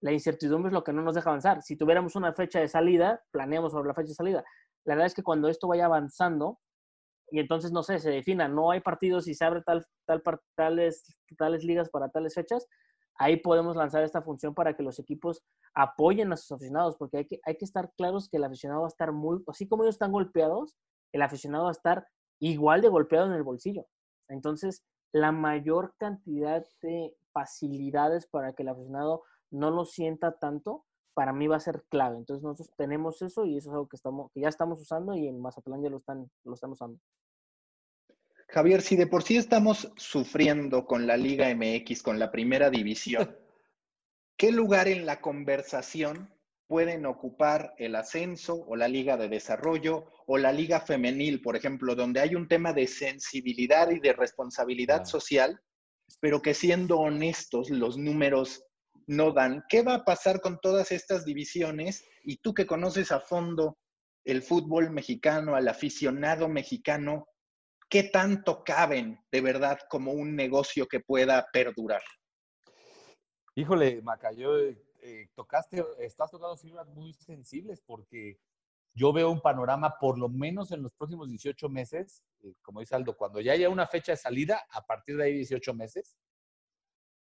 la 0.00 0.12
incertidumbre 0.12 0.68
es 0.68 0.74
lo 0.74 0.82
que 0.82 0.92
no 0.92 1.02
nos 1.02 1.14
deja 1.14 1.30
avanzar. 1.30 1.62
Si 1.62 1.76
tuviéramos 1.76 2.16
una 2.16 2.32
fecha 2.32 2.58
de 2.58 2.68
salida, 2.68 3.22
planeamos 3.30 3.72
sobre 3.72 3.88
la 3.88 3.94
fecha 3.94 4.08
de 4.08 4.14
salida. 4.14 4.44
La 4.84 4.94
verdad 4.94 5.06
es 5.06 5.14
que 5.14 5.22
cuando 5.22 5.48
esto 5.48 5.68
vaya 5.68 5.84
avanzando, 5.84 6.58
y 7.30 7.40
entonces, 7.40 7.72
no 7.72 7.82
sé, 7.82 7.98
se 7.98 8.10
defina, 8.10 8.48
no 8.48 8.70
hay 8.70 8.80
partidos 8.80 9.28
y 9.28 9.34
se 9.34 9.44
abre 9.44 9.62
tal, 9.62 9.84
tal, 10.06 10.22
tales, 10.56 11.16
tales 11.38 11.64
ligas 11.64 11.88
para 11.90 12.08
tales 12.08 12.34
fechas, 12.34 12.66
ahí 13.16 13.36
podemos 13.36 13.76
lanzar 13.76 14.02
esta 14.02 14.22
función 14.22 14.54
para 14.54 14.74
que 14.74 14.82
los 14.82 14.98
equipos 14.98 15.42
apoyen 15.74 16.32
a 16.32 16.36
sus 16.36 16.52
aficionados, 16.52 16.96
porque 16.96 17.18
hay 17.18 17.26
que, 17.26 17.40
hay 17.44 17.56
que 17.56 17.64
estar 17.64 17.92
claros 17.96 18.28
que 18.28 18.38
el 18.38 18.44
aficionado 18.44 18.82
va 18.82 18.86
a 18.86 18.88
estar 18.88 19.12
muy, 19.12 19.42
así 19.46 19.68
como 19.68 19.82
ellos 19.82 19.94
están 19.94 20.12
golpeados, 20.12 20.76
el 21.12 21.22
aficionado 21.22 21.64
va 21.64 21.70
a 21.70 21.72
estar 21.72 22.06
igual 22.40 22.80
de 22.80 22.88
golpeado 22.88 23.26
en 23.26 23.32
el 23.32 23.42
bolsillo. 23.42 23.86
Entonces, 24.28 24.84
la 25.12 25.32
mayor 25.32 25.94
cantidad 25.98 26.64
de 26.82 27.16
facilidades 27.32 28.26
para 28.26 28.52
que 28.52 28.62
el 28.62 28.68
aficionado 28.68 29.22
no 29.50 29.70
lo 29.70 29.84
sienta 29.84 30.38
tanto, 30.38 30.84
para 31.14 31.32
mí 31.32 31.46
va 31.46 31.56
a 31.56 31.60
ser 31.60 31.84
clave. 31.88 32.16
Entonces 32.16 32.42
nosotros 32.42 32.70
tenemos 32.76 33.22
eso 33.22 33.44
y 33.44 33.56
eso 33.56 33.70
es 33.70 33.74
algo 33.74 33.88
que, 33.88 33.96
estamos, 33.96 34.30
que 34.32 34.40
ya 34.40 34.48
estamos 34.48 34.80
usando 34.80 35.14
y 35.14 35.28
en 35.28 35.40
Mazatlán 35.40 35.82
ya 35.82 35.90
lo 35.90 35.98
están, 35.98 36.30
lo 36.44 36.54
están 36.54 36.70
usando. 36.70 36.98
Javier, 38.48 38.82
si 38.82 38.96
de 38.96 39.06
por 39.06 39.22
sí 39.22 39.36
estamos 39.36 39.92
sufriendo 39.96 40.84
con 40.84 41.06
la 41.06 41.16
Liga 41.16 41.54
MX, 41.54 42.02
con 42.02 42.18
la 42.18 42.32
primera 42.32 42.68
división, 42.68 43.36
¿qué 44.36 44.50
lugar 44.50 44.88
en 44.88 45.06
la 45.06 45.20
conversación 45.20 46.34
pueden 46.66 47.04
ocupar 47.04 47.74
el 47.78 47.96
ascenso 47.96 48.64
o 48.66 48.76
la 48.76 48.86
Liga 48.86 49.16
de 49.16 49.28
Desarrollo 49.28 50.06
o 50.26 50.38
la 50.38 50.52
Liga 50.52 50.80
Femenil, 50.80 51.42
por 51.42 51.56
ejemplo, 51.56 51.96
donde 51.96 52.20
hay 52.20 52.36
un 52.36 52.46
tema 52.46 52.72
de 52.72 52.86
sensibilidad 52.86 53.90
y 53.90 53.98
de 53.98 54.12
responsabilidad 54.12 55.04
social, 55.04 55.60
pero 56.20 56.40
que 56.42 56.54
siendo 56.54 56.98
honestos, 56.98 57.70
los 57.70 57.98
números 57.98 58.64
no 59.10 59.32
dan. 59.32 59.64
¿Qué 59.68 59.82
va 59.82 59.94
a 59.94 60.04
pasar 60.04 60.40
con 60.40 60.60
todas 60.60 60.92
estas 60.92 61.24
divisiones? 61.24 62.04
Y 62.22 62.36
tú 62.36 62.54
que 62.54 62.64
conoces 62.64 63.10
a 63.10 63.18
fondo 63.18 63.76
el 64.24 64.40
fútbol 64.40 64.90
mexicano, 64.90 65.56
al 65.56 65.66
aficionado 65.66 66.48
mexicano, 66.48 67.26
¿qué 67.88 68.04
tanto 68.04 68.62
caben 68.62 69.18
de 69.32 69.40
verdad 69.40 69.80
como 69.88 70.12
un 70.12 70.36
negocio 70.36 70.86
que 70.86 71.00
pueda 71.00 71.48
perdurar? 71.52 72.02
Híjole, 73.56 74.00
Maca, 74.00 74.30
yo 74.30 74.56
eh, 74.56 75.28
tocaste, 75.34 75.84
estás 75.98 76.30
tocando 76.30 76.56
fibras 76.56 76.86
muy 76.86 77.12
sensibles 77.14 77.82
porque 77.84 78.38
yo 78.94 79.12
veo 79.12 79.28
un 79.32 79.40
panorama, 79.40 79.96
por 79.98 80.20
lo 80.20 80.28
menos 80.28 80.70
en 80.70 80.84
los 80.84 80.92
próximos 80.92 81.28
18 81.28 81.68
meses, 81.68 82.22
eh, 82.44 82.54
como 82.62 82.78
dice 82.78 82.94
Aldo, 82.94 83.16
cuando 83.16 83.40
ya 83.40 83.54
haya 83.54 83.70
una 83.70 83.88
fecha 83.88 84.12
de 84.12 84.18
salida, 84.18 84.62
a 84.70 84.86
partir 84.86 85.16
de 85.16 85.24
ahí 85.24 85.34
18 85.34 85.74
meses, 85.74 86.16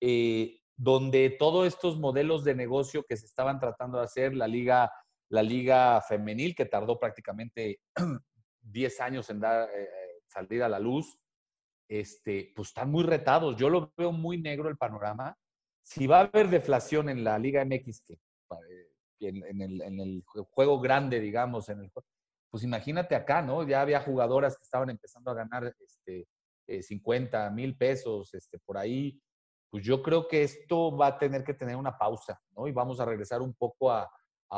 eh, 0.01 0.61
donde 0.77 1.29
todos 1.29 1.67
estos 1.67 1.97
modelos 1.97 2.43
de 2.43 2.55
negocio 2.55 3.03
que 3.03 3.17
se 3.17 3.25
estaban 3.25 3.59
tratando 3.59 3.97
de 3.97 4.05
hacer, 4.05 4.35
la 4.35 4.47
liga, 4.47 4.91
la 5.29 5.41
liga 5.41 6.01
femenil, 6.01 6.55
que 6.55 6.65
tardó 6.65 6.99
prácticamente 6.99 7.79
10 8.61 9.01
años 9.01 9.29
en 9.29 9.39
dar, 9.39 9.69
eh, 9.69 9.89
salir 10.27 10.63
a 10.63 10.69
la 10.69 10.79
luz, 10.79 11.17
este, 11.87 12.51
pues 12.55 12.69
están 12.69 12.91
muy 12.91 13.03
retados. 13.03 13.55
Yo 13.55 13.69
lo 13.69 13.93
veo 13.95 14.11
muy 14.11 14.41
negro 14.41 14.69
el 14.69 14.77
panorama. 14.77 15.37
Si 15.83 16.07
va 16.07 16.19
a 16.19 16.21
haber 16.21 16.49
deflación 16.49 17.09
en 17.09 17.23
la 17.23 17.37
Liga 17.37 17.63
MX, 17.63 18.01
que 18.01 18.13
eh, 18.13 18.89
en, 19.19 19.61
el, 19.61 19.81
en 19.81 19.99
el 19.99 20.23
juego 20.25 20.79
grande, 20.79 21.19
digamos, 21.19 21.69
en 21.69 21.81
el, 21.81 21.91
pues 22.49 22.63
imagínate 22.63 23.15
acá, 23.15 23.41
¿no? 23.41 23.65
Ya 23.67 23.81
había 23.81 24.01
jugadoras 24.01 24.57
que 24.57 24.63
estaban 24.63 24.89
empezando 24.89 25.31
a 25.31 25.35
ganar 25.35 25.73
este, 25.79 26.27
50 26.81 27.47
eh, 27.47 27.51
mil 27.51 27.77
pesos 27.77 28.33
este, 28.33 28.59
por 28.59 28.77
ahí 28.77 29.21
pues 29.69 29.83
yo 29.83 30.01
creo 30.01 30.27
que 30.27 30.43
esto 30.43 30.95
va 30.95 31.07
a 31.07 31.19
tener 31.19 31.43
que 31.43 31.53
tener 31.53 31.75
una 31.75 31.97
pausa, 31.97 32.41
¿no? 32.55 32.67
Y 32.67 32.71
vamos 32.71 32.99
a 32.99 33.05
regresar 33.05 33.41
un 33.41 33.53
poco 33.53 33.91
a, 33.91 34.09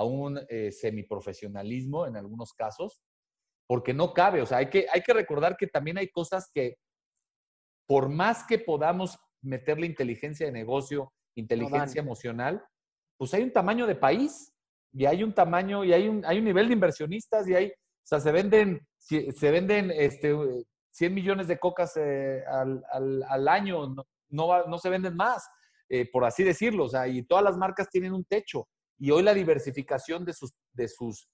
un 0.04 0.40
eh, 0.50 0.72
semiprofesionalismo 0.72 2.06
en 2.06 2.18
algunos 2.18 2.54
casos, 2.54 3.02
porque 3.66 3.96
no 3.96 4.14
cabe, 4.14 4.44
o 4.44 4.46
sea, 4.46 4.60
hay 4.60 4.70
que, 4.70 4.86
hay 4.94 5.02
que 5.02 5.14
recordar 5.14 5.58
que 5.58 5.66
también 5.66 5.98
hay 5.98 6.10
cosas 6.10 6.52
que, 6.54 6.78
por 7.88 8.08
más 8.08 8.46
que 8.46 8.60
podamos 8.60 9.18
meterle 9.42 9.88
inteligencia 9.88 10.46
de 10.46 10.52
negocio, 10.52 11.12
inteligencia 11.36 12.00
emocional, 12.00 12.64
pues 13.18 13.34
hay 13.34 13.42
un 13.42 13.52
tamaño 13.52 13.88
de 13.88 13.96
país 13.96 14.54
y 14.94 15.06
hay 15.06 15.24
un 15.24 15.34
tamaño 15.34 15.84
y 15.84 15.94
hay 15.94 16.08
un, 16.08 16.24
hay 16.26 16.38
un 16.38 16.46
nivel 16.46 16.68
de 16.68 16.74
inversionistas 16.74 17.48
y 17.48 17.56
hay, 17.56 17.68
o 17.70 18.08
sea, 18.08 18.20
se 18.20 18.32
venden, 18.32 18.86
se 19.00 19.52
venden 19.52 19.90
este, 19.90 20.36
100 20.98 21.14
millones 21.14 21.48
de 21.48 21.60
cocas 21.60 21.96
eh, 21.98 22.44
al, 22.48 22.84
al, 22.92 23.24
al, 23.30 23.48
año, 23.48 23.88
¿no? 23.88 24.04
No, 24.30 24.66
no 24.68 24.78
se 24.78 24.90
venden 24.90 25.16
más, 25.16 25.48
eh, 25.90 26.10
por 26.12 26.26
así 26.26 26.44
decirlo. 26.44 26.86
O 26.86 26.90
sea, 26.90 27.08
y 27.08 27.24
todas 27.24 27.44
las 27.44 27.58
marcas 27.58 27.90
tienen 27.90 28.14
un 28.14 28.26
techo. 28.26 28.68
Y 29.00 29.12
hoy 29.12 29.24
la 29.24 29.34
diversificación 29.34 30.26
de 30.26 30.34
sus, 30.34 30.54
de 30.74 30.88
sus, 30.88 31.30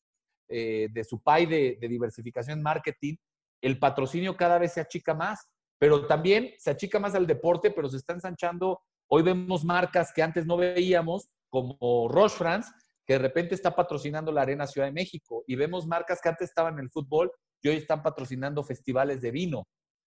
eh, 0.49 0.89
de 0.91 1.03
su 1.03 1.21
pay 1.21 1.45
de, 1.45 1.77
de 1.79 1.87
diversificación 1.87 2.61
marketing, 2.61 3.15
el 3.61 3.79
patrocinio 3.79 4.35
cada 4.35 4.57
vez 4.57 4.73
se 4.73 4.81
achica 4.81 5.13
más, 5.13 5.47
pero 5.79 6.05
también 6.07 6.53
se 6.57 6.71
achica 6.71 6.99
más 6.99 7.15
al 7.15 7.25
deporte, 7.25 7.71
pero 7.71 7.89
se 7.89 7.97
está 7.97 8.13
ensanchando. 8.13 8.81
Hoy 9.07 9.23
vemos 9.23 9.63
marcas 9.63 10.11
que 10.13 10.21
antes 10.21 10.45
no 10.45 10.57
veíamos, 10.57 11.29
como 11.49 12.07
Roche 12.09 12.35
France, 12.35 12.71
que 13.05 13.13
de 13.13 13.19
repente 13.19 13.55
está 13.55 13.75
patrocinando 13.75 14.31
la 14.31 14.41
Arena 14.41 14.67
Ciudad 14.67 14.87
de 14.87 14.93
México, 14.93 15.43
y 15.47 15.55
vemos 15.55 15.87
marcas 15.87 16.19
que 16.21 16.29
antes 16.29 16.49
estaban 16.49 16.75
en 16.75 16.81
el 16.81 16.89
fútbol 16.89 17.31
y 17.61 17.69
hoy 17.69 17.77
están 17.77 18.01
patrocinando 18.01 18.63
festivales 18.63 19.21
de 19.21 19.31
vino, 19.31 19.67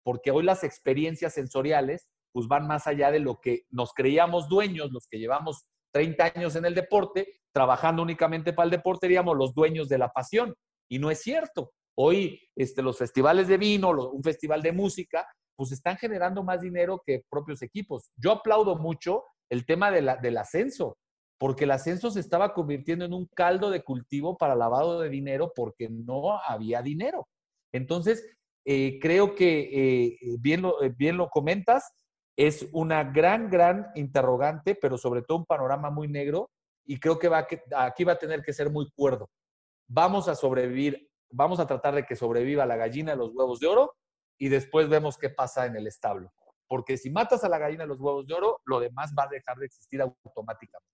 porque 0.03 0.31
hoy 0.31 0.43
las 0.43 0.65
experiencias 0.65 1.35
sensoriales 1.35 2.09
pues 2.33 2.47
van 2.47 2.67
más 2.67 2.87
allá 2.87 3.11
de 3.11 3.21
lo 3.21 3.41
que 3.41 3.65
nos 3.71 3.93
creíamos 3.93 4.49
dueños, 4.49 4.93
los 4.93 5.07
que 5.09 5.19
llevamos 5.19 5.67
30 5.93 6.33
años 6.35 6.57
en 6.57 6.65
el 6.65 6.75
deporte, 6.75 7.41
trabajando 7.53 8.03
únicamente 8.03 8.53
para 8.53 8.67
el 8.67 8.71
deporte, 8.71 9.07
diríamos 9.07 9.37
los 9.37 9.55
dueños 9.55 9.89
de 9.89 9.99
la 9.99 10.11
pasión. 10.11 10.55
Y 10.91 10.99
no 10.99 11.11
es 11.11 11.21
cierto. 11.23 11.73
Hoy 11.97 12.41
este, 12.55 12.83
los 12.83 12.97
festivales 12.97 13.49
de 13.49 13.59
vino, 13.59 13.91
un 13.91 14.23
festival 14.23 14.63
de 14.63 14.73
música, 14.73 15.27
pues 15.57 15.73
están 15.73 15.97
generando 15.97 16.45
más 16.45 16.61
dinero 16.61 17.03
que 17.05 17.25
propios 17.29 17.63
equipos. 17.63 18.13
Yo 18.17 18.31
aplaudo 18.33 18.77
mucho 18.77 19.25
el 19.51 19.67
tema 19.67 19.91
de 19.91 20.03
la, 20.03 20.17
del 20.17 20.37
ascenso, 20.37 20.97
porque 21.39 21.65
el 21.65 21.73
ascenso 21.73 22.11
se 22.11 22.21
estaba 22.21 22.55
convirtiendo 22.55 23.05
en 23.05 23.13
un 23.13 23.27
caldo 23.35 23.71
de 23.71 23.83
cultivo 23.83 24.37
para 24.37 24.55
lavado 24.55 25.01
de 25.01 25.09
dinero 25.09 25.53
porque 25.55 25.89
no 25.89 26.39
había 26.39 26.83
dinero. 26.83 27.27
Entonces, 27.73 28.25
eh, 28.65 28.99
creo 29.01 29.35
que 29.35 29.71
eh, 29.73 30.37
bien, 30.41 30.63
lo, 30.63 30.83
eh, 30.83 30.93
bien 30.97 31.17
lo 31.17 31.29
comentas, 31.29 31.93
es 32.39 32.69
una 32.71 33.03
gran, 33.03 33.51
gran 33.51 33.91
interrogante, 33.97 34.77
pero 34.77 34.97
sobre 34.97 35.23
todo 35.23 35.39
un 35.39 35.45
panorama 35.45 35.91
muy 35.91 36.07
negro 36.07 36.53
y 36.87 37.01
creo 37.01 37.19
que, 37.19 37.29
va 37.29 37.49
aquí 37.77 38.05
va 38.05 38.13
a 38.13 38.19
tener 38.19 38.43
que 38.43 38.53
ser 38.53 38.71
muy 38.71 38.89
cuerdo. 38.93 39.29
Vamos 39.89 40.29
a 40.29 40.37
sobrevivir, 40.37 41.11
vamos 41.31 41.59
a 41.59 41.67
tratar 41.67 41.97
de 41.97 42.07
que 42.07 42.15
sobreviva 42.15 42.65
la 42.65 42.77
gallina 42.77 43.11
de 43.11 43.19
los 43.19 43.35
huevos 43.35 43.59
de 43.59 43.67
oro 43.67 43.97
y 44.39 44.51
después 44.51 44.89
vemos 44.89 45.19
qué 45.19 45.31
pasa 45.31 45.67
en 45.67 45.75
el 45.75 45.89
establo. 45.89 46.33
Porque 46.69 46.97
si 46.97 47.11
matas 47.11 47.43
a 47.43 47.49
la 47.49 47.59
gallina 47.59 47.83
de 47.83 47.89
los 47.89 47.99
huevos 47.99 48.25
de 48.25 48.35
oro, 48.35 48.61
lo 48.67 48.79
demás 48.79 49.13
va 49.19 49.25
a 49.25 49.29
dejar 49.29 49.57
de 49.57 49.67
existir 49.67 50.01
automáticamente. 50.01 50.89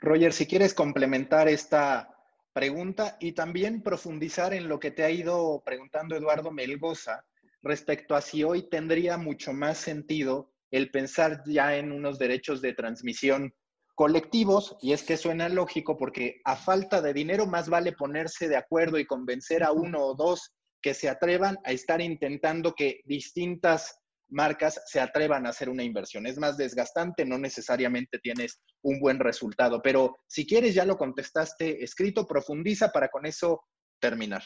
Roger, 0.00 0.32
si 0.32 0.48
quieres 0.48 0.74
complementar 0.74 1.46
esta 1.46 2.12
pregunta 2.52 3.16
y 3.20 3.30
también 3.30 3.80
profundizar 3.80 4.54
en 4.54 4.68
lo 4.68 4.80
que 4.80 4.90
te 4.90 5.04
ha 5.04 5.10
ido 5.10 5.62
preguntando 5.64 6.16
Eduardo 6.16 6.50
Melgoza, 6.50 7.24
respecto 7.66 8.14
a 8.14 8.20
si 8.20 8.44
hoy 8.44 8.68
tendría 8.68 9.16
mucho 9.18 9.52
más 9.52 9.78
sentido 9.78 10.52
el 10.70 10.90
pensar 10.90 11.42
ya 11.46 11.76
en 11.76 11.92
unos 11.92 12.18
derechos 12.18 12.60
de 12.62 12.72
transmisión 12.72 13.54
colectivos, 13.94 14.76
y 14.82 14.92
es 14.92 15.02
que 15.02 15.16
suena 15.16 15.48
lógico 15.48 15.96
porque 15.96 16.40
a 16.44 16.54
falta 16.54 17.00
de 17.00 17.14
dinero 17.14 17.46
más 17.46 17.68
vale 17.70 17.92
ponerse 17.92 18.46
de 18.46 18.56
acuerdo 18.56 18.98
y 18.98 19.06
convencer 19.06 19.64
a 19.64 19.72
uno 19.72 20.00
o 20.00 20.14
dos 20.14 20.52
que 20.82 20.92
se 20.92 21.08
atrevan 21.08 21.58
a 21.64 21.72
estar 21.72 22.02
intentando 22.02 22.74
que 22.74 23.00
distintas 23.06 23.98
marcas 24.28 24.82
se 24.86 25.00
atrevan 25.00 25.46
a 25.46 25.50
hacer 25.50 25.70
una 25.70 25.82
inversión. 25.82 26.26
Es 26.26 26.38
más 26.38 26.58
desgastante, 26.58 27.24
no 27.24 27.38
necesariamente 27.38 28.18
tienes 28.18 28.60
un 28.82 29.00
buen 29.00 29.18
resultado, 29.18 29.80
pero 29.82 30.18
si 30.26 30.46
quieres 30.46 30.74
ya 30.74 30.84
lo 30.84 30.98
contestaste 30.98 31.82
escrito, 31.82 32.26
profundiza 32.26 32.90
para 32.90 33.08
con 33.08 33.24
eso 33.24 33.62
terminar. 33.98 34.42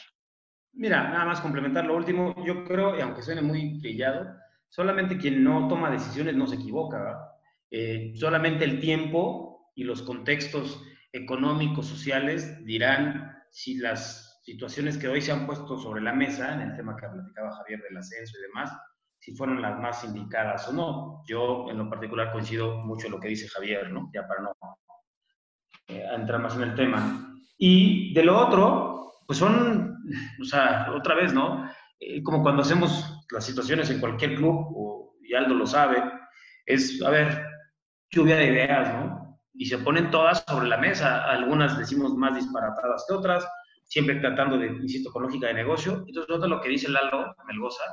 Mira, 0.73 1.09
nada 1.09 1.25
más 1.25 1.41
complementar 1.41 1.85
lo 1.85 1.95
último, 1.95 2.33
yo 2.45 2.63
creo, 2.63 2.97
y 2.97 3.01
aunque 3.01 3.21
suene 3.21 3.41
muy 3.41 3.79
trillado, 3.79 4.35
solamente 4.69 5.17
quien 5.17 5.43
no 5.43 5.67
toma 5.67 5.91
decisiones 5.91 6.35
no 6.35 6.47
se 6.47 6.55
equivoca. 6.55 7.31
Eh, 7.69 8.13
solamente 8.15 8.63
el 8.63 8.79
tiempo 8.79 9.71
y 9.75 9.83
los 9.83 10.01
contextos 10.01 10.83
económicos, 11.11 11.87
sociales, 11.87 12.65
dirán 12.65 13.37
si 13.51 13.77
las 13.77 14.41
situaciones 14.43 14.97
que 14.97 15.07
hoy 15.07 15.21
se 15.21 15.31
han 15.31 15.45
puesto 15.45 15.77
sobre 15.77 16.01
la 16.01 16.13
mesa, 16.13 16.53
en 16.53 16.61
el 16.61 16.75
tema 16.75 16.95
que 16.95 17.07
platicaba 17.07 17.55
Javier 17.57 17.81
del 17.83 17.97
ascenso 17.97 18.37
y 18.37 18.41
demás, 18.41 18.71
si 19.19 19.35
fueron 19.35 19.61
las 19.61 19.79
más 19.79 20.03
indicadas 20.03 20.67
o 20.67 20.73
no. 20.73 21.23
Yo 21.27 21.69
en 21.69 21.77
lo 21.77 21.89
particular 21.89 22.31
coincido 22.31 22.77
mucho 22.77 23.05
en 23.05 23.13
lo 23.13 23.19
que 23.19 23.27
dice 23.27 23.47
Javier, 23.47 23.91
¿no? 23.91 24.09
Ya 24.13 24.27
para 24.27 24.41
no 24.41 24.55
eh, 25.87 26.05
entrar 26.15 26.41
más 26.41 26.55
en 26.55 26.63
el 26.63 26.75
tema. 26.75 27.37
Y 27.57 28.13
de 28.13 28.23
lo 28.23 28.39
otro, 28.39 29.13
pues 29.27 29.37
son, 29.37 29.90
o 30.39 30.43
sea, 30.43 30.91
otra 30.91 31.15
vez, 31.15 31.33
¿no? 31.33 31.69
Eh, 31.99 32.23
como 32.23 32.41
cuando 32.41 32.63
hacemos 32.63 33.25
las 33.31 33.45
situaciones 33.45 33.89
en 33.89 33.99
cualquier 33.99 34.35
club, 34.35 34.73
o, 34.75 35.15
y 35.21 35.33
Aldo 35.33 35.53
lo 35.53 35.67
sabe, 35.67 36.03
es, 36.65 37.01
a 37.03 37.09
ver, 37.09 37.45
lluvia 38.09 38.35
de 38.35 38.47
ideas, 38.47 38.93
¿no? 38.93 39.39
Y 39.53 39.65
se 39.65 39.77
ponen 39.77 40.09
todas 40.09 40.43
sobre 40.47 40.67
la 40.67 40.77
mesa, 40.77 41.25
algunas 41.25 41.77
decimos 41.77 42.15
más 42.15 42.35
disparatadas 42.35 43.05
que 43.07 43.13
otras, 43.13 43.47
siempre 43.83 44.15
tratando 44.15 44.57
de, 44.57 44.67
insisto, 44.67 45.11
con 45.11 45.23
lógica 45.23 45.47
de 45.47 45.53
negocio. 45.53 46.03
Entonces, 46.07 46.49
lo 46.49 46.61
que 46.61 46.69
dice 46.69 46.89
Lalo 46.89 47.35
Melgoza, 47.45 47.83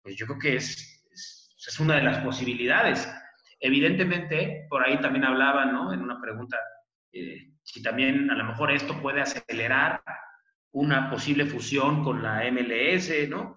pues 0.00 0.16
yo 0.16 0.26
creo 0.26 0.38
que 0.38 0.56
es, 0.56 1.04
es, 1.12 1.80
una 1.80 1.96
de 1.96 2.02
las 2.02 2.18
posibilidades. 2.18 3.12
Evidentemente, 3.60 4.66
por 4.70 4.84
ahí 4.84 5.00
también 5.00 5.24
hablaban, 5.24 5.72
¿no? 5.72 5.92
En 5.92 6.00
una 6.00 6.20
pregunta, 6.20 6.58
eh, 7.12 7.52
si 7.62 7.82
también 7.82 8.30
a 8.30 8.34
lo 8.34 8.44
mejor 8.44 8.70
esto 8.70 9.00
puede 9.02 9.20
acelerar 9.20 10.02
una 10.72 11.10
posible 11.10 11.46
fusión 11.46 12.02
con 12.02 12.22
la 12.22 12.42
MLS, 12.50 13.28
¿no? 13.28 13.54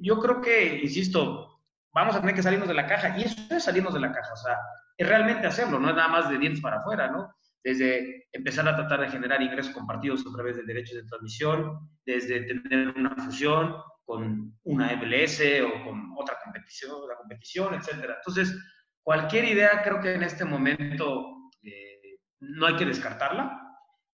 Yo 0.00 0.18
creo 0.18 0.40
que, 0.40 0.80
insisto, 0.82 1.60
vamos 1.92 2.14
a 2.14 2.20
tener 2.20 2.34
que 2.34 2.42
salirnos 2.42 2.68
de 2.68 2.74
la 2.74 2.86
caja, 2.86 3.16
y 3.18 3.22
eso 3.22 3.36
es 3.50 3.64
salirnos 3.64 3.94
de 3.94 4.00
la 4.00 4.12
caja, 4.12 4.32
o 4.32 4.36
sea, 4.36 4.58
es 4.96 5.08
realmente 5.08 5.46
hacerlo, 5.46 5.78
no 5.78 5.90
es 5.90 5.96
nada 5.96 6.08
más 6.08 6.28
de 6.28 6.38
dientes 6.38 6.60
para 6.60 6.78
afuera, 6.78 7.08
¿no? 7.10 7.34
Desde 7.62 8.28
empezar 8.32 8.68
a 8.68 8.76
tratar 8.76 9.00
de 9.00 9.08
generar 9.08 9.40
ingresos 9.40 9.72
compartidos 9.72 10.24
a 10.26 10.32
través 10.34 10.56
de 10.56 10.64
derechos 10.64 10.96
de 10.96 11.04
transmisión, 11.04 11.90
desde 12.04 12.40
tener 12.42 12.88
una 12.96 13.14
fusión 13.16 13.76
con 14.04 14.58
una 14.64 14.96
MLS 14.96 15.40
o 15.62 15.84
con 15.84 16.12
otra 16.16 16.36
competición, 16.42 17.08
la 17.08 17.16
competición, 17.16 17.74
etcétera. 17.74 18.16
Entonces, 18.16 18.58
cualquier 19.02 19.44
idea 19.44 19.82
creo 19.82 20.00
que 20.00 20.14
en 20.14 20.22
este 20.22 20.44
momento 20.44 21.50
eh, 21.62 22.18
no 22.40 22.66
hay 22.66 22.76
que 22.76 22.86
descartarla. 22.86 23.56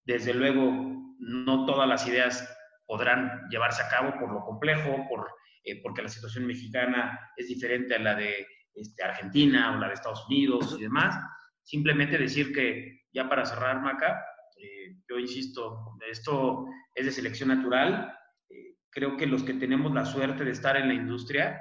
Desde 0.05 0.35
luego, 0.35 0.94
no 1.19 1.67
todas 1.67 1.89
las 1.89 2.07
ideas 2.07 2.49
podrán 2.87 3.49
llevarse 3.51 3.83
a 3.83 3.89
cabo 3.89 4.19
por 4.19 4.33
lo 4.33 4.41
complejo, 4.41 5.07
por, 5.09 5.31
eh, 5.65 5.81
porque 5.83 6.03
la 6.03 6.09
situación 6.09 6.47
mexicana 6.47 7.33
es 7.37 7.49
diferente 7.49 7.95
a 7.95 7.99
la 7.99 8.15
de 8.15 8.47
este, 8.75 9.03
Argentina 9.05 9.75
o 9.75 9.79
la 9.79 9.89
de 9.89 9.95
Estados 9.95 10.27
Unidos 10.27 10.77
y 10.79 10.83
demás. 10.83 11.17
Simplemente 11.63 12.19
decir 12.19 12.53
que, 12.53 13.05
ya 13.13 13.29
para 13.29 13.47
cerrar, 13.47 13.81
Maca, 13.81 14.23
eh, 14.57 14.97
yo 15.09 15.19
insisto, 15.19 15.97
esto 16.11 16.67
es 16.95 17.07
de 17.07 17.13
selección 17.13 17.49
natural. 17.49 18.13
Eh, 18.51 18.77
creo 18.91 19.17
que 19.17 19.27
los 19.27 19.43
que 19.43 19.55
tenemos 19.55 19.93
la 19.95 20.05
suerte 20.05 20.45
de 20.45 20.51
estar 20.51 20.77
en 20.77 20.89
la 20.89 20.95
industria, 20.95 21.61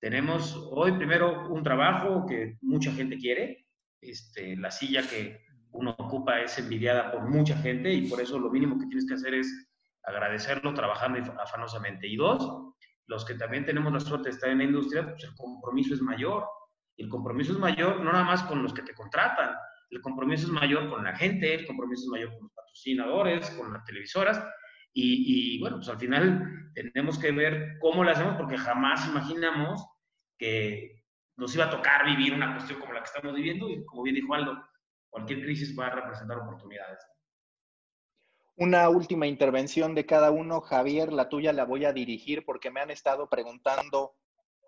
tenemos 0.00 0.56
hoy 0.72 0.92
primero 0.92 1.48
un 1.48 1.62
trabajo 1.62 2.26
que 2.26 2.58
mucha 2.60 2.92
gente 2.92 3.16
quiere, 3.18 3.66
este, 4.00 4.56
la 4.56 4.70
silla 4.70 5.02
que 5.02 5.45
uno 5.76 5.94
ocupa 5.98 6.40
es 6.40 6.58
envidiada 6.58 7.10
por 7.12 7.28
mucha 7.28 7.56
gente 7.58 7.92
y 7.92 8.08
por 8.08 8.20
eso 8.20 8.38
lo 8.38 8.50
mínimo 8.50 8.78
que 8.78 8.86
tienes 8.86 9.06
que 9.06 9.14
hacer 9.14 9.34
es 9.34 9.68
agradecerlo 10.02 10.72
trabajando 10.74 11.18
afanosamente. 11.40 12.06
Y 12.06 12.16
dos, 12.16 12.74
los 13.06 13.24
que 13.24 13.34
también 13.34 13.64
tenemos 13.64 13.92
la 13.92 14.00
suerte 14.00 14.28
de 14.28 14.34
estar 14.34 14.50
en 14.50 14.58
la 14.58 14.64
industria, 14.64 15.08
pues 15.10 15.24
el 15.24 15.34
compromiso 15.34 15.94
es 15.94 16.00
mayor. 16.00 16.46
Y 16.96 17.04
el 17.04 17.08
compromiso 17.10 17.52
es 17.52 17.58
mayor 17.58 18.00
no 18.00 18.12
nada 18.12 18.24
más 18.24 18.42
con 18.44 18.62
los 18.62 18.72
que 18.72 18.82
te 18.82 18.94
contratan, 18.94 19.54
el 19.90 20.00
compromiso 20.00 20.46
es 20.46 20.52
mayor 20.52 20.88
con 20.88 21.04
la 21.04 21.14
gente, 21.14 21.54
el 21.54 21.66
compromiso 21.66 22.04
es 22.04 22.08
mayor 22.08 22.30
con 22.30 22.44
los 22.44 22.52
patrocinadores, 22.52 23.50
con 23.50 23.72
las 23.72 23.84
televisoras. 23.84 24.42
Y, 24.92 25.56
y 25.56 25.60
bueno, 25.60 25.76
pues 25.76 25.88
al 25.88 25.98
final 25.98 26.72
tenemos 26.74 27.18
que 27.18 27.30
ver 27.32 27.76
cómo 27.80 28.02
lo 28.02 28.10
hacemos 28.10 28.36
porque 28.36 28.56
jamás 28.56 29.06
imaginamos 29.06 29.86
que 30.38 31.02
nos 31.36 31.54
iba 31.54 31.66
a 31.66 31.70
tocar 31.70 32.04
vivir 32.06 32.32
una 32.32 32.54
cuestión 32.54 32.80
como 32.80 32.92
la 32.92 33.00
que 33.00 33.06
estamos 33.06 33.34
viviendo 33.34 33.68
y 33.68 33.84
como 33.84 34.02
bien 34.02 34.16
dijo 34.16 34.34
Aldo, 34.34 34.58
cualquier 35.10 35.42
crisis 35.42 35.76
va 35.78 35.86
a 35.86 35.90
representar 35.90 36.38
oportunidades. 36.38 37.00
Una 38.56 38.88
última 38.88 39.26
intervención 39.26 39.94
de 39.94 40.06
cada 40.06 40.30
uno. 40.30 40.60
Javier, 40.62 41.12
la 41.12 41.28
tuya 41.28 41.52
la 41.52 41.64
voy 41.64 41.84
a 41.84 41.92
dirigir 41.92 42.44
porque 42.44 42.70
me 42.70 42.80
han 42.80 42.90
estado 42.90 43.28
preguntando, 43.28 44.14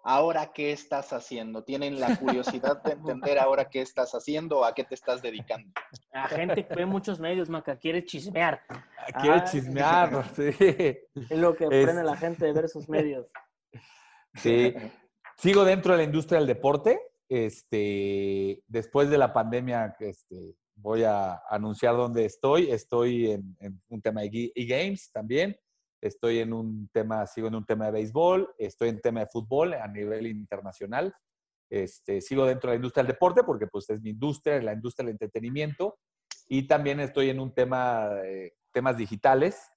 ¿ahora 0.05 0.52
qué 0.52 0.73
estás 0.73 1.12
haciendo? 1.15 1.65
Tienen 1.65 1.98
la 1.98 2.16
curiosidad 2.16 2.82
de 2.82 2.93
entender 3.23 3.39
ahora 3.39 3.70
qué 3.70 3.81
estás 3.81 4.12
haciendo 4.12 4.59
o 4.59 4.65
a 4.65 4.74
qué 4.74 4.85
te 4.85 4.94
estás 4.94 5.23
dedicando. 5.23 5.73
La 6.12 6.28
gente 6.28 6.66
ve 6.74 6.85
muchos 6.85 7.19
medios, 7.19 7.48
Maca, 7.48 7.78
quiere 7.78 8.05
chismear. 8.05 8.62
Quiere 9.20 9.39
ah, 9.39 9.44
chismear, 9.44 10.24
sí. 10.35 10.51
Es 11.31 11.39
lo 11.39 11.55
que 11.55 11.65
aprende 11.65 12.05
la 12.05 12.16
gente 12.16 12.44
de 12.44 12.52
ver 12.52 12.66
esos 12.66 12.89
medios. 12.89 13.27
Sí. 14.35 14.74
Sigo 15.39 15.65
dentro 15.65 15.93
de 15.93 15.98
la 15.98 16.05
industria 16.05 16.40
del 16.40 16.48
deporte. 16.48 17.01
Este, 17.28 18.62
después 18.66 19.10
de 19.10 19.18
la 19.18 19.32
pandemia, 19.32 19.96
este, 20.00 20.56
voy 20.74 21.05
a 21.05 21.42
anunciar 21.48 21.96
dónde 21.96 22.24
estoy. 22.24 22.70
Estoy 22.70 23.30
en, 23.30 23.56
un 23.88 24.00
tema 24.00 24.22
de 24.22 24.52
e-games 24.55 25.10
también. 25.12 25.56
Estoy 26.00 26.38
en 26.38 26.52
un 26.52 26.88
tema, 26.92 27.26
sigo 27.26 27.48
en 27.48 27.56
un 27.56 27.66
tema 27.66 27.86
de 27.86 27.92
béisbol. 27.92 28.55
Estoy 28.59 28.90
en 28.90 29.00
tema 29.00 29.20
de 29.20 29.26
fútbol 29.26 29.74
a 29.74 29.88
nivel 29.88 30.26
internacional. 30.26 31.14
Este, 31.70 32.20
sigo 32.20 32.46
dentro 32.46 32.70
de 32.70 32.76
la 32.76 32.78
industria 32.78 33.02
del 33.02 33.12
deporte 33.12 33.42
porque 33.42 33.66
pues 33.66 33.90
es 33.90 34.00
mi 34.00 34.10
industria, 34.10 34.62
la 34.62 34.72
industria 34.72 35.06
del 35.06 35.14
entretenimiento. 35.14 35.98
Y 36.48 36.66
también 36.66 37.00
estoy 37.00 37.28
en 37.28 37.40
un 37.40 37.52
tema, 37.52 38.09
de 38.09 38.55
temas 38.72 38.96
digitales, 38.96 39.70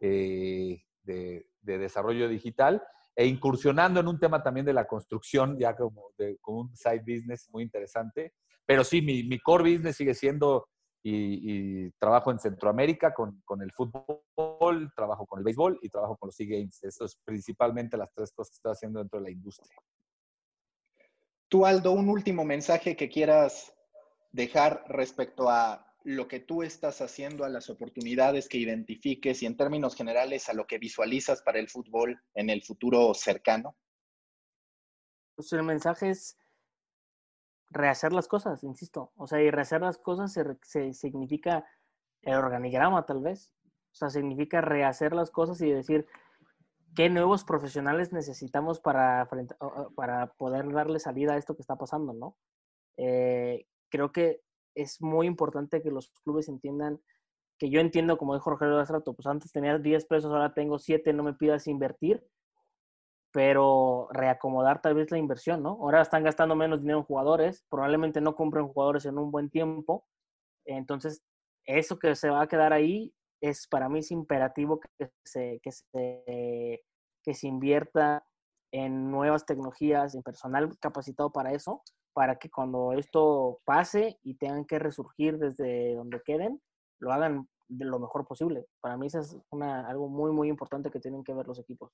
eh, 0.00 0.82
de, 1.02 1.46
desarrollo 1.62 2.28
digital 2.28 2.82
e 3.18 3.26
incursionando 3.26 3.98
en 3.98 4.06
un 4.06 4.18
tema 4.18 4.42
también 4.42 4.64
de 4.64 4.72
la 4.72 4.86
construcción, 4.86 5.58
ya 5.58 5.74
como, 5.74 6.12
de, 6.16 6.38
un 6.46 6.74
side 6.76 7.00
business 7.00 7.48
muy 7.50 7.64
interesante 7.64 8.32
pero 8.68 8.84
sí, 8.84 9.00
mi, 9.00 9.22
mi 9.22 9.38
core 9.38 9.72
business 9.72 9.96
sigue 9.96 10.12
siendo 10.12 10.68
y, 11.02 11.90
trabajo 11.92 12.30
en 12.30 12.38
Centroamérica 12.38 13.14
con, 13.14 13.40
con, 13.46 13.62
el 13.62 13.72
fútbol, 13.72 14.92
trabajo 14.94 15.24
con 15.24 15.38
el 15.38 15.44
béisbol 15.44 15.78
y 15.80 15.88
trabajo 15.88 16.18
con 16.18 16.26
los 16.26 16.38
e-games. 16.38 16.84
Eso 16.84 17.06
es 17.06 17.16
principalmente 17.24 17.96
las 17.96 18.12
tres 18.12 18.30
cosas 18.30 18.50
que 18.50 18.56
estoy 18.56 18.72
haciendo 18.72 18.98
dentro 18.98 19.18
de 19.18 19.24
la 19.24 19.30
industria. 19.30 19.74
Tú, 21.48 21.64
Aldo, 21.64 21.92
un 21.92 22.10
último 22.10 22.44
mensaje 22.44 22.94
que 22.94 23.08
quieras 23.08 23.72
dejar 24.32 24.84
respecto 24.88 25.48
a 25.48 25.87
lo 26.08 26.26
que 26.26 26.40
tú 26.40 26.62
estás 26.62 27.02
haciendo, 27.02 27.44
a 27.44 27.50
las 27.50 27.68
oportunidades 27.68 28.48
que 28.48 28.56
identifiques 28.56 29.42
y 29.42 29.46
en 29.46 29.58
términos 29.58 29.94
generales 29.94 30.48
a 30.48 30.54
lo 30.54 30.66
que 30.66 30.78
visualizas 30.78 31.42
para 31.42 31.58
el 31.58 31.68
fútbol 31.68 32.18
en 32.34 32.48
el 32.48 32.62
futuro 32.62 33.12
cercano? 33.12 33.76
Pues 35.36 35.52
el 35.52 35.64
mensaje 35.64 36.08
es 36.08 36.38
rehacer 37.68 38.14
las 38.14 38.26
cosas, 38.26 38.64
insisto. 38.64 39.12
O 39.16 39.26
sea, 39.26 39.42
y 39.42 39.50
rehacer 39.50 39.82
las 39.82 39.98
cosas 39.98 40.32
se, 40.62 40.94
significa 40.94 41.66
el 42.22 42.36
organigrama, 42.36 43.04
tal 43.04 43.20
vez. 43.20 43.52
O 43.92 43.94
sea, 43.94 44.08
significa 44.08 44.62
rehacer 44.62 45.12
las 45.12 45.30
cosas 45.30 45.60
y 45.60 45.70
decir 45.70 46.06
qué 46.96 47.10
nuevos 47.10 47.44
profesionales 47.44 48.14
necesitamos 48.14 48.80
para, 48.80 49.28
para 49.94 50.32
poder 50.38 50.72
darle 50.72 51.00
salida 51.00 51.34
a 51.34 51.36
esto 51.36 51.54
que 51.54 51.62
está 51.62 51.76
pasando, 51.76 52.14
¿no? 52.14 52.34
Eh, 52.96 53.66
creo 53.90 54.10
que 54.10 54.47
es 54.80 55.00
muy 55.00 55.26
importante 55.26 55.82
que 55.82 55.90
los 55.90 56.10
clubes 56.24 56.48
entiendan 56.48 57.00
que 57.58 57.70
yo 57.70 57.80
entiendo, 57.80 58.18
como 58.18 58.34
dijo 58.34 58.50
Rogelio 58.50 58.78
Astrato, 58.78 59.14
pues 59.14 59.26
antes 59.26 59.50
tenía 59.50 59.78
10 59.78 60.06
pesos, 60.06 60.30
ahora 60.32 60.54
tengo 60.54 60.78
7, 60.78 61.12
no 61.12 61.24
me 61.24 61.34
pidas 61.34 61.66
invertir 61.66 62.24
pero 63.32 64.08
reacomodar 64.10 64.80
tal 64.80 64.94
vez 64.94 65.10
la 65.10 65.18
inversión, 65.18 65.62
¿no? 65.62 65.70
Ahora 65.80 66.02
están 66.02 66.24
gastando 66.24 66.56
menos 66.56 66.80
dinero 66.80 66.98
en 66.98 67.04
jugadores, 67.04 67.64
probablemente 67.68 68.20
no 68.20 68.34
compren 68.34 68.68
jugadores 68.68 69.04
en 69.04 69.18
un 69.18 69.30
buen 69.30 69.50
tiempo, 69.50 70.06
entonces 70.64 71.22
eso 71.66 71.98
que 71.98 72.14
se 72.14 72.30
va 72.30 72.42
a 72.42 72.48
quedar 72.48 72.72
ahí 72.72 73.14
es 73.40 73.68
para 73.68 73.88
mí 73.88 74.00
es 74.00 74.10
imperativo 74.10 74.80
que 74.80 75.10
se, 75.24 75.60
que 75.62 75.70
se, 75.70 76.82
que 77.22 77.34
se 77.34 77.46
invierta 77.46 78.26
en 78.72 79.10
nuevas 79.10 79.46
tecnologías, 79.46 80.14
en 80.14 80.22
personal 80.22 80.76
capacitado 80.78 81.30
para 81.30 81.52
eso, 81.52 81.82
para 82.12 82.36
que 82.36 82.50
cuando 82.50 82.92
esto 82.92 83.60
pase 83.64 84.18
y 84.22 84.34
tengan 84.34 84.64
que 84.64 84.78
resurgir 84.78 85.38
desde 85.38 85.94
donde 85.94 86.20
queden, 86.24 86.60
lo 87.00 87.12
hagan 87.12 87.48
de 87.68 87.84
lo 87.84 87.98
mejor 87.98 88.26
posible. 88.26 88.66
Para 88.80 88.96
mí 88.96 89.06
eso 89.06 89.20
es 89.20 89.36
una, 89.50 89.86
algo 89.88 90.08
muy, 90.08 90.32
muy 90.32 90.48
importante 90.48 90.90
que 90.90 91.00
tienen 91.00 91.22
que 91.22 91.34
ver 91.34 91.46
los 91.46 91.58
equipos. 91.58 91.92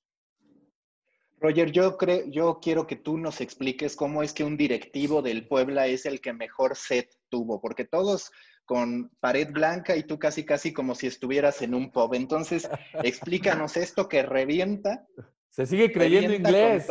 Roger, 1.41 1.73
yo, 1.73 1.99
creo, 1.99 2.24
yo 2.28 2.59
quiero 2.62 2.86
que 2.86 2.97
tú 2.97 3.19
nos 3.19 3.41
expliques 3.41 3.97
cómo 3.97 4.23
es 4.23 4.32
que 4.32 4.45
un 4.45 4.57
directivo 4.57 5.20
del 5.20 5.47
Puebla 5.47 5.86
es 5.86 6.07
el 6.07 6.20
que 6.20 6.32
mejor 6.32 6.77
set 6.77 7.11
tuvo, 7.28 7.61
porque 7.61 7.85
todos 7.85 8.31
con 8.65 9.11
pared 9.20 9.51
blanca 9.53 9.97
y 9.97 10.05
tú 10.05 10.19
casi, 10.19 10.45
casi 10.45 10.73
como 10.73 10.95
si 10.95 11.07
estuvieras 11.07 11.61
en 11.61 11.74
un 11.74 11.93
pub. 11.93 12.15
Entonces, 12.15 12.69
explícanos 13.03 13.77
esto 13.77 14.09
que 14.09 14.23
revienta. 14.23 15.07
Se 15.51 15.66
sigue 15.66 15.93
creyendo 15.93 16.32
inglés. 16.32 16.86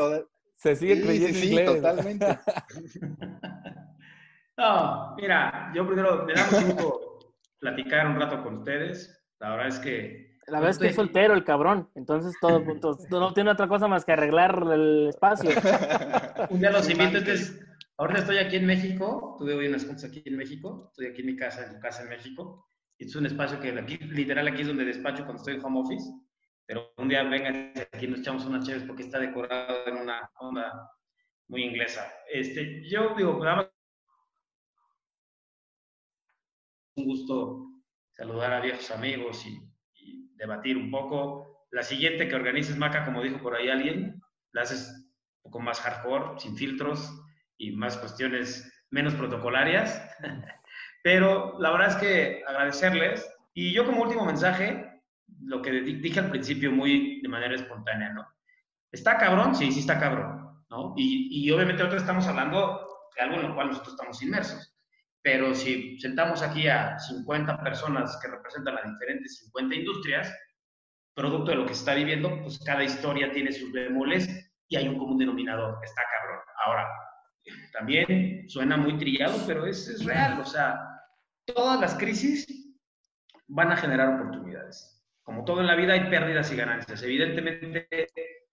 Se 0.64 0.78
sigue 0.78 1.02
creyendo 1.02 1.38
sí, 1.38 1.48
inglés. 1.50 1.70
Sí, 1.70 1.76
totalmente. 1.76 2.40
No, 4.56 5.16
mira, 5.16 5.72
yo 5.74 5.84
primero 5.84 6.26
me 6.26 6.34
da 6.36 6.46
mucho 6.46 6.76
gusto 6.76 7.20
platicar 7.58 8.06
un 8.06 8.20
rato 8.20 8.44
con 8.44 8.58
ustedes. 8.58 9.26
La 9.40 9.50
verdad 9.50 9.68
es 9.68 9.80
que. 9.80 10.38
La 10.46 10.60
verdad 10.60 10.70
es 10.70 10.78
que 10.78 10.88
es 10.90 10.96
soltero 10.96 11.34
el 11.34 11.44
cabrón, 11.44 11.90
entonces 11.96 12.36
todo 12.40 12.60
no 13.10 13.34
tiene 13.34 13.50
otra 13.50 13.68
cosa 13.68 13.88
más 13.88 14.06
que 14.06 14.12
arreglar 14.12 14.64
el 14.72 15.08
espacio. 15.08 15.50
un 16.52 16.60
día 16.60 16.70
los 16.70 16.88
invito, 16.88 17.18
entonces, 17.18 17.60
ahora 17.98 18.20
estoy 18.20 18.38
aquí 18.38 18.58
en 18.58 18.68
México, 18.68 19.36
tuve 19.40 19.56
hoy 19.56 19.68
unas 19.68 19.86
cosas 19.86 20.04
aquí 20.04 20.22
en 20.24 20.38
México, 20.38 20.90
estoy 20.92 21.08
aquí 21.08 21.22
en 21.22 21.28
mi 21.28 21.36
casa, 21.36 21.66
en 21.66 21.74
tu 21.74 21.80
casa 21.80 22.04
en 22.04 22.10
México, 22.10 22.70
y 23.00 23.06
es 23.06 23.16
un 23.16 23.26
espacio 23.26 23.60
que 23.60 23.72
aquí, 23.72 23.98
literal 23.98 24.48
aquí 24.48 24.62
es 24.62 24.68
donde 24.68 24.86
despacho 24.86 25.24
cuando 25.24 25.42
estoy 25.42 25.56
en 25.56 25.66
home 25.66 25.80
office, 25.80 26.06
pero 26.66 26.94
un 26.98 27.10
día 27.10 27.24
vengan 27.24 27.74
aquí 27.92 28.08
nos 28.08 28.20
echamos 28.20 28.46
unas 28.46 28.66
chéves 28.66 28.84
porque 28.84 29.04
está 29.04 29.20
decorado 29.20 29.88
en 29.88 29.98
una 29.98 30.32
onda 30.40 30.92
muy 31.48 31.64
inglesa. 31.64 32.12
Este, 32.32 32.88
yo 32.90 33.14
digo, 33.16 33.44
nada 33.44 33.56
más 33.58 33.68
un 36.96 37.06
gusto 37.06 37.68
saludar 38.12 38.54
a 38.54 38.62
viejos 38.62 38.90
amigos 38.92 39.46
y, 39.46 39.70
debatir 40.36 40.76
un 40.78 40.92
poco. 40.92 41.68
La 41.72 41.84
siguiente 41.84 42.28
que 42.28 42.36
organices, 42.36 42.78
Maca, 42.78 43.06
como 43.06 43.22
dijo 43.22 43.38
por 43.38 43.56
ahí 43.56 43.70
alguien, 43.70 44.22
la 44.52 44.64
haces 44.64 44.90
un 45.38 45.52
poco 45.52 45.62
más 45.62 45.80
hardcore, 45.80 46.38
sin 46.40 46.58
filtros 46.58 47.14
y 47.58 47.72
más 47.72 47.98
cuestiones 47.98 48.70
menos 48.90 49.14
protocolarias. 49.14 50.02
Pero 51.04 51.58
la 51.60 51.72
verdad 51.72 51.90
es 51.90 51.96
que 51.96 52.44
agradecerles. 52.46 53.30
Y 53.54 53.74
yo 53.74 53.86
como 53.86 54.04
último 54.04 54.26
mensaje, 54.26 54.93
lo 55.46 55.62
que 55.62 55.72
dije 55.82 56.20
al 56.20 56.30
principio 56.30 56.72
muy 56.72 57.22
de 57.22 57.30
manera 57.30 57.56
espontánea, 57.56 58.12
¿no? 58.14 58.28
¿Está 58.92 59.18
cabrón? 59.18 59.56
Sí, 59.56 59.72
sí 59.72 59.80
está 59.80 60.00
cabrón, 60.00 60.64
¿no? 60.70 60.94
Y, 60.96 61.46
y 61.46 61.52
obviamente 61.52 61.82
nosotros 61.84 62.04
estamos 62.04 62.28
hablando 62.28 62.88
de 63.16 63.22
algo 63.22 63.36
en 63.38 63.50
lo 63.50 63.56
cual 63.56 63.68
nosotros 63.68 63.94
estamos 63.94 64.22
inmersos. 64.22 64.74
Pero 65.22 65.56
si 65.56 65.98
sentamos 66.00 66.42
aquí 66.42 66.68
a 66.68 67.00
50 67.00 67.64
personas 67.64 68.20
que 68.22 68.28
representan 68.28 68.78
a 68.78 68.90
diferentes 68.90 69.40
50 69.40 69.76
industrias, 69.76 70.34
producto 71.16 71.52
de 71.52 71.58
lo 71.58 71.66
que 71.66 71.74
se 71.74 71.80
está 71.80 71.94
viviendo, 71.94 72.42
pues 72.42 72.60
cada 72.60 72.84
historia 72.84 73.32
tiene 73.32 73.52
sus 73.52 73.72
bemoles 73.72 74.28
y 74.68 74.76
hay 74.76 74.88
un 74.88 74.98
común 74.98 75.18
denominador. 75.18 75.80
Está 75.84 76.02
cabrón. 76.20 76.40
Ahora, 76.66 76.88
también 77.72 78.50
suena 78.50 78.78
muy 78.78 78.98
trillado, 78.98 79.38
pero 79.48 79.66
es, 79.66 79.88
es 79.88 80.04
real. 80.04 80.40
O 80.40 80.46
sea, 80.46 80.80
todas 81.46 81.80
las 81.80 81.96
crisis 81.96 82.46
van 83.48 83.72
a 83.72 83.78
generar 83.78 84.16
oportunidades. 84.16 85.03
Como 85.24 85.46
todo 85.46 85.62
en 85.62 85.68
la 85.68 85.76
vida 85.76 85.94
hay 85.94 86.10
pérdidas 86.10 86.52
y 86.52 86.56
ganancias. 86.56 87.02
Evidentemente 87.02 87.88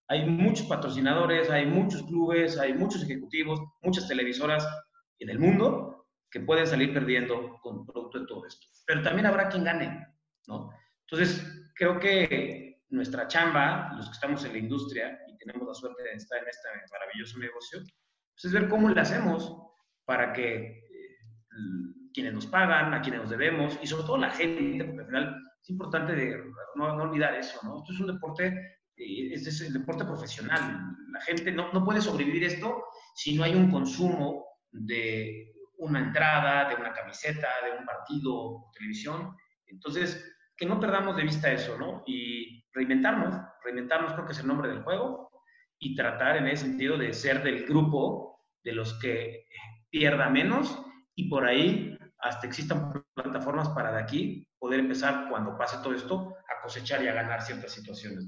hay 0.08 0.26
muchos 0.26 0.66
patrocinadores, 0.66 1.50
hay 1.50 1.66
muchos 1.66 2.02
clubes, 2.04 2.58
hay 2.58 2.74
muchos 2.74 3.02
ejecutivos, 3.02 3.60
muchas 3.82 4.08
televisoras 4.08 4.66
en 5.18 5.30
el 5.30 5.38
mundo 5.38 6.08
que 6.30 6.40
pueden 6.40 6.66
salir 6.66 6.94
perdiendo 6.94 7.58
con 7.60 7.84
producto 7.84 8.20
de 8.20 8.26
todo 8.26 8.46
esto. 8.46 8.66
Pero 8.86 9.02
también 9.02 9.26
habrá 9.26 9.48
quien 9.48 9.64
gane, 9.64 10.06
¿no? 10.46 10.70
Entonces, 11.06 11.44
creo 11.74 11.98
que 11.98 12.82
nuestra 12.90 13.26
chamba, 13.26 13.92
los 13.96 14.06
que 14.06 14.12
estamos 14.12 14.44
en 14.44 14.52
la 14.52 14.58
industria 14.58 15.18
y 15.28 15.36
tenemos 15.38 15.66
la 15.66 15.74
suerte 15.74 16.02
de 16.02 16.12
estar 16.14 16.42
en 16.42 16.48
este 16.48 16.68
maravilloso 16.92 17.38
negocio, 17.38 17.80
pues 17.80 18.44
es 18.44 18.52
ver 18.52 18.68
cómo 18.68 18.88
le 18.88 19.00
hacemos 19.00 19.56
para 20.04 20.32
que 20.32 20.78
eh, 20.78 21.16
quienes 22.12 22.32
nos 22.32 22.46
pagan, 22.46 22.94
a 22.94 23.00
quienes 23.00 23.22
nos 23.22 23.30
debemos 23.30 23.78
y 23.82 23.86
sobre 23.86 24.04
todo 24.04 24.18
la 24.18 24.30
gente, 24.30 24.84
porque 24.84 25.00
al 25.00 25.06
final 25.06 25.49
es 25.62 25.70
importante 25.70 26.14
de, 26.14 26.44
no, 26.74 26.96
no, 26.96 27.02
olvidar 27.02 27.34
eso, 27.34 27.58
¿no? 27.62 27.78
Esto 27.78 27.92
es 27.92 28.00
un 28.00 28.06
deporte, 28.06 28.46
eh, 28.96 29.32
este 29.32 29.50
es 29.50 29.60
el 29.60 29.72
deporte 29.72 30.04
profesional. 30.04 30.96
La 31.12 31.20
gente 31.20 31.52
no, 31.52 31.72
no 31.72 31.84
puede 31.84 32.00
sobrevivir 32.00 32.44
esto 32.44 32.84
si 33.14 33.36
no 33.36 33.44
hay 33.44 33.54
un 33.54 33.70
consumo 33.70 34.46
de 34.70 35.52
una 35.78 36.00
entrada, 36.00 36.68
de 36.68 36.76
una 36.76 36.92
camiseta, 36.92 37.48
de 37.64 37.78
un 37.78 37.84
partido 37.84 38.66
televisión. 38.74 39.36
Entonces, 39.66 40.24
que 40.56 40.66
no 40.66 40.78
perdamos 40.78 41.16
de 41.16 41.22
vista 41.22 41.50
eso, 41.50 41.78
¿no? 41.78 42.02
Y 42.06 42.64
reinventarnos, 42.72 43.34
reinventarnos 43.64 44.12
creo 44.12 44.26
que 44.26 44.32
es 44.32 44.40
el 44.40 44.46
nombre 44.46 44.68
del 44.68 44.82
juego 44.82 45.30
y 45.78 45.94
tratar 45.96 46.36
en 46.36 46.46
ese 46.48 46.66
sentido 46.66 46.98
de 46.98 47.12
ser 47.12 47.42
del 47.42 47.66
grupo 47.66 48.44
de 48.62 48.72
los 48.72 48.98
que 49.00 49.46
pierda 49.88 50.28
menos 50.28 50.78
y 51.14 51.28
por 51.28 51.46
ahí 51.46 51.96
hasta 52.18 52.46
existan 52.46 52.92
plataformas 53.14 53.70
para 53.70 53.92
de 53.92 54.00
aquí 54.00 54.46
poder 54.60 54.80
empezar 54.80 55.28
cuando 55.28 55.56
pase 55.56 55.78
todo 55.82 55.94
esto 55.94 56.36
a 56.48 56.62
cosechar 56.62 57.02
y 57.02 57.08
a 57.08 57.14
ganar 57.14 57.42
ciertas 57.42 57.72
situaciones. 57.72 58.26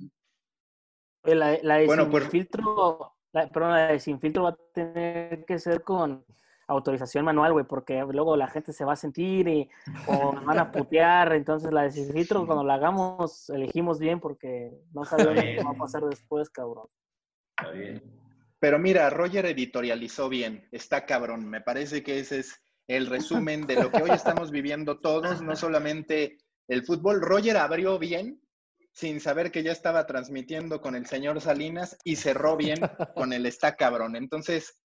La, 1.22 1.58
la 1.62 1.84
bueno, 1.84 2.10
pues... 2.10 2.28
filtro, 2.28 3.14
la, 3.32 3.48
perdón, 3.48 3.72
la 3.72 3.86
de 3.88 4.00
sin 4.00 4.18
filtro 4.18 4.44
va 4.44 4.50
a 4.50 4.58
tener 4.74 5.44
que 5.44 5.58
ser 5.58 5.82
con 5.84 6.24
autorización 6.66 7.24
manual, 7.24 7.52
güey, 7.52 7.66
porque 7.66 8.04
luego 8.10 8.36
la 8.36 8.48
gente 8.48 8.72
se 8.72 8.84
va 8.84 8.94
a 8.94 8.96
sentir 8.96 9.46
y, 9.46 9.68
o 10.06 10.32
nos 10.32 10.44
van 10.44 10.58
a 10.58 10.72
putear. 10.72 11.34
Entonces, 11.34 11.70
la 11.70 11.82
de 11.82 11.90
filtro, 11.90 12.46
cuando 12.46 12.64
la 12.64 12.74
hagamos, 12.74 13.50
elegimos 13.50 13.98
bien 13.98 14.18
porque 14.18 14.72
no 14.92 15.04
sabemos 15.04 15.42
qué 15.42 15.62
va 15.62 15.70
a 15.70 15.78
pasar 15.78 16.02
después, 16.04 16.50
cabrón. 16.50 16.86
Está 17.58 17.70
bien. 17.72 18.02
Pero 18.58 18.78
mira, 18.78 19.10
Roger 19.10 19.46
editorializó 19.46 20.28
bien. 20.28 20.68
Está 20.72 21.04
cabrón. 21.04 21.48
Me 21.48 21.60
parece 21.60 22.02
que 22.02 22.20
ese 22.20 22.38
es 22.38 22.62
el 22.88 23.06
resumen 23.08 23.66
de 23.66 23.76
lo 23.76 23.90
que 23.90 24.02
hoy 24.02 24.10
estamos 24.10 24.50
viviendo 24.50 25.00
todos, 25.00 25.42
no 25.42 25.56
solamente 25.56 26.38
el 26.68 26.84
fútbol. 26.84 27.20
Roger 27.20 27.56
abrió 27.56 27.98
bien 27.98 28.40
sin 28.92 29.20
saber 29.20 29.50
que 29.50 29.62
ya 29.62 29.72
estaba 29.72 30.06
transmitiendo 30.06 30.80
con 30.80 30.94
el 30.94 31.06
señor 31.06 31.40
Salinas 31.40 31.96
y 32.04 32.16
cerró 32.16 32.56
bien 32.56 32.78
con 33.14 33.32
el 33.32 33.46
está 33.46 33.76
cabrón. 33.76 34.16
Entonces, 34.16 34.82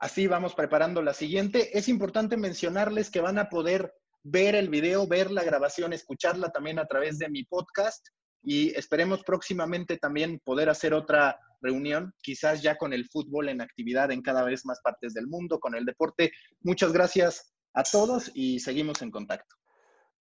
Así 0.00 0.26
vamos 0.26 0.54
preparando 0.54 1.02
la 1.02 1.12
siguiente. 1.12 1.76
Es 1.76 1.86
importante 1.86 2.38
mencionarles 2.38 3.10
que 3.10 3.20
van 3.20 3.38
a 3.38 3.50
poder 3.50 3.92
ver 4.22 4.54
el 4.54 4.70
video, 4.70 5.06
ver 5.06 5.30
la 5.30 5.44
grabación, 5.44 5.92
escucharla 5.92 6.48
también 6.48 6.78
a 6.78 6.86
través 6.86 7.18
de 7.18 7.28
mi 7.28 7.44
podcast 7.44 8.08
y 8.42 8.70
esperemos 8.70 9.22
próximamente 9.24 9.98
también 9.98 10.40
poder 10.42 10.70
hacer 10.70 10.94
otra 10.94 11.38
reunión, 11.60 12.12
quizás 12.22 12.62
ya 12.62 12.76
con 12.76 12.92
el 12.92 13.06
fútbol 13.08 13.48
en 13.48 13.60
actividad 13.60 14.10
en 14.10 14.22
cada 14.22 14.44
vez 14.44 14.64
más 14.64 14.80
partes 14.82 15.14
del 15.14 15.26
mundo, 15.26 15.58
con 15.58 15.74
el 15.74 15.84
deporte. 15.84 16.32
Muchas 16.62 16.92
gracias 16.92 17.54
a 17.74 17.82
todos 17.82 18.30
y 18.34 18.60
seguimos 18.60 19.02
en 19.02 19.10
contacto. 19.10 19.56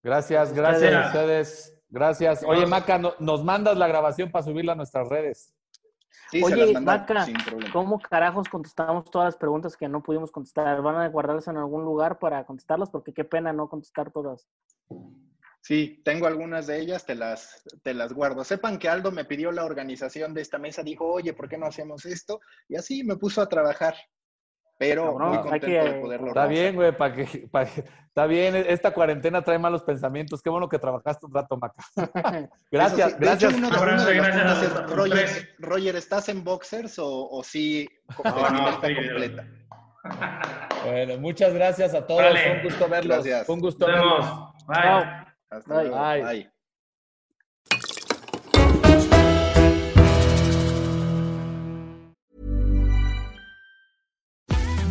Gracias, 0.03 0.53
gracias 0.53 0.93
a 0.93 1.07
ustedes. 1.07 1.75
Gracias. 1.89 2.43
Oye, 2.45 2.65
Maca, 2.65 2.99
nos 3.19 3.43
mandas 3.43 3.77
la 3.77 3.87
grabación 3.87 4.31
para 4.31 4.43
subirla 4.43 4.73
a 4.73 4.75
nuestras 4.75 5.07
redes. 5.07 5.53
Oye, 6.43 6.79
Maca, 6.79 7.25
¿cómo 7.71 7.99
carajos 7.99 8.49
contestamos 8.49 9.05
todas 9.05 9.27
las 9.27 9.37
preguntas 9.37 9.77
que 9.77 9.87
no 9.87 10.01
pudimos 10.01 10.31
contestar? 10.31 10.81
¿Van 10.81 10.95
a 10.97 11.07
guardarlas 11.09 11.47
en 11.47 11.57
algún 11.57 11.83
lugar 11.83 12.19
para 12.19 12.45
contestarlas? 12.45 12.89
Porque 12.89 13.13
qué 13.13 13.23
pena 13.23 13.53
no 13.53 13.69
contestar 13.69 14.11
todas. 14.11 14.47
Sí, 15.65 15.99
tengo 16.05 16.27
algunas 16.27 16.67
de 16.67 16.79
ellas, 16.79 17.07
te 17.07 17.15
las, 17.15 17.63
te 17.81 17.95
las 17.95 18.13
guardo. 18.13 18.43
Sepan 18.43 18.77
que 18.77 18.87
Aldo 18.87 19.11
me 19.11 19.25
pidió 19.25 19.51
la 19.51 19.65
organización 19.65 20.31
de 20.35 20.41
esta 20.41 20.59
mesa, 20.59 20.83
dijo, 20.83 21.11
oye, 21.11 21.33
¿por 21.33 21.49
qué 21.49 21.57
no 21.57 21.65
hacemos 21.65 22.05
esto? 22.05 22.39
Y 22.69 22.75
así 22.75 23.03
me 23.03 23.15
puso 23.15 23.41
a 23.41 23.49
trabajar 23.49 23.95
pero 24.77 25.17
muy 25.17 25.37
contento 25.39 25.67
de 25.67 25.93
poderlo 26.01 26.27
Está 26.27 26.45
bien, 26.45 26.75
güey, 26.75 26.95
para 26.95 27.15
que, 27.15 27.23
está 27.23 28.27
bien, 28.27 28.55
esta 28.55 28.93
cuarentena 28.93 29.41
trae 29.41 29.57
malos 29.57 29.81
pensamientos. 29.81 30.43
Qué 30.43 30.51
bueno 30.51 30.69
que 30.69 30.77
trabajaste 30.77 31.25
un 31.25 31.33
rato, 31.33 31.57
Maca. 31.57 31.83
gracias, 32.71 33.19
gracias. 33.19 33.55
Roger, 35.57 35.95
¿estás 35.95 36.29
en 36.29 36.43
boxers 36.43 36.99
o, 36.99 37.27
o 37.27 37.43
sí 37.43 37.89
no, 38.23 38.49
no, 38.51 38.81
completa? 38.81 39.47
Bueno, 40.85 41.17
muchas 41.17 41.55
gracias 41.55 41.95
a 41.95 42.05
todos. 42.05 42.39
Fue 42.39 42.51
un 42.51 42.63
gusto 42.63 42.87
verlos. 42.87 43.15
Gracias. 43.15 43.45
Fue 43.47 43.55
un 43.55 43.61
gusto 43.61 43.87
verlos. 43.87 44.25
Bye. 44.67 45.24
Hasta 45.51 45.69
Bye. 45.69 45.89
Bye. 45.89 46.21
Bye. 46.21 46.47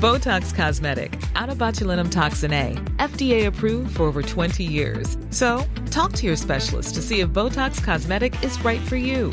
Botox 0.05 0.55
Cosmetic, 0.55 1.19
out 1.35 1.49
of 1.49 1.57
botulinum 1.57 2.11
toxin 2.11 2.53
A, 2.53 2.75
FDA 2.99 3.47
approved 3.47 3.97
for 3.97 4.03
over 4.03 4.21
20 4.21 4.63
years. 4.63 5.17
So, 5.31 5.65
talk 5.91 6.13
to 6.15 6.27
your 6.27 6.37
specialist 6.37 6.95
to 6.97 7.01
see 7.01 7.21
if 7.21 7.31
Botox 7.31 7.83
Cosmetic 7.83 8.43
is 8.45 8.63
right 8.63 8.83
for 8.83 8.97
you. 8.97 9.33